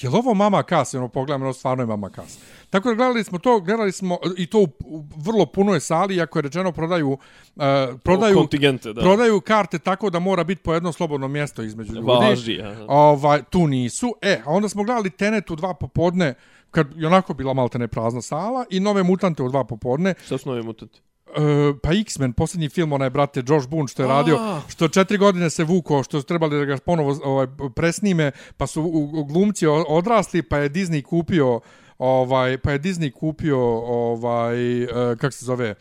je 0.02 0.10
li 0.10 0.16
ovo 0.16 0.34
mama 0.34 0.64
Kas? 0.64 0.94
Ono, 0.94 1.08
pogledam, 1.08 1.42
ono, 1.42 1.54
stvarno 1.54 1.84
je 1.84 1.88
mama 1.88 2.10
Kas. 2.10 2.40
Tako 2.70 2.90
da 2.90 2.96
gledali 2.96 3.24
smo 3.24 3.40
to, 3.40 3.60
gledali 3.60 3.92
smo 3.92 4.18
i 4.38 4.46
to 4.46 4.60
u, 4.60 4.68
u 4.86 5.04
vrlo 5.18 5.46
punoj 5.46 5.80
sali, 5.80 6.16
iako 6.16 6.40
je 6.40 6.42
rečeno 6.42 6.72
prodaju, 6.72 7.10
uh, 7.10 7.64
prodaju, 8.04 8.36
kontingente, 8.36 8.94
da. 8.94 9.02
prodaju 9.02 9.42
karte 9.42 9.80
tako 9.80 10.10
da 10.10 10.20
mora 10.20 10.44
biti 10.44 10.62
po 10.62 10.74
jedno 10.74 10.92
slobodno 10.92 11.28
mjesto 11.28 11.64
između 11.64 11.94
ljudi. 11.94 12.08
Važi, 12.08 12.62
ovaj, 12.88 13.44
tu 13.44 13.68
nisu. 13.68 14.16
E, 14.22 14.42
a 14.46 14.52
onda 14.52 14.70
smo 14.70 14.84
gledali 14.84 15.10
Tenet 15.10 15.52
u 15.52 15.56
dva 15.56 15.74
popodne, 15.74 16.34
kad 16.72 16.88
je 16.96 17.08
onako 17.08 17.34
bila 17.34 17.70
ne 17.74 17.88
prazna 17.88 18.22
sala 18.22 18.66
i 18.70 18.80
nove 18.80 19.04
mutante 19.04 19.44
u 19.44 19.50
dva 19.50 19.64
popodne. 19.64 20.14
Šta 20.26 20.38
su 20.38 20.50
nove 20.50 20.62
mutante? 20.62 21.00
Uh, 21.38 21.76
pa 21.84 21.94
X-Men, 21.94 22.34
posljednji 22.34 22.70
film, 22.70 22.94
onaj 22.94 23.10
brate 23.10 23.44
Josh 23.48 23.68
Boone 23.68 23.88
što 23.88 24.04
je 24.04 24.08
radio, 24.08 24.62
što 24.68 24.88
četiri 24.88 25.18
godine 25.18 25.50
se 25.50 25.64
vuko, 25.64 26.04
što 26.04 26.20
su 26.20 26.28
trebali 26.28 26.58
da 26.58 26.66
ga 26.66 26.78
ponovo 26.78 27.20
ovaj, 27.24 27.48
presnime, 27.76 28.32
pa 28.58 28.68
su 28.68 28.82
u, 28.82 29.10
u 29.20 29.24
glumci 29.24 29.68
odrasli, 29.68 30.42
pa 30.42 30.58
je 30.58 30.70
Disney 30.70 31.02
kupio 31.02 31.60
ovaj 31.98 32.58
pa 32.58 32.72
je 32.72 32.80
Disney 32.80 33.12
kupio 33.12 33.60
ovaj 33.78 34.84
uh, 34.84 34.90
kako 35.18 35.32
se 35.32 35.46
zove 35.46 35.76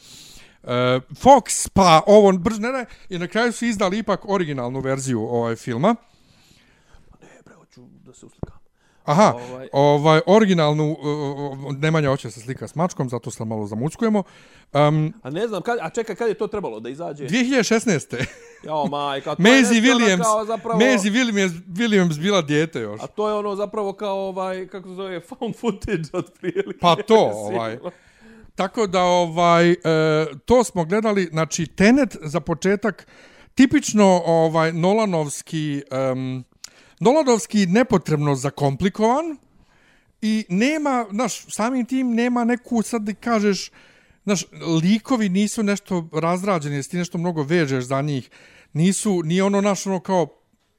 uh, 0.62 0.68
Fox 1.11 1.68
pa 1.68 2.03
ovo 2.07 2.32
brzo 2.32 2.61
ne, 2.61 2.72
ne 2.72 2.86
i 3.09 3.18
na 3.18 3.26
kraju 3.26 3.53
su 3.53 3.64
izdali 3.64 3.98
ipak 3.98 4.28
originalnu 4.28 4.80
verziju 4.80 5.20
ovaj 5.20 5.57
filma. 5.57 5.94
Pa 7.11 7.16
ne, 7.26 7.42
bre, 7.44 7.55
hoću 7.55 7.80
da 8.05 8.14
se 8.14 8.26
uslikam. 8.26 8.61
Aha, 9.05 9.34
ovaj, 9.50 9.68
ovaj 9.72 10.20
originalnu 10.26 10.90
uh, 10.92 11.76
Nemanja 11.76 12.09
hoće 12.09 12.30
se 12.30 12.40
slika 12.40 12.68
s 12.68 12.74
mačkom, 12.74 13.09
zato 13.09 13.30
se 13.30 13.44
malo 13.44 13.66
zamuckujemo. 13.66 14.22
Um, 14.72 15.12
a 15.22 15.30
ne 15.30 15.48
znam, 15.48 15.62
kad, 15.62 15.78
a 15.80 15.90
čekaj, 15.90 16.16
kad 16.16 16.28
je 16.28 16.34
to 16.34 16.46
trebalo 16.46 16.80
da 16.80 16.88
izađe? 16.88 17.24
2016. 17.24 18.24
Jao, 18.64 18.86
majka, 18.86 19.34
to 19.34 19.42
Maisie 19.48 19.76
je 19.76 19.82
Williams, 19.82 20.22
kao 20.22 20.44
zapravo... 20.44 20.78
Maisie 20.78 21.11
Williams, 21.11 21.61
Williams 21.68 22.20
bila 22.20 22.42
dijete 22.42 22.80
još. 22.80 23.00
A 23.03 23.07
to 23.07 23.28
je 23.28 23.34
ono 23.34 23.57
zapravo 23.57 23.92
kao 23.92 24.28
ovaj, 24.28 24.66
kako 24.68 24.88
se 24.88 24.94
zove, 24.94 25.20
found 25.20 25.57
footage 25.57 26.09
od 26.18 26.32
prilike. 26.40 26.78
Pa 26.80 26.96
to, 26.96 27.30
ovaj. 27.46 27.78
Tako 28.55 28.86
da, 28.86 29.03
ovaj, 29.03 29.70
e, 29.70 29.76
to 30.44 30.64
smo 30.64 30.84
gledali, 30.84 31.28
znači, 31.32 31.66
Tenet 31.66 32.16
za 32.22 32.40
početak, 32.40 33.07
tipično 33.55 34.22
ovaj 34.26 34.72
Nolanovski... 34.72 35.82
Um, 36.12 36.44
Dolodovski 37.03 37.66
nepotrebno 37.66 38.34
zakomplikovan 38.34 39.36
i 40.20 40.44
nema, 40.48 41.07
znaš, 41.11 41.46
samim 41.48 41.86
tim 41.86 42.14
nema 42.14 42.44
neku, 42.44 42.82
sad 42.82 43.03
da 43.03 43.14
kažeš, 43.14 43.70
znaš, 44.24 44.44
likovi 44.82 45.28
nisu 45.28 45.62
nešto 45.62 46.09
razrađeni, 46.12 46.76
jesi 46.76 46.90
ti 46.90 46.96
nešto 46.96 47.18
mnogo 47.18 47.42
vežeš 47.42 47.84
za 47.84 48.03
njih, 48.03 48.30
nisu, 48.72 49.22
ni 49.24 49.40
ono 49.40 49.61
naš 49.61 49.86
ono 49.86 50.00
kao, 50.00 50.26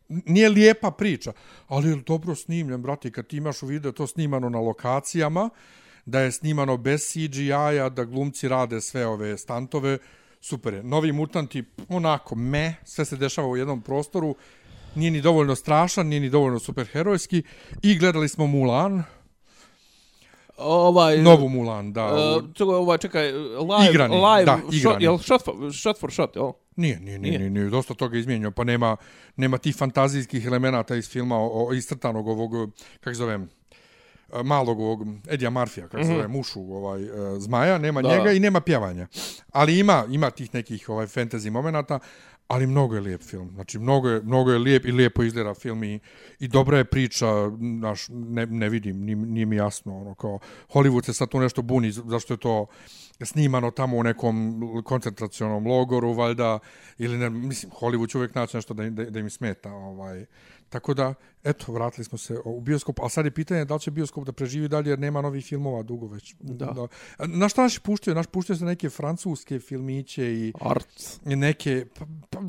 nije 0.08 0.50
lijepa 0.50 0.92
priča, 0.92 1.34
ali 1.68 1.90
je 1.90 1.96
dobro 1.96 2.36
snimljen, 2.36 2.82
brate, 2.82 3.12
kad 3.12 3.28
ti 3.28 3.38
imaš 3.38 3.64
u 3.64 3.68
vidu 3.68 3.92
to 3.92 4.08
snimano 4.08 4.50
na 4.50 4.60
lokacijama, 4.60 5.50
da 6.06 6.20
je 6.20 6.32
snimano 6.32 6.78
bez 6.78 7.12
CGI-a, 7.12 7.90
da 7.90 8.04
glumci 8.04 8.48
rade 8.48 8.82
sve 8.82 9.06
ove 9.08 9.38
stantove, 9.38 9.98
super 10.42 10.74
je. 10.74 10.84
Novi 10.84 11.12
mutanti, 11.12 11.64
onako, 11.90 12.36
me, 12.36 12.76
sve 12.84 13.06
se 13.06 13.18
dešava 13.18 13.48
u 13.48 13.58
jednom 13.58 13.82
prostoru, 13.82 14.36
nije 14.96 15.12
ni 15.12 15.22
dovoljno 15.22 15.56
strašan, 15.56 16.08
nije 16.08 16.20
ni 16.20 16.30
dovoljno 16.30 16.60
superherojski, 16.60 17.44
i 17.82 17.98
gledali 17.98 18.30
smo 18.30 18.48
Mulan, 18.48 19.04
Ovaj, 20.58 21.18
novu 21.18 21.50
Mulan, 21.50 21.94
da. 21.94 22.06
Uh, 22.06 22.44
čekaj, 22.54 22.76
ovaj, 22.76 22.98
čekaj, 22.98 23.32
live, 23.32 23.90
Igrani, 23.90 24.16
live, 24.16 24.46
da, 24.46 24.58
shot, 24.58 24.74
igrani. 24.74 25.04
jel 25.04 25.18
shot 25.18 25.46
for, 25.46 25.56
shot 25.82 26.00
for 26.00 26.12
shot, 26.12 26.36
jel? 26.36 26.52
Nije, 26.76 27.00
nije, 27.00 27.20
nije, 27.20 27.38
Nije. 27.40 27.50
nije, 27.50 27.70
dosta 27.70 27.94
toga 27.94 28.18
izmijenjeno, 28.18 28.52
pa 28.52 28.64
nema, 28.64 28.98
nema 29.36 29.58
tih 29.58 29.76
fantazijskih 29.76 30.46
elemenata 30.46 30.96
iz 30.96 31.10
filma 31.10 31.38
o, 31.38 31.68
o 31.68 31.74
istrtanog 31.74 32.28
ovog, 32.28 32.52
kako 33.00 33.14
se 33.14 33.18
zovem, 33.18 33.50
malog 34.44 34.80
ovog 34.80 35.08
Edija 35.30 35.50
Marfija, 35.50 35.88
kako 35.88 36.04
se 36.04 36.10
zove, 36.10 36.28
mušu 36.28 36.60
ovaj, 36.60 37.04
e, 37.04 37.08
zmaja, 37.40 37.78
nema 37.78 38.02
da. 38.02 38.18
njega 38.18 38.32
i 38.32 38.40
nema 38.40 38.62
pjevanja. 38.62 39.08
Ali 39.52 39.80
ima, 39.80 40.06
ima 40.10 40.30
tih 40.30 40.54
nekih 40.54 40.90
ovaj 40.90 41.06
fantasy 41.08 41.50
momenata, 41.50 42.00
ali 42.54 42.68
mnogo 42.68 42.96
je 42.96 43.02
lijep 43.02 43.22
film. 43.22 43.52
Znači, 43.54 43.80
mnogo 43.80 44.10
je, 44.10 44.22
mnogo 44.22 44.52
je 44.52 44.60
lijep 44.60 44.86
i 44.86 44.92
lijepo 44.92 45.24
izgleda 45.24 45.54
film 45.54 45.84
i, 45.84 46.00
i 46.40 46.48
dobra 46.48 46.78
je 46.78 46.86
priča, 46.86 47.28
naš, 47.60 48.06
ne, 48.10 48.46
ne 48.46 48.70
vidim, 48.70 49.00
nije, 49.06 49.16
nije 49.16 49.46
mi 49.46 49.56
jasno, 49.56 50.02
ono, 50.02 50.16
kao, 50.16 50.40
Hollywood 50.74 51.06
se 51.06 51.14
sad 51.14 51.30
tu 51.30 51.40
nešto 51.40 51.62
buni, 51.62 51.92
zašto 51.92 52.34
je 52.34 52.38
to 52.38 52.66
snimano 53.22 53.72
tamo 53.72 53.98
u 53.98 54.04
nekom 54.04 54.62
koncentracionom 54.86 55.68
logoru, 55.68 56.14
valjda, 56.14 56.60
ili 56.98 57.18
ne, 57.18 57.30
mislim, 57.30 57.72
Hollywood 57.72 58.12
će 58.12 58.18
uvijek 58.18 58.36
naći 58.36 58.58
nešto 58.58 58.74
da, 58.74 58.90
da, 58.90 59.06
da 59.06 59.20
im 59.20 59.30
smeta, 59.30 59.72
ovaj. 59.72 60.26
Tako 60.74 60.94
da, 60.94 61.14
eto, 61.44 61.72
vratili 61.72 62.06
smo 62.06 62.18
se 62.18 62.38
u 62.46 62.62
bioskop, 62.62 63.00
ali 63.00 63.10
sad 63.10 63.26
je 63.26 63.32
pitanje 63.32 63.66
da 63.66 63.74
li 63.74 63.80
će 63.80 63.92
bioskop 63.92 64.26
da 64.26 64.32
preživi 64.32 64.68
dalje, 64.68 64.90
jer 64.90 65.00
nema 65.00 65.22
novih 65.22 65.46
filmova 65.46 65.84
dugo 65.84 66.08
već. 66.08 66.36
Da. 66.40 66.88
Na 67.20 67.50
šta 67.50 67.62
naši 67.62 67.82
puštaju? 67.82 68.16
Naš 68.16 68.28
puštaju 68.28 68.58
se 68.58 68.66
neke 68.66 68.90
francuske 68.90 69.60
filmiće 69.60 70.34
i 70.34 70.54
Art. 70.62 71.20
i 71.26 71.36
neke, 71.36 71.86
pa, 72.00 72.06
pa, 72.30 72.40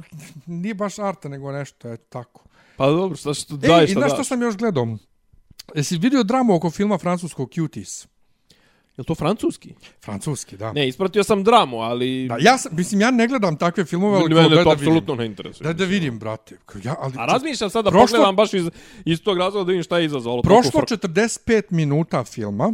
nije 0.46 0.74
baš 0.74 0.98
arta, 0.98 1.28
nego 1.28 1.52
nešto, 1.52 1.92
eto, 1.92 2.04
tako. 2.08 2.44
Pa 2.76 2.86
dobro, 2.86 3.16
šta 3.16 3.34
što 3.34 3.54
Ej, 3.54 3.58
daj 3.58 3.84
i 3.84 3.86
šta 3.86 4.00
znaš 4.00 4.10
daš. 4.10 4.16
što 4.16 4.24
sam 4.24 4.42
još 4.42 4.56
gledao? 4.56 4.96
Jesi 5.74 5.98
vidio 5.98 6.22
dramu 6.22 6.54
oko 6.54 6.70
filma 6.70 6.98
francuskog 6.98 7.50
Cuties? 7.50 8.06
Jel 8.96 9.04
to 9.04 9.14
francuski? 9.14 9.74
Francuski, 10.04 10.56
da. 10.56 10.72
Ne, 10.72 10.88
ispratio 10.88 11.24
sam 11.24 11.44
dramu, 11.44 11.78
ali... 11.78 12.28
Da, 12.28 12.36
ja 12.40 12.58
sam, 12.58 12.76
mislim, 12.76 13.00
ja 13.00 13.10
ne 13.10 13.26
gledam 13.28 13.56
takve 13.56 13.84
filmove, 13.84 14.18
ali 14.18 14.34
Mene 14.34 14.48
to 14.48 14.64
da 14.64 14.72
apsolutno 14.72 15.14
ne 15.14 15.26
interesuje. 15.26 15.64
Daj 15.64 15.74
da 15.74 15.84
vidim, 15.84 16.18
brate. 16.18 16.56
Ja, 16.82 16.94
ali, 16.98 17.14
A 17.18 17.26
razmišljam 17.26 17.70
sad 17.70 17.84
da 17.84 17.90
Prošlo- 17.90 18.06
pogledam 18.06 18.36
baš 18.36 18.54
iz, 18.54 18.70
iz 19.04 19.22
tog 19.22 19.38
razloga 19.38 19.64
da 19.64 19.70
vidim 19.70 19.82
šta 19.82 19.98
je 19.98 20.04
izazvalo. 20.04 20.42
Prošlo 20.42 20.70
toliko 20.70 20.94
fr- 20.94 21.08
45 21.08 21.62
minuta 21.70 22.24
filma, 22.24 22.72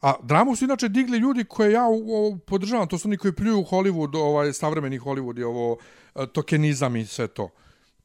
a 0.00 0.14
dramu 0.22 0.56
su 0.56 0.64
inače 0.64 0.88
digli 0.88 1.18
ljudi 1.18 1.44
koje 1.44 1.72
ja 1.72 1.86
u, 1.88 2.28
u, 2.28 2.38
podržavam, 2.38 2.88
to 2.88 2.98
su 2.98 3.08
oni 3.08 3.16
koji 3.16 3.32
pljuju 3.32 3.64
Hollywood, 3.70 4.16
ovaj, 4.18 4.52
savremeni 4.52 4.98
Hollywood 4.98 5.40
i 5.40 5.42
ovo 5.42 5.76
e, 6.14 6.26
tokenizam 6.26 6.96
i 6.96 7.06
sve 7.06 7.26
to. 7.28 7.48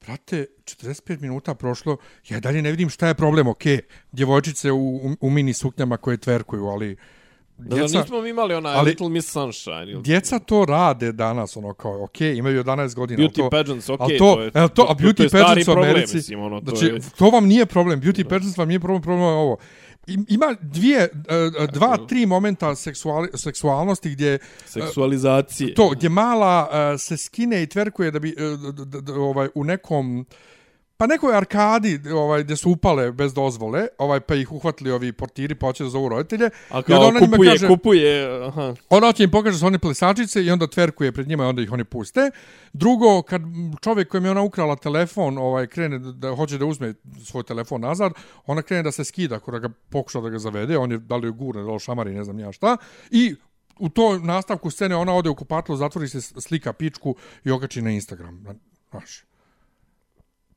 Brate, 0.06 0.46
45 0.64 1.22
minuta 1.22 1.56
prošlo, 1.56 1.98
ja 2.30 2.40
dalje 2.40 2.62
ne 2.62 2.72
vidim 2.72 2.90
šta 2.90 3.08
je 3.08 3.14
problem, 3.14 3.48
okej, 3.48 3.80
djevojčice 4.12 4.72
u, 4.72 4.96
u, 4.96 5.16
u 5.22 5.30
mini 5.30 5.54
suknjama 5.54 5.98
koje 5.98 6.18
tverkuju, 6.18 6.66
ali 6.66 6.98
Da, 7.58 7.70
da 7.70 7.76
djeca, 7.78 8.00
nismo 8.00 8.22
mi 8.22 8.30
imali 8.30 8.54
onaj 8.56 8.76
ali- 8.76 8.90
Little 8.90 9.10
Miss 9.10 9.30
Sunshine. 9.30 9.84
Ili... 9.84 10.02
djeca 10.02 10.40
to 10.40 10.66
rade 10.66 11.12
danas, 11.12 11.58
ono 11.58 11.74
kao, 11.74 12.04
okej, 12.04 12.36
imaju 12.36 12.64
11 12.64 12.96
godina. 12.96 13.20
Beauty 13.20 13.36
to, 13.36 13.50
pageants, 13.50 13.90
ali 13.90 14.18
to, 14.18 14.34
to 14.36 14.42
je- 14.42 14.52
evo 14.54 14.68
to, 14.68 14.82
a 14.82 14.88
to- 14.88 14.94
to 14.94 14.94
beauty 14.96 15.24
je 15.24 15.30
stari 15.30 15.44
pageants 15.44 15.68
u 15.68 15.72
problem, 15.72 15.90
Americi, 15.90 16.16
mislim, 16.16 16.40
ono, 16.42 16.62
to 16.62 16.66
znači, 16.70 16.86
je- 16.86 17.00
to 17.18 17.30
vam 17.30 17.46
nije 17.46 17.66
problem, 17.66 18.02
beauty 18.02 18.24
pageants 18.24 18.58
vam 18.58 18.68
nije 18.68 18.80
problem, 18.80 19.02
problem 19.02 19.24
je 19.24 19.34
ovo. 19.34 19.58
Im- 20.08 20.26
Ima 20.30 20.56
dvije, 20.62 21.00
e, 21.00 21.10
e, 21.60 21.68
dva, 21.68 21.98
tri 22.00 22.26
momenta 22.26 22.76
seksuali, 22.76 23.30
seksualnosti 23.34 24.10
gdje 24.10 24.38
Seksualizacije. 24.66 25.74
to, 25.74 25.90
gdje 25.90 26.10
mala 26.10 26.70
e, 26.94 26.98
se 26.98 27.18
skine 27.18 27.64
i 27.64 27.68
tverkuje 27.68 28.12
da 28.12 28.20
bi, 28.20 28.30
e, 28.30 28.34
d, 28.74 28.86
d, 28.86 29.02
d, 29.02 29.12
ovaj, 29.12 29.50
u 29.56 29.64
nekom, 29.64 30.26
pa 30.98 31.08
nekoj 31.08 31.36
arkadi 31.36 32.00
ovaj, 32.14 32.44
gdje 32.44 32.56
su 32.56 32.72
upale 32.72 33.12
bez 33.12 33.34
dozvole, 33.34 33.88
ovaj, 33.98 34.20
pa 34.20 34.36
ih 34.36 34.52
uhvatili 34.52 34.92
ovi 34.92 35.12
portiri, 35.14 35.56
pa 35.56 35.68
hoće 35.68 35.84
da 35.84 35.90
zovu 35.90 36.10
roditelje. 36.10 36.50
A 36.70 36.80
I 36.80 36.84
kao 36.84 36.96
onda 36.96 37.08
ona 37.08 37.20
njima 37.20 37.32
kupuje, 37.38 37.52
kaže- 37.52 37.68
kupuje, 37.68 38.46
aha. 38.48 38.76
Ona 38.90 39.12
će 39.14 39.24
im 39.24 39.32
pokaže 39.32 39.58
su 39.60 39.66
one 39.66 39.80
plesačice 39.80 40.44
i 40.44 40.52
onda 40.52 40.68
tverkuje 40.68 41.12
pred 41.12 41.28
njima 41.28 41.44
i 41.44 41.48
onda 41.48 41.62
ih 41.62 41.72
oni 41.72 41.84
puste. 41.84 42.32
Drugo, 42.74 43.22
kad 43.22 43.42
čovjek 43.84 44.08
kojem 44.10 44.26
je 44.26 44.32
ona 44.32 44.42
ukrala 44.42 44.76
telefon 44.76 45.38
ovaj, 45.38 45.68
krene 45.68 46.00
da, 46.00 46.12
da 46.12 46.36
hoće 46.36 46.58
da 46.58 46.66
uzme 46.66 46.94
svoj 47.24 47.44
telefon 47.44 47.82
nazad, 47.82 48.12
ona 48.46 48.62
krene 48.62 48.84
da 48.84 48.92
se 48.92 49.04
skida 49.04 49.40
kada 49.40 49.60
ga 49.60 49.70
pokuša 49.90 50.22
da 50.22 50.30
ga 50.30 50.40
zavede, 50.40 50.78
on 50.78 50.92
je 50.92 50.98
da 50.98 51.16
li 51.16 51.28
je 51.28 51.32
gurne, 51.32 51.64
da 51.64 51.72
li 51.72 51.80
šamari, 51.80 52.14
ne 52.14 52.24
znam 52.24 52.40
ja 52.40 52.52
šta. 52.52 52.78
I 53.12 53.36
u 53.80 53.90
toj 53.90 54.20
nastavku 54.20 54.70
scene 54.72 54.96
ona 54.96 55.14
ode 55.14 55.30
u 55.30 55.36
kupatlo, 55.36 55.76
zatvori 55.76 56.10
se 56.10 56.22
slika 56.22 56.74
pičku 56.74 57.16
i 57.44 57.52
okači 57.52 57.82
na 57.82 57.92
Instagram. 57.92 58.44
Znaš. 58.92 59.24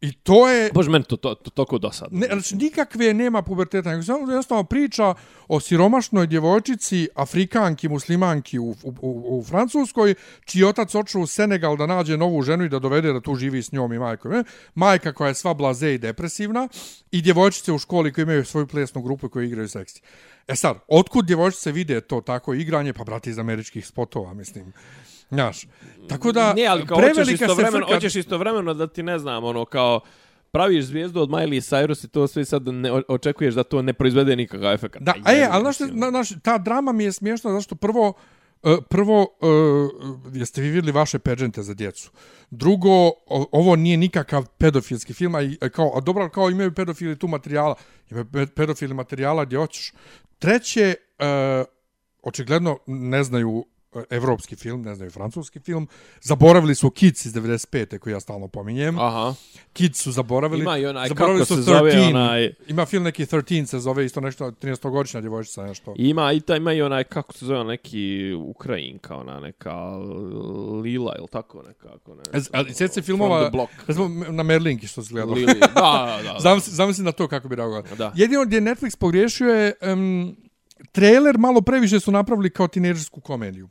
I 0.01 0.13
to 0.13 0.49
je... 0.49 0.71
Bože, 0.75 0.91
meni 0.91 1.05
to, 1.05 1.17
to, 1.17 1.35
to 1.35 1.51
toliko 1.51 1.79
dosadno. 1.79 2.19
Ne, 2.19 2.27
znači, 2.27 2.57
nikakve 2.57 3.15
nema 3.15 3.43
puberteta, 3.43 3.91
nego 3.91 4.03
samo 4.03 4.19
jednostavno 4.19 4.65
priča 4.65 5.15
o 5.49 5.61
siromašnoj 5.61 6.27
djevojčici, 6.27 7.09
afrikanki, 7.15 7.89
muslimanki 7.89 8.59
u, 8.59 8.71
u, 8.71 8.95
u, 9.01 9.39
u 9.39 9.45
Francuskoj, 9.45 10.15
čiji 10.45 10.65
otac 10.65 10.95
očeo 10.95 11.21
u 11.21 11.27
Senegal 11.27 11.77
da 11.77 11.87
nađe 11.87 12.17
novu 12.17 12.43
ženu 12.43 12.65
i 12.65 12.69
da 12.69 12.79
dovede 12.79 13.13
da 13.13 13.21
tu 13.21 13.35
živi 13.35 13.63
s 13.63 13.73
njom 13.73 13.93
i 13.93 13.99
majkom. 13.99 14.45
Majka 14.75 15.13
koja 15.13 15.29
je 15.29 15.35
sva 15.35 15.55
blaze 15.55 15.95
i 15.95 15.99
depresivna 15.99 16.69
i 17.11 17.23
djevojčice 17.23 17.73
u 17.73 17.79
školi 17.79 18.13
koji 18.13 18.23
imaju 18.23 18.45
svoju 18.45 18.67
plesnu 18.67 19.03
grupu 19.03 19.29
koji 19.29 19.47
igraju 19.47 19.69
seksi. 19.69 20.03
E 20.49 20.57
sad, 20.57 20.79
otkud 20.89 21.27
djevojčice 21.27 21.73
vide 21.73 22.01
to 22.01 22.21
tako 22.21 22.55
igranje? 22.55 22.93
Pa, 22.93 23.05
brate, 23.05 23.31
iz 23.31 23.39
američkih 23.39 23.87
spotova, 23.87 24.35
mislim. 24.35 24.73
Znaš, 25.31 25.67
tako 26.09 26.33
da 26.33 26.53
Ne, 26.55 26.67
ali 26.67 26.87
kao 26.87 26.97
hoćeš 26.97 27.13
prevelika 27.13 27.39
se 27.39 27.45
istovremeno, 27.45 27.79
frka... 27.79 27.95
hoćeš 27.95 28.17
istovremeno 28.17 28.75
da 28.75 28.87
ti 28.87 29.03
ne 29.03 29.19
znam, 29.19 29.45
ono 29.45 29.65
kao 29.65 30.01
praviš 30.51 30.85
zvijezdu 30.85 31.21
od 31.21 31.29
Miley 31.29 31.61
Cyrus 31.67 32.05
i 32.05 32.09
to 32.09 32.27
sve 32.27 32.45
sad 32.45 32.63
ne 32.65 32.93
očekuješ 33.09 33.55
da 33.55 33.63
to 33.63 33.83
ne 33.83 33.93
proizvede 33.93 34.37
nikakav 34.37 34.73
efekt. 34.73 34.97
Da, 35.01 35.15
Aj, 35.25 35.35
e, 35.35 35.39
jebi 35.39 35.49
ali 35.53 35.63
znaš, 35.63 35.75
šta- 35.75 35.85
mislim. 35.85 36.01
na, 36.01 36.11
naš, 36.11 36.29
ta 36.43 36.59
drama 36.59 36.93
mi 36.93 37.05
je 37.05 37.13
smiješna 37.13 37.53
zašto 37.53 37.75
prvo, 37.75 38.13
e, 38.63 38.77
prvo, 38.91 39.27
e, 40.33 40.39
jeste 40.39 40.61
vi 40.61 40.67
vidjeli 40.67 40.93
vaše 40.93 41.19
peđente 41.19 41.63
za 41.63 41.75
djecu. 41.75 42.11
Drugo, 42.51 42.91
o- 43.09 43.49
ovo 43.53 43.77
nije 43.77 43.97
nikakav 43.97 44.47
pedofilski 44.49 45.13
film, 45.13 45.35
a, 45.35 45.43
i- 45.43 45.59
a 45.61 45.69
kao, 45.69 45.93
a 45.97 46.01
dobro, 46.01 46.29
kao 46.29 46.51
imaju 46.51 46.75
pedofili 46.75 47.19
tu 47.19 47.29
materijala, 47.29 47.75
imaju 48.11 48.25
pe- 48.25 48.47
pedofili 48.47 48.95
materijala 48.95 49.45
gdje 49.45 49.59
hoćeš. 49.59 49.93
Treće, 50.39 50.95
e, 51.19 51.65
očigledno 52.23 52.79
ne 52.87 53.25
znaju 53.25 53.65
e, 53.69 53.78
evropski 54.11 54.57
film, 54.57 54.83
ne 54.83 54.95
znaju 54.95 55.11
francuski 55.11 55.61
film. 55.61 55.89
Zaboravili 56.23 56.75
su 56.75 56.91
Kids 56.91 57.25
iz 57.25 57.33
95. 57.33 57.99
koji 57.99 58.13
ja 58.13 58.21
stalno 58.21 58.49
pominjem. 58.49 58.99
Aha. 58.99 59.35
Kids 59.73 59.99
su 59.99 60.13
zaboravili. 60.13 60.63
Ima 60.63 60.79
i 60.79 60.87
onaj, 60.87 61.09
zaboravili 61.09 61.39
kako 61.39 61.47
su 61.47 61.55
se 61.57 61.63
zove 61.63 61.93
13. 61.93 62.09
onaj- 62.09 62.53
Ima 62.69 62.87
film 62.87 63.03
neki 63.03 63.25
13 63.25 63.67
se 63.67 63.79
zove 63.79 64.05
isto 64.05 64.21
nešto 64.21 64.51
13-godišnja 64.53 65.21
djevojčica 65.21 65.63
nešto. 65.63 65.95
Ima 65.97 66.33
i 66.33 66.41
taj 66.41 66.57
ima 66.57 66.73
i 66.73 66.83
onaj 66.83 67.05
kako 67.05 67.33
se 67.33 67.47
zove 67.47 67.65
neki 67.65 68.09
Ukrajinka, 68.37 69.17
ona 69.17 69.41
neka 69.41 69.75
Lila 70.83 71.15
ili 71.19 71.29
tako 71.29 71.63
nekako 71.63 72.15
ne. 72.15 72.23
Ez- 72.33 72.51
Ali 72.53 72.75
sjeti 72.75 72.95
se 72.95 73.03
filmova, 73.03 73.51
recimo 73.87 74.09
na 74.29 74.43
Merlinki 74.43 74.87
što 74.87 75.03
se 75.03 75.13
gledalo. 75.13 75.35
Lili. 75.35 75.55
Da, 75.61 75.69
da, 75.75 76.21
da. 76.25 76.37
Zamisli, 76.41 76.73
zamisli 76.73 77.05
na 77.05 77.13
to 77.13 77.29
kako 77.29 77.49
bi 77.49 77.57
reagovao. 77.57 77.83
Da. 77.99 78.13
Jedino 78.17 78.45
gdje 78.45 78.57
je 78.57 78.63
Netflix 78.63 78.99
pogriješio 78.99 79.49
je 79.49 79.73
um, 79.85 80.37
trailer 80.93 81.39
malo 81.39 81.61
previše 81.61 82.01
su 82.01 82.13
napravili 82.13 82.51
kao 82.51 82.69
tineđersku 82.69 83.21
komediju. 83.21 83.69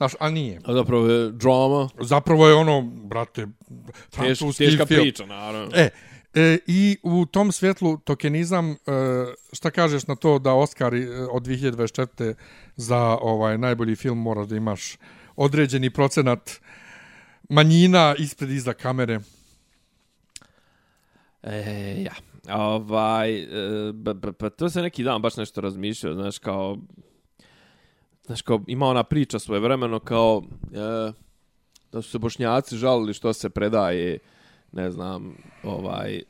Znaš, 0.00 0.12
a 0.20 0.30
nije. 0.30 0.60
A 0.64 0.72
zapravo 0.72 1.06
je 1.06 1.30
drama, 1.32 1.88
Zapravo 2.00 2.48
je 2.48 2.54
ono, 2.54 2.82
brate, 2.82 3.46
teš, 3.46 4.14
francuski 4.14 4.64
teška 4.64 4.86
film. 4.86 5.00
priča, 5.00 5.26
naravno. 5.26 5.70
E, 5.74 5.90
e, 6.34 6.58
i 6.66 6.96
u 7.02 7.26
tom 7.26 7.52
svjetlu 7.52 7.98
tokenizam, 7.98 8.70
e, 8.70 8.76
šta 9.52 9.70
kažeš 9.70 10.06
na 10.06 10.16
to 10.16 10.38
da 10.38 10.54
Oscar 10.54 10.94
e, 10.94 11.06
od 11.30 11.42
2024. 11.42 12.34
za 12.76 12.98
ovaj 13.20 13.58
najbolji 13.58 13.96
film 13.96 14.18
moraš 14.18 14.46
da 14.46 14.56
imaš 14.56 14.96
određeni 15.36 15.90
procenat 15.90 16.50
manjina 17.48 18.14
ispred 18.18 18.50
iza 18.50 18.72
kamere. 18.72 19.20
E, 21.42 22.04
ja. 22.04 22.12
Ovaj, 22.56 23.38
e, 23.38 23.46
b, 23.92 24.14
b, 24.14 24.32
b, 24.40 24.50
to 24.50 24.70
se 24.70 24.82
neki 24.82 25.02
dan 25.02 25.22
baš 25.22 25.36
nešto 25.36 25.60
razmišljao, 25.60 26.14
znaš, 26.14 26.38
kao, 26.38 26.76
znaš, 28.30 28.42
kao, 28.42 28.60
ima 28.66 28.86
ona 28.86 29.02
priča 29.02 29.38
svoje 29.38 29.60
vremeno, 29.60 29.98
kao, 29.98 30.42
e, 30.72 31.12
da 31.92 32.02
su 32.02 32.10
se 32.10 32.18
bošnjaci 32.18 32.76
žalili 32.76 33.14
što 33.14 33.32
se 33.32 33.50
predaje, 33.50 34.18
ne 34.72 34.90
znam, 34.90 35.34
ovaj, 35.62 36.16
e, 36.16 36.22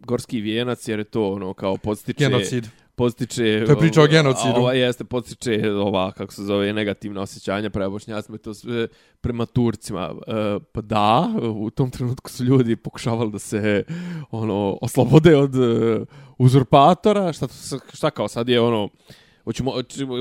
gorski 0.00 0.40
vijenac, 0.40 0.88
jer 0.88 0.98
je 0.98 1.04
to, 1.04 1.32
ono, 1.32 1.54
kao, 1.54 1.76
podstiče 1.76 2.24
Genocid. 2.24 2.68
postiče... 2.94 3.64
To 3.66 3.72
je 3.72 3.78
priča 3.78 4.02
o 4.02 4.06
genocidu. 4.06 4.54
Ova, 4.56 4.72
jeste, 4.72 5.04
postiče 5.04 5.70
ova, 5.70 6.12
kako 6.12 6.32
se 6.32 6.42
zove, 6.42 6.72
negativna 6.72 7.20
osjećanja 7.20 7.70
prema 7.70 7.90
bošnjacima 7.90 8.38
to 8.38 8.54
sve 8.54 8.88
prema 9.20 9.46
Turcima. 9.46 10.14
E, 10.26 10.58
pa 10.72 10.80
da, 10.80 11.28
u 11.42 11.70
tom 11.70 11.90
trenutku 11.90 12.30
su 12.30 12.44
ljudi 12.44 12.76
pokušavali 12.76 13.32
da 13.32 13.38
se 13.38 13.84
ono 14.30 14.78
oslobode 14.82 15.36
od 15.36 15.54
e, 15.54 16.04
uzurpatora. 16.38 17.32
Šta, 17.32 17.48
šta 17.94 18.10
kao 18.10 18.28
sad 18.28 18.48
je 18.48 18.60
ono... 18.60 18.88
Hoćemo, 19.46 19.72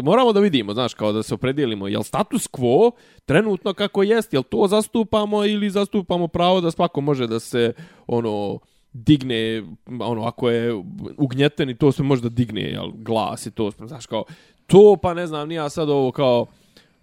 moramo 0.04 0.34
da 0.34 0.40
vidimo, 0.40 0.74
znaš, 0.74 0.94
kao 0.94 1.12
da 1.12 1.24
se 1.24 1.34
opredijelimo, 1.34 1.88
jel 1.88 2.04
status 2.04 2.48
quo 2.48 2.92
trenutno 3.26 3.74
kako 3.74 4.04
jest, 4.04 4.34
jel 4.34 4.44
to 4.44 4.68
zastupamo 4.68 5.46
ili 5.46 5.70
zastupamo 5.70 6.28
pravo 6.28 6.62
da 6.62 6.72
svako 6.72 7.02
može 7.02 7.28
da 7.28 7.40
se, 7.40 7.74
ono, 8.08 8.60
digne, 8.94 9.64
ono, 10.00 10.24
ako 10.24 10.50
je 10.50 10.74
ugnjeten 11.18 11.70
i 11.70 11.78
to 11.78 11.92
se 11.92 12.04
može 12.04 12.22
da 12.22 12.30
digne, 12.30 12.62
jel, 12.62 12.92
glas 12.96 13.46
i 13.46 13.52
to, 13.52 13.72
znaš, 13.88 14.06
kao, 14.06 14.24
to 14.68 14.98
pa 15.02 15.14
ne 15.14 15.28
znam, 15.28 15.50
nija 15.50 15.70
sad 15.70 15.90
ovo 15.90 16.12
kao, 16.12 16.46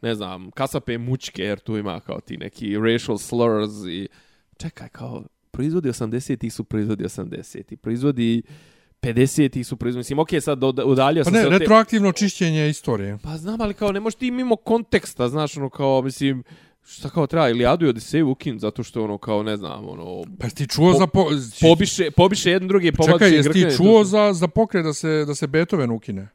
ne 0.02 0.14
znam, 0.14 0.50
kasape 0.50 0.98
mučke, 0.98 1.42
jer 1.42 1.58
tu 1.58 1.76
ima 1.76 2.00
kao 2.00 2.20
ti 2.20 2.36
neki 2.36 2.78
racial 2.78 3.18
slurs 3.18 3.72
i, 3.88 4.08
čekaj, 4.56 4.88
kao, 4.88 5.22
proizvodi 5.50 5.88
80 5.88 6.50
su 6.50 6.64
proizvodi 6.64 7.04
80 7.04 7.76
proizvodi 7.76 8.42
50 9.02 9.64
su 9.64 9.76
proizvodi, 9.76 10.00
mislim, 10.00 10.18
okej, 10.18 10.40
sad 10.40 10.64
od- 10.64 10.80
udaljio 10.84 11.20
Pa 11.20 11.24
sam 11.24 11.32
ne, 11.32 11.40
se 11.40 11.46
od 11.46 11.52
te... 11.52 11.58
retroaktivno 11.58 12.12
čišćenje 12.12 12.68
istorije. 12.68 13.18
Pa 13.22 13.36
znam, 13.36 13.60
ali 13.60 13.74
kao 13.74 13.92
ne 13.92 14.00
možeš 14.00 14.14
ti 14.16 14.30
mimo 14.30 14.56
konteksta, 14.56 15.28
znaš, 15.28 15.56
ono 15.56 15.70
kao, 15.70 16.02
mislim, 16.02 16.42
šta 16.86 17.08
kao 17.08 17.26
treba, 17.26 17.48
Iliadu 17.48 17.86
i 17.86 17.88
Odiseju 17.88 18.30
ukin, 18.30 18.58
zato 18.58 18.82
što 18.82 19.04
ono 19.04 19.18
kao, 19.18 19.42
ne 19.42 19.56
znam, 19.56 19.88
ono, 19.88 20.22
Pa 20.38 20.46
jesi 20.46 20.56
ti 20.56 20.66
čuo 20.66 20.92
Po- 20.92 20.98
za... 20.98 21.06
Po, 21.06 21.26
pobiše, 21.60 22.10
pobiše 22.10 22.50
jedan 22.50 22.68
drugi, 22.68 22.92
povlači 22.92 23.12
Čekaj, 23.14 23.36
jesi 23.36 23.52
ti 23.52 23.76
čuo 23.76 24.04
za, 24.04 24.32
za 24.32 24.48
pokret 24.48 24.84
da 24.84 24.92
se, 24.92 25.24
da 25.26 25.34
se 25.34 25.46
Beethoven 25.46 25.90
ukine? 25.90 26.28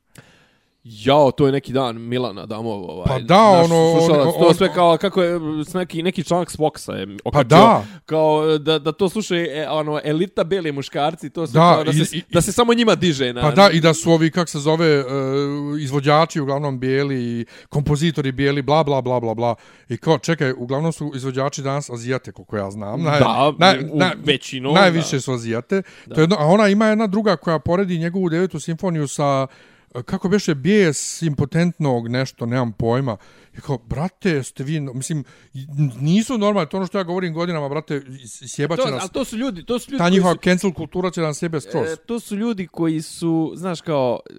Jao, 0.89 1.31
to 1.31 1.45
je 1.45 1.51
neki 1.51 1.73
dan 1.73 1.97
Milana 1.97 2.45
Damov, 2.45 2.83
ovaj. 2.83 3.05
Pa 3.07 3.19
da, 3.19 3.51
naš 3.51 3.65
ono, 3.65 3.99
slušalac, 3.99 4.27
on- 4.27 4.33
to 4.33 4.47
on- 4.47 4.55
sve 4.55 4.73
kao, 4.73 4.97
kako 4.97 5.23
je, 5.23 5.39
s 5.65 5.73
neki, 5.73 6.03
neki 6.03 6.23
članak 6.23 6.51
s 6.51 6.57
Voxa 6.57 6.91
je 6.91 7.07
Pa 7.07 7.29
okačio, 7.29 7.43
da, 7.47 7.83
kao 8.05 8.57
da, 8.57 8.79
da 8.79 8.91
to 8.91 9.09
slušaju 9.09 9.45
e, 9.45 9.67
ono, 9.69 9.99
elita 10.03 10.43
beli 10.43 10.71
muškarci, 10.71 11.29
to 11.29 11.47
su 11.47 11.53
Da, 11.53 11.59
kao 11.75 11.83
da, 11.83 11.91
i- 11.91 12.05
se, 12.05 12.17
i- 12.17 12.21
da 12.31 12.41
se 12.41 12.51
samo 12.51 12.73
njima 12.73 12.95
diže. 12.95 13.33
Na, 13.33 13.41
pa 13.41 13.51
da, 13.51 13.69
i 13.69 13.79
da 13.79 13.93
su 13.93 14.11
ovi, 14.11 14.31
kak 14.31 14.49
se 14.49 14.59
zove, 14.59 14.99
uh, 14.99 15.07
izvođači 15.81 16.39
uglavnom 16.41 16.79
bijeli 16.79 17.15
i 17.31 17.45
kompozitori 17.69 18.31
bijeli, 18.31 18.61
bla, 18.61 18.83
bla, 18.83 19.01
bla, 19.01 19.19
bla, 19.19 19.33
bla. 19.33 19.55
I 19.89 19.97
kao, 19.97 20.17
čekaj, 20.17 20.53
uglavnom 20.53 20.91
su 20.91 21.11
izvođači 21.15 21.61
danas 21.61 21.89
azijate, 21.89 22.31
koliko 22.31 22.57
ja 22.57 22.71
znam. 22.71 23.01
Naj, 23.01 23.19
Da, 23.19 23.53
naj, 23.57 23.79
u 23.91 23.97
naj, 23.97 24.11
većinom, 24.17 24.73
Najviše 24.75 25.15
da. 25.15 25.21
su 25.21 25.33
azijate. 25.33 25.81
To 26.07 26.13
je 26.13 26.23
jedno, 26.23 26.35
a 26.39 26.45
ona 26.45 26.67
ima 26.67 26.85
jedna 26.85 27.07
druga 27.07 27.35
koja 27.35 27.59
poredi 27.59 27.97
njegovu 27.97 28.29
devetu 28.29 28.59
simfoniju 28.59 29.07
sa 29.07 29.47
kako 30.05 30.29
beše 30.29 30.55
bijes 30.55 31.21
impotentnog 31.21 32.07
nešto, 32.07 32.45
nemam 32.45 32.71
pojma. 32.71 33.17
I 33.57 33.61
kao, 33.61 33.77
brate, 33.77 34.29
jeste 34.29 34.63
vi, 34.63 34.79
mislim, 34.79 35.23
nisu 36.01 36.37
normalni, 36.37 36.69
to 36.69 36.77
ono 36.77 36.85
što 36.85 36.97
ja 36.97 37.03
govorim 37.03 37.33
godinama, 37.33 37.69
brate, 37.69 38.01
sjebaće 38.47 38.81
to, 38.81 38.91
nas. 38.91 39.01
ali 39.01 39.09
to 39.09 39.25
su 39.25 39.37
ljudi, 39.37 39.65
to 39.65 39.79
su 39.79 39.91
ljudi 39.91 39.97
Ta 39.97 40.09
njihova 40.09 40.33
su, 40.33 40.39
cancel 40.43 40.71
kultura 40.71 41.11
će 41.11 41.21
nam 41.21 41.33
sjebe 41.33 41.61
skroz. 41.61 41.91
E, 41.91 41.95
to 41.95 42.19
su 42.19 42.35
ljudi 42.35 42.67
koji 42.67 43.01
su, 43.01 43.53
znaš, 43.55 43.81
kao, 43.81 44.19
e, 44.29 44.33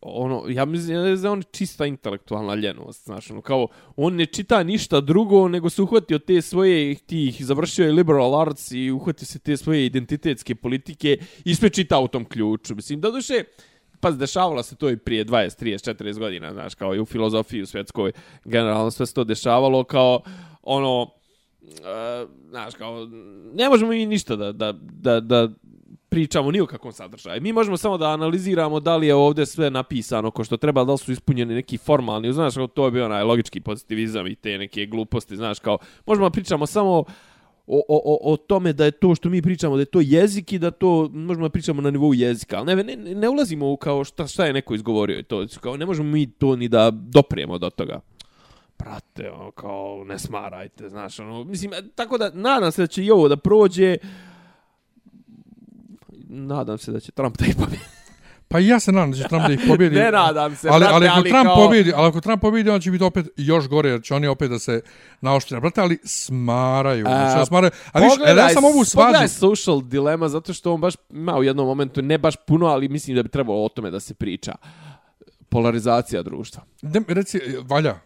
ono, 0.00 0.44
ja 0.48 0.64
mislim 0.64 0.96
ja 0.96 1.02
mislim 1.02 1.22
da 1.22 1.28
je 1.28 1.32
on 1.32 1.42
čista 1.50 1.86
intelektualna 1.86 2.54
ljenost, 2.54 3.04
znaš, 3.04 3.30
ono, 3.30 3.42
kao, 3.42 3.68
on 3.96 4.14
ne 4.14 4.26
čita 4.26 4.62
ništa 4.62 5.00
drugo, 5.00 5.48
nego 5.48 5.70
se 5.70 5.82
uhvatio 5.82 6.18
te 6.18 6.42
svoje, 6.42 6.94
tih, 6.94 7.44
završio 7.46 7.86
je 7.86 7.92
liberal 7.92 8.40
arts 8.40 8.70
i 8.72 8.90
uhvatio 8.90 9.26
se 9.26 9.38
te 9.38 9.56
svoje 9.56 9.86
identitetske 9.86 10.54
politike 10.54 11.18
i 11.44 11.54
sve 11.54 11.70
čita 11.70 11.98
u 11.98 12.08
tom 12.08 12.24
ključu. 12.24 12.74
Mislim, 12.74 13.00
da 13.00 13.10
duše, 13.10 13.44
pa 14.00 14.10
dešavalo 14.10 14.62
se 14.62 14.76
to 14.76 14.90
i 14.90 14.96
prije 14.96 15.24
20, 15.24 15.64
30, 15.64 15.94
40 15.94 16.18
godina, 16.18 16.52
znaš, 16.52 16.74
kao 16.74 16.94
i 16.94 17.00
u 17.00 17.06
filozofiji, 17.06 17.62
u 17.62 17.66
svjetskoj, 17.66 18.12
generalno 18.44 18.90
sve 18.90 19.06
se 19.06 19.14
to 19.14 19.24
dešavalo, 19.24 19.84
kao, 19.84 20.20
ono, 20.62 21.02
uh, 21.02 22.30
znaš, 22.48 22.74
kao, 22.74 23.08
ne 23.54 23.68
možemo 23.68 23.90
mi 23.90 24.06
ništa 24.06 24.36
da, 24.36 24.52
da, 24.52 24.72
da, 24.80 25.20
da 25.20 25.48
pričamo 26.10 26.50
ni 26.50 26.60
o 26.60 26.66
kakvom 26.66 26.92
sadržaju. 26.92 27.42
Mi 27.42 27.52
možemo 27.52 27.76
samo 27.76 27.98
da 27.98 28.08
analiziramo 28.08 28.80
da 28.80 28.96
li 28.96 29.06
je 29.06 29.14
ovdje 29.14 29.46
sve 29.46 29.70
napisano 29.70 30.30
ko 30.30 30.44
što 30.44 30.56
treba, 30.56 30.84
da 30.84 30.92
li 30.92 30.98
su 30.98 31.12
ispunjeni 31.12 31.54
neki 31.54 31.78
formalni, 31.78 32.32
znaš, 32.32 32.54
kao 32.54 32.66
to 32.66 32.84
je 32.84 32.90
bio 32.90 33.04
onaj 33.04 33.22
logički 33.22 33.60
pozitivizam 33.60 34.26
i 34.26 34.34
te 34.34 34.58
neke 34.58 34.86
gluposti, 34.86 35.36
znaš, 35.36 35.58
kao, 35.58 35.78
možemo 36.06 36.28
da 36.28 36.32
pričamo 36.32 36.66
samo 36.66 36.90
o, 36.90 37.04
o, 37.66 37.82
o, 37.88 38.32
o 38.32 38.36
tome 38.36 38.72
da 38.72 38.84
je 38.84 38.90
to 38.90 39.14
što 39.14 39.28
mi 39.28 39.42
pričamo, 39.42 39.76
da 39.76 39.82
je 39.82 39.86
to 39.86 40.00
jezik 40.00 40.52
i 40.52 40.58
da 40.58 40.70
to 40.70 41.08
možemo 41.12 41.48
da 41.48 41.52
pričamo 41.52 41.82
na 41.82 41.90
nivou 41.90 42.14
jezika, 42.14 42.58
ali 42.58 42.76
ne, 42.76 42.96
ne, 42.96 43.14
ne 43.14 43.28
ulazimo 43.28 43.72
u 43.72 43.76
kao 43.76 44.04
šta, 44.04 44.26
šta 44.26 44.46
je 44.46 44.52
neko 44.52 44.74
izgovorio 44.74 45.18
i 45.18 45.22
to, 45.22 45.46
kao 45.60 45.76
ne 45.76 45.86
možemo 45.86 46.10
mi 46.10 46.30
to 46.30 46.56
ni 46.56 46.68
da 46.68 46.90
doprijemo 46.90 47.58
do 47.58 47.70
toga. 47.70 48.00
Prate, 48.76 49.30
ono, 49.30 49.50
kao, 49.50 50.04
ne 50.04 50.18
smarajte, 50.18 50.88
znaš, 50.88 51.20
ono, 51.20 51.44
mislim, 51.44 51.70
tako 51.94 52.18
da, 52.18 52.30
nadam 52.34 52.72
se 52.72 52.82
da 52.82 52.86
će 52.86 53.04
i 53.04 53.10
ovo 53.10 53.28
da 53.28 53.36
prođe, 53.36 53.96
nadam 56.28 56.78
se 56.78 56.92
da 56.92 57.00
će 57.00 57.12
Trump 57.12 57.38
da 57.38 57.46
ih 57.46 57.56
pobjedi. 57.56 57.84
Pa 58.50 58.58
ja 58.58 58.80
se 58.80 58.92
nadam 58.92 59.10
da 59.10 59.16
će 59.16 59.22
Trump 59.22 59.46
da 59.46 59.52
ih 59.52 59.60
pobjedi. 59.68 59.96
Ne 60.00 60.10
nadam 60.12 60.56
se, 60.56 60.68
ali, 60.68 60.80
brate, 60.80 60.94
ali 60.94 61.08
ako 61.08 61.22
Trump 61.22 61.44
kao- 61.44 61.56
pobjedi, 61.56 61.92
ali 61.96 62.08
ako 62.08 62.20
Trump 62.20 62.40
pobjedi, 62.42 62.70
on 62.70 62.80
će 62.80 62.90
biti 62.90 63.04
opet 63.04 63.26
još 63.36 63.68
gore, 63.68 63.88
jer 63.88 64.02
će 64.02 64.14
oni 64.14 64.26
opet 64.26 64.50
da 64.50 64.58
se 64.58 64.82
naoštre. 65.20 65.60
Brate, 65.60 65.80
ali 65.80 65.98
smaraju. 66.04 67.06
A, 67.08 67.30
znači, 67.30 67.46
smaraju. 67.46 67.70
A 67.92 68.00
viš, 68.00 68.12
e, 68.26 68.34
ja 68.36 68.48
sam 68.48 68.64
ovu 68.64 68.84
svađu. 68.84 69.06
Pogledaj 69.06 69.28
social 69.28 69.82
dilema, 69.82 70.28
zato 70.28 70.52
što 70.52 70.74
on 70.74 70.80
baš 70.80 70.94
ima 71.10 71.36
u 71.36 71.44
jednom 71.44 71.66
momentu, 71.66 72.02
ne 72.02 72.18
baš 72.18 72.34
puno, 72.46 72.66
ali 72.66 72.88
mislim 72.88 73.16
da 73.16 73.22
bi 73.22 73.28
trebalo 73.28 73.64
o 73.64 73.68
tome 73.68 73.90
da 73.90 74.00
se 74.00 74.14
priča. 74.14 74.54
Polarizacija 75.48 76.22
društva. 76.22 76.62
Ne, 76.82 77.00
reci, 77.08 77.36
e, 77.38 77.40
valja. 77.62 77.98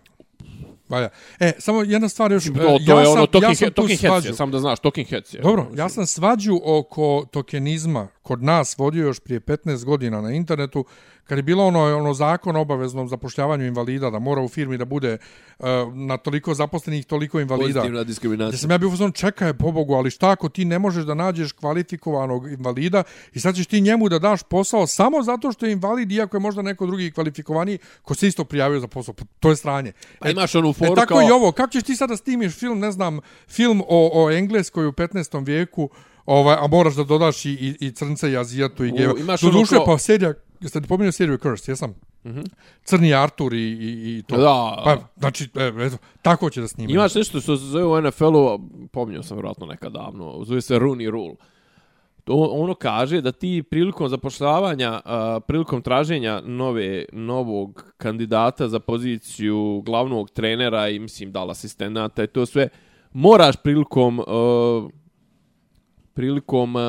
Valja. 0.89 1.09
E, 1.41 1.53
samo 1.59 1.83
jedna 1.83 2.09
stvar 2.09 2.33
još. 2.33 2.47
e, 2.47 2.53
To, 2.53 2.79
to 2.87 2.93
ja 2.93 3.01
je 3.01 3.05
sam, 3.07 3.13
ono 3.13 3.27
talking, 3.27 3.43
ja 3.43 3.55
sam 3.55 3.73
talking 3.73 4.01
heads, 4.01 4.13
svađu. 4.13 4.29
je, 4.29 4.35
samo 4.35 4.53
da 4.53 4.59
znaš, 4.61 4.81
talking 4.81 5.09
heads 5.09 5.35
je. 5.35 5.41
Dobro, 5.41 5.67
ja 5.77 5.89
sam 5.89 6.07
svađu 6.07 6.61
oko 6.65 7.27
tokenizma 7.31 8.09
kod 8.25 8.43
nas 8.43 8.79
vodio 8.79 9.03
još 9.03 9.21
prije 9.21 9.41
15 9.41 9.85
godina 9.85 10.21
na 10.21 10.31
internetu, 10.31 10.85
kad 11.25 11.39
je 11.39 11.43
bilo 11.43 11.67
ono, 11.67 11.97
ono 11.97 12.15
zakon 12.15 12.57
o 12.57 12.61
obaveznom 12.61 13.09
zapošljavanju 13.09 13.67
invalida, 13.67 14.11
da 14.11 14.19
mora 14.19 14.43
u 14.43 14.49
firmi 14.49 14.79
da 14.79 14.85
bude 14.87 15.19
uh, 15.59 15.67
na 15.95 16.17
toliko 16.17 16.55
zaposlenih, 16.55 17.07
toliko 17.07 17.41
invalida. 17.41 17.67
Pozitivna 17.75 17.99
Da 17.99 18.05
diskriminacija. 18.05 18.59
sam 18.59 18.71
ja 18.71 18.79
bio 18.79 18.89
uzman, 18.89 19.13
čekaj, 19.13 19.55
pobogu, 19.55 19.95
ali 19.95 20.11
šta 20.11 20.31
ako 20.31 20.49
ti 20.49 20.65
ne 20.65 20.79
možeš 20.79 21.05
da 21.05 21.15
nađeš 21.17 21.53
kvalifikovanog 21.53 22.49
invalida 22.49 23.03
i 23.33 23.41
sad 23.41 23.55
ćeš 23.55 23.67
ti 23.67 23.81
njemu 23.81 24.09
da 24.09 24.19
daš 24.19 24.43
posao 24.43 24.87
samo 24.87 25.23
zato 25.23 25.53
što 25.53 25.67
je 25.67 25.73
invalid, 25.73 26.13
iako 26.13 26.37
je 26.37 26.41
možda 26.41 26.63
neko 26.63 26.87
drugi 26.87 27.11
kvalifikovaniji, 27.11 27.79
ko 28.03 28.15
se 28.15 28.29
isto 28.29 28.45
prijavio 28.45 28.81
za 28.81 28.89
posao. 28.89 29.15
Pa 29.15 29.25
To 29.41 29.51
je 29.51 29.57
stranje. 29.57 29.93
Pa 30.19 30.31
imaš 30.31 30.55
onu 30.55 30.71
E, 30.71 30.73
foru 30.73 30.95
tako 30.95 31.09
kao- 31.09 31.23
i 31.23 31.33
ovo. 31.33 31.53
Kako 31.53 31.71
ćeš 31.71 31.83
ti 31.83 31.97
sada 31.97 32.17
snimiš 32.17 32.55
film, 32.55 32.79
ne 32.79 32.93
znam, 32.93 33.19
film 33.49 33.83
o, 33.83 34.11
o 34.17 34.31
Engleskoj 34.31 34.87
u 34.87 34.93
15. 34.93 35.47
vijeku, 35.47 35.89
ovaj, 36.27 36.57
a 36.61 36.67
moraš 36.67 36.95
da 36.95 37.05
dodaš 37.05 37.45
i, 37.45 37.51
i, 37.51 37.87
i 37.87 37.91
crnca 37.91 38.29
i 38.29 38.37
azijatu 38.37 38.85
i 38.85 38.93
geva. 38.93 39.15
imaš 39.19 39.41
Do 39.41 39.49
ono 39.49 39.59
duše, 39.59 39.75
kao- 39.75 39.85
pa 39.85 39.99
serija, 39.99 40.35
jeste 40.61 40.81
li 40.81 40.87
pominjao 40.87 41.13
seriju 41.13 41.39
Cursed, 41.39 41.69
jesam? 41.69 41.91
Mm 42.25 42.31
-hmm. 42.31 42.47
Crni 42.85 43.15
Artur 43.15 43.55
i, 43.55 43.59
i, 43.59 44.19
i 44.19 44.23
to. 44.23 44.37
Da. 44.37 44.83
Pa, 44.85 44.99
znači, 45.17 45.49
e, 45.55 45.73
eto, 45.87 45.97
tako 46.23 46.51
će 46.51 46.61
da 46.61 46.69
snima. 46.69 46.93
Imaš 46.93 47.15
nešto 47.15 47.41
što 47.41 47.57
se 47.57 47.65
zove 47.65 47.85
u 47.85 48.01
NFL-u, 48.01 48.61
pominjao 48.93 49.23
sam 49.23 49.37
vjerojatno 49.37 49.67
nekad 49.67 49.93
davno, 49.93 50.45
zove 50.45 50.61
se 50.61 50.79
Rooney 50.79 51.11
Rule. 51.11 51.35
To, 52.25 52.35
ono 52.35 52.75
kaže 52.75 53.21
da 53.21 53.33
ti 53.33 53.63
prilikom 53.71 54.09
zapošljavanja, 54.09 55.01
a, 55.05 55.41
prilikom 55.47 55.83
traženja 55.83 56.41
nove, 56.45 57.05
novog 57.13 57.85
kandidata 57.97 58.69
za 58.69 58.79
poziciju 58.81 59.83
glavnog 59.87 60.31
trenera 60.31 60.89
i 60.89 60.99
mislim 60.99 61.33
da 61.33 61.45
li 61.45 61.51
asistenata 61.51 62.25
i 62.25 62.27
to 62.27 62.47
sve, 62.47 62.69
moraš 63.13 63.57
prilikom 63.57 64.21
a, 64.21 64.89
prilikom 66.15 66.77
uh, 66.77 66.83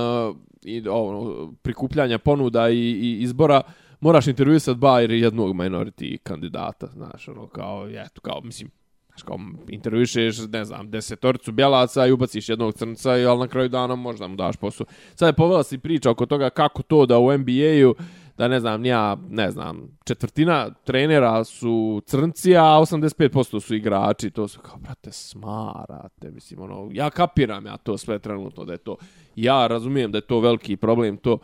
i, 0.64 0.88
ono, 0.88 1.52
prikupljanja 1.62 2.18
ponuda 2.20 2.70
i, 2.70 2.80
i 2.80 3.22
izbora 3.22 3.62
moraš 4.00 4.28
intervjuisati 4.28 4.80
bar 4.80 5.12
jednog 5.12 5.56
minority 5.56 6.18
kandidata, 6.18 6.88
znaš, 6.88 7.28
ono, 7.28 7.48
kao, 7.48 7.88
eto, 7.90 8.22
kao, 8.22 8.42
mislim, 8.42 8.72
Znaš, 9.16 9.24
kao 9.24 9.40
intervjuješ, 9.70 10.38
ne 10.50 10.66
znam, 10.66 10.92
desetoricu 10.92 11.52
bjelaca 11.52 12.08
i 12.08 12.12
ubaciš 12.12 12.50
jednog 12.50 12.74
crnca, 12.74 13.18
i, 13.18 13.26
ali 13.26 13.40
na 13.40 13.48
kraju 13.48 13.70
dana 13.70 13.96
možda 13.96 14.28
mu 14.28 14.36
daš 14.36 14.58
posao. 14.58 14.88
Sad 15.16 15.28
je 15.28 15.34
povela 15.34 15.64
si 15.64 15.78
priča 15.78 16.12
oko 16.12 16.26
toga 16.26 16.50
kako 16.50 16.84
to 16.84 17.06
da 17.06 17.20
u 17.20 17.38
NBA-u, 17.38 17.96
da 18.38 18.48
ne 18.48 18.60
znam, 18.60 18.86
ja, 18.86 19.18
ne 19.30 19.52
znam, 19.52 19.98
četvrtina 20.06 20.70
trenera 20.84 21.44
su 21.44 22.02
crnci, 22.06 22.56
a 22.56 22.62
85% 22.62 23.60
su 23.60 23.76
igrači. 23.76 24.30
To 24.30 24.48
su 24.48 24.60
kao, 24.60 24.78
brate, 24.78 25.12
smarate, 25.12 26.32
mislim, 26.32 26.62
ono, 26.62 26.90
ja 26.92 27.10
kapiram 27.10 27.66
ja 27.66 27.78
to 27.78 27.98
sve 27.98 28.20
trenutno 28.20 28.66
da 28.66 28.72
je 28.72 28.78
to. 28.78 28.96
Ja 29.36 29.68
razumijem 29.68 30.12
da 30.12 30.18
je 30.18 30.28
to 30.28 30.40
veliki 30.40 30.76
problem, 30.76 31.18
to, 31.18 31.38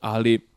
ali 0.00 0.48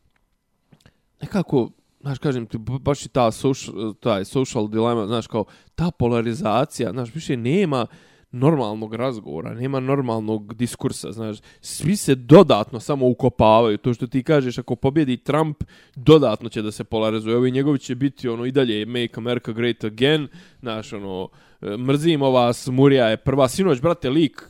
nekako, 1.20 1.70
znaš, 2.00 2.18
kažem 2.18 2.46
ti, 2.46 2.58
baš 2.58 3.06
i 3.06 3.08
ta 3.08 3.30
social, 3.30 3.94
taj 3.94 4.24
social 4.24 4.68
dilema, 4.68 5.06
znaš, 5.06 5.26
kao, 5.26 5.44
ta 5.74 5.90
polarizacija, 5.90 6.90
znaš, 6.90 7.14
više 7.14 7.36
nema, 7.36 7.86
normalnog 8.32 8.94
razgovora, 8.94 9.54
nema 9.54 9.80
normalnog 9.80 10.54
diskursa, 10.54 11.12
znaš. 11.12 11.38
Svi 11.60 11.96
se 11.96 12.14
dodatno 12.14 12.80
samo 12.80 13.08
ukopavaju. 13.08 13.78
To 13.78 13.94
što 13.94 14.06
ti 14.06 14.22
kažeš, 14.22 14.58
ako 14.58 14.76
pobjedi 14.76 15.16
Trump, 15.16 15.64
dodatno 15.96 16.48
će 16.48 16.62
da 16.62 16.72
se 16.72 16.84
polarizuje. 16.84 17.36
Ovi 17.36 17.50
njegovi 17.50 17.78
će 17.78 17.94
biti 17.94 18.28
ono 18.28 18.44
i 18.46 18.52
dalje 18.52 18.86
Make 18.86 19.14
America 19.16 19.52
Great 19.52 19.84
Again, 19.84 20.28
znaš, 20.60 20.92
ono, 20.92 21.28
e, 21.60 21.76
mrzimo 21.76 22.30
vas, 22.30 22.66
Murija 22.66 23.08
je 23.08 23.16
prva. 23.16 23.48
Sinoć, 23.48 23.80
brate, 23.80 24.10
lik 24.10 24.42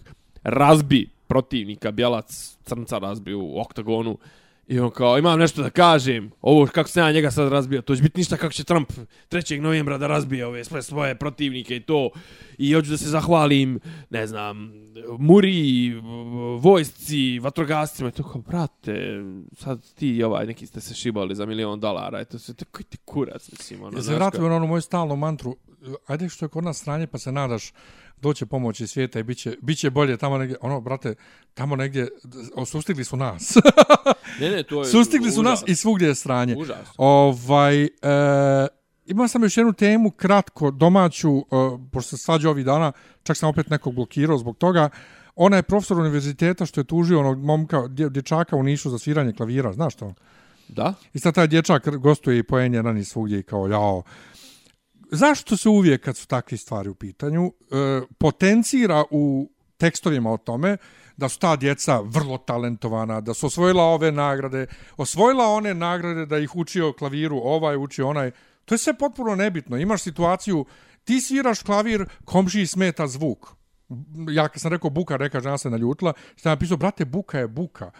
razbi 0.43 1.09
protivnika, 1.27 1.91
Bjelac 1.91 2.57
crnca 2.65 2.99
razbi 2.99 3.35
u 3.35 3.61
oktagonu. 3.61 4.19
I 4.69 4.81
on 4.81 4.91
kao, 4.91 5.19
imam 5.19 5.39
nešto 5.39 5.63
da 5.63 5.71
kažem, 5.71 6.31
ovo 6.41 6.67
kako 6.67 6.89
se 6.89 7.01
ja 7.01 7.13
njega 7.13 7.31
sad 7.31 7.53
razbio, 7.53 7.83
to 7.83 7.97
će 7.97 8.03
biti 8.03 8.21
ništa 8.21 8.37
kako 8.37 8.53
će 8.53 8.65
Trump 8.65 8.93
3. 9.31 9.61
novembra 9.61 9.99
da 9.99 10.07
razbije 10.07 10.47
ove 10.47 10.65
sve 10.65 10.83
svoje 10.83 11.15
protivnike 11.15 11.77
i 11.77 11.81
to. 11.81 12.11
I 12.59 12.73
hoću 12.73 12.91
da 12.91 12.97
se 12.97 13.09
zahvalim, 13.09 13.81
ne 14.11 14.27
znam, 14.27 14.73
Muri, 15.19 15.95
vojsci, 16.61 17.39
vatrogascima. 17.39 18.09
I 18.09 18.13
to 18.13 18.23
kao, 18.23 18.41
brate, 18.41 19.23
sad 19.57 19.93
ti 19.95 20.17
i 20.17 20.23
ovaj, 20.23 20.47
neki 20.47 20.67
ste 20.67 20.81
se 20.81 20.95
šibali 20.95 21.35
za 21.35 21.47
milion 21.47 21.81
dolara. 21.81 22.21
Eto 22.21 22.39
se, 22.39 22.55
koji 22.71 22.85
ti 22.85 22.97
kurac, 23.05 23.51
mislim. 23.53 23.83
Ono, 23.83 23.99
Ja 23.99 24.03
se 24.03 24.15
vratimo 24.15 24.49
na 24.49 24.57
onu 24.57 24.67
moju 24.67 24.81
stalnu 24.81 25.17
mantru, 25.17 25.57
ajde 26.07 26.29
što 26.29 26.45
je 26.45 26.49
kod 26.49 26.65
nas 26.65 26.79
stranje 26.79 27.07
pa 27.07 27.19
se 27.19 27.33
nadaš 27.33 27.73
doće 28.21 28.47
pomoć 28.47 28.81
iz 28.81 28.91
svijeta 28.91 29.19
i 29.19 29.23
biće, 29.23 29.57
biće 29.63 29.91
bolje 29.91 30.17
tamo 30.17 30.39
negdje, 30.39 30.57
ono, 30.61 30.81
brate, 30.81 31.15
tamo 31.55 31.77
negdje, 31.77 32.09
o, 32.55 32.67
sustigli 32.67 33.05
su 33.05 33.17
nas. 33.17 33.57
Ne, 34.41 34.51
ne, 34.51 34.63
to 34.63 34.81
je 34.81 34.87
sustigli 34.95 35.31
su 35.31 35.43
nas 35.43 35.63
užas. 35.63 35.69
i 35.69 35.75
svugdje 35.77 36.09
je 36.09 36.15
stranje. 36.15 36.57
Užas. 36.57 36.89
Ovaj, 36.97 37.85
e, 37.85 37.89
imao 39.07 39.29
sam 39.29 39.43
još 39.43 39.57
jednu 39.57 39.73
temu, 39.73 40.11
kratko, 40.11 40.71
domaću, 40.71 41.39
e, 41.39 41.43
pošto 41.93 42.17
se 42.17 42.23
svađa 42.25 42.51
ovih 42.51 42.65
dana, 42.65 42.93
čak 43.23 43.37
sam 43.37 43.49
opet 43.49 43.71
nekog 43.71 43.95
blokirao 43.95 44.39
zbog 44.39 44.57
toga, 44.57 44.89
ona 45.37 45.57
je 45.57 45.63
profesor 45.63 45.99
univerziteta 45.99 46.67
što 46.67 46.81
je 46.81 46.85
tužio 46.85 47.21
onog 47.21 47.45
momka, 47.45 47.77
dje- 47.79 48.09
dječaka 48.11 48.57
u 48.57 48.63
Nišu 48.63 48.91
za 48.91 48.99
sviranje 48.99 49.33
klavira, 49.33 49.73
znaš 49.73 49.95
to? 49.95 50.15
Da? 50.69 50.95
I 51.15 51.19
sad 51.19 51.35
taj 51.35 51.47
dječak 51.47 51.97
gostuje 51.97 52.39
i 52.39 52.43
po 52.43 52.57
N1 52.57 52.99
i 53.01 53.05
svugdje 53.05 53.39
i 53.39 53.43
kao, 53.43 53.67
jao, 53.69 54.03
zašto 55.11 55.57
se 55.57 55.69
uvijek 55.69 56.05
kad 56.05 56.17
su 56.17 56.27
takve 56.27 56.59
stvari 56.59 56.89
u 56.89 56.95
pitanju 56.95 57.47
e, 57.47 57.53
potencira 58.19 59.05
u 59.11 59.51
tekstovima 59.77 60.33
o 60.33 60.37
tome 60.37 60.77
da 61.17 61.29
su 61.29 61.39
ta 61.39 61.57
djeca 61.57 62.01
vrlo 62.01 62.39
talentovana, 62.39 63.21
da 63.21 63.35
su 63.35 63.47
osvojila 63.47 63.85
ove 63.85 64.13
nagrade, 64.13 64.67
osvojila 64.97 65.47
one 65.47 65.75
nagrade 65.75 66.27
da 66.27 66.39
ih 66.39 66.57
učio 66.57 66.93
klaviru, 66.93 67.41
ovaj 67.45 67.77
učio 67.77 68.09
onaj. 68.09 68.31
To 68.65 68.75
je 68.75 68.79
sve 68.79 68.95
potpuno 68.99 69.35
nebitno. 69.35 69.77
Imaš 69.77 70.03
situaciju, 70.03 70.65
ti 71.05 71.21
sviraš 71.21 71.63
klavir, 71.63 72.07
komšiji 72.25 72.67
smeta 72.67 73.07
zvuk. 73.07 73.49
Ja 74.31 74.49
kad 74.49 74.61
sam 74.61 74.73
rekao 74.73 74.91
buka, 74.91 75.17
reka 75.17 75.41
žena 75.41 75.59
se 75.59 75.71
naljutila, 75.71 76.13
što 76.33 76.43
sam 76.43 76.53
napisao, 76.53 76.77
brate, 76.77 77.05
buka 77.05 77.39
je 77.39 77.49
buka. 77.49 77.91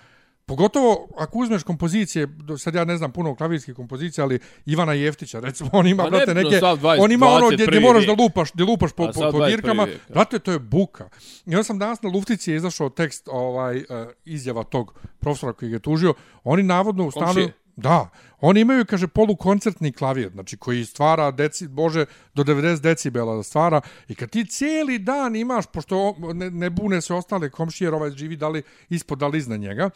Pogotovo 0.49 1.09
ako 1.17 1.39
uzmeš 1.39 1.63
kompozicije, 1.63 2.29
sad 2.59 2.75
ja 2.75 2.85
ne 2.85 2.97
znam 2.97 3.13
puno 3.13 3.35
klavirskih 3.35 3.75
kompozicija, 3.75 4.25
ali 4.25 4.39
Ivana 4.67 4.93
Jeftića, 4.93 5.41
recimo, 5.41 5.71
on 5.73 5.87
ima, 5.87 6.03
Pa 6.03 6.11
brate, 6.11 6.35
nebitno, 6.35 6.51
neke, 6.51 6.61
sad 6.61 6.81
20, 6.81 6.97
on 7.01 7.13
ima 7.13 7.27
ono 7.27 7.47
gdje, 7.51 7.67
gdje 7.67 7.81
21. 7.81 7.83
moraš 7.83 8.07
da 8.07 8.13
lupaš, 8.13 8.53
gdje 8.53 8.65
lupaš 8.65 8.93
po, 8.93 9.07
po, 9.07 9.13
po 9.13 9.39
21. 9.39 9.47
dirkama, 9.47 9.87
brate, 10.09 10.39
to 10.39 10.53
je 10.53 10.59
buka. 10.59 11.09
I 11.47 11.55
onda 11.55 11.63
sam 11.63 11.79
danas 11.79 12.03
na 12.03 12.11
Luftici 12.11 12.51
je 12.51 12.57
izašao 12.57 12.89
tekst 12.89 13.29
ovaj, 13.33 13.77
uh, 13.77 13.85
izjava 14.25 14.65
tog 14.65 14.95
profesora 15.19 15.53
koji 15.53 15.73
je 15.73 15.79
tužio, 15.79 16.15
oni 16.45 16.63
navodno 16.63 17.07
u 17.07 17.11
stanu... 17.11 17.49
Da, 17.77 18.09
oni 18.41 18.61
imaju, 18.61 18.85
kaže, 18.87 19.07
polukoncertni 19.07 19.93
klavir, 19.93 20.31
znači 20.33 20.57
koji 20.57 20.85
stvara, 20.85 21.31
deci, 21.31 21.69
bože, 21.69 22.05
do 22.35 22.45
90 22.45 22.81
decibela 22.81 23.37
da 23.37 23.43
stvara. 23.43 23.81
I 24.09 24.15
kad 24.15 24.31
ti 24.31 24.45
cijeli 24.45 24.99
dan 24.99 25.37
imaš, 25.37 25.67
pošto 25.67 26.15
ne, 26.35 26.51
ne 26.51 26.71
bune 26.71 27.01
se 27.01 27.15
ostale 27.15 27.51
komšije, 27.51 27.87
jer 27.87 27.95
ovaj 27.95 28.11
živi 28.11 28.37
da 28.37 28.49
li 28.49 28.63
ispod, 28.89 29.19
da 29.19 29.27
li 29.27 29.39
iznad 29.39 29.61
njega, 29.61 29.91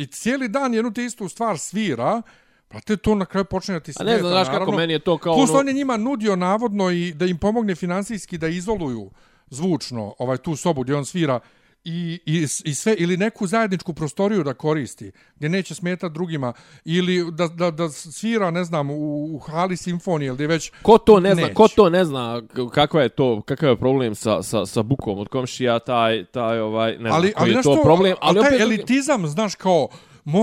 i 0.00 0.06
cijeli 0.06 0.48
dan 0.48 0.74
jednu 0.74 0.92
te 0.92 1.04
istu 1.04 1.28
stvar 1.28 1.58
svira, 1.58 2.22
Brate, 2.70 2.96
to 2.96 3.14
na 3.14 3.24
kraju 3.24 3.44
počne 3.44 3.74
da 3.74 3.80
ti 3.80 3.90
A 3.90 3.94
smeta, 3.94 4.12
ne 4.12 4.18
znam, 4.18 4.30
znaš 4.30 4.48
kako 4.48 4.72
meni 4.72 4.92
je 4.92 4.98
to 4.98 5.18
kao 5.18 5.34
Plus 5.34 5.50
ono- 5.50 5.58
on 5.58 5.68
je 5.68 5.74
njima 5.74 5.96
nudio 5.96 6.36
navodno 6.36 6.90
i 6.90 7.12
da 7.12 7.24
im 7.26 7.38
pomogne 7.38 7.74
finansijski 7.74 8.38
da 8.38 8.48
izoluju 8.48 9.10
zvučno 9.50 10.14
ovaj 10.18 10.36
tu 10.36 10.56
sobu 10.56 10.82
gdje 10.82 10.96
on 10.96 11.04
svira 11.04 11.40
i, 11.84 12.20
i, 12.26 12.46
i 12.64 12.74
sve 12.74 12.94
ili 12.98 13.16
neku 13.16 13.46
zajedničku 13.46 13.92
prostoriju 13.92 14.44
da 14.44 14.54
koristi 14.54 15.12
gdje 15.36 15.48
neće 15.48 15.74
smetati 15.74 16.14
drugima 16.14 16.52
ili 16.84 17.32
da, 17.32 17.48
da, 17.48 17.70
da 17.70 17.88
svira 17.88 18.50
ne 18.50 18.64
znam 18.64 18.90
u, 18.90 19.34
u 19.34 19.38
hali 19.38 19.76
simfonije 19.76 20.28
ili 20.28 20.46
već 20.46 20.72
Ko 20.82 20.98
to 20.98 21.20
ne 21.20 21.34
zna, 21.34 21.42
Neće. 21.42 21.54
ko 21.54 21.68
to 21.68 21.90
ne 21.90 22.04
zna 22.04 22.42
kakva 22.74 23.02
je 23.02 23.08
to, 23.08 23.42
kakav 23.42 23.68
je 23.68 23.76
problem 23.76 24.14
sa, 24.14 24.42
sa, 24.42 24.66
sa 24.66 24.82
bukom 24.82 25.18
od 25.18 25.28
komšija, 25.28 25.78
taj, 25.78 26.24
taj 26.24 26.58
ovaj, 26.58 26.92
ne 26.92 26.98
znam, 26.98 27.12
ali, 27.12 27.32
koji 27.32 27.50
ali 27.50 27.58
je 27.58 27.62
to 27.62 27.82
problem, 27.82 28.14
ali 28.20 28.38
ali 28.38 28.48
taj 28.48 28.56
opet... 28.56 28.60
elitizam, 28.60 29.26
znaš, 29.26 29.54
kao, 29.54 29.88
mo, 29.88 29.88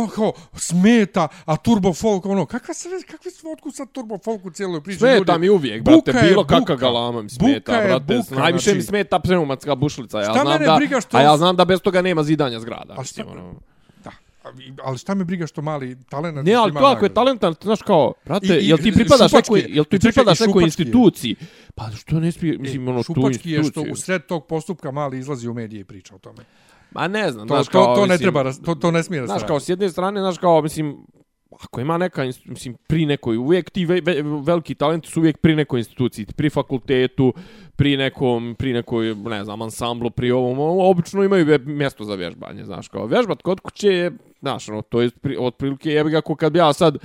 kao, 0.07 0.33
smeta, 0.55 1.27
a 1.45 1.57
turbo 1.57 1.93
folk, 1.93 2.25
ono, 2.25 2.45
kakva 2.45 2.73
se, 2.73 2.89
kakvi 3.07 3.31
su 3.31 3.49
otkud 3.49 3.75
sad 3.75 3.91
turbo 3.91 4.17
folk 4.17 4.45
u 4.45 4.51
cijeloj 4.51 4.81
priči? 4.81 4.99
Smeta 4.99 5.15
ljudi? 5.17 5.39
mi 5.39 5.49
uvijek, 5.49 5.83
brate, 5.83 6.11
Buka 6.11 6.21
bilo 6.21 6.43
buka. 6.43 6.55
kakva 6.57 6.75
galama 6.77 7.21
mi 7.21 7.29
smeta, 7.29 7.71
Buka 7.71 7.83
brate. 7.83 8.17
buka, 8.17 8.35
najviše 8.35 8.69
mi 8.69 8.73
znači- 8.73 8.87
smeta 8.87 9.19
pneumatska 9.19 9.75
bušlica, 9.75 10.19
ja 10.19 10.33
znam 10.33 10.45
da, 10.59 10.79
što- 11.01 11.17
a 11.17 11.21
ja 11.21 11.37
znam 11.37 11.55
da 11.55 11.65
bez 11.65 11.79
toga 11.79 12.01
nema 12.01 12.23
zidanja 12.23 12.59
zgrada. 12.59 12.93
A 12.93 13.01
mislim, 13.01 13.27
ono. 13.29 13.53
Da, 14.03 14.11
ali 14.83 14.97
šta 14.97 15.13
me 15.13 15.23
briga 15.23 15.47
što 15.47 15.61
mali 15.61 15.97
talent 16.03 16.37
Ne, 16.37 16.53
ali 16.53 16.73
to 16.73 16.79
ako 16.79 17.05
je 17.05 17.13
talentan, 17.13 17.55
znaš 17.61 17.81
kao, 17.81 18.13
brate, 18.25 18.47
I- 18.47 18.59
i 18.59 18.67
jel 18.69 18.77
ti 18.77 18.91
pripadaš 18.91 19.31
nekoj, 19.33 19.59
je. 19.59 19.65
jel 19.69 19.85
ti 19.85 19.99
pripadaš 19.99 20.39
nekoj 20.39 20.63
instituciji? 20.63 21.35
Pa 21.75 21.89
što 21.91 22.19
ne 22.19 22.31
smije, 22.31 22.57
mislim, 22.57 22.87
ono, 22.87 22.97
tu 22.99 23.13
Šupački 23.13 23.51
je 23.51 23.55
što 23.55 23.59
instituciju. 23.59 23.93
u 23.93 23.95
sred 23.95 24.25
tog 24.25 24.45
postupka 24.45 24.91
mali 24.91 25.19
izlazi 25.19 25.47
u 25.47 25.53
medije 25.53 25.79
i 25.79 25.83
priča 25.83 26.15
o 26.15 26.19
tome. 26.19 26.43
Ma 26.97 27.07
ne 27.07 27.31
znam, 27.31 27.47
To, 27.47 27.53
znaš 27.53 27.65
to, 27.65 27.71
kao, 27.71 27.95
to 27.95 28.01
ne 28.01 28.13
mislim, 28.13 28.17
treba, 28.17 28.43
raz- 28.43 28.65
to, 28.65 28.75
to 28.75 28.91
ne 28.91 29.03
smije 29.03 29.21
da 29.21 29.27
se 29.27 29.31
Znaš, 29.31 29.43
kao, 29.47 29.59
s 29.59 29.69
jedne 29.69 29.89
strane, 29.89 30.19
znaš, 30.19 30.37
kao, 30.37 30.61
mislim, 30.61 30.97
ako 31.63 31.81
ima 31.81 31.97
neka, 31.97 32.23
mislim, 32.45 32.75
pri 32.87 33.05
nekoj, 33.05 33.37
uvijek 33.37 33.69
ti 33.69 33.85
ve, 33.85 34.01
ve, 34.01 34.21
veliki 34.21 34.75
talenti 34.75 35.09
su 35.09 35.19
uvijek 35.19 35.37
pri 35.37 35.55
nekoj 35.55 35.79
instituciji, 35.79 36.25
pri 36.25 36.49
fakultetu, 36.49 37.33
pri 37.75 37.97
nekom, 37.97 38.55
pri 38.59 38.73
nekoj, 38.73 39.15
ne 39.15 39.43
znam, 39.43 39.61
ansamblu, 39.61 40.09
pri 40.09 40.31
ovom, 40.31 40.59
obično 40.79 41.23
imaju 41.23 41.59
mjesto 41.65 42.03
za 42.03 42.15
vježbanje, 42.15 42.65
znaš, 42.65 42.87
kao, 42.87 43.05
vježbat 43.05 43.41
kod 43.41 43.59
kuće 43.59 43.87
je, 43.87 44.11
znaš, 44.39 44.69
ono, 44.69 44.81
to 44.81 45.01
je 45.01 45.09
pri, 45.21 45.37
otprilike, 45.39 45.91
jebi 45.91 46.09
ga, 46.11 46.17
ako 46.17 46.35
kad 46.35 46.53
bi 46.53 46.59
ja 46.59 46.73
sad 46.73 46.97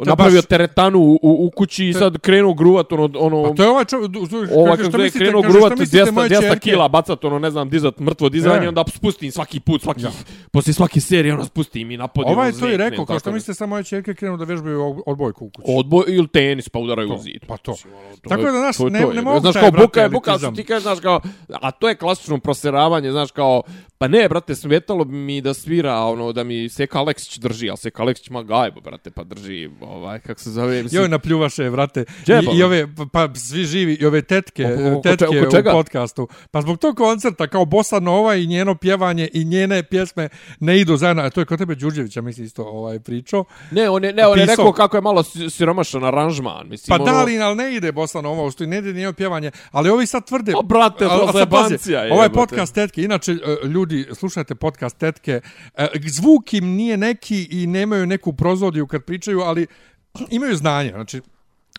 napravio 0.00 0.38
baš- 0.38 0.46
teretanu 0.46 0.98
u, 0.98 1.18
u, 1.22 1.50
kući 1.50 1.86
i 1.86 1.92
sad 1.92 2.18
krenuo 2.18 2.54
gruvat, 2.54 2.92
ono, 2.92 3.10
ono, 3.16 3.42
Pa 3.42 3.54
to 3.54 3.62
je 3.62 3.68
ovaj 3.68 3.84
čovjek, 3.84 4.10
Ova 4.52 4.70
kaže, 4.70 4.82
kako 4.84 4.96
je 4.96 5.04
mislite, 5.04 5.18
krenuo 5.18 5.42
gruvat 5.42 5.66
šta 5.66 5.76
mislite 5.76 6.04
200, 6.04 6.10
moje 6.12 6.28
200 6.30 6.40
ćerke? 6.40 6.58
kila, 6.60 6.88
bacat 6.88 7.24
ono, 7.24 7.38
ne 7.38 7.50
znam, 7.50 7.70
dizat 7.70 7.98
mrtvo 8.00 8.28
dizanje, 8.28 8.68
onda 8.68 8.84
spustim 8.88 9.32
svaki 9.32 9.60
put, 9.60 9.82
svaki, 9.82 10.02
Ja. 10.02 10.10
poslije 10.50 10.74
svake 10.74 11.00
serije, 11.00 11.34
ono, 11.34 11.44
spustim 11.44 11.90
i 11.90 11.96
napodi. 11.96 12.24
Ovaj 12.26 12.34
ono, 12.38 12.44
je 12.46 12.52
to 12.52 12.56
i 12.56 12.60
zveknem, 12.60 12.80
rekao, 12.80 13.06
kao 13.06 13.18
što 13.18 13.30
da. 13.30 13.34
mislite 13.34 13.54
samo 13.54 13.70
moje 13.70 13.84
čerke 13.84 14.14
krenu 14.14 14.36
da 14.36 14.44
vežbaju 14.44 14.82
od- 14.82 15.02
odbojku 15.06 15.44
u 15.46 15.50
kući. 15.50 15.66
Odboj 15.68 16.04
ili 16.08 16.28
tenis, 16.28 16.68
pa 16.68 16.78
udaraju 16.78 17.08
To, 17.08 17.14
u 17.14 17.18
zid. 17.18 17.40
pa 17.46 17.56
to. 17.56 17.70
Ono, 17.70 18.16
Tako 18.28 18.40
je- 18.40 18.44
da, 18.44 18.58
znaš, 18.58 18.80
je 18.80 18.84
ne- 18.86 19.00
ne 19.00 19.14
je. 19.14 19.22
mogu 19.22 19.40
Znaš, 19.40 19.54
kao 19.54 19.70
buka 19.72 20.02
je 20.02 20.08
buka, 20.10 20.38
što 20.38 20.50
ti 20.50 20.64
kažeš, 20.64 20.82
znaš, 20.82 21.00
kao, 21.00 21.20
a 21.52 21.70
to 21.70 21.88
je 21.88 21.94
klasično 21.94 22.38
proseravanje, 22.38 23.10
znaš, 23.10 23.30
kao, 23.30 23.62
pa 23.98 24.08
ne, 24.08 24.28
brate, 24.28 24.54
smetalo 24.54 25.04
bi 25.04 25.14
mi 25.14 25.40
da 25.40 25.54
svira, 25.54 25.96
ono, 25.96 26.32
da 26.32 26.44
mi 26.44 26.68
Seka 26.68 26.98
Aleksić 26.98 27.38
drži, 27.38 27.68
ali 27.68 27.76
Seka 27.76 28.02
Aleksić 28.02 28.30
ma 28.30 28.42
gajbo, 28.42 28.80
brate, 28.80 29.10
pa 29.10 29.24
drži, 29.24 29.70
ovaj, 29.90 30.18
kako 30.18 30.40
se 30.40 30.50
zove, 30.50 30.82
mislim, 30.82 31.02
Joj, 31.02 31.08
napljuvaše, 31.08 31.68
vrate. 31.68 32.04
I, 32.52 32.56
I 32.56 32.62
ove, 32.62 32.86
pa, 32.96 33.06
pa 33.06 33.34
svi 33.34 33.64
živi, 33.64 33.94
i 33.94 34.06
ove 34.06 34.22
tetke, 34.22 34.64
Oko- 34.64 34.92
oko 34.92 35.02
tetke 35.02 35.26
oko 35.40 35.50
čega? 35.50 35.70
u 35.70 35.74
podcastu. 35.74 36.28
Pa 36.50 36.62
zbog 36.62 36.78
tog 36.78 36.96
koncerta, 36.96 37.46
kao 37.46 37.64
Bossa 37.64 38.00
Nova 38.00 38.34
i 38.34 38.46
njeno 38.46 38.74
pjevanje 38.74 39.28
i 39.32 39.44
njene 39.44 39.82
pjesme 39.82 40.28
ne 40.60 40.80
idu 40.80 40.96
zajedno. 40.96 41.22
A 41.22 41.30
to 41.30 41.40
je 41.40 41.44
kod 41.44 41.58
tebe 41.58 41.74
Đurđevića, 41.74 42.20
misli 42.20 42.44
isto 42.44 42.64
ovaj 42.64 43.00
pričao. 43.00 43.44
ne, 43.70 43.90
on 43.90 44.04
je, 44.04 44.12
ne, 44.12 44.26
on 44.26 44.38
je 44.38 44.46
rekao 44.46 44.72
kako 44.72 44.96
je 44.96 45.00
malo 45.00 45.22
si- 45.22 45.50
siromašan 45.50 46.04
aranžman, 46.04 46.68
mislim, 46.68 46.88
Pa 46.88 47.02
ono, 47.02 47.12
da 47.12 47.22
li, 47.24 47.38
ali 47.38 47.56
ne 47.56 47.76
ide 47.76 47.92
Bossa 47.92 48.20
Nova, 48.20 48.42
usto 48.44 48.66
ne 48.66 48.78
ide 48.78 48.92
njeno 48.92 49.12
pjevanje. 49.12 49.50
Ali 49.70 49.90
ovi 49.90 50.06
sad 50.06 50.26
tvrde... 50.26 50.52
O, 50.56 50.62
brate, 50.62 50.98
to 51.04 51.46
pazi, 51.50 51.92
je, 51.92 52.12
Ovaj 52.12 52.24
jebote. 52.24 52.32
podcast 52.34 52.74
tetke, 52.74 53.02
inače 53.02 53.32
e, 53.32 53.36
ljudi, 53.66 54.06
slušajte 54.12 54.54
podcast 54.54 54.98
tetke, 54.98 55.40
e, 55.74 55.86
zvuk 56.06 56.54
im 56.54 56.64
nije 56.66 56.96
neki 56.96 57.48
i 57.50 57.66
nemaju 57.66 58.06
neku 58.06 58.32
prozodiju 58.32 58.86
kad 58.86 59.04
pričaju, 59.04 59.40
ali 59.40 59.66
imaju 60.30 60.56
znanje. 60.56 60.90
Znači, 60.90 61.20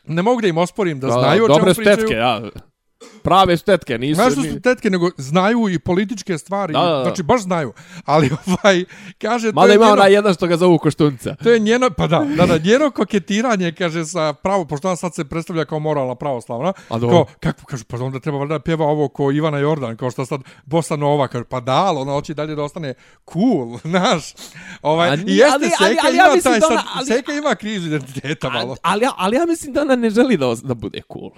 ne 0.06 0.22
mogu 0.22 0.42
da 0.42 0.48
im 0.48 0.58
osporim 0.58 1.00
da, 1.00 1.08
da, 1.08 1.14
znaju 1.14 1.44
o 1.44 1.48
čemu 1.48 1.60
dobre 1.60 1.74
pričaju. 1.74 1.98
tetke, 1.98 2.14
ja, 2.14 2.42
prave 3.22 3.58
su 3.58 3.66
tetke, 3.66 3.98
nisu, 3.98 4.16
Znaš 4.16 4.34
što 4.34 4.44
su 4.44 4.62
tetke, 4.62 4.90
nego 4.90 5.10
znaju 5.18 5.70
i 5.70 5.80
političke 5.80 6.38
stvari. 6.38 6.74
Da, 6.74 6.80
da, 6.82 6.88
da. 6.88 7.04
Znači, 7.04 7.24
baš 7.24 7.42
znaju. 7.42 7.74
Ali, 8.06 8.30
ovaj, 8.48 8.86
kaže, 9.18 9.50
to 9.50 9.56
Mada 9.56 9.68
je 9.68 9.76
ima 9.76 9.86
njeno, 9.86 9.94
onaj 9.94 10.14
jedan 10.14 10.34
što 10.34 10.48
ga 10.48 10.58
zovu 10.58 10.78
koštunca. 10.78 11.36
to 11.36 11.52
je 11.52 11.60
njeno, 11.60 11.90
pa 11.90 12.08
da, 12.08 12.26
da, 12.28 12.46
da, 12.46 12.58
njeno 12.60 12.92
koketiranje, 12.92 13.72
kaže, 13.72 14.06
sa 14.06 14.34
pravo, 14.34 14.66
pošto 14.66 14.88
ona 14.88 14.96
sad 14.96 15.16
se 15.16 15.26
predstavlja 15.26 15.66
kao 15.66 15.80
moralna 15.80 16.16
pravoslavna, 16.16 16.74
A 16.90 17.00
kao, 17.02 17.26
kako, 17.40 17.66
kaže, 17.66 17.84
pa 17.84 17.98
onda 17.98 18.20
treba 18.20 18.38
valjda 18.38 18.54
da 18.54 18.60
pjeva 18.60 18.86
ovo 18.86 19.08
ko 19.08 19.32
Ivana 19.32 19.58
Jordan, 19.58 19.98
kao 19.98 20.12
što 20.12 20.26
sad 20.26 20.42
Bossa 20.66 20.96
Nova, 20.96 21.28
kaže, 21.28 21.44
pa 21.46 21.60
da, 21.60 21.76
ali 21.76 21.98
ona 21.98 22.12
hoće 22.12 22.34
dalje 22.34 22.56
da 22.56 22.64
ostane 22.64 22.94
cool, 23.34 23.78
znaš. 23.84 24.34
Ovaj, 24.82 25.10
A 25.10 25.14
I 25.14 25.18
nije, 25.18 25.38
jeste, 25.38 25.54
ali- 25.54 25.70
Seka 25.70 25.78
ali- 25.82 25.98
ali 26.04 26.18
ja 26.18 26.26
ima 26.26 26.36
mislim 26.36 26.52
taj 26.52 26.60
da 26.60 26.66
sad, 26.66 26.72
ona- 26.74 26.84
ali- 26.96 27.06
Seka 27.08 27.34
ima 27.34 27.56
krizu 27.56 27.88
identiteta 27.88 28.50
malo. 28.50 28.74
A, 28.74 28.78
ali, 28.84 29.04
ja- 29.04 29.14
ali 29.18 29.36
ja 29.36 29.46
mislim 29.46 29.74
da 29.74 29.82
ona 29.82 29.96
ne 29.96 30.10
želi 30.10 30.38
da, 30.38 30.56
da 30.64 30.74
bude 30.76 31.02
cool. 31.14 31.32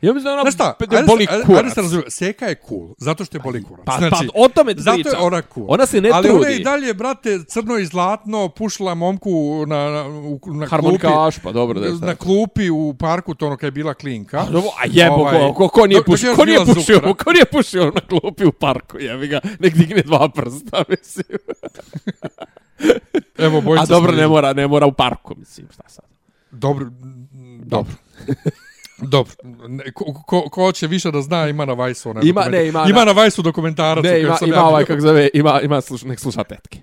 Ja 0.00 0.12
mislim 0.12 0.24
da 0.24 0.32
ona 0.32 0.42
Znaš 0.42 0.54
šta, 0.54 0.74
ajde, 0.80 1.06
boli 1.06 1.26
ajde, 1.30 1.44
kurac. 1.44 1.58
ajde 1.58 1.70
se 1.70 1.82
razumije, 1.82 2.10
Seka 2.10 2.46
je 2.46 2.54
cool, 2.68 2.88
zato 2.98 3.24
što 3.24 3.36
je 3.36 3.40
boli 3.40 3.62
kurac. 3.62 3.84
Pa, 3.84 3.98
pa 4.10 4.20
o 4.34 4.48
tome 4.48 4.74
ti 4.74 4.82
Zato 4.82 4.98
je 4.98 5.16
ona 5.16 5.42
cool. 5.54 5.66
Ona 5.68 5.86
se 5.86 6.00
ne 6.00 6.10
Ali 6.10 6.22
trudi. 6.24 6.38
ona 6.38 6.48
je 6.48 6.56
i 6.56 6.64
dalje, 6.64 6.94
brate, 6.94 7.44
crno 7.44 7.78
i 7.78 7.86
zlatno, 7.86 8.48
pušla 8.48 8.94
momku 8.94 9.30
na, 9.66 9.90
na, 9.90 10.04
u- 10.04 10.30
na 10.30 10.38
klupi. 10.38 10.70
Harmonikaš, 10.70 11.38
pa 11.38 11.52
dobro 11.52 11.80
da 11.80 11.86
je 11.86 11.92
Na 11.94 12.14
klupi 12.14 12.70
u 12.70 12.94
parku, 12.94 13.34
to 13.34 13.46
ono 13.46 13.56
kad 13.56 13.64
je 13.64 13.72
bila 13.72 13.94
klinka. 13.94 14.38
A, 14.38 14.44
dobro, 14.44 14.70
a 14.78 14.86
jebo, 14.86 15.14
Ovaj, 15.14 15.52
ko, 15.54 15.68
ko, 15.68 15.86
nije 15.86 16.04
pušio, 16.04 16.34
ko 16.36 16.44
nije 16.44 16.58
pušio, 16.66 17.14
ko 17.14 17.32
nije 17.32 17.44
pušio 17.44 17.84
na 17.84 18.00
klupi 18.00 18.44
u 18.44 18.52
parku, 18.52 18.98
jebi 18.98 19.28
ga, 19.28 19.40
nek 19.58 19.74
digne 19.74 20.02
dva 20.02 20.28
prsta, 20.28 20.84
mislim. 20.90 21.38
Evo, 23.38 23.62
A 23.78 23.86
dobro, 23.86 24.12
ne 24.12 24.28
mora, 24.28 24.52
ne 24.52 24.66
mora 24.66 24.86
u 24.86 24.92
parku, 24.92 25.34
mislim, 25.36 25.66
šta 25.72 25.82
sad. 25.86 26.04
Dobro, 26.50 26.86
mm, 26.86 27.60
dobro. 27.62 27.92
Dobro, 28.98 29.32
Ne, 29.68 29.92
ko, 29.92 30.04
ko, 30.16 30.42
ko 30.42 30.72
će 30.72 30.86
više 30.86 31.10
da 31.10 31.22
zna, 31.22 31.48
ima 31.48 31.64
na 31.64 31.72
Vajsu. 31.72 32.10
onaj 32.10 32.22
Ima- 32.24 32.44
ne, 32.44 32.66
ima 32.68 32.84
ima 32.84 32.98
na- 32.98 33.04
na 33.04 33.12
Vajsu 33.12 33.42
dokumentarac. 33.42 34.04
Ne, 34.04 34.20
ima, 34.22 34.36
sam 34.36 34.48
ima 34.48 34.56
ja 34.56 34.64
ovaj, 34.64 34.84
kako 34.84 35.00
zove, 35.00 35.28
ima, 35.34 35.60
ima 35.60 35.80
sluš, 35.80 36.02
nek 36.02 36.20
sluša 36.20 36.44
tetke. 36.44 36.78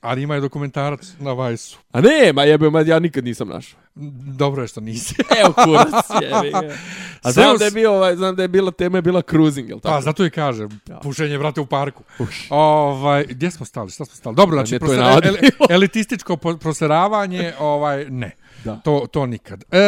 Ali 0.00 0.22
ima 0.22 0.36
i 0.36 0.40
dokumentarac 0.40 1.00
na 1.18 1.32
Vajsu. 1.32 1.78
A 1.92 2.00
ne, 2.00 2.32
ma 2.32 2.44
jebe, 2.44 2.70
ma 2.70 2.80
ja 2.80 2.98
nikad 2.98 3.24
nisam 3.24 3.48
našao. 3.48 3.80
Dobro 4.28 4.62
je 4.62 4.68
što 4.68 4.80
nisi. 4.80 5.14
Evo 5.40 5.52
kurac, 5.54 6.04
jebi 6.22 6.50
ga. 6.52 6.74
A 7.22 7.32
znam 7.32 7.56
da 7.56 7.64
je 7.64 7.70
bio, 7.70 7.92
ovaj, 7.92 8.16
znam 8.16 8.36
da 8.36 8.42
je 8.42 8.48
bila 8.48 8.70
tema 8.70 8.98
je 8.98 9.02
bila 9.02 9.22
cruising, 9.22 9.68
jel 9.68 9.80
tako? 9.80 9.94
Pa, 9.94 10.00
zato 10.00 10.26
i 10.26 10.30
kažem, 10.30 10.80
pušenje, 11.02 11.38
vrate, 11.38 11.60
u 11.60 11.66
parku. 11.66 12.02
Ovaj, 12.50 13.24
gdje 13.24 13.50
smo 13.50 13.66
stali, 13.66 13.90
šta 13.90 14.04
smo 14.04 14.14
stali? 14.14 14.36
Dobro, 14.36 14.56
znači, 14.56 14.72
Ne, 14.72 14.76
je 14.76 14.80
prosera, 14.80 15.20
el, 15.24 15.36
elitističko 15.70 16.36
proseravanje, 16.36 17.52
ovaj, 17.58 18.04
ne. 18.04 18.30
Da. 18.66 18.80
To, 18.84 19.06
to 19.10 19.26
nikad. 19.26 19.64
E, 19.72 19.78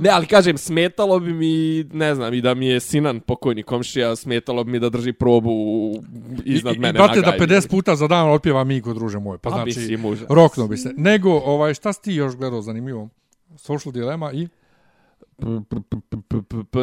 Ne, 0.00 0.10
ali 0.10 0.26
kažem, 0.26 0.58
smetalo 0.58 1.20
bi 1.20 1.32
mi, 1.32 1.84
ne 1.92 2.14
znam, 2.14 2.34
i 2.34 2.40
da 2.40 2.54
mi 2.54 2.66
je 2.66 2.80
Sinan 2.80 3.20
pokojni 3.20 3.62
komšija, 3.62 4.16
smetalo 4.16 4.64
bi 4.64 4.72
mi 4.72 4.78
da 4.78 4.88
drži 4.88 5.12
probu 5.12 5.50
iznad 6.44 6.76
i, 6.76 6.78
mene. 6.78 6.90
i, 6.90 6.92
brate, 6.92 7.20
da 7.20 7.30
gajbi. 7.30 7.54
50 7.54 7.70
puta 7.70 7.96
za 7.96 8.06
dan 8.06 8.30
otpjeva 8.30 8.64
Migo, 8.64 8.94
druže 8.94 9.18
moj. 9.18 9.38
Pa 9.38 9.48
A, 9.48 9.52
znači, 9.52 9.98
rokno 10.28 10.68
bi 10.68 10.76
se. 10.76 10.92
Nego, 10.96 11.30
ovaj, 11.30 11.74
šta 11.74 11.92
si 11.92 12.02
ti 12.02 12.12
još 12.12 12.36
gledao 12.36 12.62
zanimljivo? 12.62 13.08
Social 13.56 13.92
dilema 13.92 14.32
i... 14.32 14.48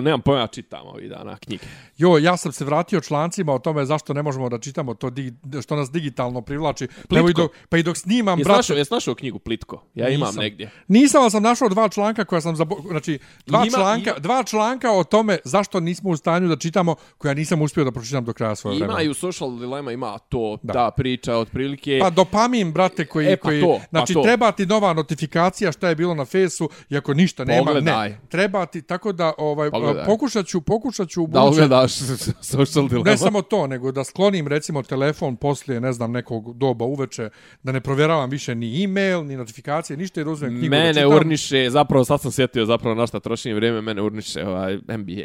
Nemam 0.02 0.22
pojma, 0.22 0.48
čitam 0.48 0.88
ovih 0.88 1.10
dana 1.10 1.38
knjige. 1.38 1.66
Jo, 1.98 2.18
ja 2.18 2.38
sam 2.38 2.52
se 2.52 2.66
vratio 2.66 3.02
člancima 3.02 3.54
o 3.54 3.60
tome 3.60 3.86
zašto 3.86 4.14
ne 4.14 4.24
možemo 4.24 4.50
da 4.50 4.60
čitamo 4.60 4.94
to, 4.94 5.10
dig, 5.10 5.34
što 5.64 5.76
nas 5.76 5.92
digitalno 5.92 6.42
privlači. 6.42 6.88
Pa, 7.10 7.18
evo 7.18 7.30
i 7.30 7.34
dok, 7.34 7.52
pa 7.70 7.78
i 7.78 7.84
dok 7.84 7.98
snimam, 7.98 8.40
Jes 8.40 8.46
brate... 8.46 8.58
našao, 8.58 8.78
jes 8.78 8.90
našao 8.90 9.16
knjigu 9.16 9.40
Plitko? 9.40 9.84
Ja 9.96 10.10
imam 10.10 10.28
Nisam. 10.28 10.44
negdje. 10.44 10.72
Nisam, 10.88 11.22
ali 11.22 11.32
sam 11.32 11.44
našao 11.44 11.70
dva 11.70 11.90
članka 11.90 12.26
koja 12.26 12.42
sam 12.42 12.56
zabo... 12.56 12.76
Znači, 12.88 13.20
dva, 13.46 13.66
Ima- 13.66 13.78
članka, 13.78 14.10
ima- 14.10 14.20
dva 14.20 14.44
članka 14.44 14.92
o 14.92 15.04
tome 15.04 15.38
zašto 15.44 15.80
nismo 15.80 16.10
u 16.10 16.18
stanju 16.18 16.48
da 16.48 16.56
čitamo, 16.56 16.96
koja 17.18 17.34
nisam 17.34 17.62
uspio 17.62 17.84
da 17.84 17.92
pročitam 17.92 18.26
do 18.26 18.34
kraja 18.34 18.56
svoje 18.56 18.78
Ima 18.78 18.86
vremena. 18.86 19.02
i 19.04 19.10
u 19.10 19.14
Social 19.14 19.58
Dilemma, 19.58 19.92
ima 19.92 20.18
to, 20.18 20.58
Da. 20.64 20.74
da, 20.74 20.92
priča 20.92 21.36
otprilike. 21.36 22.00
Pa 22.02 22.10
dopamin, 22.10 22.72
brate, 22.72 23.06
koji... 23.06 23.28
E, 23.28 23.38
pa 23.38 23.42
koji 23.42 23.62
to, 23.62 23.78
pa 23.82 23.86
znači, 23.90 24.14
to. 24.14 24.22
treba 24.22 24.52
ti 24.52 24.66
nova 24.66 24.94
notifikacija 24.94 25.72
šta 25.72 25.90
je 25.90 25.96
bilo 25.96 26.16
na 26.16 26.26
fesu, 26.26 26.70
iako 26.90 27.14
ništa 27.14 27.46
nema. 27.46 27.66
Pogledaj. 27.66 28.10
Ne, 28.10 28.20
treba 28.30 28.45
ti, 28.66 28.82
tako 28.82 29.12
da 29.12 29.34
ovaj, 29.38 29.72
Pogledaj. 29.72 30.06
pokušat 30.06 30.46
ću, 30.46 30.62
pokušat 30.62 31.10
ću 31.10 31.24
u 31.24 31.28
da 31.28 31.40
budućem- 31.40 31.50
ugledaš 31.54 31.92
Social 32.52 32.88
Dilemma. 32.88 33.12
Ne 33.12 33.18
samo 33.18 33.42
to, 33.42 33.68
nego 33.68 33.92
da 33.92 34.04
sklonim 34.04 34.48
recimo 34.48 34.84
telefon 34.84 35.36
poslije, 35.36 35.82
ne 35.82 35.94
znam, 35.94 36.12
nekog 36.12 36.54
doba 36.54 36.86
uveče, 36.86 37.30
da 37.64 37.72
ne 37.72 37.82
provjeravam 37.82 38.30
više 38.30 38.56
ni 38.56 38.84
e-mail, 38.84 39.24
ni 39.24 39.38
notifikacije, 39.38 39.98
ništa 39.98 40.22
i 40.22 40.26
uzmem 40.26 40.52
knjigu 40.52 40.66
da 40.66 40.70
Mene 40.72 40.94
čitam. 40.94 41.12
urniše, 41.12 41.70
zapravo 41.70 42.06
sad 42.06 42.22
sam 42.22 42.32
sjetio 42.32 42.66
zapravo 42.66 42.96
na 42.96 43.08
šta 43.08 43.20
trošim 43.20 43.56
vrijeme, 43.56 43.82
mene 43.82 44.02
urniše 44.02 44.46
ovaj 44.46 44.76
NBA. 44.90 45.24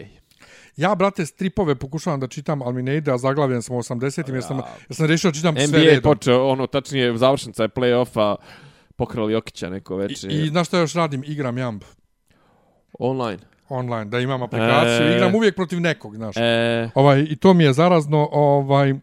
Ja, 0.76 0.94
brate, 0.94 1.26
stripove 1.26 1.74
pokušavam 1.74 2.20
da 2.20 2.26
čitam, 2.26 2.62
ali 2.62 2.74
mi 2.74 2.82
ne 2.82 2.96
ide, 2.96 3.12
a 3.12 3.18
zaglavljen 3.18 3.62
sam 3.62 3.76
u 3.76 3.78
80-im, 3.78 4.34
jer 4.34 4.44
sam, 4.44 4.56
jer 4.88 4.96
sam 4.96 5.06
rešio 5.06 5.30
da 5.30 5.34
čitam 5.34 5.54
sve 5.56 5.66
NBA 5.68 5.78
je 5.78 6.00
počeo, 6.02 6.46
ono, 6.46 6.66
tačnije, 6.66 7.18
završnica 7.18 7.62
je 7.62 7.68
play-offa, 7.68 8.36
pokrali 8.96 9.32
Jokića 9.32 9.70
neko 9.70 9.96
večer. 9.96 10.30
I, 10.30 10.34
I 10.36 10.48
znaš 10.48 10.66
što 10.66 10.78
još 10.78 10.94
radim? 10.94 11.22
Igram 11.26 11.58
Jamb 11.58 11.82
online. 12.98 13.38
online, 13.68 14.04
da 14.04 14.20
imam 14.20 14.42
aplikaciju, 14.42 15.06
E. 15.06 15.16
igram 15.16 15.34
uvijek 15.34 15.56
protiv 15.56 15.80
nekog, 15.80 16.16
znaš. 16.16 16.36
E, 16.36 16.90
Ovaj, 16.94 17.26
I 17.28 17.36
to 17.36 17.54
mi 17.54 17.64
je 17.64 17.72
zarazno, 17.72 18.28
ovaj, 18.32 18.94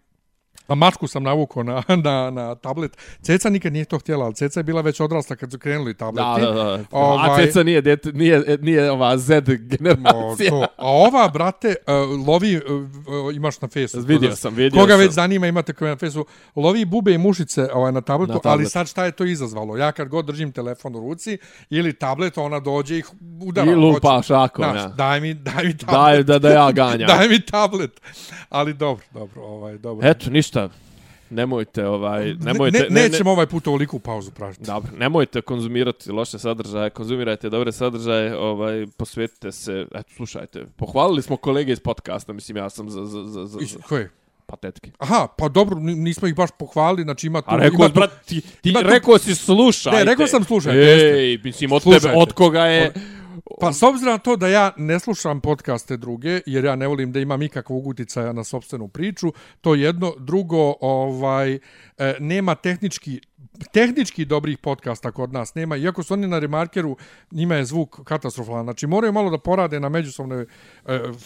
a 0.67 0.75
mačku 0.75 1.07
sam 1.07 1.23
navukao 1.23 1.63
na, 1.63 1.83
na, 2.03 2.29
na 2.31 2.55
tablet. 2.55 2.97
Ceca 3.21 3.49
nikad 3.49 3.73
nije 3.73 3.85
to 3.85 3.99
htjela, 3.99 4.25
ali 4.25 4.35
Ceca 4.35 4.59
je 4.59 4.63
bila 4.63 4.81
već 4.81 4.99
odrasla 4.99 5.35
kad 5.35 5.51
su 5.51 5.59
krenuli 5.59 5.93
tableti. 5.93 6.41
da, 6.41 6.47
da, 6.47 6.53
da. 6.55 6.73
A 6.73 6.77
Ovaj- 6.91 7.45
Ceca 7.45 7.63
nije, 7.63 7.81
dete, 7.81 8.11
nije, 8.11 8.57
nije 8.57 8.91
ova 8.91 9.17
Z 9.17 9.37
O, 9.37 9.41
generacija. 9.59 10.49
to. 10.49 10.61
A 10.77 10.87
ova, 10.87 11.29
brate, 11.29 11.75
uh, 11.87 12.27
lovi, 12.27 12.57
uh, 12.57 12.63
imaš 13.35 13.61
na 13.61 13.67
fesu. 13.67 13.99
Vidio 13.99 14.29
Koga- 14.29 14.35
sam, 14.35 14.53
vidio 14.55 14.81
Koga 14.81 14.93
sam. 14.93 14.99
već 14.99 15.11
zanima, 15.11 15.47
imate 15.47 15.73
koje 15.73 15.89
na 15.89 15.97
fesu. 15.97 16.25
Lovi 16.55 16.85
bube 16.85 17.13
i 17.13 17.17
mušice 17.17 17.69
ovaj, 17.73 17.91
na 17.91 18.01
tabletu, 18.01 18.29
Na 18.29 18.35
ali 18.35 18.41
tablet. 18.43 18.71
sad 18.71 18.87
šta 18.87 19.05
je 19.05 19.11
to 19.11 19.25
izazvalo? 19.25 19.77
Ja 19.77 19.91
kad 19.91 20.07
god 20.09 20.25
držim 20.25 20.51
telefon 20.51 20.95
u 20.95 20.99
ruci 20.99 21.37
ili 21.69 21.93
tablet, 21.93 22.37
ona 22.37 22.59
dođe 22.59 22.97
i 22.97 23.03
udara. 23.41 23.71
I 23.71 23.75
lupa 23.75 24.21
šakom, 24.21 24.65
Znaš, 24.65 24.75
ja. 24.77 24.87
Daj 24.87 25.21
mi, 25.21 25.33
daj 25.33 25.65
mi 25.65 25.77
tablet. 25.77 25.95
Daj 25.95 26.23
da, 26.23 26.39
da 26.39 26.49
ja 26.49 26.71
ganjam. 26.71 27.07
daj 27.17 27.27
mi 27.29 27.39
tablet. 27.41 28.01
Ali 28.49 28.73
dobro, 28.73 29.05
dobro, 29.11 29.41
ovaj, 29.43 29.77
dobro. 29.77 30.07
Eto, 30.07 30.29
ništa. 30.29 30.56
Nemojte, 31.29 31.87
ovaj, 31.87 32.33
nemojte... 32.33 32.87
ne, 32.89 33.01
nećemo 33.01 33.31
ovaj 33.31 33.45
put 33.45 33.67
ovoliku 33.67 33.99
pauzu 33.99 34.31
pražiti. 34.31 34.65
Dobro, 34.65 34.91
nemojte 34.97 35.41
konzumirati 35.41 36.11
loše 36.11 36.39
sadržaje, 36.39 36.89
konzumirajte 36.89 37.49
dobre 37.49 37.71
sadržaje, 37.71 38.37
ovaj, 38.37 38.85
posvetite 38.97 39.51
se, 39.51 39.85
eto, 39.95 40.09
slušajte. 40.15 40.65
Pohvalili 40.75 41.21
smo 41.21 41.37
kolege 41.37 41.71
iz 41.71 41.79
podcasta, 41.79 42.33
mislim, 42.33 42.57
ja 42.57 42.69
sam 42.69 42.89
za, 42.89 43.05
za, 43.05 43.23
za, 43.23 43.45
za, 43.45 43.59
Koje? 43.89 44.09
patetke. 44.45 44.91
Aha, 44.99 45.27
pa 45.37 45.49
dobro, 45.49 45.79
ni- 45.79 45.95
nismo 45.95 46.27
ih 46.27 46.35
baš 46.35 46.49
pohvalili, 46.59 47.03
znači 47.03 47.27
ima 47.27 47.41
tu... 47.41 47.47
A 47.51 47.57
rekao, 47.57 47.75
ima 47.75 47.87
tu- 47.87 47.93
brat, 47.93 48.11
ti, 48.25 48.41
ti 48.61 48.69
ima 48.69 48.81
tu- 48.81 48.87
rekao 48.87 49.17
si 49.17 49.35
slušajte. 49.35 49.97
Ne, 49.97 50.03
rekao 50.05 50.27
sam 50.27 50.43
slušajte. 50.43 50.79
Ej, 50.79 51.39
mislim, 51.43 51.71
od 51.71 51.81
Slušajte. 51.81 52.07
tebe, 52.07 52.17
od 52.17 52.33
koga 52.33 52.65
je... 52.65 52.93
Pa 53.59 53.73
s 53.73 53.83
obzirom 53.83 54.11
na 54.11 54.17
to 54.17 54.35
da 54.35 54.47
ja 54.47 54.71
ne 54.77 54.99
slušam 54.99 55.41
podcaste 55.41 55.97
druge, 55.97 56.41
jer 56.45 56.65
ja 56.65 56.75
ne 56.75 56.87
volim 56.87 57.11
da 57.11 57.19
imam 57.19 57.41
ikakvog 57.41 57.87
uticaja 57.87 58.33
na 58.33 58.43
sobstvenu 58.43 58.87
priču, 58.87 59.33
to 59.61 59.75
jedno, 59.75 60.13
drugo, 60.19 60.75
ovaj, 60.81 61.53
e, 61.53 61.59
nema 62.19 62.55
tehnički 62.55 63.21
tehnički 63.71 64.25
dobrih 64.25 64.57
podcasta 64.57 65.11
kod 65.11 65.33
nas 65.33 65.55
nema, 65.55 65.75
iako 65.77 66.03
su 66.03 66.13
oni 66.13 66.27
na 66.27 66.39
remarkeru, 66.39 66.97
njima 67.31 67.55
je 67.55 67.65
zvuk 67.65 68.03
katastrofalan. 68.03 68.63
Znači, 68.63 68.87
moraju 68.87 69.13
malo 69.13 69.29
da 69.29 69.37
porade 69.37 69.79
na 69.79 69.89
međusobnoj 69.89 70.41
e, 70.41 70.47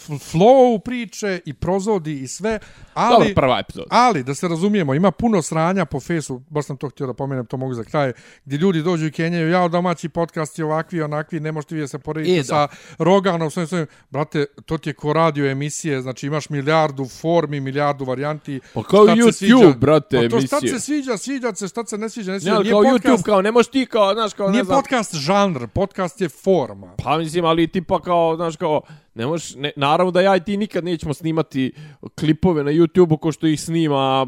flow 0.08 0.78
priče 0.84 1.40
i 1.46 1.54
prozodi 1.54 2.20
i 2.20 2.28
sve, 2.28 2.58
ali... 2.94 3.18
Dobro, 3.18 3.34
prva 3.34 3.58
epizoda. 3.58 3.86
Ali, 3.90 4.22
da 4.22 4.34
se 4.34 4.48
razumijemo, 4.48 4.94
ima 4.94 5.10
puno 5.10 5.42
sranja 5.42 5.84
po 5.84 6.00
fesu, 6.00 6.42
baš 6.50 6.66
sam 6.66 6.76
to 6.76 6.88
htio 6.88 7.06
da 7.06 7.12
pomenem, 7.14 7.46
to 7.46 7.56
mogu 7.56 7.74
za 7.74 7.84
kraj, 7.84 8.12
gdje 8.44 8.56
ljudi 8.56 8.82
dođu 8.82 9.06
i 9.06 9.10
kenjaju, 9.10 9.50
ja 9.50 9.68
domaći 9.68 10.08
podcast 10.08 10.58
je 10.58 10.64
ovakvi, 10.64 11.02
onakvi, 11.02 11.40
ne 11.40 11.52
možete 11.52 11.74
vi 11.74 11.80
da 11.80 11.88
se 11.88 11.98
porediti 11.98 12.38
E, 12.38 12.44
sa 12.44 12.68
Roganom, 12.98 13.50
svojim 13.50 13.66
svojim. 13.66 13.86
Brate, 14.10 14.46
to 14.66 14.78
ti 14.78 14.90
je 14.90 14.94
ko 14.94 15.12
radio 15.12 15.50
emisije, 15.50 16.02
znači 16.02 16.26
imaš 16.26 16.48
milijardu 16.48 17.08
formi, 17.20 17.60
milijardu 17.60 18.04
varijanti. 18.04 18.60
Pa 18.74 18.82
kao 18.82 19.04
Šta 19.04 19.16
YouTube, 19.16 19.32
sviđa? 19.32 19.72
brate, 19.78 20.16
pa 20.16 20.28
to 20.28 20.40
šta 20.40 20.56
emisije. 20.56 20.78
se 20.78 20.84
sviđa, 20.84 21.16
sviđa 21.16 21.54
se, 21.54 21.68
šta 21.68 21.86
se 21.86 21.98
ne 21.98 22.08
sviđa, 22.08 22.21
ne 22.26 22.32
Ne, 22.32 22.40
sviđa. 22.40 22.54
ali 22.54 22.64
Nije 22.64 22.72
kao 22.72 22.82
podcast, 22.82 23.06
YouTube, 23.06 23.22
kao, 23.22 23.42
ne 23.42 23.52
možeš 23.52 23.70
ti 23.70 23.86
kao, 23.86 24.14
znaš, 24.14 24.32
kao, 24.34 24.50
ne 24.50 24.64
znam... 24.64 24.78
podcast 24.78 25.14
žanr, 25.14 25.66
podcast 25.74 26.20
je 26.20 26.28
forma. 26.28 26.94
Pa 27.04 27.18
mislim, 27.18 27.44
ali 27.44 27.68
tipa 27.68 28.00
kao, 28.00 28.36
znaš, 28.36 28.56
kao, 28.56 28.80
ne 29.14 29.26
možeš, 29.26 29.54
ne, 29.54 29.72
naravno 29.76 30.10
da 30.10 30.20
ja 30.20 30.36
i 30.36 30.40
ti 30.40 30.56
nikad 30.56 30.84
nećemo 30.84 31.14
snimati 31.14 31.72
klipove 32.18 32.64
na 32.64 32.70
YouTube-u 32.70 33.16
ko 33.16 33.32
što 33.32 33.46
ih 33.46 33.60
snima, 33.60 34.26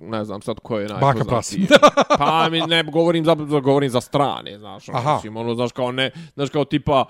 ne 0.00 0.24
znam 0.24 0.42
sad 0.42 0.60
ko 0.60 0.78
je 0.78 0.88
Baka 0.88 1.04
najpoznatiji. 1.04 1.66
pa 2.18 2.48
mi 2.48 2.60
ne 2.60 2.82
govorim 2.82 3.24
za, 3.24 3.36
za, 3.48 3.60
govorim 3.60 3.90
za 3.90 4.00
strane, 4.00 4.58
znaš, 4.58 4.88
ono, 4.88 4.98
Aha. 4.98 5.14
mislim, 5.14 5.36
ono, 5.36 5.54
znaš, 5.54 5.72
kao 5.72 5.92
ne, 5.92 6.10
znaš, 6.34 6.50
kao 6.50 6.64
tipa, 6.64 7.04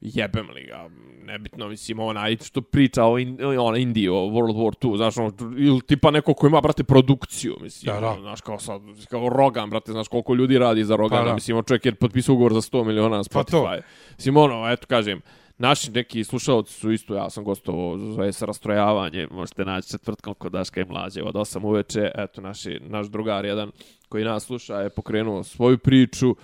jebem 0.00 0.50
li 0.50 0.64
ga, 0.66 0.88
nebitno, 1.24 1.68
mislim, 1.68 1.98
onaj 1.98 2.36
što 2.36 2.60
priča 2.60 3.04
o 3.04 3.18
in, 3.18 3.38
ona 3.58 3.78
Indiji, 3.78 4.08
o 4.08 4.14
World 4.14 4.54
War 4.54 4.90
II, 4.90 4.96
znaš, 4.96 5.16
ono, 5.16 5.32
ili 5.58 5.80
tipa 5.80 6.10
neko 6.10 6.34
ko 6.34 6.46
ima, 6.46 6.60
brate, 6.60 6.84
produkciju, 6.84 7.56
mislim, 7.60 7.94
Da, 7.94 8.00
da. 8.00 8.08
ono, 8.08 8.20
znaš, 8.20 8.40
kao 8.40 8.58
sad, 8.58 8.80
kao 9.10 9.28
Rogan, 9.28 9.70
brate, 9.70 9.92
znaš 9.92 10.08
koliko 10.08 10.34
ljudi 10.34 10.58
radi 10.58 10.84
za 10.84 10.96
Rogana, 10.96 11.24
Pa 11.24 11.34
mislim, 11.34 11.62
čovjek 11.62 11.86
je 11.86 11.94
potpisao 11.94 12.34
ugovor 12.34 12.52
za 12.52 12.60
100 12.60 12.84
miliona 12.84 13.16
na 13.16 13.22
Pa. 13.32 13.42
Spotify. 13.42 13.80
Mislim, 14.16 14.36
ono, 14.36 14.72
eto, 14.72 14.86
kažem, 14.86 15.20
naši 15.58 15.90
neki 15.90 16.24
slušalci 16.24 16.72
su 16.72 16.92
isto, 16.92 17.14
ja 17.14 17.30
sam 17.30 17.44
gostovao, 17.44 17.98
zove 17.98 18.32
se 18.32 18.46
rastrojavanje, 18.46 19.28
možete 19.30 19.64
naći 19.64 19.90
četvrtkom 19.90 20.34
kod 20.34 20.52
Daška 20.52 20.80
i 20.80 20.84
Mlađe 20.84 21.22
od 21.22 21.34
8 21.34 21.64
uveče, 21.64 22.10
eto, 22.14 22.40
naši, 22.40 22.80
naš 22.82 23.06
drugar 23.06 23.44
jedan 23.44 23.70
koji 24.08 24.24
nas 24.24 24.44
sluša 24.44 24.80
je 24.80 24.90
pokrenuo 24.90 25.42
svoju 25.42 25.78
priču, 25.78 26.34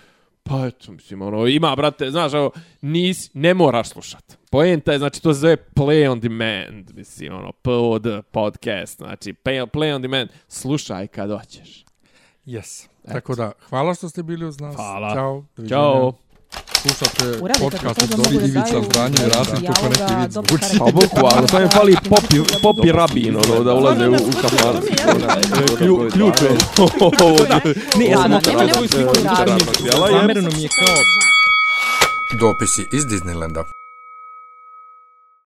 pa 0.49 0.65
eto, 0.67 0.91
mislim, 0.91 1.21
ono, 1.21 1.47
ima, 1.47 1.75
brate, 1.75 2.11
znaš, 2.11 2.33
evo, 2.33 2.51
nis, 2.81 3.33
ne 3.33 3.53
moraš 3.53 3.89
slušat. 3.89 4.37
Poenta 4.51 4.91
je, 4.91 4.99
znači, 4.99 5.21
to 5.21 5.33
se 5.33 5.39
zove 5.39 5.57
play 5.75 6.11
on 6.11 6.19
demand, 6.19 6.91
mislim, 6.95 7.33
ono, 7.33 7.51
POD, 7.51 8.05
podcast, 8.31 8.97
znači, 8.97 9.33
play, 9.33 9.65
play 9.65 9.95
on 9.95 10.01
demand, 10.01 10.29
slušaj 10.47 11.07
kad 11.07 11.31
hoćeš. 11.31 11.85
Yes. 12.45 12.87
Tako 13.07 13.35
da, 13.35 13.51
hvala 13.69 13.93
što 13.93 14.09
ste 14.09 14.23
bili 14.23 14.45
uz 14.45 14.59
nas. 14.59 14.75
Hvala. 14.75 15.13
Ćao. 15.13 15.43
doviđenja. 15.55 15.79
Ćao. 15.79 16.13
Slušate 16.81 17.39
podcast 17.59 17.99
to 17.99 18.03
od 18.03 18.09
Dobri 18.09 18.35
mogu 18.35 18.39
da 18.39 18.45
Ivica 18.45 18.71
daju 18.71 18.83
Zdanje 18.91 19.17
i 19.25 19.29
Rasim 19.29 19.59
dijaloga, 19.59 19.73
kako 19.73 19.89
neki 19.89 20.13
vic 20.21 20.31
stvari. 20.31 20.67
Pa 20.79 20.85
bukvalno, 20.91 21.47
samo 21.47 21.63
im 21.63 21.69
fali 21.69 21.95
popi, 22.09 22.37
popi 22.61 22.91
rabin, 22.91 23.35
ono, 23.35 23.63
da 23.63 23.73
ulaze 23.73 24.07
u, 24.07 24.13
u. 24.13 24.17
Klju, 25.77 26.09
ključ 26.13 26.41
je. 26.45 26.49
Ne, 27.97 28.05
ja 28.05 28.17
sam 28.17 28.31
nema 28.31 28.41
svoju 28.41 28.57
nekog 28.67 28.87
sliku 28.89 29.13
razloga. 29.37 30.17
Zamereno 30.19 30.49
mi 30.55 30.63
je 30.63 30.69
kao... 30.69 30.95
Dopisi 32.39 32.87
iz 32.91 33.05
Disneylanda. 33.05 33.63